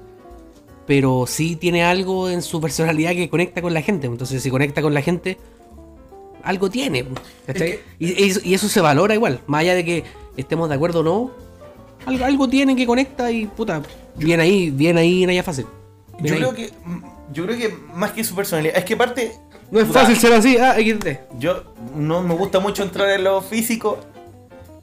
pero 0.87 1.25
sí 1.27 1.57
tiene 1.57 1.83
algo 1.83 2.29
en 2.29 2.41
su 2.41 2.61
personalidad 2.61 3.11
que 3.11 3.29
conecta 3.29 3.61
con 3.61 3.73
la 3.73 3.81
gente. 3.81 4.07
Entonces 4.07 4.41
si 4.41 4.49
conecta 4.49 4.81
con 4.81 4.93
la 4.93 5.01
gente, 5.01 5.37
algo 6.41 6.69
tiene. 6.69 7.05
¿cachai? 7.45 7.81
y, 7.99 8.11
y 8.23 8.29
eso- 8.29 8.39
y 8.45 8.53
eso 8.53 8.69
se 8.69 8.79
valora 8.79 9.13
igual, 9.13 9.41
más 9.47 9.59
allá 9.59 9.75
de 9.75 9.83
que 9.83 10.03
estemos 10.37 10.69
de 10.69 10.75
acuerdo 10.75 11.01
o 11.01 11.03
no, 11.03 11.31
algo, 12.05 12.25
algo 12.25 12.47
tiene 12.49 12.75
que 12.75 12.85
conecta 12.85 13.31
y 13.31 13.45
puta, 13.45 13.81
bien 14.15 14.39
ahí, 14.39 14.69
bien 14.71 14.97
ahí, 14.97 15.25
Naya 15.25 15.43
Fácil. 15.43 15.65
Bien 16.19 16.35
Yo 16.39 16.49
ahí. 16.49 16.53
creo 16.53 16.55
que. 16.55 16.73
mm, 16.85 17.03
Yo 17.33 17.45
creo 17.45 17.57
que 17.57 17.77
más 17.93 18.11
que 18.11 18.23
su 18.23 18.35
personalidad. 18.35 18.77
Es 18.77 18.85
que 18.85 18.93
aparte. 18.93 19.35
No 19.71 19.79
es 19.79 19.85
puta, 19.87 20.01
fácil 20.01 20.17
ser 20.17 20.33
así, 20.33 20.57
ah, 20.57 20.75
XD. 20.75 21.37
Yo 21.39 21.63
no 21.95 22.21
me 22.21 22.33
gusta 22.35 22.59
mucho 22.59 22.83
entrar 22.83 23.09
en 23.09 23.23
lo 23.23 23.41
físico. 23.41 23.99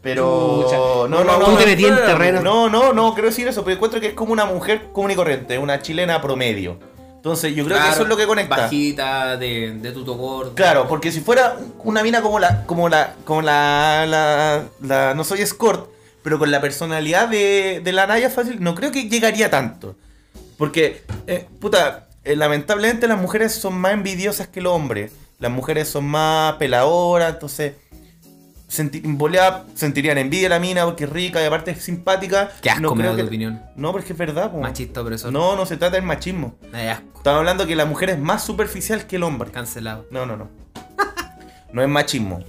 Pero. 0.01 0.63
Chucha. 0.63 0.77
No, 0.77 1.09
no, 1.09 1.25
no. 1.25 1.39
No, 1.39 1.61
en 1.61 1.83
no, 1.83 1.97
terreno. 1.97 2.41
No, 2.41 2.69
no, 2.69 2.93
no, 2.93 3.13
quiero 3.15 3.29
decir 3.29 3.47
eso. 3.49 3.63
Porque 3.63 3.75
encuentro 3.75 4.01
que 4.01 4.09
es 4.09 4.15
como 4.15 4.33
una 4.33 4.47
mujer 4.47 4.89
común 4.93 5.11
y 5.11 5.15
corriente. 5.15 5.59
Una 5.59 5.81
chilena 5.83 6.23
promedio. 6.23 6.79
Entonces, 7.17 7.51
yo 7.55 7.65
creo 7.65 7.77
que 7.77 7.81
Claro, 7.83 7.93
eso 7.95 8.03
es 8.05 8.09
lo 8.09 8.17
que 8.17 8.27
conecta. 8.27 8.57
Bajita, 8.57 9.37
de, 9.37 9.73
de 9.73 9.93
tuto 9.93 10.15
gordo. 10.15 10.55
Claro, 10.55 10.87
porque 10.89 11.11
si 11.11 11.21
fuera 11.21 11.57
una 11.83 12.03
mina 12.05 12.23
como 12.23 12.39
la, 12.39 12.65
como 12.65 12.89
la, 12.89 13.15
como 13.25 13.43
la, 13.43 14.07
la, 14.07 14.63
la- 14.81 15.15
no 15.15 15.25
soy 15.25 15.41
escort, 15.43 15.91
pero 16.23 16.39
con 16.39 16.51
la 16.51 16.61
personalidad 16.61 17.29
de, 17.29 17.81
de 17.83 17.93
la 17.93 18.07
Naya 18.07 18.31
fácil, 18.31 18.63
no 18.63 18.75
creo 18.75 18.91
que 18.93 19.09
llegaría 19.09 19.51
tanto. 19.51 19.97
Porque, 20.57 21.03
eh, 21.27 21.47
puta, 21.61 22.09
eh, 22.25 22.35
lamentablemente 22.37 23.07
las 23.07 23.21
mujeres 23.21 23.55
son 23.55 23.79
más 23.79 23.93
envidiosas 23.93 24.49
que 24.49 24.61
los 24.61 24.73
hombres. 24.73 25.13
Las 25.39 25.53
mujeres 25.53 25.89
son 25.89 26.05
más 26.07 26.55
peladoras, 26.55 27.35
entonces 27.35 27.75
senti- 28.69 29.01
volea- 29.05 29.65
sentirían 29.75 30.19
envidia 30.19 30.49
a 30.49 30.51
la 30.51 30.59
mina 30.59 30.85
porque 30.85 31.05
es 31.05 31.11
rica 31.11 31.41
y 31.41 31.47
aparte 31.47 31.71
es 31.71 31.83
simpática. 31.83 32.51
Qué 32.61 32.71
asco 32.71 32.83
no 32.83 32.95
me 32.97 33.03
creo 33.03 33.13
da 33.13 33.17
que... 33.19 33.23
tu 33.23 33.29
opinión. 33.29 33.63
No, 33.77 33.93
porque 33.93 34.13
es 34.13 34.19
verdad. 34.19 34.51
po. 34.51 34.59
Machista 34.59 35.01
opresor. 35.03 35.33
No, 35.33 35.55
no 35.57 35.65
se 35.65 35.77
trata 35.77 35.95
del 35.97 36.05
machismo. 36.05 36.57
Ay, 36.73 36.89
asco. 36.89 37.07
Estamos 37.19 37.39
hablando 37.39 37.67
que 37.67 37.77
la 37.77 37.85
mujer 37.87 38.11
es 38.11 38.19
más 38.19 38.45
superficial 38.45 39.07
que 39.07 39.17
el 39.17 39.23
hombre. 39.23 39.51
Cancelado. 39.53 40.07
No, 40.11 40.27
no, 40.27 40.37
no. 40.37 40.49
No 41.73 41.83
es 41.83 41.89
machismo. 41.89 42.43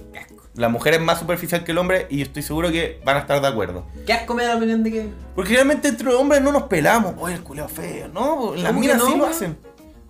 La 0.60 0.68
mujer 0.68 0.92
es 0.92 1.00
más 1.00 1.18
superficial 1.18 1.64
que 1.64 1.72
el 1.72 1.78
hombre 1.78 2.06
y 2.10 2.20
estoy 2.20 2.42
seguro 2.42 2.70
que 2.70 3.00
van 3.02 3.16
a 3.16 3.20
estar 3.20 3.40
de 3.40 3.48
acuerdo. 3.48 3.86
Qué 4.04 4.12
asco 4.12 4.34
me 4.34 4.42
da 4.42 4.50
la 4.50 4.56
opinión 4.56 4.82
de 4.82 4.90
que. 4.90 5.08
Porque 5.34 5.54
realmente 5.54 5.88
entre 5.88 6.04
los 6.04 6.16
hombres 6.16 6.42
no 6.42 6.52
nos 6.52 6.64
pelamos. 6.64 7.14
Oye, 7.16 7.36
el 7.36 7.42
culeo 7.42 7.66
feo. 7.66 8.08
No, 8.08 8.52
las 8.54 8.66
¿Cómo 8.66 8.82
que 8.82 8.88
minas 8.88 8.98
no, 8.98 9.06
sí 9.06 9.16
lo 9.16 9.24
hacen. 9.24 9.56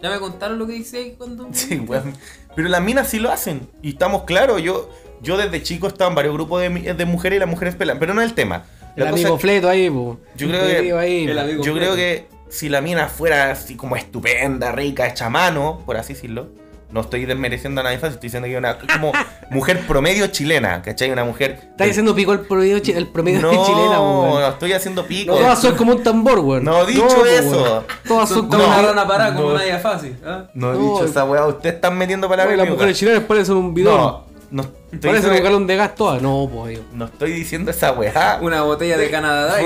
Ya 0.03 0.11
me 0.11 0.19
contaron 0.19 0.59
lo 0.59 0.67
que 0.67 0.73
dice 0.73 0.97
ahí 0.97 1.15
cuando. 1.17 1.49
Sí, 1.53 1.79
weón. 1.79 2.15
Pero 2.57 2.69
las 2.69 2.83
minas 2.83 3.07
sí 3.07 3.21
lo 3.21 3.31
hacen. 3.31 3.69
Y 3.81 3.91
estamos 3.91 4.25
claros. 4.25 4.61
Yo, 4.61 4.91
yo 5.23 5.37
desde 5.37 5.63
chico 5.63 5.87
estaba 5.87 6.09
en 6.11 6.17
varios 6.17 6.35
grupos 6.35 6.61
de, 6.61 7.05
mujeres 7.07 7.37
y 7.37 7.39
las 7.39 7.49
mujeres 7.49 7.77
pelan. 7.77 8.01
Pero 8.01 8.13
no 8.13 8.21
es 8.21 8.29
el 8.29 8.35
tema. 8.35 8.65
El 8.97 9.05
La 9.05 9.11
cosa 9.13 9.23
amigo 9.23 9.39
Fleto 9.39 9.69
ahí, 9.69 9.89
po. 9.89 10.19
Yo 10.35 10.49
creo 10.49 10.65
El 10.65 10.83
que- 10.83 10.93
ahí, 10.95 11.25
el 11.27 11.63
Yo 11.63 11.75
creo 11.75 11.95
que 11.95 12.27
si 12.49 12.69
la 12.69 12.81
mina 12.81 13.07
fuera 13.07 13.53
así 13.53 13.77
como 13.77 13.95
estupenda, 13.95 14.73
rica, 14.73 15.07
hecha 15.07 15.27
a 15.27 15.31
mano, 15.31 15.81
por 15.87 15.97
así 15.97 16.15
decirlo, 16.15 16.49
no 16.93 17.01
estoy 17.03 17.25
desmereciendo 17.27 17.81
a 17.81 17.85
nadie 17.85 17.99
fácil, 17.99 18.15
estoy 18.15 18.27
diciendo 18.29 18.47
que 18.47 18.53
es 18.55 18.59
una 18.59 18.79
como 18.79 19.13
mujer 19.51 19.81
promedio 19.87 20.27
chilena, 20.29 20.83
¿cachai? 20.83 21.11
Una 21.11 21.25
mujer. 21.25 21.59
Estás 21.71 21.87
diciendo 21.87 22.15
pico 22.15 22.33
el 22.33 22.41
promedio, 22.41 22.79
chi- 22.81 22.93
el 22.93 23.07
promedio 23.07 23.41
no, 23.41 23.51
de 23.51 23.57
chilena, 23.65 23.97
no 23.97 24.49
estoy 24.49 24.73
haciendo 24.73 25.07
pico. 25.07 25.33
No, 25.33 25.39
todas 25.39 25.61
son 25.61 25.77
como 25.77 25.93
un 25.93 26.03
tambor, 26.03 26.39
weón. 26.41 26.65
No, 26.65 26.85
dicho 26.85 27.25
eso. 27.27 27.85
Todas 28.07 28.29
son 28.29 28.49
como 28.49 28.59
toda 28.63 28.67
No, 28.69 28.79
una 28.81 28.89
rana 28.89 29.07
parada 29.09 29.35
como 29.35 29.49
no. 29.49 29.55
una 29.55 29.65
idea 29.65 29.79
fácil. 29.79 30.17
¿ah? 30.25 30.45
No 30.55 30.73
he 30.73 30.77
No, 30.77 30.93
dicho 30.95 31.05
esa 31.05 31.25
weá, 31.25 31.47
ustedes 31.47 31.77
están 31.77 31.97
metiendo 31.97 32.29
palabras 32.29 32.57
Las 32.57 32.69
mujeres 32.69 32.99
chilenas 32.99 33.23
parecen 33.25 33.57
un 33.57 33.73
bidón. 33.75 33.97
No, 33.97 34.27
no 34.51 34.63
estoy, 34.63 34.99
parecen 34.99 35.13
un 35.13 35.13
diciendo, 35.37 35.45
galón 35.45 35.67
de 35.69 35.77
gas 35.77 35.95
todas. 35.95 36.21
No, 36.23 36.43
amigo. 36.43 36.83
no 36.93 37.05
estoy 37.05 37.33
diciendo 37.33 37.71
esa 37.71 37.93
weá. 37.93 38.39
Una 38.43 38.63
botella 38.63 38.97
de 38.99 39.09
Canadá. 39.11 39.59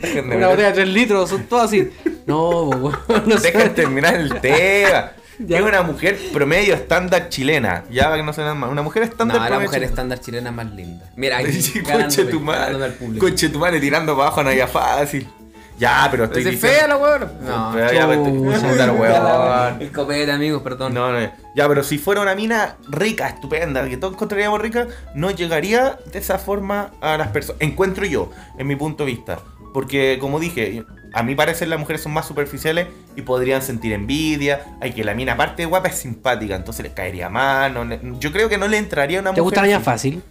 Déjenme 0.00 0.36
Una 0.36 0.48
botella 0.48 0.68
de 0.68 0.74
3 0.74 0.88
litros, 0.88 1.30
son 1.30 1.44
todas 1.44 1.66
así. 1.66 1.90
No, 2.26 2.68
weón. 2.68 2.98
No 3.26 3.38
sé. 3.38 3.50
Dejen 3.52 3.74
terminar 3.74 4.14
el 4.14 4.40
tema. 4.40 5.12
Es 5.38 5.60
una 5.60 5.82
mujer 5.82 6.18
promedio 6.32 6.74
estándar 6.74 7.28
chilena. 7.28 7.84
Ya 7.90 8.04
para 8.04 8.16
que 8.16 8.22
no 8.22 8.32
se 8.32 8.40
nada 8.40 8.54
más. 8.54 8.70
Una 8.70 8.82
mujer 8.82 9.02
No, 9.04 9.08
estándar 9.10 9.36
la 9.36 9.46
promedio 9.46 9.68
mujer 9.68 9.78
chilena. 9.80 9.90
estándar 9.90 10.20
chilena 10.20 10.52
más 10.52 10.66
linda. 10.72 11.10
Mira, 11.16 11.38
aquí 11.38 11.52
Sí, 11.52 11.82
Conche 11.82 12.24
tu 12.24 12.40
madre. 12.40 12.92
Conche 13.18 13.48
tu 13.48 13.58
madre 13.58 13.80
tirando 13.80 14.14
para 14.16 14.28
abajo 14.28 14.42
no 14.42 14.50
había 14.50 14.66
fácil. 14.66 15.28
Ya, 15.78 16.08
pero 16.10 16.24
estoy 16.24 16.44
¿Es 16.44 16.60
fea 16.60 16.88
la 16.88 16.96
weón? 16.96 17.30
No. 17.40 17.70
Pero 17.72 17.92
ya, 17.92 18.06
weón. 18.08 19.80
El 19.80 19.92
copete, 19.92 20.32
amigos, 20.32 20.62
perdón. 20.62 20.92
No, 20.92 21.12
no, 21.12 21.20
ya, 21.54 21.68
pero 21.68 21.82
si 21.84 21.98
fuera 21.98 22.20
una 22.20 22.34
mina 22.34 22.76
rica, 22.88 23.28
estupenda, 23.28 23.88
que 23.88 23.96
todos 23.96 24.14
encontraríamos 24.14 24.60
rica, 24.60 24.88
no 25.14 25.30
llegaría 25.30 25.98
de 26.12 26.18
esa 26.18 26.38
forma 26.38 26.90
a 27.00 27.16
las 27.16 27.28
personas. 27.28 27.60
Encuentro 27.62 28.04
yo, 28.06 28.30
en 28.58 28.66
mi 28.66 28.76
punto 28.76 29.04
de 29.04 29.12
vista. 29.12 29.38
Porque, 29.74 30.18
como 30.20 30.40
dije, 30.40 30.84
a 31.12 31.22
mi 31.22 31.34
parecer 31.34 31.68
las 31.68 31.78
mujeres 31.78 32.02
son 32.02 32.12
más 32.12 32.26
superficiales 32.26 32.88
y 33.16 33.22
podrían 33.22 33.62
sentir 33.62 33.92
envidia. 33.92 34.76
Hay 34.80 34.92
que 34.92 35.04
la 35.04 35.14
mina, 35.14 35.32
aparte 35.34 35.62
de 35.62 35.66
guapa, 35.66 35.88
es 35.88 35.96
simpática, 35.96 36.56
entonces 36.56 36.82
les 36.84 36.92
caería 36.92 37.28
mal. 37.28 37.74
no 37.74 38.18
yo 38.18 38.32
creo 38.32 38.48
que 38.48 38.58
no 38.58 38.66
le 38.68 38.78
entraría 38.78 39.18
a 39.18 39.22
una 39.22 39.30
¿Te 39.34 39.40
mujer. 39.40 39.44
gustaría 39.54 39.76
así. 39.76 39.84
fácil? 39.84 40.22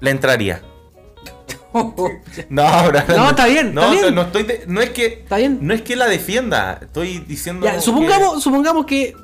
Le 0.00 0.10
entraría. 0.10 0.62
No, 1.72 1.92
bro, 2.88 3.00
No, 3.08 3.28
está 3.30 3.46
bien, 3.46 3.74
No, 3.74 3.82
está 3.82 4.00
bien. 4.02 4.14
no 4.14 4.22
estoy 4.22 4.42
de- 4.44 4.64
no 4.66 4.80
es 4.80 4.90
que 4.90 5.06
¿Está 5.06 5.36
bien? 5.36 5.58
no 5.60 5.74
es 5.74 5.82
que 5.82 5.94
la 5.94 6.06
defienda, 6.06 6.78
estoy 6.80 7.18
diciendo 7.18 7.66
Ya, 7.66 7.74
que- 7.74 7.80
supongamos, 7.82 8.42
supongamos 8.42 8.86
que 8.86 9.14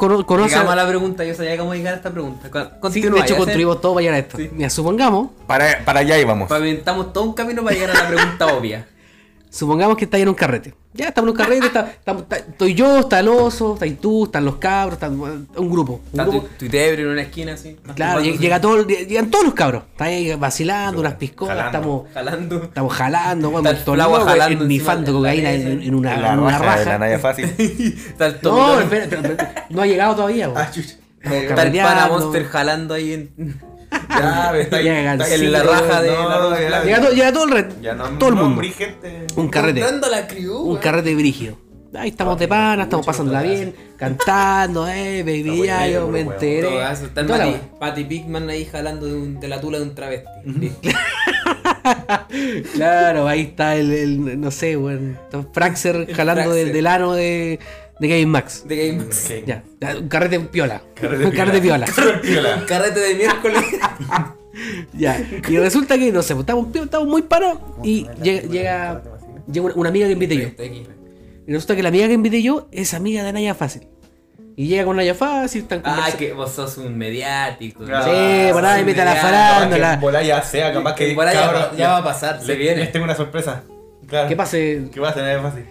cono- 0.00 0.24
conoce. 0.26 0.48
Llegamos 0.50 0.72
a 0.72 0.76
la 0.76 0.88
pregunta, 0.88 1.24
yo 1.24 1.34
sabía 1.34 1.56
cómo 1.58 1.74
llegar 1.74 1.94
a 1.94 1.96
esta 1.98 2.10
pregunta. 2.10 2.50
Con- 2.50 2.92
Sí, 2.92 3.00
de 3.02 3.08
hecho, 3.20 3.36
construimos 3.36 3.80
todo 3.80 3.92
para 3.94 4.02
llegar 4.02 4.14
a 4.16 4.18
esto. 4.18 4.36
Sí. 4.38 4.50
Mira, 4.52 4.70
supongamos, 4.70 5.30
para 5.46 5.84
para 5.84 6.00
allá 6.00 6.18
íbamos. 6.18 6.48
Pavimentamos 6.48 7.12
todo 7.12 7.24
un 7.24 7.34
camino 7.34 7.62
para 7.62 7.74
llegar 7.76 7.90
a 7.96 8.02
la 8.02 8.08
pregunta 8.08 8.46
obvia. 8.48 8.88
supongamos 9.50 9.96
que 9.96 10.04
estáis 10.04 10.22
en 10.22 10.28
un 10.30 10.34
carrete. 10.34 10.74
Ya 10.92 11.06
estamos 11.08 11.28
en 11.28 11.30
un 11.32 11.36
carrete, 11.36 11.66
está- 11.66 11.92
estoy 12.36 12.74
yo, 12.74 12.98
está 12.98 13.20
el 13.20 13.28
oso, 13.28 13.74
está 13.80 13.86
tú, 14.00 14.24
están 14.24 14.44
los 14.44 14.56
cabros, 14.56 14.94
está 14.94 15.08
un 15.08 15.70
grupo. 15.70 16.00
Un 16.12 16.20
Está 16.20 16.24
grupo. 16.24 16.48
tu, 16.58 16.68
tu 16.68 16.76
en 16.76 17.06
una 17.06 17.22
esquina 17.22 17.52
así. 17.54 17.76
Claro, 17.94 18.20
llega, 18.20 18.38
llega 18.38 18.60
todo, 18.60 18.84
llegan 18.86 19.30
todos 19.30 19.44
los 19.44 19.54
cabros. 19.54 19.84
Están 19.92 20.08
ahí 20.08 20.34
vacilando, 20.34 21.00
unas 21.00 21.14
piscolas, 21.14 21.56
Jalando. 21.56 21.78
estamos, 21.78 22.12
Jalando. 22.12 22.64
estamos 22.64 22.92
jalando, 22.92 23.50
bueno, 23.50 23.70
Está 23.70 23.92
el 23.92 23.98
loco, 23.98 24.24
jalando 24.24 24.64
nifando 24.64 25.12
cocaína 25.12 25.52
en, 25.52 25.80
en 25.82 25.94
una, 25.94 26.16
la 26.16 26.32
en 26.32 26.38
una 26.40 26.58
raja 26.58 26.78
de 26.80 26.84
la 26.84 26.84
raja. 26.84 26.98
Naya 26.98 27.18
fácil. 27.20 27.44
Está 28.08 28.26
el 28.26 28.36
No, 28.42 28.80
espera, 28.80 29.66
no 29.70 29.82
ha 29.82 29.86
llegado 29.86 30.16
todavía. 30.16 30.50
Ah, 30.56 30.68
chucha. 30.72 30.96
Está 31.22 31.62
el 31.62 31.72
pana 31.78 32.08
Monster 32.08 32.44
jalando 32.46 32.94
ahí 32.94 33.12
en. 33.12 33.69
Ya, 34.20 34.58
está. 34.58 34.80
Llega 34.82 35.14
en 35.14 35.52
la 35.52 35.62
raja 35.62 36.02
de 36.02 36.10
no, 36.10 36.50
la. 36.50 36.84
Llega, 36.84 37.00
todo, 37.00 37.12
llega 37.12 37.32
todo 37.32 37.44
el 37.44 37.50
red, 37.50 37.66
Ya 37.80 37.94
no, 37.94 38.04
todo 38.18 38.28
el 38.30 38.34
mundo. 38.36 38.60
gente. 38.62 39.26
Un 39.36 39.48
carrete. 39.48 39.80
La 40.10 40.26
crew, 40.26 40.56
Un 40.58 40.76
carrete 40.78 41.14
brígido. 41.14 41.56
Ahí 41.92 42.10
estamos 42.10 42.38
de 42.38 42.46
pana, 42.46 42.84
estamos 42.84 43.04
pasándola 43.04 43.42
bien, 43.42 43.74
cantando, 43.96 44.86
eh, 44.86 45.24
baby, 45.24 45.66
ya 45.66 45.88
yo 45.88 46.06
me 46.06 46.20
enteré. 46.20 46.68
Patty 47.80 48.04
Pigman 48.04 48.48
ahí 48.48 48.64
jalando 48.64 49.06
de, 49.06 49.14
un- 49.14 49.40
de 49.40 49.48
la 49.48 49.60
tula 49.60 49.78
de 49.78 49.84
un 49.84 49.94
travesti. 49.94 50.28
Claro, 52.74 53.26
ahí 53.26 53.40
está 53.42 53.76
el, 53.76 53.92
el- 53.92 54.40
no 54.40 54.50
sé, 54.50 54.76
weón. 54.76 55.18
está 55.24 55.44
Fraxer 55.52 56.12
jalando 56.14 56.52
del 56.52 56.86
ano 56.86 57.12
de, 57.14 57.58
de 58.00 58.08
Game 58.08 58.26
Max. 58.26 58.64
De 58.66 58.76
Game 58.88 59.04
Max. 59.04 59.16
Sí. 59.16 59.44
Ya, 59.46 59.62
un 60.00 60.08
carrete 60.08 60.40
piola. 60.40 60.82
Carrete 60.94 61.24
un 61.26 61.30
carrete 61.32 61.60
piola. 61.60 61.86
Carrete 61.86 62.18
piola. 62.28 62.64
Carrete 62.66 63.00
de 63.08 63.14
miércoles. 63.14 63.62
Ya. 64.92 65.16
Y 65.48 65.56
resulta 65.58 65.96
que, 65.96 66.10
no 66.12 66.22
sé, 66.22 66.34
pues, 66.34 66.42
estamos, 66.42 66.74
estamos 66.74 67.06
muy 67.08 67.22
parados 67.22 67.58
y 67.84 68.06
llega, 68.20 68.42
llega, 68.48 69.02
llega 69.50 69.66
una, 69.66 69.74
una 69.76 69.88
amiga 69.90 70.06
que 70.08 70.12
invité 70.12 70.36
yo. 70.36 70.42
Está 70.48 70.64
aquí. 70.64 70.86
Y 71.46 71.52
resulta 71.52 71.76
que 71.76 71.82
la 71.84 71.88
amiga 71.88 72.08
que 72.08 72.14
invité 72.14 72.42
yo 72.42 72.68
es 72.72 72.92
amiga 72.92 73.22
de 73.22 73.32
Naya 73.32 73.54
Fácil. 73.54 73.86
Y 74.56 74.66
llega 74.66 74.84
con 74.84 74.96
Naya 74.96 75.14
Fácil, 75.14 75.62
están 75.62 75.82
Ah, 75.84 76.10
que 76.18 76.32
vos 76.32 76.50
sos 76.52 76.76
un 76.78 76.98
mediático. 76.98 77.84
Claro. 77.84 78.04
Sí, 78.06 78.52
por 78.52 78.64
ahí 78.64 78.82
a 78.90 79.04
la 79.04 79.14
farándula. 79.16 79.94
Que 79.94 80.00
bola 80.04 80.22
ya 80.22 80.42
sea, 80.42 80.72
capaz 80.72 80.94
que. 80.96 81.06
Que 81.06 81.14
cabrón, 81.16 81.62
va- 81.72 81.76
ya 81.76 81.88
va 81.90 81.96
a 81.98 82.04
pasar, 82.04 82.40
se 82.40 82.48
les- 82.48 82.58
viene. 82.58 82.76
Les 82.80 82.92
tengo 82.92 83.04
una 83.04 83.14
sorpresa. 83.14 83.62
Claro. 84.06 84.28
¿Qué 84.28 84.36
pase? 84.36 84.88
¿Qué 84.92 84.98
va 85.00 85.10
a 85.10 85.14
tener 85.14 85.40
fácil? 85.40 85.64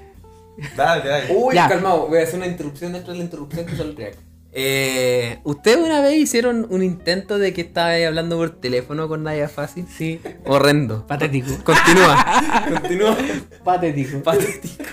Dale, 0.76 1.10
dale. 1.10 1.26
Uy, 1.36 1.56
Ya. 1.56 1.68
calmado, 1.68 2.08
voy 2.08 2.20
a 2.20 2.24
hacer 2.24 2.36
una 2.36 2.48
interrupción 2.48 2.94
dentro 2.94 3.12
de 3.14 3.20
la 3.20 3.24
interrupción 3.26 3.66
que 3.66 3.76
saldría. 3.76 4.12
Eh, 4.52 5.40
¿Ustedes 5.44 5.78
una 5.78 6.02
vez 6.02 6.16
hicieron 6.18 6.66
un 6.72 6.82
intento 6.84 7.38
de 7.38 7.54
que 7.54 7.62
estaba 7.62 7.90
ahí 7.90 8.04
hablando 8.04 8.36
por 8.38 8.50
teléfono 8.50 9.08
con 9.08 9.24
Naya 9.24 9.48
Fácil? 9.48 9.86
Sí, 9.96 10.20
Horrendo. 10.46 11.06
patético. 11.06 11.50
Continúa. 11.64 12.26
Continúa. 12.82 13.18
Patético. 13.64 14.24
Patético. 14.24 14.84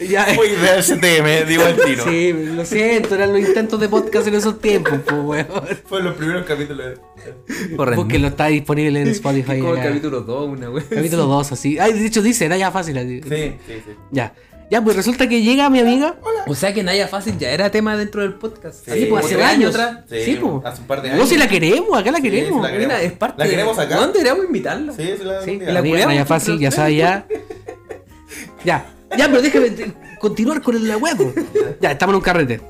Ya, 0.00 0.26
Muy 0.34 0.48
real 0.48 0.82
CTM, 0.82 1.46
digo 1.48 1.62
al 1.64 1.76
tiro. 1.76 2.04
Sí, 2.04 2.32
lo 2.32 2.64
siento, 2.64 3.14
eran 3.14 3.32
los 3.32 3.40
intentos 3.40 3.78
de 3.78 3.88
podcast 3.88 4.26
en 4.26 4.34
esos 4.34 4.60
tiempos, 4.60 4.98
pues, 5.06 5.20
weón. 5.22 5.46
Fue 5.86 6.02
los 6.02 6.14
primeros 6.16 6.44
capítulos. 6.44 6.86
de- 6.86 7.74
Horrendo. 7.78 8.02
Porque 8.02 8.18
lo 8.18 8.28
está 8.28 8.46
disponible 8.46 9.00
en 9.00 9.08
Spotify. 9.08 9.60
Como 9.60 9.76
el 9.76 9.82
capítulo 9.82 10.22
2, 10.22 10.48
una 10.50 10.70
wea. 10.70 10.84
Capítulo 10.90 11.26
2, 11.26 11.52
así. 11.52 11.78
Ay, 11.78 11.92
de 11.92 12.04
hecho 12.06 12.20
dice, 12.20 12.46
era 12.46 12.56
ya 12.56 12.72
fácil. 12.72 12.98
así. 12.98 13.20
Sí, 13.22 13.28
sí, 13.66 13.74
sí. 13.86 13.92
Ya. 14.10 14.34
Ya, 14.72 14.82
pues 14.82 14.96
resulta 14.96 15.28
que 15.28 15.42
llega 15.42 15.68
mi 15.68 15.80
amiga. 15.80 16.16
O 16.46 16.54
sea 16.54 16.72
que 16.72 16.82
Naya 16.82 17.06
Fácil 17.06 17.36
ya 17.38 17.50
era 17.50 17.70
tema 17.70 17.94
dentro 17.94 18.22
del 18.22 18.32
podcast. 18.34 18.88
Sí, 18.88 19.04
pues 19.04 19.26
hace 19.26 19.42
años. 19.44 19.74
atrás. 19.74 19.98
Sí, 20.08 20.38
pues. 20.40 20.64
hace 20.64 20.80
un 20.80 20.86
par 20.86 21.02
de 21.02 21.08
No, 21.10 21.14
años. 21.16 21.28
si 21.28 21.36
la 21.36 21.46
queremos, 21.46 21.96
acá 21.98 22.10
la 22.10 22.16
Sí, 22.16 22.22
queremos. 22.22 22.56
sí 22.56 22.62
la 22.62 22.72
queremos. 22.72 22.94
Mira, 22.96 23.02
es 23.02 23.12
parte 23.12 23.44
¿La 23.44 23.50
queremos 23.50 23.78
acá? 23.78 23.96
¿Dónde 23.96 24.14
deberíamos 24.20 24.46
invitarla? 24.46 24.92
Sí, 24.94 25.02
sí 25.18 25.24
la 25.24 25.42
Sí, 25.42 25.58
la 25.60 25.82
Naya 25.82 26.24
Fácil, 26.24 26.58
ya 26.58 26.70
sabe 26.70 26.96
ya. 26.96 27.26
Ya, 28.64 28.86
ya, 29.18 29.26
pero 29.28 29.42
déjame 29.42 29.72
continuar 30.18 30.62
con 30.62 30.74
el 30.74 30.96
hueco. 30.96 31.34
Ya, 31.80 31.90
estamos 31.92 32.14
en 32.14 32.16
un 32.16 32.22
carrete. 32.22 32.60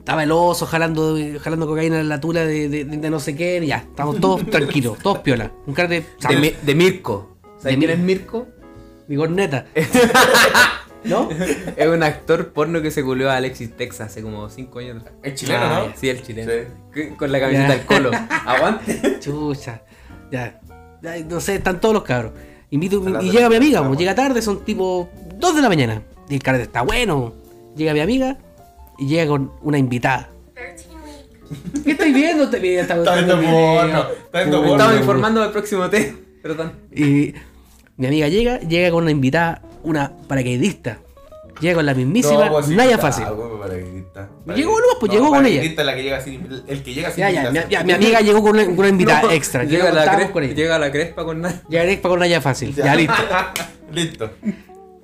Estaba 0.00 0.24
el 0.24 0.30
oso 0.32 0.66
jalando, 0.66 1.16
jalando 1.40 1.66
cocaína 1.66 2.00
en 2.00 2.08
la 2.10 2.20
tula 2.20 2.44
de, 2.44 2.68
de- 2.68 2.84
de 2.84 3.10
no 3.10 3.18
sé 3.18 3.34
qué. 3.34 3.64
Ya, 3.66 3.76
estamos 3.78 4.20
todos 4.20 4.44
tranquilos, 4.50 4.98
todos 4.98 5.20
piola. 5.20 5.50
Un 5.66 5.72
carrete. 5.72 6.06
De, 6.28 6.54
de 6.60 6.74
Mirko. 6.74 7.38
¿Sabes 7.62 7.62
De 7.62 7.78
quién 7.78 7.90
Mir- 7.90 7.94
es 7.94 7.98
Mirko? 8.00 8.46
Mi 9.08 9.16
corneta. 9.16 9.64
¿No? 11.04 11.28
Es 11.76 11.86
un 11.86 12.02
actor 12.02 12.52
porno 12.52 12.80
que 12.82 12.90
se 12.90 13.02
culió 13.04 13.30
a 13.30 13.36
Alexis 13.36 13.76
Texas 13.76 14.10
hace 14.10 14.22
como 14.22 14.48
5 14.48 14.78
años 14.78 15.00
atrás. 15.02 15.14
Es 15.22 15.34
chileno, 15.34 15.60
Ah, 15.62 15.84
¿no? 15.88 15.92
Sí, 15.96 16.08
el 16.08 16.22
chileno. 16.22 16.50
Sí. 16.94 17.02
Con 17.18 17.30
la 17.32 17.40
camiseta 17.40 17.68
del 17.68 17.84
colo. 17.86 18.10
Aguante. 18.46 19.18
Chucha. 19.20 19.82
Ya. 20.30 20.60
Ya, 21.02 21.18
No 21.28 21.40
sé, 21.40 21.56
están 21.56 21.80
todos 21.80 21.94
los 21.94 22.02
cabros. 22.04 22.32
Invito, 22.70 23.02
y 23.20 23.30
llega 23.30 23.48
mi 23.48 23.56
amiga, 23.56 23.86
pues, 23.86 23.98
llega 23.98 24.14
tarde, 24.14 24.42
son 24.42 24.64
tipo 24.64 25.08
2 25.36 25.56
de 25.56 25.62
la 25.62 25.68
mañana. 25.68 26.02
Y 26.28 26.34
el 26.34 26.42
carrete 26.42 26.64
está 26.64 26.82
bueno. 26.82 27.34
Llega 27.76 27.92
mi 27.92 28.00
amiga 28.00 28.38
y 28.98 29.06
llega 29.06 29.26
con 29.28 29.52
una 29.62 29.78
invitada. 29.78 30.30
¿Qué 31.84 31.90
estáis 31.92 32.14
viendo? 32.14 32.44
Está 32.44 32.56
viendo, 32.56 32.82
está 32.82 33.14
viendo 33.14 33.36
porno, 34.62 34.84
weón. 34.86 34.98
informando 34.98 35.40
del 35.42 35.50
próximo 35.50 35.88
tema. 35.90 36.16
Perdón. 36.42 36.72
Y 36.92 37.34
mi 37.96 38.06
amiga 38.06 38.28
llega, 38.28 38.58
llega 38.60 38.90
con 38.90 39.02
una 39.02 39.10
invitada, 39.12 39.62
una 39.84 40.12
paracaidista. 40.28 40.98
Llega 41.60 41.76
con 41.76 41.86
la 41.86 41.94
mismísima 41.94 42.50
pues 42.50 42.68
Naya 42.68 42.98
Fácil. 42.98 43.24
Llegó 43.24 44.80
nomás, 44.80 44.96
pues, 44.98 45.12
llegó 45.12 45.28
con 45.28 45.46
ella. 45.46 45.84
la 45.84 45.94
que 45.94 46.02
llega 46.02 46.20
sin, 46.20 46.46
el 46.66 46.82
que 46.82 46.94
llega 46.94 47.10
sin 47.10 47.20
Ya, 47.20 47.30
ya, 47.30 47.40
mi, 47.42 47.46
invitación. 47.46 47.70
ya, 47.70 47.84
mi 47.84 47.92
amiga 47.92 48.20
llegó 48.20 48.42
con 48.42 48.50
una, 48.52 48.64
con 48.64 48.78
una 48.78 48.88
invitada 48.88 49.22
No, 49.22 49.30
extra. 49.30 49.62
Llega 49.64 49.84
Llega, 49.90 50.04
la, 50.04 50.16
crespa, 50.16 50.32
con 50.32 50.42
ella. 50.42 50.54
llega 50.54 50.78
la 50.78 50.90
crespa 50.90 51.24
con 51.24 51.40
nada. 51.40 51.62
Llega 51.68 51.84
Crespa 51.84 52.08
con 52.08 52.18
Naya 52.18 52.40
Fácil. 52.40 52.74
Ya, 52.74 52.94
listo. 52.96 53.14
Listo. 53.92 54.30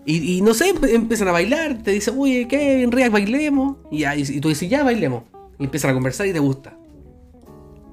Y, 0.05 0.39
y 0.39 0.41
no 0.43 0.53
sé, 0.55 0.74
empiezan 0.91 1.28
a 1.28 1.33
bailar, 1.33 1.83
te 1.85 1.93
dicen, 1.93 2.14
oye, 2.18 2.49
¿qué? 2.49 2.83
En 2.83 2.91
React 2.91 3.12
bailemos. 3.12 3.76
Y, 3.91 4.01
ya, 4.01 4.16
y, 4.16 4.22
y 4.22 4.41
tú 4.41 4.49
dices, 4.49 4.68
ya 4.68 4.83
bailemos. 4.83 5.22
Y 5.59 5.64
empiezan 5.64 5.93
a 5.93 5.95
conversar 5.95 6.26
y 6.26 6.33
te 6.33 6.41
gusta. 6.41 6.76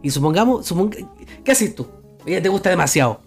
Y 0.01 0.09
supongamos, 0.09 0.65
suponga, 0.65 0.97
¿qué 1.43 1.51
haces 1.51 1.75
tú? 1.75 1.87
Ella 2.25 2.41
te 2.41 2.49
gusta 2.49 2.69
demasiado. 2.71 3.21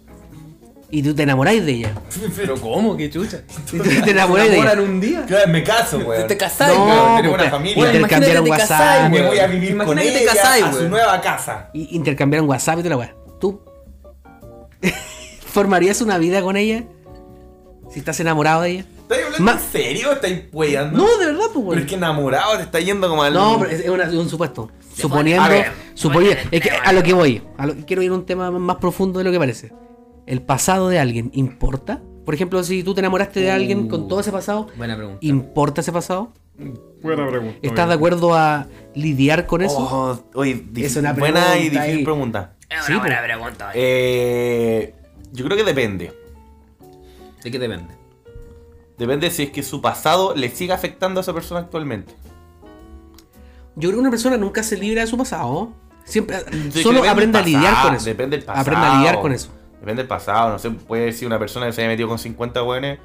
Y 0.93 1.01
tú 1.03 1.15
te 1.15 1.23
enamoráis 1.23 1.65
de 1.65 1.71
ella. 1.71 1.93
Pero 2.35 2.59
¿cómo? 2.59 2.97
¿Qué 2.97 3.09
chucha? 3.09 3.41
Y 3.73 3.77
tú 3.77 3.83
te 4.03 4.11
enamoráis 4.11 4.51
de 4.51 4.57
enamoran 4.57 4.79
ella. 4.79 4.89
un 4.91 4.99
día? 4.99 5.25
Claro, 5.25 5.47
me 5.51 5.63
caso, 5.63 5.99
güey. 6.01 6.27
Te 6.27 6.35
casáis, 6.37 6.77
No, 6.77 6.85
weón. 6.85 7.15
tenemos 7.17 7.37
pues, 7.37 7.41
una 7.41 7.51
familia. 7.51 7.85
Intercambiaron 7.93 8.49
WhatsApp. 8.49 9.09
Me 9.09 9.15
weón. 9.17 9.27
voy 9.29 9.39
a 9.39 9.47
vivir 9.47 9.77
con 9.77 9.97
ella 9.99 10.19
te 10.19 10.25
casáis, 10.25 10.63
a 10.65 10.71
su 10.73 10.77
weón. 10.79 10.91
nueva 10.91 11.21
casa. 11.21 11.69
Y 11.73 11.95
intercambiaron 11.95 12.49
WhatsApp 12.49 12.75
y 12.79 12.83
toda 12.83 12.89
la 12.89 12.97
weá. 12.97 13.15
¿Tú 13.39 13.61
formarías 15.45 16.01
una 16.01 16.17
vida 16.17 16.41
con 16.41 16.57
ella? 16.57 16.83
Si 17.91 17.99
estás 17.99 18.19
enamorado 18.19 18.61
de 18.61 18.69
ella. 18.71 18.85
¿Estás 19.01 19.17
hablando 19.25 19.43
Ma- 19.43 19.51
en 19.53 19.71
serio? 19.71 20.11
¿Estás 20.13 20.31
hueando? 20.51 20.97
No, 20.97 21.17
de 21.17 21.25
verdad, 21.25 21.39
pues, 21.39 21.49
Pero 21.53 21.59
weón. 21.67 21.79
es 21.79 21.85
que 21.85 21.95
enamorado 21.95 22.57
te 22.57 22.63
está 22.63 22.79
yendo 22.79 23.09
como 23.09 23.23
al. 23.23 23.33
No, 23.33 23.59
pero 23.59 23.71
es, 23.71 23.81
es 23.81 23.89
una- 23.89 24.03
es 24.05 24.13
un 24.13 24.29
supuesto. 24.29 24.69
Suponiendo, 24.95 25.43
A 25.43 25.49
ver, 25.49 25.71
suponiendo, 25.93 26.37
es 26.51 26.61
que 26.61 26.69
a 26.69 26.91
lo 26.93 27.01
que 27.01 27.13
voy, 27.13 27.41
a 27.57 27.65
lo- 27.65 27.75
quiero 27.85 28.01
ir 28.01 28.11
a 28.11 28.13
un 28.13 28.25
tema 28.25 28.51
más 28.51 28.75
profundo 28.77 29.19
de 29.19 29.25
lo 29.25 29.31
que 29.31 29.39
parece. 29.39 29.71
¿El 30.25 30.41
pasado 30.41 30.89
de 30.89 30.99
alguien 30.99 31.31
importa? 31.33 32.01
Por 32.25 32.33
ejemplo, 32.35 32.63
si 32.63 32.83
tú 32.83 32.93
te 32.93 33.01
enamoraste 33.01 33.39
de 33.39 33.51
alguien 33.51 33.87
con 33.87 34.07
todo 34.07 34.19
ese 34.19 34.31
pasado, 34.31 34.67
Buena 34.77 34.95
pregunta. 34.95 35.19
¿importa 35.21 35.81
ese 35.81 35.91
pasado? 35.91 36.31
Buena 37.01 37.27
pregunta. 37.27 37.57
¿Estás 37.61 37.87
de 37.87 37.93
acuerdo 37.95 38.35
a 38.35 38.67
lidiar 38.93 39.47
con 39.47 39.61
eso? 39.63 39.77
Oh, 39.79 40.39
oye, 40.39 40.63
Es 40.75 40.95
una 40.95 41.13
buena 41.13 41.39
y 41.57 41.69
pregunta 41.69 41.83
difícil 41.83 41.97
ahí. 41.97 42.03
pregunta. 42.03 42.53
Sí, 42.85 42.93
pues. 42.99 43.13
Eh, 43.73 44.95
yo 45.33 45.45
creo 45.45 45.57
que 45.57 45.63
depende. 45.63 46.13
¿De 47.43 47.51
qué 47.51 47.57
depende? 47.59 47.95
Depende 48.97 49.31
si 49.31 49.43
es 49.43 49.49
que 49.49 49.63
su 49.63 49.81
pasado 49.81 50.35
le 50.35 50.49
sigue 50.49 50.73
afectando 50.73 51.19
a 51.19 51.21
esa 51.23 51.33
persona 51.33 51.61
actualmente. 51.61 52.13
Yo 53.75 53.89
creo 53.89 53.93
que 53.93 53.99
una 54.01 54.11
persona 54.11 54.37
nunca 54.37 54.61
se 54.61 54.77
libra 54.77 55.01
de 55.01 55.07
su 55.07 55.17
pasado. 55.17 55.71
Siempre, 56.03 56.37
Sí, 56.71 56.83
solo 56.83 57.03
aprende 57.09 57.39
a 57.39 57.41
lidiar 57.41 57.81
con 57.83 57.95
eso. 57.95 58.05
Depende 58.05 58.37
del 58.37 58.45
pasado. 58.45 58.61
Aprende 58.61 58.85
a 58.85 58.97
lidiar 58.97 59.19
con 59.21 59.31
eso. 59.31 59.49
Depende 59.81 60.03
del 60.03 60.07
pasado. 60.07 60.51
No 60.51 60.59
sé, 60.59 60.69
puede 60.71 61.11
ser 61.11 61.27
una 61.27 61.37
persona 61.39 61.65
que 61.65 61.73
se 61.73 61.81
haya 61.81 61.89
metido 61.89 62.07
con 62.07 62.17
50 62.19 62.63
hueones. 62.63 62.99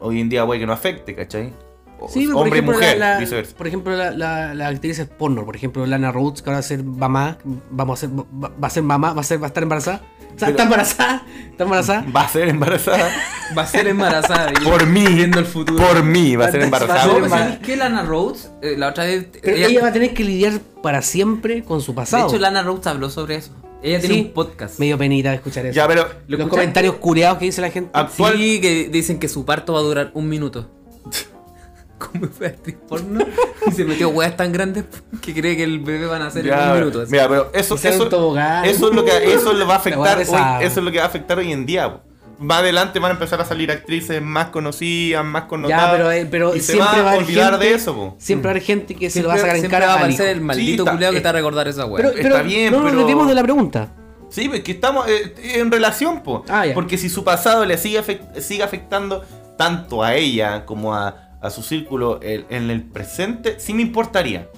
Hoy 0.00 0.20
en 0.20 0.28
día 0.28 0.44
puede 0.44 0.60
que 0.60 0.66
no 0.66 0.72
afecte, 0.74 1.14
¿cachai? 1.14 1.52
O- 1.98 2.08
Sí, 2.08 2.24
pero 2.26 2.32
por 2.34 2.42
hombre 2.42 2.58
y 2.58 2.62
mujer, 2.62 2.98
la, 2.98 3.14
la- 3.14 3.18
viceversa. 3.20 3.56
por 3.56 3.66
ejemplo 3.68 3.96
la, 3.96 4.10
la, 4.10 4.52
la 4.52 4.68
actriz 4.68 4.98
es 4.98 5.06
porno, 5.06 5.44
por 5.46 5.54
ejemplo 5.56 5.86
Lana 5.86 6.10
Rhodes, 6.12 6.42
que 6.42 6.50
ahora 6.50 6.56
va 6.56 6.60
a 6.60 6.62
ser 6.62 6.82
mamá, 6.84 7.38
vamos 7.70 7.98
a 7.98 8.00
ser, 8.08 8.10
va, 8.18 8.50
va 8.62 8.66
a 8.66 8.70
ser 8.70 8.82
mamá, 8.82 9.12
va 9.14 9.20
a, 9.20 9.24
ser, 9.24 9.40
va 9.40 9.46
a 9.46 9.48
estar 9.48 9.62
embarazada. 9.62 10.02
O 10.34 10.38
sea, 10.38 10.48
Pero- 10.48 10.50
está 10.50 10.62
embarazada, 10.64 11.22
está 11.52 11.64
embarazada. 11.64 12.04
Va 12.16 12.22
a 12.22 12.28
ser 12.28 12.48
embarazada 12.48 13.08
Va 13.56 13.62
a 13.62 13.66
ser 13.66 13.86
embarazada. 13.86 14.50
y- 14.60 14.64
por 14.64 14.84
mí. 14.86 15.06
Viendo 15.06 15.38
el 15.38 15.44
futuro. 15.46 15.78
Por 15.86 16.02
mí 16.02 16.34
va 16.34 16.46
a 16.46 16.50
ser 16.50 16.62
embarazada. 16.62 17.28
¿sabes 17.28 17.58
qué? 17.60 17.76
Lana 17.76 18.02
Rhodes, 18.02 18.50
eh, 18.60 18.74
la 18.76 18.88
otra 18.88 19.04
vez. 19.04 19.28
Pero 19.40 19.56
ella, 19.56 19.80
va 19.80 19.88
a 19.88 19.92
tener 19.92 20.12
que 20.12 20.24
lidiar 20.24 20.54
para 20.82 21.00
siempre 21.02 21.62
con 21.62 21.80
su 21.80 21.92
de 21.92 21.96
pasado. 21.96 22.26
hecho, 22.28 22.38
Lana 22.38 22.62
Rhodes 22.64 22.86
habló 22.88 23.10
sobre 23.10 23.36
eso. 23.36 23.52
Ella 23.84 24.00
tiene 24.00 24.14
Sí. 24.14 24.20
un 24.22 24.32
podcast. 24.32 24.78
Me 24.78 24.86
dio 24.86 24.96
penita 24.98 25.28
de 25.30 25.36
escuchar 25.36 25.66
eso. 25.66 25.74
Ya, 25.74 25.86
pero 25.86 26.02
Los 26.02 26.10
escuchaste? 26.12 26.48
comentarios 26.48 26.94
curiados 26.96 27.38
que 27.38 27.44
dice 27.44 27.60
la 27.60 27.70
gente. 27.70 27.90
actual. 27.92 28.34
Sí, 28.36 28.60
que 28.60 28.88
dicen 28.88 29.18
que 29.18 29.28
su 29.28 29.44
parto 29.44 29.74
va 29.74 29.80
a 29.80 29.82
durar 29.82 30.10
un 30.14 30.28
minuto. 30.28 30.70
Como 31.98 32.26
fue 32.28 32.48
actriz 32.48 32.76
porno 32.88 33.24
y 33.66 33.70
se 33.70 33.84
metió 33.84 34.08
hueas 34.10 34.36
tan 34.36 34.52
grandes 34.52 34.84
que 35.22 35.32
cree 35.32 35.56
que 35.56 35.62
el 35.64 35.78
bebé 35.80 36.06
van 36.06 36.22
a 36.22 36.26
hacer 36.26 36.46
en 36.46 36.52
un 36.58 36.74
minuto. 36.74 37.02
así. 37.02 37.12
mira, 37.12 37.28
pero 37.28 37.50
eso, 37.54 37.78
Y 37.82 37.86
eso, 37.86 38.08
tobogán. 38.08 38.64
eso 38.64 38.88
es 38.88 38.94
lo 38.94 39.04
que 39.04 39.32
eso 39.32 39.52
lo 39.52 39.66
va 39.66 39.74
a 39.74 39.76
afectar 39.84 40.18
hoy, 40.18 40.22
eso 40.24 40.80
es 40.80 40.84
lo 40.84 40.90
que 40.90 40.98
va 40.98 41.04
a 41.04 41.06
afectar 41.08 41.38
hoy 41.38 41.52
en 41.52 41.64
día. 41.64 41.92
po. 41.92 42.00
Más 42.38 42.58
adelante 42.60 42.98
van 42.98 43.10
a 43.10 43.14
empezar 43.14 43.40
a 43.40 43.44
salir 43.44 43.70
actrices 43.70 44.20
más 44.22 44.46
conocidas, 44.48 45.24
más 45.24 45.42
Ya, 45.44 45.48
connotadas. 45.48 45.90
pero, 45.92 46.10
eh, 46.12 46.26
pero 46.30 46.54
y 46.56 46.60
se 46.60 46.72
siempre 46.72 46.98
va 47.00 47.04
va 47.04 47.12
a 47.12 47.16
olvidar 47.16 47.50
gente, 47.52 47.66
de 47.66 47.74
eso, 47.74 47.94
po. 47.94 48.14
Siempre 48.18 48.46
va 48.46 48.50
a 48.50 48.52
haber 48.52 48.62
gente 48.62 48.94
que 48.94 49.10
se 49.10 49.22
lo 49.22 49.28
va 49.28 49.34
a 49.34 49.36
Siempre- 49.36 49.40
sacar 49.50 49.56
en 49.56 49.60
siempre 49.62 49.76
cara 49.78 49.86
va 49.86 49.92
a 49.92 49.96
aparecer 49.96 50.28
el 50.28 50.40
maldito 50.40 50.82
está- 50.82 50.92
culiao 50.92 51.12
que 51.12 51.18
eh, 51.18 51.20
te 51.20 51.24
va 51.24 51.30
a 51.30 51.32
recordar 51.32 51.68
esa 51.68 51.84
weá. 51.86 51.96
Pero, 51.96 52.08
Está 52.10 52.22
pero 52.22 52.44
bien, 52.44 52.72
no 52.72 52.80
nos 52.82 52.92
olvidemos 52.92 53.28
de 53.28 53.34
la 53.34 53.42
pregunta. 53.42 53.88
Sí, 54.30 54.48
pues 54.48 54.62
que 54.62 54.72
estamos 54.72 55.06
eh, 55.08 55.34
en 55.60 55.70
relación, 55.70 56.22
po. 56.22 56.44
Ah. 56.48 56.64
Porque 56.74 56.98
si 56.98 57.08
su 57.08 57.22
pasado 57.24 57.64
le 57.64 57.78
sigue, 57.78 58.00
afect- 58.02 58.40
sigue 58.40 58.62
afectando 58.62 59.24
tanto 59.56 60.02
a 60.02 60.14
ella 60.16 60.64
como 60.66 60.94
a, 60.94 61.36
a 61.40 61.50
su 61.50 61.62
círculo 61.62 62.18
el- 62.20 62.46
en 62.50 62.70
el 62.70 62.82
presente, 62.82 63.60
sí 63.60 63.74
me 63.74 63.82
importaría. 63.82 64.48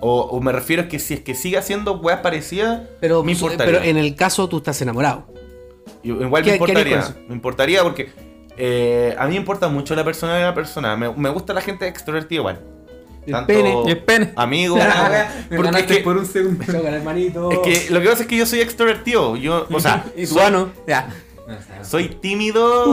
O, 0.00 0.20
o 0.22 0.40
me 0.40 0.52
refiero 0.52 0.82
a 0.82 0.88
que 0.88 0.98
si 0.98 1.14
es 1.14 1.20
que 1.20 1.34
sigue 1.34 1.56
haciendo 1.56 1.94
weas 2.00 2.20
parecidas, 2.20 2.82
Pero, 3.00 3.22
me 3.22 3.32
importaría. 3.32 3.64
pero 3.80 3.82
en 3.84 3.96
el 3.96 4.14
caso 4.14 4.46
tú 4.48 4.58
estás 4.58 4.80
enamorado. 4.82 5.26
Igual 6.10 6.42
¿Qué- 6.42 6.50
me 6.50 6.56
importaría. 6.56 7.14
Me 7.28 7.34
importaría 7.34 7.82
porque 7.82 8.10
eh, 8.56 9.14
a 9.18 9.24
mí 9.26 9.30
me 9.32 9.36
importa 9.36 9.68
mucho 9.68 9.94
la 9.94 10.04
personalidad 10.04 10.46
de 10.46 10.50
la 10.50 10.54
persona. 10.54 10.96
Me, 10.96 11.12
me 11.12 11.28
gusta 11.30 11.52
la 11.52 11.60
gente 11.60 11.86
extrovertida 11.86 12.40
igual. 12.40 12.60
El 13.26 13.32
Tanto 13.32 13.48
pene. 13.48 13.82
Y 13.86 13.90
el 13.90 13.98
pene. 14.04 14.32
Me 15.50 15.56
porque 15.56 15.80
es 15.80 15.86
que, 15.86 15.96
por 15.98 16.16
un 16.16 16.26
segundo. 16.26 16.64
hermanito. 16.86 17.50
es 17.50 17.58
que 17.58 17.90
lo 17.92 18.00
que 18.00 18.08
pasa 18.08 18.22
es 18.22 18.28
que 18.28 18.36
yo 18.36 18.46
soy 18.46 18.60
extrovertido. 18.60 19.34
Yo, 19.36 19.66
o 19.70 19.80
sea, 19.80 20.04
Y 20.16 20.26
Suano. 20.26 20.70
Ya. 20.86 21.08
soy 21.82 22.08
tímido. 22.08 22.84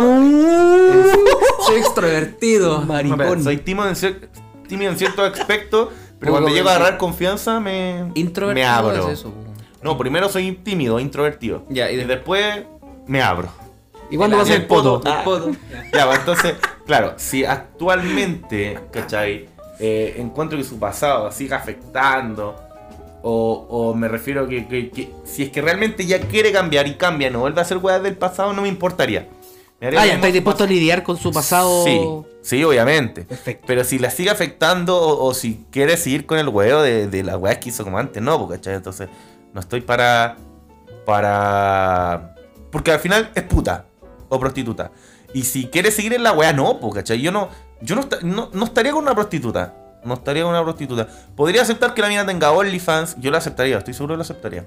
Soy 1.66 1.78
extrovertido. 1.78 2.82
Maricón. 2.88 3.44
soy 3.44 3.58
tímido 3.58 3.88
en, 3.88 3.96
cier- 3.96 4.28
tímido 4.68 4.92
en 4.92 4.98
ciertos 4.98 5.38
aspectos, 5.40 5.90
pero 6.20 6.32
Poco 6.32 6.42
cuando 6.44 6.50
llego 6.56 6.70
a 6.70 6.76
agarrar 6.78 6.98
confianza 6.98 7.60
me, 7.60 8.12
Introvertido 8.16 8.54
me 8.54 8.66
abro. 8.66 9.08
es 9.10 9.20
eso. 9.20 9.34
No, 9.82 9.98
primero 9.98 10.30
soy 10.30 10.54
tímido, 10.54 11.00
introvertido. 11.00 11.64
Ya, 11.70 11.92
y 11.92 11.96
y 11.96 11.98
de- 11.98 12.06
después 12.06 12.64
me 13.08 13.22
abro. 13.22 13.50
¿Y 14.10 14.18
cuándo 14.18 14.38
va 14.38 14.44
a 14.44 14.46
ser 14.46 14.56
el 14.58 14.62
el 14.64 14.68
poto? 14.68 15.02
poto. 15.02 15.10
El 15.18 15.24
poto. 15.24 15.52
Ya, 15.94 16.06
pues 16.06 16.20
entonces, 16.20 16.54
claro, 16.86 17.14
si 17.18 17.46
actualmente, 17.46 18.78
¿cachai? 18.92 19.48
Eh, 19.80 20.16
encuentro 20.18 20.58
que 20.58 20.64
su 20.64 20.78
pasado 20.78 21.32
siga 21.32 21.58
afectando, 21.58 22.56
o, 23.24 23.66
o 23.70 23.94
me 23.96 24.08
refiero 24.08 24.48
que, 24.48 24.68
que- 24.68 24.90
que 24.92 25.12
si 25.26 25.44
es 25.44 25.50
que 25.50 25.62
realmente 25.62 26.06
ya 26.06 26.20
quiere 26.20 26.52
cambiar 26.52 26.88
y 26.88 26.96
cambia, 26.96 27.30
no 27.30 27.40
vuelve 27.40 27.60
a 27.60 27.64
hacer 27.64 27.78
weas 27.78 28.04
del 28.04 28.16
pasado, 28.16 28.54
no 28.54 28.62
me 28.62 28.68
importaría. 28.68 29.28
Me 29.80 29.88
haría 29.88 30.02
Ah, 30.02 30.06
ya, 30.06 30.14
estáis 30.16 30.34
dispuesto 30.34 30.64
a 30.64 30.68
lidiar 30.68 31.04
con 31.04 31.18
su 31.18 31.32
pasado. 31.32 31.84
Sí, 31.84 32.00
sí, 32.42 32.64
obviamente. 32.64 33.24
Perfecto. 33.24 33.64
Pero 33.68 33.84
si 33.84 33.98
la 34.00 34.10
sigue 34.12 34.30
afectando 34.30 34.96
o, 34.98 35.26
o 35.26 35.34
si 35.34 35.66
quiere 35.72 35.98
seguir 35.98 36.26
con 36.26 36.38
el 36.38 36.48
huevo 36.50 36.82
de, 36.82 37.08
de 37.08 37.24
la 37.24 37.38
weá 37.38 37.60
que 37.60 37.70
hizo 37.70 37.84
como 37.84 37.98
antes, 37.98 38.22
no, 38.22 38.38
porque, 38.40 38.56
¿cachai? 38.58 38.76
Entonces, 38.76 39.10
no 39.54 39.60
estoy 39.60 39.82
para. 39.82 40.38
Para. 41.06 42.33
Porque 42.74 42.92
al 42.92 43.00
final 43.00 43.32
es 43.36 43.44
puta 43.44 43.86
o 44.28 44.38
prostituta. 44.40 44.92
Y 45.34 45.44
si 45.44 45.68
quiere 45.68 45.92
seguir 45.92 46.14
en 46.14 46.24
la 46.24 46.34
weá, 46.34 46.52
no, 46.52 46.80
porque, 46.82 47.00
¿cachai? 47.00 47.22
Yo 47.22 47.32
no. 47.32 47.48
Yo 47.82 47.96
no, 47.96 48.08
no, 48.24 48.50
no 48.52 48.66
estaría 48.66 48.92
con 48.92 49.04
una 49.04 49.16
prostituta. 49.16 49.76
No 50.04 50.16
estaría 50.16 50.44
con 50.44 50.52
una 50.52 50.64
prostituta. 50.64 51.08
Podría 51.36 51.62
aceptar 51.62 51.94
que 51.94 52.02
la 52.02 52.10
mina 52.10 52.26
tenga 52.26 52.52
OnlyFans. 52.52 53.16
Yo 53.20 53.32
la 53.32 53.38
aceptaría, 53.38 53.78
estoy 53.78 53.94
seguro 53.94 54.16
que 54.16 54.18
la 54.18 54.24
aceptaría. 54.24 54.66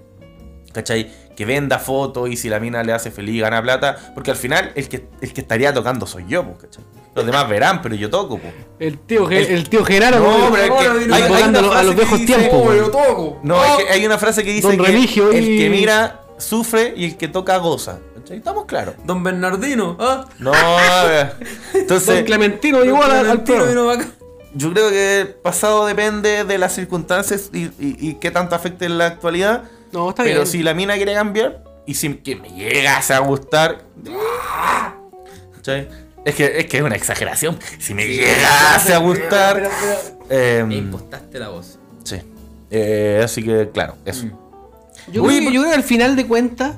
¿Cachai? 0.73 1.11
Que 1.35 1.45
venda 1.47 1.79
fotos 1.79 2.29
y 2.29 2.37
si 2.37 2.49
la 2.49 2.61
mina 2.61 2.83
le 2.83 2.93
hace 2.93 3.11
feliz 3.11 3.41
gana 3.43 3.63
plata. 3.63 3.97
Porque 4.15 4.31
al 4.31 4.37
final 4.37 4.73
el 4.75 4.89
que, 4.89 5.09
el 5.21 5.33
que 5.33 5.41
estaría 5.41 5.73
tocando 5.75 6.07
soy 6.07 6.25
yo, 6.29 6.45
pues, 6.45 6.59
¿cachai? 6.59 6.85
Los 7.15 7.25
demás 7.25 7.49
verán, 7.49 7.81
pero 7.81 7.95
yo 7.95 8.11
toco, 8.11 8.39
pues. 8.39 8.53
El 8.79 8.99
tío, 8.99 9.29
El- 9.31 9.47
el 9.47 9.69
tío 9.71 9.85
Genaro. 9.85 10.19
No, 10.19 10.51
pero 10.53 10.63
es 10.77 10.83
que 11.07 11.15
hay- 11.15 11.23
a 11.43 11.83
los 11.83 11.95
viejos 11.97 12.25
tiempos. 12.27 13.41
No, 13.43 13.65
es 13.65 13.85
que 13.85 13.93
hay 13.93 14.05
una 14.05 14.19
frase 14.19 14.45
que 14.45 14.53
dice 14.53 14.69
Don 14.69 14.77
que 14.85 14.93
el 14.93 15.45
y- 15.45 15.59
que 15.59 15.71
mira 15.71 16.26
sufre 16.39 16.95
y 16.97 17.05
el 17.07 17.17
que 17.17 17.29
toca 17.29 17.57
goza. 17.59 17.99
Estamos 18.29 18.65
claros. 18.65 18.95
Don 19.05 19.23
Bernardino. 19.23 19.97
Ah. 20.01 20.27
No, 20.41 20.51
ver. 20.51 21.37
Don 21.73 21.81
entonces 21.83 22.25
Clementino 22.25 22.83
llegó 22.83 23.03
al, 23.03 23.11
al 23.13 23.21
Clementino 23.45 23.57
programa. 23.65 23.71
vino 23.71 23.91
acá. 23.91 24.07
yo 24.55 24.73
creo 24.73 24.91
que 24.91 25.21
el 25.21 25.29
pasado 25.29 25.87
depende 25.87 26.43
de 26.45 26.59
las 26.59 26.75
circunstancias 26.75 27.51
y, 27.53 27.65
y- 27.67 27.71
y 27.79 28.15
qué 28.15 28.31
tanto 28.33 28.55
afecte 28.57 28.85
en 28.87 28.99
la 28.99 29.07
actualidad. 29.07 29.65
No, 29.93 30.11
está 30.11 30.25
pero 30.25 30.41
bien. 30.41 30.47
si 30.49 30.63
la 30.65 30.75
mina 30.75 30.97
quiere 30.97 31.15
cambiar 31.15 31.63
y 31.87 31.95
si 31.95 32.15
que 32.17 32.35
me 32.35 32.51
llegase 32.51 33.15
a 33.15 33.21
gustar. 33.21 33.85
¿cachai? 35.55 35.89
Es 36.25 36.35
que, 36.35 36.59
es 36.59 36.67
que 36.67 36.79
es 36.79 36.83
una 36.83 36.97
exageración. 36.97 37.57
Si 37.79 37.95
me 37.95 38.07
llegase 38.09 38.93
a 38.93 38.99
gustar. 38.99 39.71
em, 40.29 40.67
Me 40.67 40.77
impostaste 40.77 41.39
la 41.39 41.49
voz. 41.51 41.79
sí. 42.05 42.21
Eh, 42.69 43.21
así 43.25 43.45
que, 43.45 43.71
claro, 43.73 43.95
eso. 44.05 44.27
Yo, 45.13 45.23
Uy, 45.23 45.29
creo 45.29 45.39
que, 45.41 45.45
por- 45.45 45.53
yo 45.55 45.61
creo 45.63 45.71
que 45.73 45.77
al 45.79 45.85
final 45.85 46.17
de 46.17 46.27
cuentas. 46.27 46.77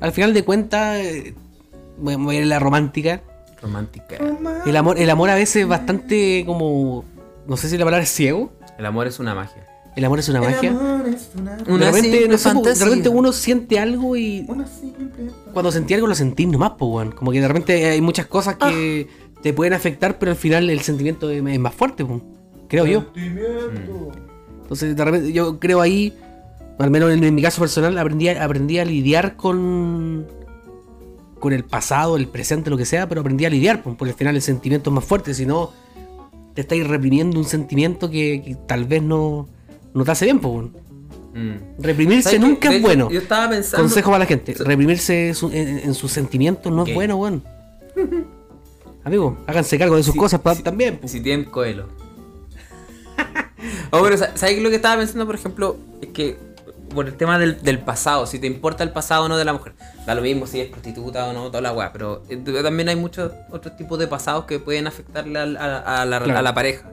Al 0.00 0.12
final 0.12 0.34
de 0.34 0.44
cuentas. 0.44 0.96
eh, 0.98 1.34
voy 1.98 2.14
a 2.14 2.30
a 2.30 2.34
ir 2.34 2.42
en 2.42 2.48
la 2.48 2.58
romántica. 2.58 3.22
Romántica. 3.62 4.16
El 4.66 4.76
amor, 4.76 4.98
el 4.98 5.08
amor 5.10 5.30
a 5.30 5.34
veces 5.34 5.56
es 5.62 5.68
bastante 5.68 6.42
como. 6.46 7.04
No 7.46 7.56
sé 7.56 7.68
si 7.68 7.78
la 7.78 7.84
palabra 7.84 8.02
es 8.04 8.10
ciego. 8.10 8.52
El 8.78 8.86
amor 8.86 9.06
es 9.06 9.18
una 9.18 9.34
magia. 9.34 9.64
El 9.96 10.04
amor 10.04 10.18
es 10.18 10.28
una 10.28 10.40
magia. 10.40 10.72
De 10.72 11.72
Una 11.72 11.86
repente, 11.86 12.00
simple 12.10 12.28
no 12.28 12.38
sé, 12.38 12.50
po, 12.52 12.62
de 12.62 12.74
repente 12.84 13.08
uno 13.08 13.32
siente 13.32 13.78
algo 13.78 14.16
y 14.16 14.44
cuando 15.52 15.70
sentí 15.70 15.94
algo 15.94 16.08
lo 16.08 16.14
sentís 16.16 16.48
nomás, 16.48 16.72
pues, 16.76 16.90
weón. 16.90 17.12
Como 17.12 17.30
que 17.30 17.40
de 17.40 17.46
repente 17.46 17.86
hay 17.90 18.00
muchas 18.00 18.26
cosas 18.26 18.56
que 18.56 19.06
te 19.40 19.52
pueden 19.52 19.72
afectar, 19.72 20.18
pero 20.18 20.32
al 20.32 20.36
final 20.36 20.68
el 20.68 20.80
sentimiento 20.80 21.30
es 21.30 21.44
es 21.46 21.58
más 21.60 21.74
fuerte, 21.74 22.04
pues, 22.04 22.20
creo 22.68 22.86
yo. 22.86 23.04
Entonces, 24.62 24.96
de 24.96 25.04
repente, 25.04 25.32
yo 25.32 25.60
creo 25.60 25.80
ahí, 25.80 26.12
al 26.78 26.90
menos 26.90 27.12
en, 27.12 27.22
en 27.24 27.34
mi 27.34 27.42
caso 27.42 27.60
personal, 27.60 27.96
aprendí, 27.98 28.28
aprendí 28.28 28.78
a 28.78 28.84
lidiar 28.84 29.36
con 29.36 30.26
con 31.38 31.52
el 31.52 31.62
pasado, 31.64 32.16
el 32.16 32.26
presente, 32.28 32.70
lo 32.70 32.78
que 32.78 32.86
sea, 32.86 33.06
pero 33.06 33.20
aprendí 33.20 33.44
a 33.44 33.50
lidiar, 33.50 33.82
pues, 33.82 33.94
porque 33.98 34.12
al 34.12 34.16
final 34.16 34.34
el 34.34 34.40
sentimiento 34.40 34.88
es 34.88 34.94
más 34.94 35.04
fuerte, 35.04 35.34
si 35.34 35.44
no, 35.44 35.72
te 36.54 36.62
estáis 36.62 36.86
reprimiendo 36.86 37.38
un 37.38 37.44
sentimiento 37.44 38.10
que, 38.10 38.40
que 38.42 38.56
tal 38.66 38.86
vez 38.86 39.02
no, 39.02 39.46
no 39.92 40.04
te 40.04 40.10
hace 40.10 40.24
bien, 40.24 40.38
pues. 40.38 40.68
Mm. 41.34 41.82
Reprimirse 41.82 42.38
nunca 42.38 42.70
es 42.70 42.76
hecho, 42.76 42.82
bueno. 42.86 43.10
Yo 43.10 43.20
estaba 43.20 43.50
pensando. 43.50 43.82
Consejo 43.84 44.06
para 44.10 44.20
la 44.20 44.26
gente. 44.26 44.54
Reprimirse 44.54 45.34
su- 45.34 45.50
en, 45.50 45.80
en 45.80 45.92
sus 45.92 46.12
sentimientos 46.12 46.72
no 46.72 46.86
es 46.86 46.94
bueno, 46.94 47.16
weón. 47.16 47.42
Amigo, 49.04 49.36
háganse 49.46 49.76
cargo 49.78 49.96
de 49.96 50.02
sus 50.02 50.14
cosas 50.14 50.40
también. 50.62 50.96
po. 50.96 51.08
Si 51.08 51.20
tienen 51.20 51.44
coelo. 51.50 51.88
oh, 53.90 54.00
pero 54.02 54.16
¿sabes 54.16 54.62
lo 54.62 54.70
que 54.70 54.76
estaba 54.76 54.96
pensando, 54.96 55.26
por 55.26 55.34
ejemplo? 55.34 55.76
Es 56.00 56.08
que 56.08 56.38
por 56.94 57.06
el 57.06 57.14
tema 57.16 57.38
del, 57.38 57.62
del 57.62 57.78
pasado, 57.80 58.26
si 58.26 58.38
te 58.38 58.46
importa 58.46 58.82
el 58.84 58.90
pasado 58.90 59.24
o 59.24 59.28
no 59.28 59.36
de 59.36 59.44
la 59.44 59.52
mujer. 59.52 59.74
Da 60.06 60.14
lo 60.14 60.22
mismo 60.22 60.46
si 60.46 60.60
es 60.60 60.68
prostituta 60.70 61.26
o 61.26 61.32
no, 61.32 61.46
toda 61.48 61.60
la 61.60 61.72
weá. 61.72 61.92
Pero 61.92 62.22
eh, 62.28 62.36
también 62.62 62.88
hay 62.88 62.96
muchos 62.96 63.32
otros 63.50 63.76
tipos 63.76 63.98
de 63.98 64.06
pasados 64.06 64.44
que 64.44 64.58
pueden 64.60 64.86
afectarle 64.86 65.38
al- 65.38 65.56
a, 65.56 66.02
a 66.02 66.04
la, 66.06 66.20
Claro. 66.20 66.38
a 66.38 66.42
la 66.42 66.54
pareja. 66.54 66.88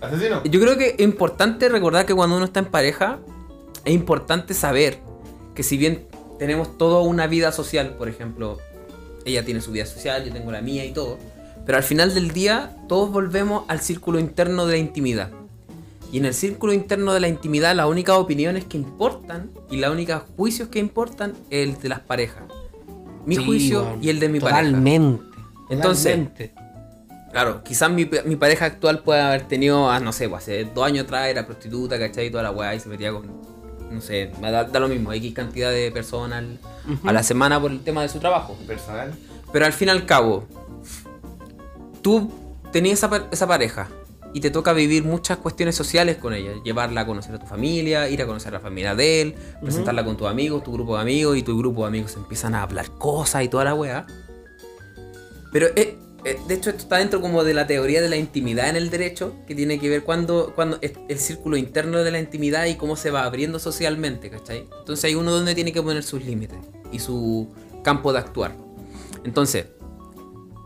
¿Asesino? 0.00 0.42
Yo 0.44 0.60
creo 0.60 0.78
que 0.78 0.94
es 0.96 1.00
importante 1.00 1.68
recordar 1.68 2.06
que 2.06 2.14
cuando 2.14 2.36
uno 2.36 2.44
está 2.46 2.60
en 2.60 2.66
pareja, 2.66 3.18
es 3.84 3.92
importante 3.92 4.54
saber 4.54 4.98
que 5.54 5.62
si 5.62 5.76
bien 5.76 6.06
tenemos 6.38 6.78
toda 6.78 7.02
una 7.02 7.26
vida 7.26 7.52
social, 7.52 7.94
por 7.98 8.08
ejemplo, 8.08 8.58
ella 9.26 9.44
tiene 9.44 9.60
su 9.60 9.72
vida 9.72 9.84
social, 9.84 10.24
yo 10.24 10.32
tengo 10.32 10.50
la 10.52 10.62
mía 10.62 10.84
y 10.86 10.92
todo, 10.92 11.18
pero 11.66 11.76
al 11.76 11.84
final 11.84 12.14
del 12.14 12.30
día 12.30 12.74
todos 12.88 13.10
volvemos 13.12 13.64
al 13.68 13.80
círculo 13.80 14.18
interno 14.18 14.64
de 14.66 14.72
la 14.72 14.78
intimidad. 14.78 15.30
Y 16.12 16.18
en 16.18 16.24
el 16.24 16.34
círculo 16.34 16.72
interno 16.72 17.14
de 17.14 17.20
la 17.20 17.28
intimidad 17.28 17.74
las 17.74 17.86
únicas 17.86 18.16
opiniones 18.16 18.64
que 18.64 18.76
importan 18.76 19.50
y 19.70 19.76
las 19.76 19.90
únicas 19.90 20.22
juicios 20.36 20.68
que 20.68 20.80
importan 20.80 21.34
es 21.50 21.68
el 21.68 21.80
de 21.80 21.88
las 21.88 22.00
parejas. 22.00 22.42
Mi 23.26 23.36
Sí, 23.36 23.44
juicio 23.44 23.98
y 24.00 24.08
el 24.08 24.18
de 24.18 24.28
mi 24.28 24.40
pareja. 24.40 24.60
Totalmente. 24.62 25.24
Entonces, 25.68 26.16
totalmente. 26.16 26.54
Claro, 27.30 27.62
quizás 27.62 27.90
mi, 27.92 28.10
mi 28.24 28.34
pareja 28.34 28.64
actual 28.64 29.02
puede 29.04 29.20
haber 29.20 29.46
tenido, 29.46 29.88
ah, 29.88 30.00
no 30.00 30.12
sé, 30.12 30.28
pues, 30.28 30.42
hace 30.42 30.64
dos 30.64 30.84
años 30.84 31.04
atrás 31.04 31.28
era 31.28 31.46
prostituta, 31.46 31.96
¿cachai? 31.96 32.26
Y 32.26 32.30
toda 32.30 32.42
la 32.42 32.50
weá 32.50 32.74
y 32.74 32.80
se 32.80 32.88
metía 32.88 33.12
con, 33.12 33.30
no 33.88 34.00
sé, 34.00 34.32
me 34.40 34.50
da, 34.50 34.64
da 34.64 34.80
lo 34.80 34.88
mismo, 34.88 35.12
X 35.12 35.32
cantidad 35.32 35.70
de 35.70 35.92
personas 35.92 36.42
a 37.04 37.12
la 37.12 37.22
semana 37.22 37.60
por 37.60 37.70
el 37.70 37.80
tema 37.84 38.02
de 38.02 38.08
su 38.08 38.18
trabajo. 38.18 38.56
Personal. 38.66 39.12
Pero 39.52 39.64
al 39.64 39.72
fin 39.72 39.88
y 39.88 39.90
al 39.92 40.06
cabo, 40.06 40.44
tú 42.02 42.32
tenías 42.72 43.00
esa 43.30 43.46
pareja 43.46 43.88
y 44.32 44.40
te 44.40 44.50
toca 44.50 44.72
vivir 44.72 45.04
muchas 45.04 45.38
cuestiones 45.38 45.74
sociales 45.74 46.16
con 46.16 46.32
ella. 46.32 46.52
Llevarla 46.64 47.02
a 47.02 47.06
conocer 47.06 47.34
a 47.34 47.38
tu 47.38 47.46
familia, 47.46 48.08
ir 48.08 48.22
a 48.22 48.26
conocer 48.26 48.48
a 48.48 48.58
la 48.58 48.60
familia 48.60 48.94
de 48.94 49.22
él, 49.22 49.34
presentarla 49.60 50.04
con 50.04 50.16
tus 50.16 50.28
amigos, 50.28 50.62
tu 50.62 50.72
grupo 50.72 50.96
de 50.96 51.02
amigos 51.02 51.36
y 51.36 51.42
tu 51.42 51.56
grupo 51.58 51.82
de 51.82 51.88
amigos 51.88 52.14
empiezan 52.16 52.54
a 52.54 52.62
hablar 52.62 52.90
cosas 52.98 53.44
y 53.44 53.48
toda 53.48 53.64
la 53.64 53.74
weá. 53.74 54.06
Pero 55.52 55.66
eh, 55.74 55.98
eh, 56.24 56.38
de 56.46 56.54
hecho 56.54 56.70
esto 56.70 56.82
está 56.82 56.98
dentro 56.98 57.20
como 57.20 57.44
de 57.44 57.54
la 57.54 57.66
teoría 57.66 58.02
de 58.02 58.08
la 58.08 58.16
intimidad 58.16 58.68
en 58.68 58.76
el 58.76 58.90
derecho, 58.90 59.34
que 59.46 59.54
tiene 59.54 59.80
que 59.80 59.88
ver 59.88 60.04
cuando, 60.04 60.52
cuando 60.54 60.78
es 60.80 60.92
el 61.08 61.18
círculo 61.18 61.56
interno 61.56 61.98
de 61.98 62.10
la 62.10 62.20
intimidad 62.20 62.66
y 62.66 62.74
cómo 62.74 62.96
se 62.96 63.10
va 63.10 63.24
abriendo 63.24 63.58
socialmente, 63.58 64.30
¿cachai? 64.30 64.68
Entonces 64.78 65.04
hay 65.04 65.14
uno 65.14 65.32
donde 65.32 65.54
tiene 65.54 65.72
que 65.72 65.82
poner 65.82 66.02
sus 66.02 66.24
límites 66.24 66.58
y 66.92 66.98
su 66.98 67.48
campo 67.82 68.12
de 68.12 68.18
actuar. 68.18 68.54
Entonces, 69.24 69.66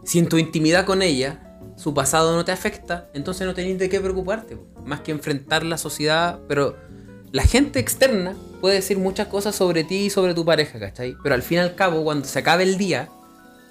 si 0.05 0.19
en 0.19 0.29
tu 0.29 0.39
intimidad 0.39 0.85
con 0.85 1.03
ella 1.03 1.44
su 1.77 1.95
pasado 1.95 2.35
no 2.35 2.45
te 2.45 2.53
afecta, 2.53 3.09
entonces 3.15 3.47
no 3.47 3.55
tenés 3.55 3.79
de 3.79 3.89
qué 3.89 4.01
preocuparte, 4.01 4.57
más 4.85 5.01
que 5.01 5.13
enfrentar 5.13 5.65
la 5.65 5.79
sociedad, 5.79 6.39
pero 6.49 6.77
la 7.33 7.43
gente 7.43 7.81
externa 7.81 8.37
puede 8.61 8.77
decir 8.77 8.99
muchas 8.99 9.27
cosas 9.27 9.55
sobre 9.57 9.85
ti 9.85 10.07
y 10.07 10.11
sobre 10.11 10.35
tu 10.35 10.45
pareja, 10.45 10.79
¿cachai? 10.79 11.17
Pero 11.23 11.35
al 11.35 11.43
fin 11.43 11.59
y 11.59 11.61
al 11.61 11.75
cabo, 11.75 12.05
cuando 12.05 12.27
se 12.27 12.39
acabe 12.39 12.63
el 12.63 12.79
día 12.79 13.09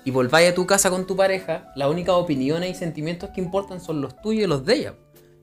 y 0.05 0.11
volváis 0.11 0.51
a 0.51 0.53
tu 0.53 0.65
casa 0.65 0.89
con 0.89 1.07
tu 1.07 1.15
pareja, 1.15 1.71
las 1.75 1.89
únicas 1.89 2.15
opiniones 2.15 2.71
y 2.71 2.75
sentimientos 2.75 3.29
que 3.29 3.41
importan 3.41 3.79
son 3.79 4.01
los 4.01 4.21
tuyos 4.21 4.43
y 4.43 4.47
los 4.47 4.65
de 4.65 4.75
ella. 4.75 4.95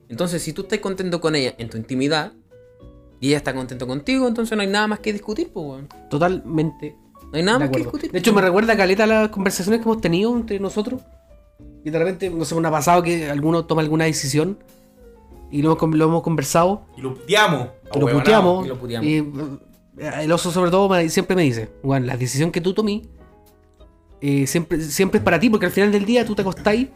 Entonces, 0.08 0.42
si 0.42 0.52
tú 0.52 0.62
estás 0.62 0.80
contento 0.80 1.20
con 1.20 1.34
ella 1.34 1.54
en 1.56 1.70
tu 1.70 1.78
intimidad 1.78 2.32
y 3.20 3.28
ella 3.28 3.38
está 3.38 3.54
contento 3.54 3.86
contigo, 3.86 4.28
entonces 4.28 4.54
no 4.56 4.62
hay 4.62 4.68
nada 4.68 4.86
más 4.86 5.00
que 5.00 5.12
discutir, 5.12 5.50
pues, 5.52 5.64
weón. 5.66 5.88
Totalmente. 6.10 6.96
No 7.30 7.38
hay 7.38 7.42
nada 7.42 7.60
más 7.60 7.70
que 7.70 7.78
discutir. 7.78 8.10
De 8.10 8.18
hecho, 8.18 8.34
me 8.34 8.42
recuerda 8.42 8.76
caleta 8.76 9.06
las 9.06 9.30
conversaciones 9.30 9.80
que 9.80 9.88
hemos 9.88 10.00
tenido 10.00 10.36
entre 10.36 10.58
nosotros. 10.60 11.00
Y 11.84 11.90
de 11.90 11.98
repente, 11.98 12.28
no 12.30 12.44
sé, 12.44 12.54
me 12.56 12.68
ha 12.68 12.70
pasado 12.70 13.02
que 13.02 13.30
alguno 13.30 13.64
toma 13.64 13.82
alguna 13.82 14.04
decisión 14.04 14.58
y 15.50 15.62
lo 15.62 15.76
hemos, 15.78 15.96
lo 15.96 16.04
hemos 16.04 16.22
conversado 16.22 16.82
Y 16.96 17.00
lo 17.00 17.14
puteamos. 17.14 17.68
y 17.94 17.98
lo 17.98 18.06
puteamos. 18.08 18.64
y 18.66 18.68
lo 18.68 18.78
puteamos. 18.78 19.06
Y 19.08 19.16
eh, 19.98 20.10
el 20.22 20.32
oso, 20.32 20.50
sobre 20.50 20.70
todo, 20.70 20.88
me- 20.88 21.08
siempre 21.08 21.34
me 21.36 21.42
dice: 21.42 21.70
bueno, 21.82 22.06
la 22.06 22.16
decisión 22.16 22.50
que 22.52 22.60
tú 22.60 22.74
tomí 22.74 23.08
eh, 24.20 24.46
siempre, 24.46 24.80
siempre 24.82 25.18
es 25.18 25.24
para 25.24 25.40
ti, 25.40 25.48
porque 25.50 25.66
al 25.66 25.72
final 25.72 25.90
del 25.92 26.04
día 26.04 26.24
tú 26.26 26.34
te 26.34 26.42
acostáis 26.42 26.88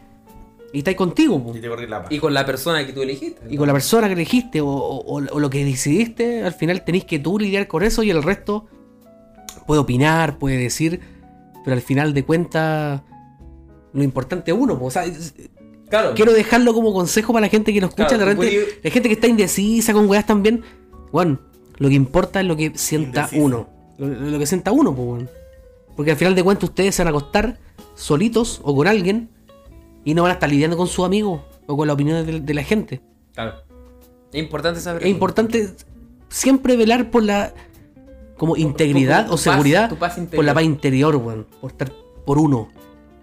y 0.71 0.77
estáis 0.79 0.95
contigo. 0.97 1.41
po. 1.43 1.55
Y 1.55 1.59
te 1.61 1.67
corrí 1.67 1.87
la 1.87 2.03
paz. 2.03 2.11
Y 2.11 2.19
con 2.19 2.33
la 2.33 2.45
persona 2.45 2.85
que 2.85 2.93
tú 2.93 3.01
elegiste. 3.01 3.41
Y 3.49 3.57
con 3.57 3.65
la 3.67 3.73
persona 3.73 4.07
que 4.07 4.13
elegiste 4.13 4.61
o, 4.61 4.67
o- 4.67 5.15
o 5.31 5.39
lo 5.39 5.49
que 5.49 5.65
decidiste, 5.65 6.43
al 6.43 6.53
final 6.53 6.83
tenéis 6.85 7.05
que 7.05 7.17
tú 7.19 7.39
lidiar 7.39 7.67
con 7.67 7.81
eso 7.83 8.03
y 8.03 8.11
el 8.11 8.21
resto 8.21 8.67
puede 9.65 9.81
opinar, 9.81 10.37
puede 10.37 10.57
decir, 10.57 10.99
pero 11.63 11.75
al 11.75 11.81
final 11.81 12.13
de 12.13 12.23
cuentas 12.23 13.01
lo 13.95 14.03
importante 14.03 14.51
es 14.51 14.57
uno. 14.57 14.77
po. 14.77 14.85
O 14.85 14.91
sea, 14.91 15.03
Claro. 15.89 16.13
quiero 16.15 16.33
dejarlo 16.33 16.73
como 16.73 16.93
consejo 16.93 17.31
para 17.33 17.45
la 17.45 17.49
gente 17.49 17.71
que 17.73 17.79
nos 17.81 17.89
escucha. 17.91 18.09
Claro, 18.09 18.25
de 18.25 18.35
tú 18.35 18.41
repente, 18.41 18.65
puedes- 18.65 18.83
la 18.83 18.89
gente 18.91 19.09
que 19.09 19.13
está 19.15 19.27
indecisa 19.27 19.93
con 19.93 20.07
weas 20.09 20.25
también. 20.25 20.63
Bueno, 21.11 21.39
lo 21.77 21.87
que 21.89 21.95
importa 21.95 22.41
es 22.41 22.45
lo 22.47 22.55
que 22.55 22.71
sienta 22.75 23.21
Indecisa. 23.21 23.41
uno. 23.43 23.69
Lo, 23.97 24.07
lo 24.07 24.39
que 24.39 24.45
sienta 24.45 24.71
uno, 24.71 24.93
pues, 24.95 25.07
weón. 25.07 25.29
Porque 25.95 26.11
al 26.11 26.17
final 26.17 26.35
de 26.35 26.43
cuentas 26.43 26.69
ustedes 26.69 26.93
se 26.95 27.03
van 27.03 27.13
a 27.13 27.17
acostar 27.17 27.57
solitos 27.95 28.59
o 28.63 28.75
con 28.75 28.87
alguien 28.87 29.29
y 30.03 30.13
no 30.13 30.23
van 30.23 30.31
a 30.31 30.33
estar 30.33 30.49
lidiando 30.49 30.75
con 30.75 30.87
sus 30.87 31.05
amigos 31.05 31.41
o 31.67 31.77
con 31.77 31.87
las 31.87 31.93
opiniones 31.93 32.25
de- 32.27 32.41
de 32.41 32.53
la 32.53 32.63
gente. 32.63 33.01
Claro. 33.33 33.53
Es 34.33 34.39
importante 34.43 34.81
saber. 34.81 35.03
Es 35.03 35.09
importante 35.09 35.69
siempre 36.29 36.75
velar 36.75 37.09
por 37.11 37.23
la 37.23 37.53
como 38.37 38.57
integridad 38.57 39.31
o 39.31 39.37
seguridad 39.37 39.89
paz 39.97 40.19
por 40.35 40.43
la 40.43 40.53
paz 40.53 40.63
interior, 40.63 41.15
weón, 41.15 41.45
por 41.61 41.71
estar 41.71 41.89
por 42.25 42.37
uno. 42.37 42.67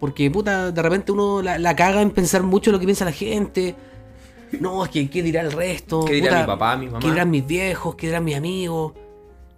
Porque 0.02 0.28
puta, 0.32 0.72
de 0.72 0.82
repente 0.82 1.12
uno 1.12 1.40
la, 1.42 1.60
la 1.60 1.76
caga 1.76 2.02
en 2.02 2.10
pensar 2.10 2.42
mucho 2.42 2.72
lo 2.72 2.80
que 2.80 2.86
piensa 2.86 3.04
la 3.04 3.12
gente. 3.12 3.76
No, 4.58 4.82
es 4.84 4.90
que 4.90 5.08
qué 5.08 5.22
dirá 5.22 5.42
el 5.42 5.52
resto. 5.52 6.04
¿Qué 6.04 6.14
dirá 6.14 6.30
puta, 6.30 6.40
mi 6.40 6.46
papá, 6.48 6.76
mi 6.76 6.86
mamá? 6.86 6.98
¿Qué 6.98 7.08
dirán 7.12 7.30
mis 7.30 7.46
viejos? 7.46 7.94
¿Qué 7.94 8.08
dirán 8.08 8.24
mis 8.24 8.34
amigos? 8.34 8.94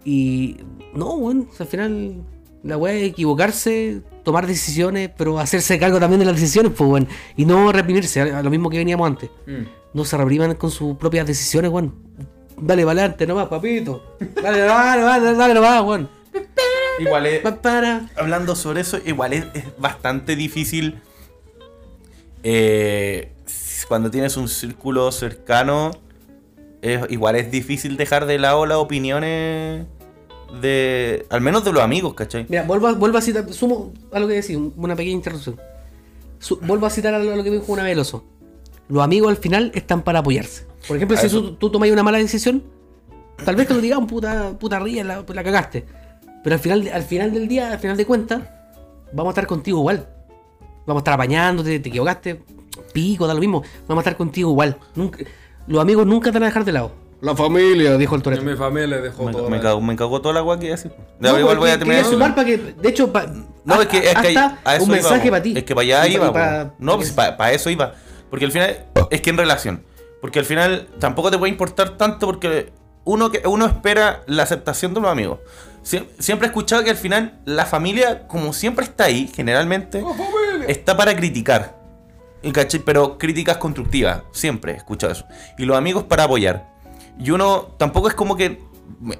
Y 0.03 0.57
no, 0.93 1.15
weón, 1.15 1.47
o 1.51 1.53
sea, 1.55 1.63
al 1.63 1.67
final 1.71 2.13
la 2.61 2.77
weá 2.77 2.93
es 2.93 3.09
equivocarse, 3.09 4.03
tomar 4.23 4.45
decisiones, 4.45 5.09
pero 5.17 5.39
hacerse 5.39 5.79
cargo 5.79 5.99
también 5.99 6.19
de 6.19 6.25
las 6.27 6.35
decisiones, 6.35 6.73
pues, 6.77 6.87
weón. 6.91 7.07
Y 7.35 7.45
no 7.45 7.71
reprimirse, 7.71 8.21
a 8.21 8.43
lo 8.43 8.51
mismo 8.51 8.69
que 8.69 8.77
veníamos 8.77 9.07
antes 9.07 9.31
Mm. 9.47 9.63
no 9.95 10.05
se 10.05 10.15
repriman 10.15 10.53
con 10.53 10.69
sus 10.69 10.95
propias 10.95 11.25
decisiones, 11.25 11.71
weón. 11.71 11.91
Dale 12.61 12.85
para 12.85 12.99
adelante 13.01 13.25
nomás, 13.25 13.47
papito. 13.47 14.15
Dale, 14.43 14.59
dale, 14.59 15.01
dale, 15.01 15.33
dale 15.33 15.53
nomás, 15.55 15.81
weón. 15.83 16.14
Igual 16.99 17.25
es, 17.25 17.41
Pa- 17.41 17.61
Para. 17.61 18.09
hablando 18.15 18.55
sobre 18.55 18.81
eso, 18.81 18.97
igual 19.05 19.33
es, 19.33 19.45
es 19.53 19.63
bastante 19.77 20.35
difícil 20.35 21.01
eh, 22.43 23.31
cuando 23.87 24.09
tienes 24.11 24.37
un 24.37 24.47
círculo 24.47 25.11
cercano. 25.11 25.91
es- 26.81 27.01
igual 27.09 27.35
es 27.35 27.49
difícil 27.51 27.97
dejar 27.97 28.25
de 28.27 28.37
lado 28.39 28.65
las 28.65 28.77
opiniones 28.77 29.85
de. 30.61 31.25
Al 31.29 31.41
menos 31.41 31.65
de 31.65 31.73
los 31.73 31.81
amigos, 31.81 32.13
¿cachai? 32.13 32.45
Mira, 32.47 32.63
vuelvo, 32.63 32.87
a- 32.87 32.93
vuelvo 32.93 33.17
a 33.17 33.21
citar, 33.21 33.51
sumo 33.51 33.91
a 34.11 34.19
lo 34.19 34.27
que 34.27 34.35
decía, 34.35 34.57
un- 34.57 34.73
una 34.77 34.95
pequeña 34.95 35.15
interrupción. 35.15 35.59
Su- 36.39 36.57
vuelvo 36.61 36.85
a 36.85 36.89
citar 36.91 37.13
a 37.15 37.19
lo 37.19 37.43
que 37.43 37.49
dijo 37.49 37.65
una 37.73 37.83
vez 37.83 37.97
oso. 37.97 38.23
Los 38.87 39.03
amigos 39.03 39.29
al 39.31 39.37
final 39.37 39.71
están 39.73 40.03
para 40.03 40.19
apoyarse. 40.19 40.65
Por 40.87 40.97
ejemplo, 40.97 41.17
A 41.17 41.21
si 41.21 41.27
tú, 41.29 41.55
tú 41.55 41.71
tomas 41.71 41.89
una 41.89 42.03
mala 42.03 42.19
decisión, 42.19 42.63
tal 43.43 43.55
vez 43.55 43.67
te 43.67 43.73
lo 43.73 43.81
digan 43.81 44.05
puta, 44.05 44.51
puta 44.59 44.77
ría, 44.79 45.03
la, 45.03 45.25
la 45.27 45.43
cagaste. 45.43 45.85
Pero 46.45 46.53
al 46.57 46.59
final, 46.61 46.89
al 46.93 47.01
final 47.01 47.33
del 47.33 47.47
día, 47.47 47.71
al 47.71 47.79
final 47.79 47.97
de 47.97 48.05
cuentas, 48.05 48.43
vamos 49.11 49.31
a 49.31 49.33
estar 49.33 49.47
contigo 49.47 49.79
igual. 49.79 50.07
Vamos 50.85 51.01
a 51.01 51.01
estar 51.01 51.15
apañándote, 51.15 51.79
te 51.79 51.89
equivocaste, 51.89 52.39
pico, 52.93 53.25
da 53.25 53.33
lo 53.33 53.39
mismo. 53.39 53.63
Vamos 53.87 54.03
a 54.03 54.09
estar 54.09 54.15
contigo 54.15 54.51
igual. 54.51 54.77
Nunca, 54.93 55.19
los 55.65 55.81
amigos 55.81 56.05
nunca 56.05 56.31
te 56.31 56.33
van 56.37 56.43
a 56.43 56.45
dejar 56.45 56.63
de 56.63 56.71
lado. 56.71 56.91
La 57.21 57.35
familia, 57.35 57.97
dijo 57.97 58.15
el 58.15 58.21
Toreto. 58.21 58.43
mi 58.43 58.55
familia 58.55 58.97
dejó 59.01 59.23
Me, 59.23 59.49
me 59.49 59.59
cagó, 59.59 59.81
me 59.81 59.95
cagó 59.95 60.21
toda 60.21 60.35
la 60.35 60.41
agua 60.41 60.59
que 60.59 60.67
iba 60.67 60.75
a 60.75 60.77
decir. 60.77 60.91
Ya, 61.19 61.31
No, 61.31 61.39
igual 61.39 61.43
porque 61.57 61.59
voy 61.61 61.69
a 61.71 61.79
terminar 61.79 62.01
eso. 62.01 62.19
para 62.19 62.45
que, 62.45 62.57
de 62.57 62.89
hecho, 62.89 63.11
pa- 63.11 63.25
No, 63.63 63.81
es 63.81 63.87
que, 63.87 63.97
es 63.97 64.03
que 64.15 64.27
hasta 64.37 64.59
a 64.63 64.75
eso 64.75 64.83
un 64.85 64.91
mensaje 64.91 65.29
para 65.31 65.41
ti. 65.41 65.53
Es 65.57 65.63
que 65.63 65.73
para 65.73 65.85
allá 65.85 66.07
iba. 66.07 66.31
pa- 66.31 66.73
no, 66.77 66.91
pa- 66.91 66.97
pues 66.97 67.11
para 67.11 67.51
eso 67.53 67.71
iba. 67.71 67.93
Porque 68.29 68.45
al 68.45 68.51
final, 68.51 68.85
es 69.09 69.21
que 69.21 69.29
en 69.31 69.37
relación. 69.37 69.83
Porque 70.21 70.37
al 70.37 70.45
final 70.45 70.87
tampoco 70.99 71.31
te 71.31 71.39
puede 71.39 71.51
importar 71.51 71.97
tanto 71.97 72.27
porque 72.27 72.71
uno, 73.05 73.31
que, 73.31 73.41
uno 73.47 73.65
espera 73.65 74.21
la 74.27 74.43
aceptación 74.43 74.93
de 74.93 75.01
los 75.01 75.09
amigos. 75.09 75.39
Sie- 75.85 76.07
Siempre 76.19 76.47
he 76.47 76.49
escuchado 76.49 76.83
que 76.83 76.89
al 76.89 76.97
final 76.97 77.39
la 77.45 77.65
familia, 77.65 78.27
como 78.27 78.51
siempre 78.53 78.85
está 78.85 79.03
ahí, 79.05 79.29
generalmente, 79.35 80.01
está 80.67 80.97
para 80.97 81.15
criticar. 81.15 81.75
¿Y 82.41 82.51
cachai? 82.51 82.79
Pero 82.81 83.17
críticas 83.17 83.57
constructivas, 83.57 84.23
siempre 84.31 84.73
he 84.73 84.75
escuchado 84.77 85.13
eso. 85.13 85.25
Y 85.57 85.65
los 85.65 85.77
amigos 85.77 86.03
para 86.03 86.23
apoyar. 86.23 86.67
Y 87.19 87.29
uno 87.31 87.69
tampoco 87.77 88.07
es 88.07 88.13
como 88.15 88.35
que, 88.35 88.59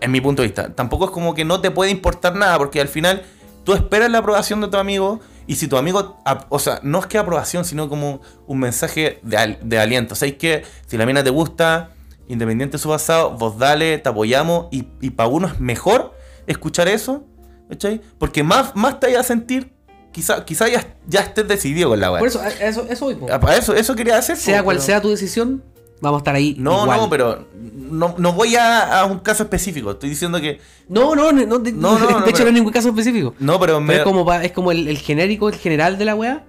en 0.02 0.12
mi 0.12 0.22
punto 0.22 0.42
de 0.42 0.48
vista, 0.48 0.74
tampoco 0.76 1.06
es 1.06 1.12
como 1.12 1.34
que 1.36 1.46
no 1.46 1.62
te 1.62 1.70
puede 1.72 1.92
importar 1.92 2.36
nada, 2.36 2.58
porque 2.58 2.82
al 2.82 2.88
final 2.88 3.24
tú 3.64 3.74
esperas 3.74 4.10
la 4.12 4.18
aprobación 4.20 4.62
de 4.62 4.68
tu 4.68 4.78
amigo 4.78 5.20
y 5.48 5.56
si 5.56 5.68
tu 5.68 5.78
amigo, 5.78 6.18
o 6.50 6.60
sea, 6.60 6.80
no 6.84 7.00
es 7.00 7.06
que 7.08 7.18
aprobación, 7.20 7.66
sino 7.66 7.90
como 7.90 8.22
un 8.48 8.60
mensaje 8.60 9.20
de, 9.24 9.38
al- 9.38 9.60
de 9.62 9.80
aliento. 9.80 10.14
O 10.14 10.16
sea, 10.16 10.28
es 10.28 10.36
que 10.36 10.64
si 10.88 10.98
la 10.98 11.06
mina 11.06 11.24
te 11.24 11.30
gusta, 11.30 11.92
independiente 12.28 12.74
de 12.78 12.82
su 12.82 12.90
pasado, 12.90 13.32
vos 13.32 13.58
dale, 13.60 13.98
te 14.00 14.10
apoyamos 14.10 14.68
y, 14.72 14.88
y 15.02 15.12
para 15.12 15.30
uno 15.30 15.48
es 15.48 15.60
mejor 15.60 16.14
escuchar 16.48 16.88
eso, 16.88 17.24
¿cachai? 17.70 18.02
Porque 18.18 18.44
más, 18.44 18.76
más 18.76 19.00
te 19.00 19.08
vayas 19.08 19.22
a 19.22 19.24
sentir, 19.24 19.74
quizá, 20.12 20.46
quizá 20.46 20.68
ya, 20.70 20.96
ya 21.08 21.22
estés 21.22 21.48
decidido 21.48 21.90
con 21.90 22.00
la 22.00 22.12
weá. 22.12 22.20
Por 22.20 22.28
eso, 22.28 22.42
eso, 22.44 22.86
eso 22.90 23.06
voy, 23.06 23.18
eso, 23.58 23.74
eso 23.76 23.96
quería 23.96 24.18
hacer. 24.18 24.38
Sea 24.38 24.60
po, 24.60 24.66
cual 24.66 24.78
pero- 24.78 24.86
sea 24.86 25.02
tu 25.02 25.10
decisión, 25.10 25.64
vamos 26.02 26.20
a 26.20 26.22
estar 26.22 26.36
ahí. 26.36 26.56
No, 26.60 26.84
igual. 26.84 27.00
no, 27.02 27.10
pero 27.10 27.48
no, 27.54 28.16
no 28.18 28.34
voy 28.34 28.56
a, 28.56 29.00
a 29.02 29.06
un 29.06 29.20
caso 29.20 29.44
específico. 29.44 29.92
Estoy 29.92 30.10
diciendo 30.10 30.40
que. 30.40 30.60
No, 30.90 31.16
no, 31.16 31.32
no, 31.32 31.60
de, 31.60 31.72
No, 31.72 31.98
no, 31.98 32.10
no, 32.10 32.20
de 32.22 32.30
hecho 32.30 32.32
pero- 32.32 32.40
no 32.40 32.48
hay 32.48 32.54
ningún 32.54 32.72
caso 32.74 32.90
específico. 32.90 33.34
No, 33.40 33.60
pero 33.60 33.80
me. 33.82 33.88
Pero 33.94 34.00
es 34.00 34.04
como, 34.06 34.34
es 34.34 34.52
como 34.52 34.72
el, 34.72 34.88
el 34.88 34.98
genérico, 34.98 35.50
el 35.50 35.56
general 35.56 35.98
de 35.98 36.06
la 36.06 36.16
weá. 36.16 36.46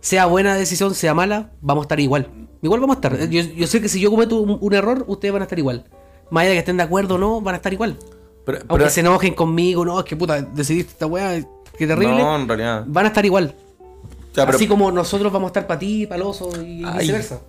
Sea 0.00 0.26
buena 0.26 0.54
decisión, 0.54 0.94
sea 0.94 1.12
mala, 1.12 1.50
vamos 1.60 1.82
a 1.82 1.86
estar 1.86 1.98
igual. 2.00 2.30
Igual 2.62 2.80
vamos 2.80 2.96
a 2.96 2.98
estar. 3.00 3.28
Yo, 3.28 3.42
yo 3.42 3.66
sé 3.66 3.80
que 3.80 3.88
si 3.88 4.00
yo 4.00 4.10
cometo 4.10 4.36
un, 4.40 4.58
un 4.60 4.74
error, 4.74 5.04
ustedes 5.08 5.32
van 5.32 5.42
a 5.42 5.44
estar 5.44 5.58
igual. 5.58 5.84
Más 6.30 6.42
allá 6.42 6.50
de 6.50 6.54
que 6.56 6.58
estén 6.60 6.76
de 6.76 6.82
acuerdo 6.84 7.16
o 7.16 7.18
no, 7.18 7.40
van 7.40 7.54
a 7.54 7.56
estar 7.56 7.72
igual. 7.72 7.96
Pero- 8.48 8.58
Aunque 8.68 8.76
pero- 8.84 8.90
se 8.90 9.00
enojen 9.00 9.34
conmigo, 9.34 9.84
no, 9.84 9.98
es 9.98 10.04
que 10.04 10.16
puta, 10.16 10.40
decidiste 10.42 10.92
esta 10.92 11.06
weá, 11.06 11.40
qué 11.76 11.86
terrible. 11.86 12.16
No, 12.18 12.34
en 12.36 12.48
realidad. 12.48 12.84
Van 12.86 13.04
a 13.04 13.08
estar 13.08 13.24
igual. 13.24 13.54
Ya, 14.34 14.44
pero, 14.46 14.56
Así 14.56 14.66
como 14.68 14.90
nosotros 14.92 15.32
vamos 15.32 15.48
a 15.48 15.50
estar 15.50 15.66
para 15.66 15.80
ti, 15.80 16.06
para 16.06 16.16
el 16.16 16.22
oso 16.22 16.50
y 16.62 16.84
Ay. 16.84 17.00
viceversa. 17.00 17.40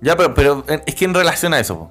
ya, 0.00 0.16
pero, 0.16 0.32
pero 0.34 0.64
eh, 0.68 0.80
es 0.86 0.94
que 0.94 1.04
en 1.04 1.14
relación 1.14 1.52
a 1.54 1.60
eso. 1.60 1.90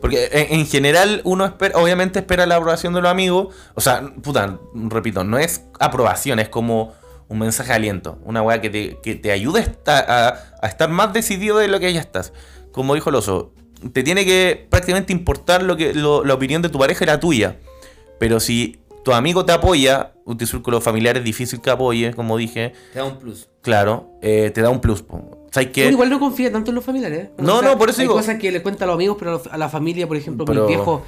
Porque 0.00 0.28
en, 0.32 0.60
en 0.60 0.66
general 0.66 1.20
uno 1.24 1.44
espera, 1.44 1.78
obviamente 1.78 2.18
espera 2.20 2.46
la 2.46 2.56
aprobación 2.56 2.94
de 2.94 3.02
los 3.02 3.10
amigos. 3.10 3.54
O 3.74 3.80
sea, 3.80 4.02
puta, 4.22 4.58
repito, 4.74 5.24
no 5.24 5.38
es 5.38 5.62
aprobación, 5.78 6.38
es 6.38 6.48
como 6.48 6.92
un 7.28 7.38
mensaje 7.38 7.70
de 7.70 7.74
aliento. 7.76 8.18
Una 8.24 8.40
weá 8.42 8.60
que 8.60 8.70
te, 8.70 8.98
que 9.02 9.14
te 9.14 9.30
ayude 9.30 9.60
a, 9.60 9.62
esta- 9.62 10.28
a- 10.28 10.38
a 10.62 10.66
estar 10.66 10.88
más 10.88 11.12
decidido 11.12 11.58
de 11.58 11.68
lo 11.68 11.78
que 11.78 11.92
ya 11.92 12.00
estás. 12.00 12.32
Como 12.72 12.94
dijo 12.94 13.10
el 13.10 13.16
oso, 13.16 13.52
te 13.92 14.02
tiene 14.02 14.24
que 14.24 14.66
prácticamente 14.70 15.12
importar 15.12 15.62
lo 15.62 15.76
que, 15.76 15.92
lo- 15.92 16.24
la 16.24 16.34
opinión 16.34 16.62
de 16.62 16.68
tu 16.70 16.78
pareja 16.78 17.04
y 17.04 17.06
la 17.08 17.20
tuya. 17.20 17.56
Pero 18.22 18.38
si 18.38 18.78
tu 19.04 19.12
amigo 19.12 19.44
te 19.44 19.50
apoya, 19.50 20.12
un 20.26 20.38
círculo 20.38 20.80
familiar 20.80 21.16
es 21.16 21.24
difícil 21.24 21.60
que 21.60 21.70
apoye, 21.70 22.14
como 22.14 22.36
dije, 22.36 22.72
Te 22.92 23.00
da 23.00 23.04
un 23.04 23.18
plus. 23.18 23.48
claro, 23.62 24.10
eh, 24.22 24.52
te 24.54 24.60
da 24.62 24.70
un 24.70 24.80
plus. 24.80 25.02
Uno 25.10 25.90
igual 25.90 26.08
no 26.08 26.20
confía 26.20 26.52
tanto 26.52 26.70
en 26.70 26.76
los 26.76 26.84
familiares. 26.84 27.18
¿eh? 27.24 27.30
No, 27.38 27.60
no, 27.62 27.76
por 27.76 27.90
eso 27.90 28.00
hay 28.00 28.06
digo- 28.06 28.14
cosas 28.14 28.38
que 28.38 28.52
le 28.52 28.62
cuentan 28.62 28.84
a 28.84 28.92
los 28.92 28.94
amigos, 28.94 29.16
pero 29.18 29.42
a 29.50 29.58
la 29.58 29.68
familia, 29.68 30.06
por 30.06 30.16
ejemplo, 30.16 30.44
Pero- 30.44 30.60
mis 30.60 30.68
viejos, 30.76 31.02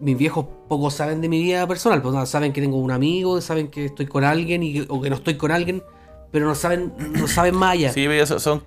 mis 0.00 0.16
viejos 0.16 0.46
pocos 0.68 0.94
saben 0.94 1.20
de 1.20 1.28
mi 1.28 1.42
vida 1.42 1.66
personal. 1.68 2.00
Pues, 2.00 2.14
o 2.16 2.24
saben 2.24 2.54
que 2.54 2.62
tengo 2.62 2.78
un 2.78 2.92
amigo, 2.92 3.42
saben 3.42 3.68
que 3.68 3.84
estoy 3.84 4.06
con 4.06 4.24
alguien 4.24 4.62
y 4.62 4.72
que- 4.72 4.86
o 4.88 5.02
que 5.02 5.10
no 5.10 5.16
estoy 5.16 5.34
con 5.36 5.50
alguien, 5.50 5.82
pero 6.30 6.46
no 6.46 6.54
saben, 6.54 6.92
no 7.12 7.26
saben 7.26 7.62
allá. 7.62 7.92
Sí, 7.92 8.04
pero 8.06 8.26
son, 8.26 8.40
son- 8.40 8.62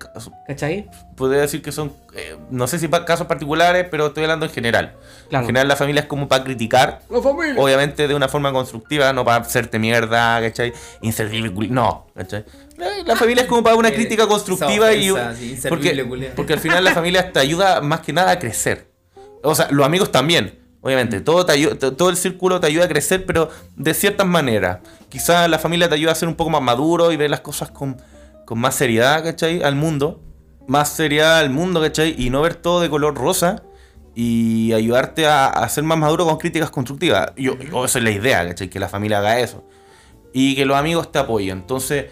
¿Cachai? 0.46 0.88
podría 1.16 1.42
decir 1.42 1.62
que 1.62 1.70
son, 1.72 1.92
eh, 2.14 2.36
no 2.50 2.66
sé 2.66 2.78
si 2.78 2.88
casos 2.88 3.26
particulares, 3.26 3.86
pero 3.90 4.08
estoy 4.08 4.24
hablando 4.24 4.46
en 4.46 4.52
general. 4.52 4.94
Claro. 5.28 5.44
En 5.44 5.46
general 5.46 5.68
la 5.68 5.76
familia 5.76 6.00
es 6.02 6.06
como 6.06 6.26
para 6.28 6.42
criticar, 6.42 7.00
La 7.08 7.20
familia. 7.22 7.54
obviamente 7.62 8.08
de 8.08 8.14
una 8.14 8.28
forma 8.28 8.52
constructiva, 8.52 9.12
no 9.12 9.24
para 9.24 9.44
hacerte 9.44 9.78
mierda, 9.78 10.40
¿cachai? 10.40 10.72
Inservible, 11.02 11.68
no, 11.68 12.06
¿cachai? 12.14 12.44
La, 12.76 12.88
la 13.06 13.16
familia 13.16 13.42
es 13.42 13.48
como 13.48 13.62
para 13.62 13.76
una 13.76 13.90
Eh, 13.90 13.94
crítica 13.94 14.26
constructiva 14.26 14.92
y... 14.92 15.10
ofensa, 15.10 15.34
sí, 15.36 15.50
inservible, 15.52 16.04
porque, 16.04 16.26
porque 16.34 16.52
al 16.54 16.60
final 16.60 16.82
la 16.82 16.92
familia 16.94 17.32
te 17.32 17.38
ayuda 17.38 17.80
más 17.80 18.00
que 18.00 18.12
nada 18.12 18.32
a 18.32 18.38
crecer. 18.38 18.90
O 19.44 19.54
sea, 19.54 19.68
los 19.70 19.84
amigos 19.86 20.10
también, 20.10 20.58
Obviamente, 20.82 21.20
todo, 21.20 21.46
te 21.46 21.66
todo 21.92 22.10
el 22.10 22.16
círculo 22.16 22.58
te 22.60 22.66
ayuda 22.66 22.84
a 22.86 22.88
crecer, 22.88 23.24
pero 23.24 23.48
de 23.76 23.94
ciertas 23.94 24.26
maneras. 24.26 24.80
Quizás 25.08 25.48
la 25.48 25.58
familia 25.58 25.88
te 25.88 25.94
ayuda 25.94 26.12
a 26.12 26.14
ser 26.16 26.28
un 26.28 26.34
poco 26.34 26.50
más 26.50 26.60
maduro 26.62 27.12
y 27.12 27.16
ver 27.16 27.30
las 27.30 27.40
cosas 27.40 27.70
con, 27.70 27.96
con 28.44 28.58
más 28.58 28.74
seriedad, 28.74 29.22
¿cachai? 29.22 29.62
Al 29.62 29.76
mundo. 29.76 30.20
Más 30.66 30.88
seriedad 30.90 31.38
al 31.38 31.50
mundo, 31.50 31.80
¿cachai? 31.80 32.14
Y 32.18 32.30
no 32.30 32.42
ver 32.42 32.56
todo 32.56 32.80
de 32.80 32.90
color 32.90 33.14
rosa. 33.14 33.62
Y 34.14 34.72
ayudarte 34.74 35.26
a, 35.26 35.46
a 35.46 35.68
ser 35.68 35.84
más 35.84 35.96
maduro 35.98 36.26
con 36.26 36.36
críticas 36.36 36.70
constructivas. 36.70 37.32
Yo, 37.36 37.56
yo- 37.58 37.84
esa 37.84 37.98
es 37.98 38.04
la 38.04 38.10
idea, 38.10 38.46
¿cachai? 38.48 38.68
Que 38.68 38.80
la 38.80 38.88
familia 38.88 39.18
haga 39.18 39.38
eso. 39.38 39.64
Y 40.32 40.56
que 40.56 40.64
los 40.66 40.76
amigos 40.76 41.12
te 41.12 41.18
apoyen. 41.20 41.58
Entonces, 41.58 42.06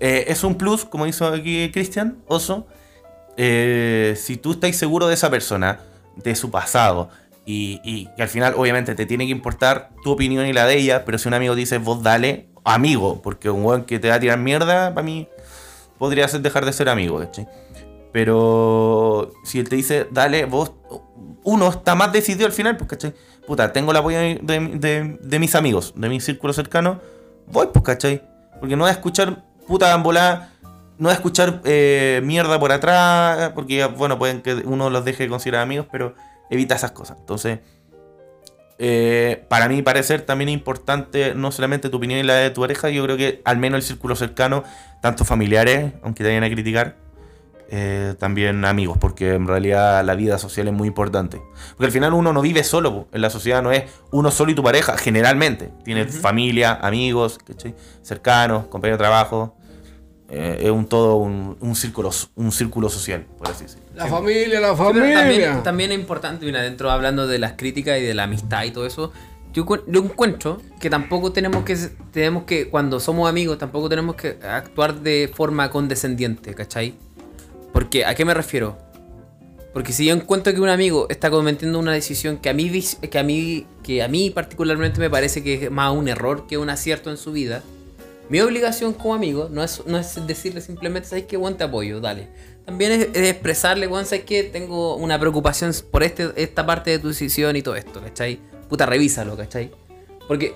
eh, 0.00 0.24
es 0.28 0.42
un 0.44 0.54
plus, 0.56 0.84
como 0.86 1.06
hizo 1.06 1.26
aquí 1.26 1.70
Cristian 1.72 2.18
Oso. 2.26 2.66
eh, 3.36 4.14
si 4.16 4.36
tú 4.36 4.52
estás 4.52 4.74
seguro 4.76 5.08
de 5.08 5.14
esa 5.14 5.28
persona, 5.30 5.80
de 6.16 6.34
su 6.36 6.50
pasado, 6.50 7.10
y, 7.46 8.08
que 8.16 8.22
al 8.22 8.28
final, 8.28 8.54
obviamente, 8.56 8.94
te 8.94 9.06
tiene 9.06 9.26
que 9.26 9.32
importar 9.32 9.90
tu 10.02 10.12
opinión 10.12 10.46
y 10.46 10.52
la 10.52 10.66
de 10.66 10.76
ella, 10.78 11.04
pero 11.04 11.18
si 11.18 11.28
un 11.28 11.34
amigo 11.34 11.54
dice, 11.54 11.78
vos 11.78 12.02
dale, 12.02 12.48
amigo, 12.64 13.20
porque 13.22 13.50
un 13.50 13.64
weón 13.64 13.84
que 13.84 13.98
te 13.98 14.08
va 14.08 14.14
a 14.14 14.20
tirar 14.20 14.38
mierda, 14.38 14.94
para 14.94 15.04
mí, 15.04 15.28
podría 15.98 16.26
ser 16.28 16.40
dejar 16.40 16.64
de 16.64 16.72
ser 16.72 16.88
amigo, 16.88 17.18
¿cachai? 17.18 17.46
Pero 18.12 19.32
si 19.44 19.58
él 19.58 19.68
te 19.68 19.76
dice, 19.76 20.06
dale, 20.10 20.44
vos, 20.46 20.72
uno 21.42 21.68
está 21.68 21.94
más 21.94 22.12
decidido 22.12 22.46
al 22.46 22.52
final, 22.52 22.76
pues, 22.76 22.88
¿cachai? 22.88 23.12
Puta, 23.46 23.72
tengo 23.72 23.90
el 23.90 23.96
apoyo 23.98 24.18
de, 24.18 24.38
de- 24.40 25.18
de 25.20 25.38
mis 25.38 25.54
amigos, 25.54 25.92
de 25.96 26.08
mi 26.08 26.20
círculo 26.20 26.52
cercano, 26.52 27.00
voy, 27.48 27.66
pues, 27.72 27.84
¿cachai? 27.84 28.22
Porque 28.60 28.76
no 28.76 28.84
voy 28.84 28.90
a 28.90 28.92
escuchar 28.94 29.44
puta 29.66 29.94
volada, 29.96 30.52
no 30.96 31.10
escuchar 31.10 31.60
eh, 31.64 32.20
mierda 32.24 32.58
por 32.58 32.72
atrás, 32.72 33.50
porque, 33.54 33.84
bueno, 33.84 34.18
pueden 34.18 34.40
que 34.42 34.54
uno 34.54 34.88
los 34.90 35.04
deje 35.04 35.24
de 35.24 35.28
considerar 35.28 35.62
amigos, 35.62 35.86
pero 35.92 36.14
evita 36.50 36.74
esas 36.74 36.92
cosas. 36.92 37.18
Entonces, 37.20 37.60
eh, 38.78 39.44
para 39.48 39.68
mí 39.68 39.82
parecer 39.82 40.22
también 40.22 40.48
es 40.48 40.54
importante 40.54 41.34
no 41.34 41.52
solamente 41.52 41.90
tu 41.90 41.98
opinión 41.98 42.20
y 42.20 42.22
la 42.24 42.34
de 42.34 42.50
tu 42.50 42.60
pareja, 42.60 42.90
yo 42.90 43.04
creo 43.04 43.16
que 43.16 43.40
al 43.44 43.56
menos 43.56 43.78
el 43.78 43.82
círculo 43.82 44.16
cercano, 44.16 44.64
tanto 45.00 45.24
familiares, 45.24 45.92
aunque 46.02 46.24
te 46.24 46.30
vayan 46.30 46.44
a 46.44 46.50
criticar, 46.50 46.96
eh, 47.70 48.14
también 48.18 48.64
amigos, 48.64 48.98
porque 48.98 49.34
en 49.34 49.46
realidad 49.46 50.04
la 50.04 50.14
vida 50.14 50.38
social 50.38 50.68
es 50.68 50.74
muy 50.74 50.88
importante. 50.88 51.40
Porque 51.70 51.86
al 51.86 51.92
final 51.92 52.12
uno 52.12 52.32
no 52.32 52.42
vive 52.42 52.62
solo, 52.62 52.92
po. 52.92 53.08
en 53.12 53.22
la 53.22 53.30
sociedad 53.30 53.62
no 53.62 53.72
es 53.72 53.84
uno 54.10 54.30
solo 54.30 54.52
y 54.52 54.54
tu 54.54 54.62
pareja, 54.62 54.96
generalmente. 54.96 55.72
Tienes 55.84 56.18
familia, 56.18 56.74
amigos, 56.74 57.38
¿cachai? 57.44 57.74
cercanos, 58.02 58.66
compañeros 58.66 58.98
de 58.98 59.04
trabajo. 59.04 59.56
Eh, 60.36 60.64
es 60.64 60.70
un 60.72 60.86
todo 60.86 61.14
un, 61.16 61.56
un 61.60 61.76
círculo, 61.76 62.10
un 62.34 62.50
círculo 62.50 62.88
social, 62.88 63.24
por 63.38 63.48
así 63.48 63.64
decirlo. 63.64 63.84
La 63.94 64.06
familia, 64.08 64.58
la 64.60 64.72
Sí, 64.72 64.76
familia. 64.76 65.14
también, 65.20 65.62
también 65.62 65.92
es 65.92 65.98
importante, 66.00 66.44
mira, 66.44 66.60
dentro 66.60 66.90
hablando 66.90 67.28
de 67.28 67.38
las 67.38 67.52
críticas 67.52 68.00
y 68.00 68.02
de 68.02 68.14
la 68.14 68.24
amistad 68.24 68.64
y 68.64 68.72
todo 68.72 68.84
eso, 68.84 69.12
yo, 69.52 69.64
yo 69.86 70.00
encuentro 70.02 70.60
que 70.80 70.90
tampoco 70.90 71.30
tenemos 71.30 71.62
que, 71.62 71.76
tenemos 72.10 72.42
que, 72.44 72.68
cuando 72.68 72.98
somos 72.98 73.28
amigos, 73.28 73.58
tampoco 73.58 73.88
tenemos 73.88 74.16
que 74.16 74.36
actuar 74.42 75.00
de 75.02 75.30
forma 75.32 75.70
condescendiente, 75.70 76.52
¿cachai? 76.52 76.94
Porque, 77.72 78.04
¿a 78.04 78.16
qué 78.16 78.24
me 78.24 78.34
refiero? 78.34 78.76
Porque 79.72 79.92
si 79.92 80.06
yo 80.06 80.14
encuentro 80.14 80.52
que 80.52 80.60
un 80.60 80.68
amigo 80.68 81.06
está 81.10 81.30
cometiendo 81.30 81.78
una 81.78 81.92
decisión 81.92 82.38
que 82.38 82.48
a 82.48 82.54
mí, 82.54 82.70
que 83.08 83.18
a 83.18 83.22
mí, 83.22 83.66
que 83.84 84.02
a 84.02 84.08
mí 84.08 84.30
particularmente 84.30 84.98
me 84.98 85.10
parece 85.10 85.44
que 85.44 85.64
es 85.66 85.70
más 85.70 85.92
un 85.94 86.08
error 86.08 86.46
que 86.48 86.58
un 86.58 86.70
acierto 86.70 87.10
en 87.10 87.16
su 87.16 87.30
vida, 87.30 87.62
mi 88.28 88.40
obligación 88.40 88.92
como 88.92 89.14
amigo 89.14 89.48
no 89.50 89.62
es, 89.62 89.82
no 89.86 89.98
es 89.98 90.26
decirle 90.26 90.60
simplemente, 90.60 91.08
¿sabes 91.08 91.24
qué? 91.24 91.36
Buen 91.36 91.56
te 91.56 91.64
apoyo, 91.64 92.00
dale. 92.00 92.28
También 92.64 92.92
es, 92.92 93.08
es 93.12 93.30
expresarle, 93.30 93.86
weón, 93.86 94.06
¿sabes 94.06 94.24
qué? 94.24 94.44
Tengo 94.44 94.96
una 94.96 95.18
preocupación 95.20 95.72
por 95.90 96.02
este, 96.02 96.30
esta 96.36 96.64
parte 96.64 96.90
de 96.90 96.98
tu 96.98 97.08
decisión 97.08 97.56
y 97.56 97.62
todo 97.62 97.76
esto, 97.76 98.00
¿cachai? 98.00 98.40
Puta, 98.68 98.86
revísalo, 98.86 99.36
¿cachai? 99.36 99.70
Porque 100.26 100.54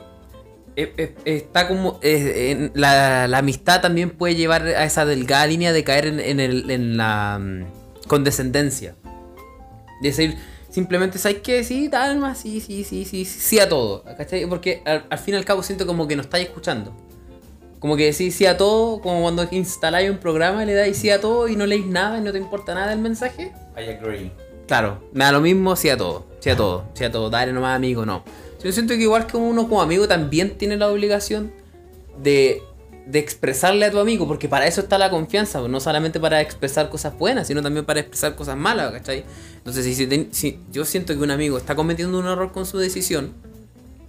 eh, 0.76 0.94
eh, 0.96 1.14
está 1.24 1.68
como. 1.68 1.98
eh, 2.02 2.52
en 2.52 2.72
la, 2.74 3.24
amistad 3.36 3.82
también 3.82 4.10
puede 4.10 4.36
llevar 4.36 4.62
a 4.62 4.84
esa 4.84 5.04
delgada 5.04 5.46
línea 5.46 5.72
de 5.72 5.84
caer 5.84 6.06
en, 6.06 6.40
en 6.40 6.96
la 6.96 7.38
mm, 7.38 8.06
condescendencia. 8.06 8.94
De 10.00 10.08
decir, 10.08 10.38
simplemente, 10.70 11.18
¿sabes 11.18 11.38
qué? 11.42 11.64
Sí, 11.64 11.88
tal 11.88 12.18
más, 12.18 12.38
sí, 12.38 12.60
sí, 12.60 12.84
sí, 12.84 13.04
sí, 13.04 13.24
sí 13.24 13.58
a 13.58 13.68
todo, 13.68 14.04
¿cachai? 14.16 14.46
Porque 14.46 14.82
al, 14.86 15.04
al 15.10 15.18
fin 15.18 15.34
y 15.34 15.36
al 15.36 15.44
cabo 15.44 15.62
siento 15.62 15.86
como 15.86 16.06
que 16.06 16.16
no 16.16 16.22
estáis 16.22 16.46
escuchando. 16.46 16.94
Como 17.80 17.96
que 17.96 18.06
decís 18.06 18.34
sí 18.34 18.44
a 18.46 18.56
todo, 18.56 19.00
como 19.00 19.22
cuando 19.22 19.46
instaláis 19.50 20.10
un 20.10 20.18
programa 20.18 20.62
y 20.62 20.66
le 20.66 20.74
dais 20.74 20.96
sí 20.96 21.10
a 21.10 21.20
todo 21.20 21.46
y 21.48 21.54
no 21.56 21.64
leéis 21.66 21.86
nada 21.86 22.18
y 22.18 22.20
no 22.20 22.32
te 22.32 22.38
importa 22.38 22.74
nada 22.74 22.92
el 22.92 22.98
mensaje. 22.98 23.52
I 23.76 23.90
agree. 23.90 24.32
Claro, 24.66 25.00
me 25.12 25.24
da 25.24 25.32
lo 25.32 25.40
mismo 25.40 25.76
sí 25.76 25.88
a 25.88 25.96
todo, 25.96 26.26
sí 26.40 26.50
a 26.50 26.56
todo, 26.56 26.84
sí 26.94 27.04
a 27.04 27.10
todo, 27.12 27.30
dale 27.30 27.52
nomás 27.52 27.76
amigo, 27.76 28.04
no. 28.04 28.22
Yo 28.62 28.72
siento 28.72 28.94
que 28.94 29.02
igual 29.02 29.26
que 29.26 29.36
uno 29.36 29.62
como 29.68 29.80
amigo 29.80 30.08
también 30.08 30.58
tiene 30.58 30.76
la 30.76 30.88
obligación 30.88 31.52
de, 32.20 32.60
de 33.06 33.18
expresarle 33.20 33.86
a 33.86 33.90
tu 33.90 33.98
amigo, 34.00 34.26
porque 34.26 34.48
para 34.48 34.66
eso 34.66 34.80
está 34.80 34.98
la 34.98 35.08
confianza, 35.10 35.60
pues, 35.60 35.70
no 35.70 35.78
solamente 35.80 36.18
para 36.20 36.40
expresar 36.40 36.90
cosas 36.90 37.16
buenas, 37.16 37.46
sino 37.46 37.62
también 37.62 37.86
para 37.86 38.00
expresar 38.00 38.34
cosas 38.34 38.56
malas, 38.56 38.90
¿cachai? 38.92 39.24
Entonces, 39.58 39.96
si, 39.96 40.06
ten- 40.08 40.28
si 40.32 40.58
yo 40.72 40.84
siento 40.84 41.14
que 41.16 41.20
un 41.20 41.30
amigo 41.30 41.56
está 41.56 41.76
cometiendo 41.76 42.18
un 42.18 42.26
error 42.26 42.50
con 42.52 42.66
su 42.66 42.76
decisión, 42.78 43.32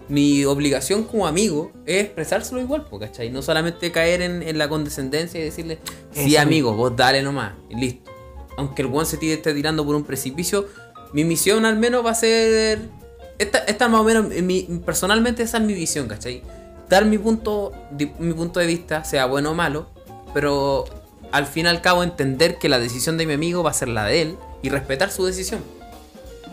mi 0.09 0.43
obligación 0.45 1.03
como 1.03 1.27
amigo 1.27 1.71
es 1.85 2.03
expresárselo 2.05 2.59
igual, 2.59 2.85
¿cachai? 2.99 3.29
No 3.29 3.41
solamente 3.41 3.91
caer 3.91 4.21
en, 4.21 4.41
en 4.43 4.57
la 4.57 4.67
condescendencia 4.67 5.39
y 5.39 5.43
decirle, 5.43 5.79
sí 6.11 6.33
Eso 6.35 6.41
amigo, 6.41 6.73
vos 6.73 6.95
dale 6.95 7.21
nomás, 7.21 7.53
y 7.69 7.75
listo. 7.75 8.11
Aunque 8.57 8.81
el 8.81 8.89
one 8.91 9.05
se 9.05 9.17
tire- 9.17 9.33
esté 9.35 9.53
tirando 9.53 9.85
por 9.85 9.95
un 9.95 10.03
precipicio, 10.03 10.67
mi 11.13 11.23
misión 11.23 11.65
al 11.65 11.77
menos 11.77 12.05
va 12.05 12.11
a 12.11 12.15
ser... 12.15 12.89
Esta, 13.37 13.59
esta 13.59 13.87
más 13.87 14.01
o 14.01 14.03
menos, 14.03 14.27
mi- 14.41 14.63
personalmente 14.85 15.43
esa 15.43 15.57
es 15.59 15.63
mi 15.63 15.73
visión, 15.73 16.07
¿cachai? 16.07 16.41
Dar 16.89 17.05
mi 17.05 17.17
punto, 17.17 17.71
mi 18.17 18.33
punto 18.33 18.59
de 18.59 18.65
vista, 18.65 19.03
sea 19.05 19.27
bueno 19.27 19.51
o 19.51 19.53
malo, 19.53 19.87
pero 20.33 20.85
al 21.31 21.45
fin 21.45 21.67
y 21.67 21.69
al 21.69 21.81
cabo 21.81 22.03
entender 22.03 22.57
que 22.57 22.67
la 22.67 22.79
decisión 22.79 23.17
de 23.17 23.27
mi 23.27 23.33
amigo 23.33 23.61
va 23.63 23.69
a 23.69 23.73
ser 23.73 23.87
la 23.89 24.05
de 24.05 24.23
él 24.23 24.35
y 24.63 24.69
respetar 24.69 25.11
su 25.11 25.23
decisión. 25.25 25.61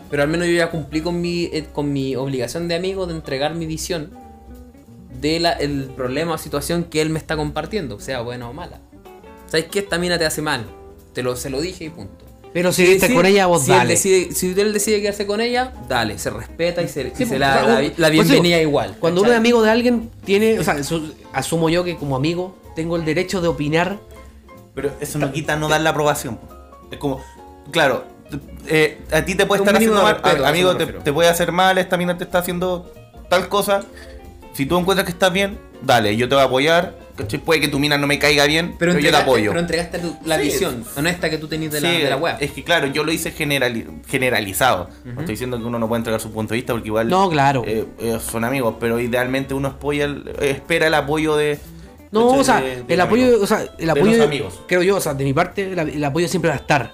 Pero 0.09 0.23
al 0.23 0.29
menos 0.29 0.47
yo 0.47 0.53
ya 0.53 0.69
cumplí 0.71 1.01
con 1.01 1.19
mi, 1.21 1.45
eh, 1.45 1.67
con 1.73 1.91
mi 1.91 2.15
obligación 2.15 2.67
de 2.67 2.75
amigo 2.75 3.07
de 3.07 3.13
entregar 3.15 3.55
mi 3.55 3.65
visión 3.65 4.11
del 5.21 5.89
problema 5.95 6.33
o 6.33 6.37
situación 6.37 6.83
que 6.85 7.01
él 7.01 7.09
me 7.09 7.19
está 7.19 7.35
compartiendo, 7.35 7.99
sea 7.99 8.21
buena 8.21 8.49
o 8.49 8.53
mala. 8.53 8.79
¿Sabes 9.47 9.65
qué? 9.71 9.79
Esta 9.79 9.97
mina 9.97 10.17
te 10.19 10.25
hace 10.25 10.41
mal. 10.41 10.65
Te 11.13 11.23
lo, 11.23 11.35
se 11.35 11.49
lo 11.49 11.59
dije 11.61 11.85
y 11.85 11.89
punto. 11.89 12.25
Pero 12.53 12.71
si 12.71 12.85
viste 12.85 13.13
con 13.13 13.25
ella, 13.25 13.45
vos 13.47 13.63
si 13.63 13.71
él 13.71 13.77
dale. 13.79 13.89
decide- 13.95 14.31
si 14.33 14.51
él 14.59 14.73
decide 14.73 15.01
quedarse 15.01 15.25
con 15.27 15.41
ella, 15.41 15.73
dale, 15.89 16.17
se 16.17 16.29
respeta 16.29 16.81
y 16.81 16.87
se, 16.87 17.01
y 17.01 17.03
Sí, 17.09 17.11
se 17.17 17.25
pues, 17.27 17.39
la, 17.39 17.61
o 17.63 17.65
sea, 17.65 17.81
la- 17.81 17.81
la 17.81 17.91
pues, 18.07 18.11
bienvenida 18.11 18.61
igual. 18.61 18.95
Cuando 18.99 19.21
uno 19.21 19.31
es 19.31 19.37
amigo 19.37 19.61
de 19.61 19.69
alguien, 19.71 20.09
tiene, 20.23 20.59
o 20.59 20.63
sea, 20.63 20.81
su- 20.83 21.13
asumo 21.33 21.69
yo 21.69 21.83
que 21.83 21.97
como 21.97 22.15
amigo 22.15 22.55
tengo 22.75 22.95
el 22.95 23.05
derecho 23.05 23.41
de 23.41 23.47
opinar. 23.47 23.99
Pero 24.73 24.91
eso 24.99 25.17
no 25.19 25.31
quita 25.31 25.55
no 25.55 25.67
dar 25.67 25.81
la 25.81 25.89
aprobación. 25.91 26.39
Es 26.91 26.97
como, 26.99 27.21
claro, 27.71 28.05
eh, 28.67 28.99
a 29.11 29.23
ti 29.23 29.35
te 29.35 29.45
puede 29.45 29.61
estar 29.61 29.75
haciendo 29.75 29.97
de 29.97 30.03
mal, 30.03 30.13
respeto, 30.21 30.45
amigo, 30.45 30.75
te, 30.75 30.85
te 30.87 31.13
puede 31.13 31.29
hacer 31.29 31.51
mal, 31.51 31.77
esta 31.77 31.97
mina 31.97 32.17
te 32.17 32.23
está 32.23 32.39
haciendo 32.39 32.91
tal 33.29 33.47
cosa. 33.47 33.83
Si 34.53 34.65
tú 34.65 34.77
encuentras 34.77 35.05
que 35.05 35.11
estás 35.11 35.31
bien, 35.31 35.57
dale, 35.81 36.15
yo 36.17 36.27
te 36.27 36.35
voy 36.35 36.43
a 36.43 36.47
apoyar. 36.47 37.07
¿cachai? 37.17 37.39
Puede 37.39 37.59
que 37.61 37.67
tu 37.67 37.79
mina 37.79 37.97
no 37.97 38.05
me 38.05 38.19
caiga 38.19 38.45
bien, 38.45 38.75
pero, 38.77 38.93
yo 38.99 39.09
te 39.09 39.17
apoyo. 39.17 39.49
Pero 39.49 39.59
entregaste 39.59 39.97
tu- 39.97 40.15
la 40.25 40.37
Sí. 40.37 40.43
visión 40.43 40.83
honesta 40.95 41.31
que 41.31 41.39
tú 41.39 41.47
tenías 41.47 41.71
de, 41.71 41.81
la, 41.81 41.89
de 41.89 42.09
la 42.11 42.15
web. 42.17 42.35
Es 42.39 42.51
que 42.51 42.63
claro, 42.63 42.85
yo 42.87 43.03
lo 43.03 43.11
hice 43.11 43.31
generali- 43.33 43.87
generalizado. 44.07 44.89
No 45.03 45.11
estoy 45.21 45.33
diciendo 45.33 45.57
que 45.57 45.63
uno 45.63 45.79
no 45.79 45.87
puede 45.87 46.01
entregar 46.01 46.21
su 46.21 46.31
punto 46.31 46.53
de 46.53 46.57
vista 46.57 46.73
porque 46.73 46.89
igual 46.89 47.07
No, 47.09 47.27
claro. 47.27 47.63
eh, 47.65 47.85
eh, 47.99 48.19
son 48.21 48.43
amigos, 48.43 48.75
pero 48.79 48.99
idealmente 48.99 49.55
uno 49.55 49.69
apoya 49.69 50.05
el- 50.05 50.31
espera 50.41 50.85
el 50.87 50.93
apoyo 50.93 51.35
de. 51.35 51.57
No, 52.11 52.33
de- 52.33 52.39
o 52.39 52.43
sea, 52.43 52.61
de- 52.61 52.83
de 52.83 52.93
el 52.93 53.01
apoyo, 53.01 53.41
o 53.41 53.47
sea, 53.47 53.63
el 53.79 53.85
De 53.85 53.91
apoyo, 53.91 54.15
los 54.17 54.25
amigos. 54.27 54.59
creo 54.67 54.83
yo, 54.83 54.97
o 54.97 55.01
sea, 55.01 55.15
de 55.15 55.23
mi 55.23 55.33
parte, 55.33 55.71
el, 55.73 55.79
el 55.79 56.03
apoyo 56.03 56.27
siempre 56.27 56.49
va 56.49 56.55
a 56.55 56.59
estar. 56.59 56.93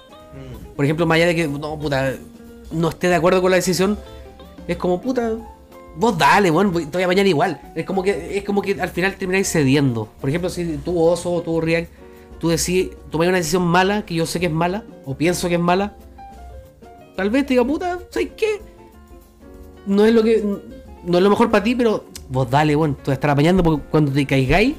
Por 0.76 0.84
ejemplo, 0.84 1.06
más 1.06 1.16
allá 1.16 1.26
de 1.26 1.34
que, 1.34 1.48
no, 1.48 1.78
puta, 1.78 2.14
no 2.72 2.88
esté 2.88 3.08
de 3.08 3.14
acuerdo 3.14 3.40
con 3.40 3.50
la 3.50 3.56
decisión, 3.56 3.98
es 4.66 4.76
como, 4.76 5.00
puta, 5.00 5.32
vos 5.96 6.18
dale, 6.18 6.50
bueno, 6.50 6.72
te 6.72 6.86
voy 6.86 7.02
a 7.02 7.06
bañar 7.06 7.26
igual. 7.26 7.60
Es 7.74 7.84
como 7.84 8.02
que, 8.02 8.36
es 8.38 8.44
como 8.44 8.62
que 8.62 8.80
al 8.80 8.88
final 8.88 9.14
termináis 9.14 9.50
cediendo. 9.50 10.08
Por 10.20 10.28
ejemplo, 10.28 10.50
si 10.50 10.78
tú 10.78 11.00
Oso 11.00 11.32
o 11.32 11.42
tú 11.42 11.60
Riak, 11.60 11.88
tú 12.38 12.48
decís, 12.48 12.90
tomáis 13.10 13.28
una 13.28 13.38
decisión 13.38 13.62
mala, 13.62 14.04
que 14.04 14.14
yo 14.14 14.26
sé 14.26 14.40
que 14.40 14.46
es 14.46 14.52
mala, 14.52 14.84
o 15.04 15.14
pienso 15.14 15.48
que 15.48 15.54
es 15.54 15.60
mala, 15.60 15.96
tal 17.16 17.30
vez 17.30 17.46
te 17.46 17.54
diga, 17.54 17.64
puta, 17.64 17.98
¿sabes 18.10 18.30
qué? 18.36 18.60
No 19.86 20.04
es 20.04 20.14
lo 20.14 20.22
que, 20.22 20.42
no 21.04 21.18
es 21.18 21.22
lo 21.22 21.30
mejor 21.30 21.50
para 21.50 21.62
ti, 21.62 21.74
pero 21.74 22.04
vos 22.28 22.50
dale, 22.50 22.74
bueno, 22.74 22.96
te 22.96 23.14
voy 23.14 23.18
a 23.22 23.32
apañando 23.32 23.62
porque 23.62 23.84
cuando 23.90 24.12
te 24.12 24.26
caigáis, 24.26 24.74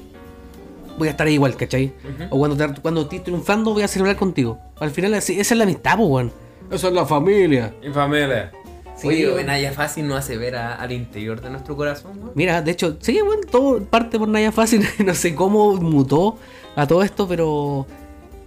voy 0.97 1.07
a 1.07 1.11
estar 1.11 1.27
ahí 1.27 1.33
igual, 1.33 1.55
¿cachai? 1.55 1.93
O 2.29 2.37
cuando, 2.39 2.55
te, 2.57 2.81
cuando 2.81 3.01
estés 3.01 3.23
triunfando, 3.23 3.73
voy 3.73 3.83
a 3.83 3.87
celebrar 3.87 4.15
contigo. 4.15 4.59
Al 4.79 4.91
final, 4.91 5.13
así- 5.13 5.39
esa 5.39 5.53
es 5.53 5.57
la 5.57 5.63
amistad, 5.63 5.97
pues, 5.97 6.09
weón. 6.09 6.31
Esa 6.71 6.87
es 6.87 6.93
la 6.93 7.05
familia. 7.05 7.73
En 7.81 7.93
familia. 7.93 8.51
Sí, 8.95 9.07
Oye, 9.07 9.27
weón. 9.31 9.45
Naya 9.47 9.71
Fácil 9.73 10.07
nos 10.07 10.17
hace 10.19 10.37
ver 10.37 10.55
a- 10.55 10.75
al 10.75 10.91
interior 10.91 11.41
de 11.41 11.49
nuestro 11.49 11.75
corazón, 11.75 12.19
¿no? 12.19 12.31
Mira, 12.35 12.61
de 12.61 12.71
hecho, 12.71 12.97
sí, 13.01 13.19
bueno, 13.25 13.41
todo 13.49 13.83
parte 13.83 14.17
por 14.17 14.27
Naya 14.27 14.51
Fácil. 14.51 14.85
no 15.05 15.13
sé 15.13 15.35
cómo 15.35 15.75
mutó 15.75 16.37
a 16.75 16.87
todo 16.87 17.03
esto, 17.03 17.27
pero 17.27 17.85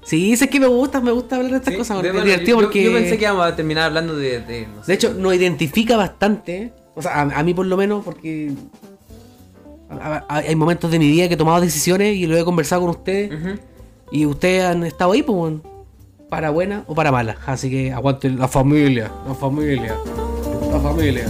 Sí, 0.05 0.33
es 0.33 0.47
que 0.49 0.59
me 0.59 0.67
gusta, 0.67 1.03
me 1.03 1.11
gusta 1.13 1.37
hablar 1.37 1.51
de 1.51 1.57
estas 1.59 1.75
Sí, 1.75 1.79
cosas. 1.79 2.01
de- 2.01 2.09
es 2.09 2.15
bueno, 2.15 2.25
divertido 2.25 2.59
yo, 2.61 2.65
porque. 2.65 2.83
yo 2.83 2.93
pensé 2.93 3.19
que 3.19 3.25
íbamos 3.25 3.45
a 3.45 3.55
terminar 3.55 3.85
hablando 3.85 4.17
de. 4.17 4.41
De, 4.41 4.67
no 4.67 4.83
sé. 4.83 4.93
De 4.93 4.95
hecho, 4.95 5.13
nos 5.13 5.35
identifica 5.35 5.99
bastante. 5.99 6.73
O 6.95 7.03
sea, 7.03 7.13
a, 7.21 7.21
a 7.23 7.43
mí 7.43 7.53
por 7.53 7.67
lo 7.67 7.77
menos, 7.77 8.03
porque. 8.03 8.53
Hay 10.29 10.55
momentos 10.55 10.91
de 10.91 10.99
mi 10.99 11.11
vida 11.11 11.29
que 11.29 11.35
he 11.35 11.37
tomado 11.37 11.61
decisiones 11.61 12.17
y 12.17 12.27
lo 12.27 12.37
he 12.37 12.45
conversado 12.45 12.83
con 12.83 12.91
ustedes. 12.91 13.33
Ujú. 13.33 13.59
Y 14.11 14.27
ustedes 14.27 14.65
han 14.65 14.85
estado 14.85 15.13
ahí, 15.13 15.23
pues, 15.23 15.55
para 16.29 16.51
buena 16.51 16.85
o 16.87 16.95
para 16.95 17.11
mala. 17.11 17.37
Así 17.47 17.71
que 17.71 17.93
aguanten 17.93 18.39
la 18.39 18.49
familia, 18.49 19.11
la 19.27 19.35
familia, 19.35 19.97
la 20.71 20.81
familia. 20.81 21.27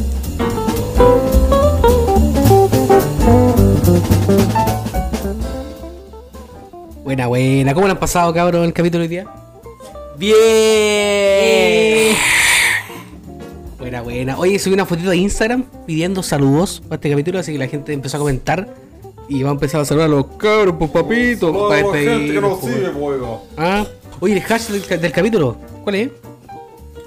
Buena, 7.05 7.27
buena. 7.27 7.75
¿Cómo 7.75 7.87
le 7.87 7.93
han 7.93 7.99
pasado, 7.99 8.35
cabrón, 8.35 8.65
el 8.65 8.73
capítulo 8.73 9.01
de 9.01 9.05
hoy 9.05 9.09
día? 9.09 9.27
Bien. 10.19 12.17
Buena, 13.89 14.03
buena. 14.03 14.39
Oye, 14.39 14.59
subí 14.59 14.75
una 14.75 14.85
fotito 14.85 15.09
de 15.09 15.17
Instagram 15.17 15.65
pidiendo 15.87 16.23
saludos 16.23 16.83
para 16.83 16.97
este 16.97 17.09
capítulo, 17.09 17.39
así 17.39 17.53
que 17.53 17.59
la 17.59 17.69
gente 17.69 17.95
empezó 17.95 18.19
a 18.19 18.21
comentar 18.21 18.69
y 19.31 19.43
va 19.43 19.49
a 19.49 19.53
empezar 19.53 19.81
a 19.81 19.87
saludar 19.87 20.09
a 20.09 20.11
los 20.11 20.27
cabros, 20.37 20.75
pues 20.79 20.91
papito. 20.91 21.71
Para 21.71 21.81
la 21.81 21.93
gente 21.95 22.35
que 22.35 22.39
nos 22.39 22.59
pues. 22.59 22.75
sigue, 22.75 22.91
pues. 22.91 23.19
Ah, 23.57 23.87
oye, 24.21 24.35
el 24.35 24.43
hashtag 24.43 24.83
del, 24.83 25.01
del 25.01 25.13
capítulo, 25.13 25.57
¿cuál 25.85 25.95
es? 25.95 26.11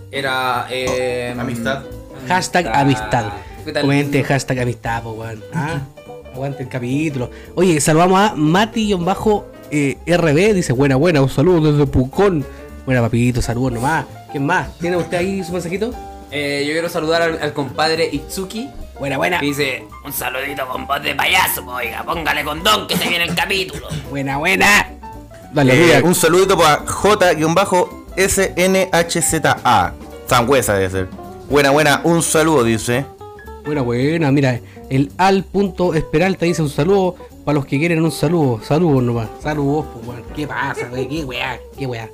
Era. 0.10 0.66
Eh, 0.72 1.36
Amistad. 1.38 1.84
Hashtag 2.28 2.68
amistad. 2.74 3.32
¿Qué 3.64 3.74
tal? 3.74 3.84
Comente 3.84 4.24
hashtag 4.24 4.62
amistad, 4.62 5.04
pues, 5.04 5.16
weón. 5.20 5.44
Ah, 5.54 5.82
aguante 6.34 6.64
el 6.64 6.70
capítulo. 6.70 7.30
Oye, 7.54 7.80
saludamos 7.80 8.20
a 8.20 8.34
Mati-RB, 8.36 8.96
dice 10.56 10.74
buena, 10.74 10.96
buena, 10.96 11.22
un 11.22 11.30
saludo 11.30 11.74
desde 11.74 11.86
Pucón. 11.86 12.44
Buena, 12.88 13.02
papito, 13.02 13.40
saludos 13.40 13.74
nomás. 13.74 14.06
¿Quién 14.32 14.48
más? 14.48 14.76
¿Tiene 14.80 14.98
usted 14.98 15.18
ahí 15.20 15.44
su 15.44 15.54
mensajito? 15.54 15.94
Eh, 16.32 16.64
yo 16.66 16.72
quiero 16.74 16.88
saludar 16.90 17.22
al, 17.22 17.40
al 17.42 17.54
compadre 17.54 18.08
Itsuki. 18.12 18.70
Buena, 19.00 19.18
buena. 19.18 19.40
Que 19.40 19.46
dice: 19.48 19.86
Un 20.06 20.14
saludito 20.14 20.68
con 20.68 20.86
voz 20.88 21.02
de 21.04 21.14
payaso, 21.16 21.66
oiga, 21.68 22.04
póngale 22.04 22.44
condón 22.44 22.88
que 22.88 22.96
se 22.98 23.08
viene 23.10 23.26
el 23.26 23.36
capítulo. 23.36 23.88
Buena, 24.10 24.38
buena. 24.38 24.90
Dale, 25.54 25.98
Eh, 25.98 26.02
un 26.04 26.16
saludito 26.16 26.58
para 26.58 26.78
J-SNHZA. 28.62 29.94
Sangüesa 30.28 30.74
debe 30.76 30.90
ser. 30.90 31.08
Buena, 31.50 31.72
buena, 31.72 32.02
un 32.06 32.24
saludo, 32.24 32.64
dice. 32.64 33.06
Buena, 33.66 33.82
buena. 33.82 34.32
Mira, 34.32 34.60
el 34.90 35.12
al.esperalta 35.18 36.46
dice 36.46 36.62
un 36.62 36.70
saludo 36.70 37.16
para 37.44 37.56
los 37.56 37.66
que 37.66 37.78
quieren 37.80 38.02
un 38.04 38.12
saludo. 38.12 38.62
Saludos 38.64 39.04
nomás. 39.04 39.28
Saludos, 39.42 39.86
pues, 39.94 40.08
weón. 40.08 40.24
¿Qué 40.36 40.48
pasa, 40.48 40.88
güey? 40.90 41.08
¿Qué 41.10 41.26
weá? 41.26 41.60
¿Qué 41.78 41.86
weá? 41.86 42.10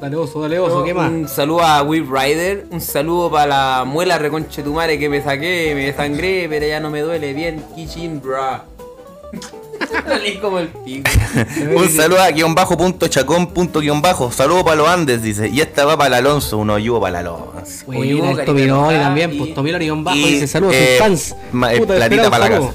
Dale 0.00 0.16
oso, 0.16 0.40
dale 0.42 0.58
oso, 0.58 0.84
¿qué 0.84 0.92
más? 0.92 1.10
Un 1.10 1.26
saludo 1.28 1.62
a 1.62 1.82
Whip 1.82 2.06
Rider. 2.10 2.66
Un 2.70 2.80
saludo 2.80 3.30
para 3.30 3.46
la 3.78 3.84
muela 3.84 4.18
reconche 4.18 4.62
tu 4.62 4.74
madre 4.74 4.98
que 4.98 5.08
me 5.08 5.22
saqué, 5.22 5.72
me 5.74 5.86
desangré, 5.86 6.46
pero 6.50 6.66
ya 6.66 6.80
no 6.80 6.90
me 6.90 7.00
duele. 7.00 7.32
Bien, 7.32 7.64
Kichin, 7.74 8.20
bra. 8.20 8.64
Salí 10.06 10.36
como 10.38 10.58
el 10.58 10.68
pico. 10.68 11.10
Un 11.76 11.88
saludo 11.88 12.20
a 12.20 12.30
guion 12.30 12.54
bajo 12.54 12.76
punto 12.76 13.08
chacón 13.08 13.48
punto 13.48 13.80
guion 13.80 14.00
bajo. 14.02 14.30
Saludo 14.30 14.64
para 14.64 14.76
los 14.76 14.88
Andes, 14.88 15.22
dice. 15.22 15.48
Y 15.48 15.60
esta 15.60 15.84
va 15.84 15.96
para 15.96 16.18
el 16.18 16.26
Alonso, 16.26 16.58
un 16.58 16.70
ayudo 16.70 17.00
para 17.00 17.20
el 17.20 17.26
Alonso. 17.26 17.52
Oye, 17.86 18.10
Enojada 18.12 19.00
también, 19.02 19.32
y- 19.32 19.38
pues 19.38 19.54
Tomiloni 19.54 19.84
guion 19.86 20.04
bajo 20.04 20.16
y, 20.18 20.24
dice 20.34 20.46
saludos, 20.46 20.74
eh, 20.76 20.96
fans. 20.98 21.34
ma- 21.52 21.72
eh, 21.74 21.78
Puta, 21.78 21.94
platita 21.96 22.30
para 22.30 22.48
la 22.48 22.54
saludo. 22.56 22.74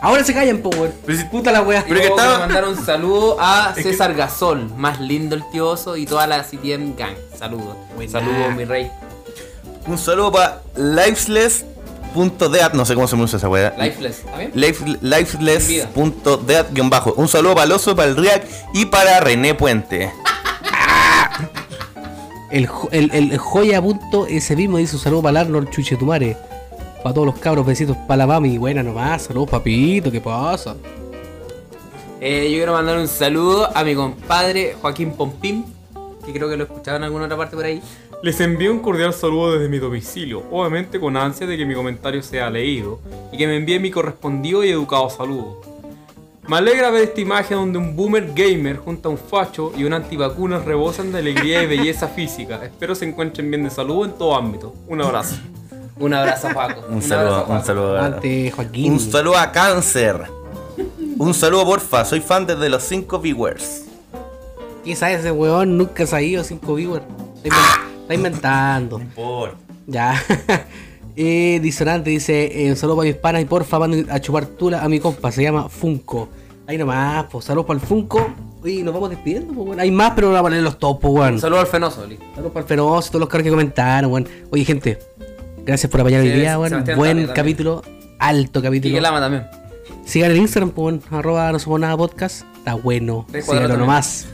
Ahora 0.00 0.22
se 0.24 0.32
callan, 0.32 0.58
pues. 0.58 0.92
Pero 1.04 1.18
si- 1.18 1.24
Puta 1.24 1.50
la 1.50 1.62
weá. 1.62 1.84
Pero 1.86 2.00
que 2.00 2.06
estaba- 2.06 2.38
mandar 2.40 2.64
un 2.68 2.76
saludo 2.84 3.36
a 3.40 3.72
César 3.74 4.14
Gasol, 4.14 4.72
más 4.76 5.00
lindo 5.00 5.34
el 5.34 5.42
tioso 5.50 5.96
y 5.96 6.06
toda 6.06 6.26
la 6.26 6.44
CTM 6.44 6.94
Gang. 6.96 7.14
Saludos. 7.36 7.76
Saludos, 8.10 8.54
mi 8.56 8.64
rey. 8.64 8.90
Un 9.86 9.98
saludo 9.98 10.30
para 10.32 10.62
lifeless.deat. 10.76 12.74
No 12.74 12.84
sé 12.84 12.94
cómo 12.94 13.06
se 13.08 13.12
pronuncia 13.12 13.36
esa 13.38 13.48
weá. 13.48 13.74
Lifeless, 13.78 14.18
¿está 14.20 14.36
bien? 14.38 14.52
Life- 14.54 14.84
Lifeless.deat 15.00 16.72
guion 16.72 16.90
bajo. 16.90 17.14
Un 17.14 17.26
saludo 17.28 17.54
para 17.54 17.64
el 17.66 17.72
oso, 17.72 17.96
para 17.96 18.08
el 18.08 18.16
React 18.16 18.44
y 18.74 18.84
para 18.86 19.18
René 19.20 19.54
Puente. 19.54 20.12
El, 22.50 22.68
el, 22.92 23.10
el 23.12 23.36
joya 23.38 23.82
punto 23.82 24.26
ese 24.26 24.56
mismo 24.56 24.78
dice 24.78 24.96
un 24.96 25.02
saludo 25.02 25.22
para 25.22 25.30
el 25.32 25.46
Arnold 25.48 25.70
Chuchetumare. 25.70 26.36
Para 27.08 27.14
todos 27.14 27.26
los 27.28 27.38
cabros, 27.38 27.64
besitos 27.64 27.96
para 28.06 28.18
la 28.18 28.26
mami. 28.26 28.58
Buena 28.58 28.82
nomás, 28.82 29.22
saludos 29.22 29.48
papito, 29.48 30.12
¿qué 30.12 30.20
pasa? 30.20 30.76
Eh, 32.20 32.50
yo 32.50 32.58
quiero 32.58 32.74
mandar 32.74 32.98
un 32.98 33.08
saludo 33.08 33.74
a 33.74 33.82
mi 33.82 33.94
compadre 33.94 34.76
Joaquín 34.78 35.12
Pompín, 35.12 35.64
que 36.26 36.34
creo 36.34 36.50
que 36.50 36.58
lo 36.58 36.64
escuchaba 36.64 36.98
en 36.98 37.04
alguna 37.04 37.24
otra 37.24 37.38
parte 37.38 37.56
por 37.56 37.64
ahí. 37.64 37.80
Les 38.22 38.38
envío 38.42 38.70
un 38.70 38.80
cordial 38.80 39.14
saludo 39.14 39.54
desde 39.54 39.70
mi 39.70 39.78
domicilio, 39.78 40.42
obviamente 40.50 41.00
con 41.00 41.16
ansia 41.16 41.46
de 41.46 41.56
que 41.56 41.64
mi 41.64 41.72
comentario 41.72 42.22
sea 42.22 42.50
leído 42.50 43.00
y 43.32 43.38
que 43.38 43.46
me 43.46 43.56
envíe 43.56 43.80
mi 43.80 43.90
correspondido 43.90 44.62
y 44.62 44.68
educado 44.68 45.08
saludo. 45.08 45.62
Me 46.46 46.58
alegra 46.58 46.90
ver 46.90 47.04
esta 47.04 47.22
imagen 47.22 47.56
donde 47.56 47.78
un 47.78 47.96
boomer 47.96 48.34
gamer 48.34 48.76
junto 48.76 49.08
a 49.08 49.12
un 49.12 49.18
facho 49.18 49.72
y 49.74 49.84
un 49.84 49.94
antivacunas 49.94 50.62
rebosan 50.66 51.10
de 51.10 51.20
alegría 51.20 51.62
y 51.62 51.68
belleza 51.68 52.06
física. 52.06 52.62
Espero 52.62 52.94
se 52.94 53.06
encuentren 53.06 53.50
bien 53.50 53.64
de 53.64 53.70
salud 53.70 54.04
en 54.04 54.12
todo 54.12 54.36
ámbito. 54.36 54.74
Un 54.86 55.00
abrazo. 55.00 55.36
Un 56.00 56.14
abrazo, 56.14 56.48
Paco. 56.54 56.84
Un 56.88 57.02
saludo, 57.02 57.44
un 57.48 57.64
saludo. 57.64 57.96
a- 57.96 58.06
Aguante, 58.06 58.50
Joaquín. 58.50 58.92
Un 58.92 59.00
saludo 59.00 59.36
a 59.36 59.50
Cáncer. 59.52 60.22
Un 61.18 61.34
saludo, 61.34 61.64
porfa. 61.64 62.04
Soy 62.04 62.20
fan 62.20 62.46
desde 62.46 62.68
los 62.68 62.82
5 62.84 63.18
viewers. 63.18 63.84
¿Qué 64.84 64.94
sabe 64.94 65.14
ese 65.14 65.30
weón? 65.32 65.76
Nunca 65.76 66.06
se 66.06 66.14
ha 66.16 66.22
ido 66.22 66.44
5 66.44 66.74
viewers. 66.74 67.04
Está, 67.42 67.48
inven- 67.48 68.00
está 68.02 68.14
inventando. 68.14 69.00
Por. 69.14 69.54
Ya. 69.86 70.22
eh, 71.16 71.58
disonante 71.60 72.10
dice: 72.10 72.64
eh, 72.66 72.70
un 72.70 72.76
saludo 72.76 72.96
para 72.98 73.08
mis 73.08 73.16
panas 73.16 73.42
y 73.42 73.44
porfa, 73.44 73.78
manden 73.78 74.06
a 74.10 74.20
chupar 74.20 74.46
tula 74.46 74.82
a 74.82 74.88
mi 74.88 75.00
compa. 75.00 75.32
Se 75.32 75.42
llama 75.42 75.68
Funko. 75.68 76.28
Ahí 76.66 76.78
nomás, 76.78 77.26
pues 77.30 77.44
saludos 77.46 77.66
para 77.66 77.80
el 77.80 77.86
Funko. 77.86 78.28
Y 78.64 78.82
nos 78.82 78.92
vamos 78.92 79.10
despidiendo, 79.10 79.52
pues, 79.54 79.66
weón. 79.68 79.80
Hay 79.80 79.90
más, 79.90 80.12
pero 80.14 80.28
vamos 80.28 80.40
a 80.40 80.42
poner 80.42 80.62
los 80.62 80.78
topos, 80.78 81.10
weón. 81.10 81.34
Un 81.34 81.40
saludo 81.40 81.60
al 81.60 81.66
Fenoso. 81.66 82.02
Saludos 82.02 82.52
para 82.52 82.60
el 82.62 82.66
Feroz 82.68 83.06
y 83.06 83.10
todos 83.10 83.20
los 83.20 83.28
caros 83.28 83.42
que 83.44 83.50
comentaron, 83.50 84.12
weón. 84.12 84.28
Oye, 84.50 84.64
gente, 84.64 84.98
gracias 85.68 85.90
por 85.90 86.00
apoyar 86.00 86.22
hoy 86.22 86.30
Sí, 86.30 86.34
día, 86.38 86.58
weón. 86.58 86.84
Buen 86.96 87.16
también, 87.18 87.28
capítulo, 87.34 87.82
alto 88.18 88.58
Y 88.58 88.62
capítulo. 88.62 88.94
que 88.94 89.00
lama 89.00 89.20
también. 89.20 89.46
Sigan 90.04 90.30
en 90.32 90.38
Instagram, 90.38 90.70
pues, 90.70 90.84
weón, 90.84 91.02
arroba 91.10 91.52
no 91.52 91.58
somos 91.58 91.78
nada 91.78 91.96
podcast. 91.96 92.42
Está 92.56 92.74
bueno. 92.74 93.26
Síganlo 93.32 93.76
nomás. 93.76 94.26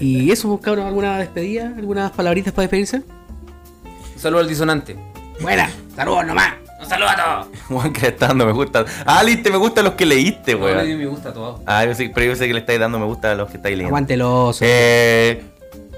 Y 0.00 0.30
eso, 0.32 0.48
pues, 0.48 0.60
cabrón, 0.60 0.86
¿alguna 0.86 1.18
despedida? 1.18 1.72
¿Algunas 1.76 2.10
palabritas 2.10 2.52
para 2.52 2.62
despedirse? 2.64 2.96
Un 2.98 4.18
saludo 4.20 4.40
al 4.40 4.48
disonante. 4.48 4.96
Buena, 5.40 5.70
saludos 5.94 6.26
nomás. 6.26 6.54
Un 6.82 6.88
saludo 6.88 7.08
a 7.08 7.16
todos. 7.16 7.58
Juan 7.68 7.92
que 7.92 8.00
le 8.02 8.08
está 8.08 8.26
dando 8.28 8.44
me 8.44 8.52
gusta. 8.52 8.84
Ah, 9.06 9.22
leíste 9.22 9.50
me 9.50 9.56
gusta 9.56 9.82
los 9.82 9.92
que 9.94 10.04
leíste, 10.04 10.54
No 10.54 10.66
le 10.66 10.74
weón. 10.74 10.86
dio 10.86 10.98
me 10.98 11.06
gusta 11.06 11.28
a 11.30 11.32
todos. 11.32 11.60
Ah, 11.66 11.84
yo 11.86 11.94
sí, 11.94 12.10
pero 12.12 12.26
yo 12.26 12.36
sé 12.36 12.46
que 12.46 12.52
le 12.52 12.60
estáis 12.60 12.78
dando 12.80 12.98
me 12.98 13.06
gusta 13.06 13.30
a 13.32 13.34
los 13.36 13.48
que 13.48 13.56
estáis 13.56 13.74
leyendo. 13.76 13.90
Aguántelos. 13.96 14.58
Eh. 14.60 15.42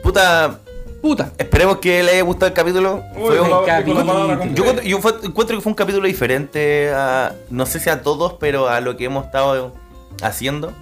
Puta. 0.03 0.61
Puta. 1.03 1.33
Esperemos 1.39 1.79
que 1.79 2.03
le 2.03 2.13
haya 2.13 2.23
gustado 2.23 2.47
el 2.49 2.53
capítulo. 2.53 3.03
Fue 3.15 3.41
un- 3.41 3.65
capítulo. 3.67 4.45
Yo, 4.55 4.83
yo 4.83 4.99
fue- 5.01 5.13
encuentro 5.23 5.57
que 5.57 5.63
fue 5.63 5.71
un 5.71 5.75
capítulo 5.77 6.07
diferente 6.07 6.91
a. 6.93 7.33
No 7.51 7.67
sé 7.67 7.79
si 7.81 7.91
a 7.91 8.03
todos, 8.03 8.35
pero 8.35 8.69
a 8.69 8.81
lo 8.81 8.97
que 8.97 9.05
hemos 9.05 9.27
estado 9.27 9.73
haciendo. 10.23 10.73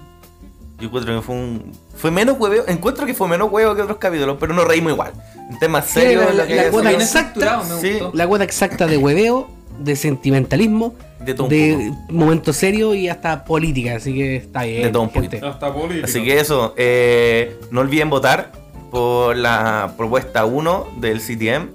Yo 0.78 0.86
encuentro 0.88 1.14
que 1.14 1.22
fue 1.22 1.34
un. 1.34 1.72
Fue 1.96 2.10
menos 2.10 2.36
hueveo. 2.38 2.64
Encuentro 2.68 3.06
que 3.06 3.14
fue 3.14 3.28
menos 3.28 3.50
huevo 3.50 3.74
que 3.74 3.82
otros 3.82 3.98
capítulos, 3.98 4.36
pero 4.40 4.54
nos 4.54 4.66
reímos 4.66 4.92
igual. 4.92 5.12
En 5.50 5.58
temas 5.58 5.86
Sí, 5.86 6.00
serios, 6.00 6.34
la- 6.34 6.44
la- 6.46 6.70
cuota 6.70 6.90
exacta. 6.92 7.62
Sí. 7.80 7.98
La 8.12 8.26
cuota 8.26 8.44
exacta 8.44 8.86
de 8.86 8.96
hueveo, 8.96 9.48
de 9.78 9.94
sentimentalismo, 9.96 10.94
De 11.20 11.34
todo 11.34 11.44
un 11.44 11.50
de 11.50 11.92
momento 12.08 12.52
serio 12.52 12.94
y 12.94 13.08
hasta 13.08 13.44
política. 13.44 13.96
Así 13.96 14.14
que 14.14 14.36
está 14.36 14.62
bien. 14.64 14.82
De 14.84 14.90
todo 14.90 15.02
un 15.02 15.10
poquito. 15.10 15.46
Hasta 15.46 15.72
política. 15.72 16.06
Así 16.06 16.24
que 16.24 16.40
eso, 16.40 16.74
eh, 16.76 17.58
no 17.70 17.80
olviden 17.80 18.08
votar 18.10 18.52
por 18.94 19.36
la 19.36 19.94
propuesta 19.96 20.44
1 20.44 20.86
del 20.98 21.20
CTM, 21.20 21.70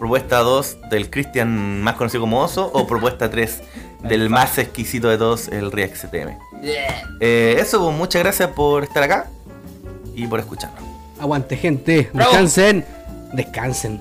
propuesta 0.00 0.38
2 0.38 0.78
del 0.90 1.08
Christian 1.10 1.80
más 1.80 1.94
conocido 1.94 2.22
como 2.22 2.40
Oso 2.40 2.72
o 2.74 2.86
propuesta 2.88 3.30
3 3.30 3.62
del 4.02 4.28
más 4.28 4.58
exquisito 4.58 5.08
de 5.08 5.16
todos, 5.16 5.46
el 5.46 5.70
React 5.70 5.94
CTM. 5.94 6.38
Yeah. 6.62 7.08
Eh, 7.20 7.56
eso, 7.60 7.80
pues, 7.84 7.96
muchas 7.96 8.20
gracias 8.20 8.50
por 8.50 8.82
estar 8.82 9.00
acá 9.04 9.30
y 10.16 10.26
por 10.26 10.40
escucharnos. 10.40 10.82
Aguante, 11.20 11.56
gente. 11.56 12.10
Bravo. 12.12 12.32
Descansen. 12.32 12.84
Descansen. 13.32 14.00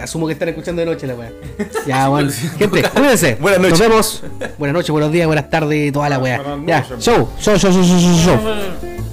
Asumo 0.00 0.26
que 0.26 0.32
están 0.32 0.48
escuchando 0.48 0.80
de 0.80 0.86
noche 0.86 1.06
la 1.06 1.14
weá. 1.14 1.30
Ya, 1.86 2.08
bueno. 2.08 2.32
Gente, 2.58 2.82
cuídense. 2.82 3.34
Buenas 3.40 3.60
noches. 3.60 3.78
Nos 3.78 3.88
vemos. 3.88 4.22
Buenas 4.58 4.74
noches, 4.74 4.90
buenos 4.90 5.12
días, 5.12 5.26
buenas 5.28 5.48
tardes, 5.48 5.92
toda 5.92 6.08
la 6.08 6.18
weá. 6.18 6.42
Ya, 6.66 6.80
noches. 6.80 7.04
show, 7.04 7.28
show, 7.38 7.56
show, 7.56 7.70
show, 7.70 7.84
show, 7.84 8.16
show. 8.16 9.11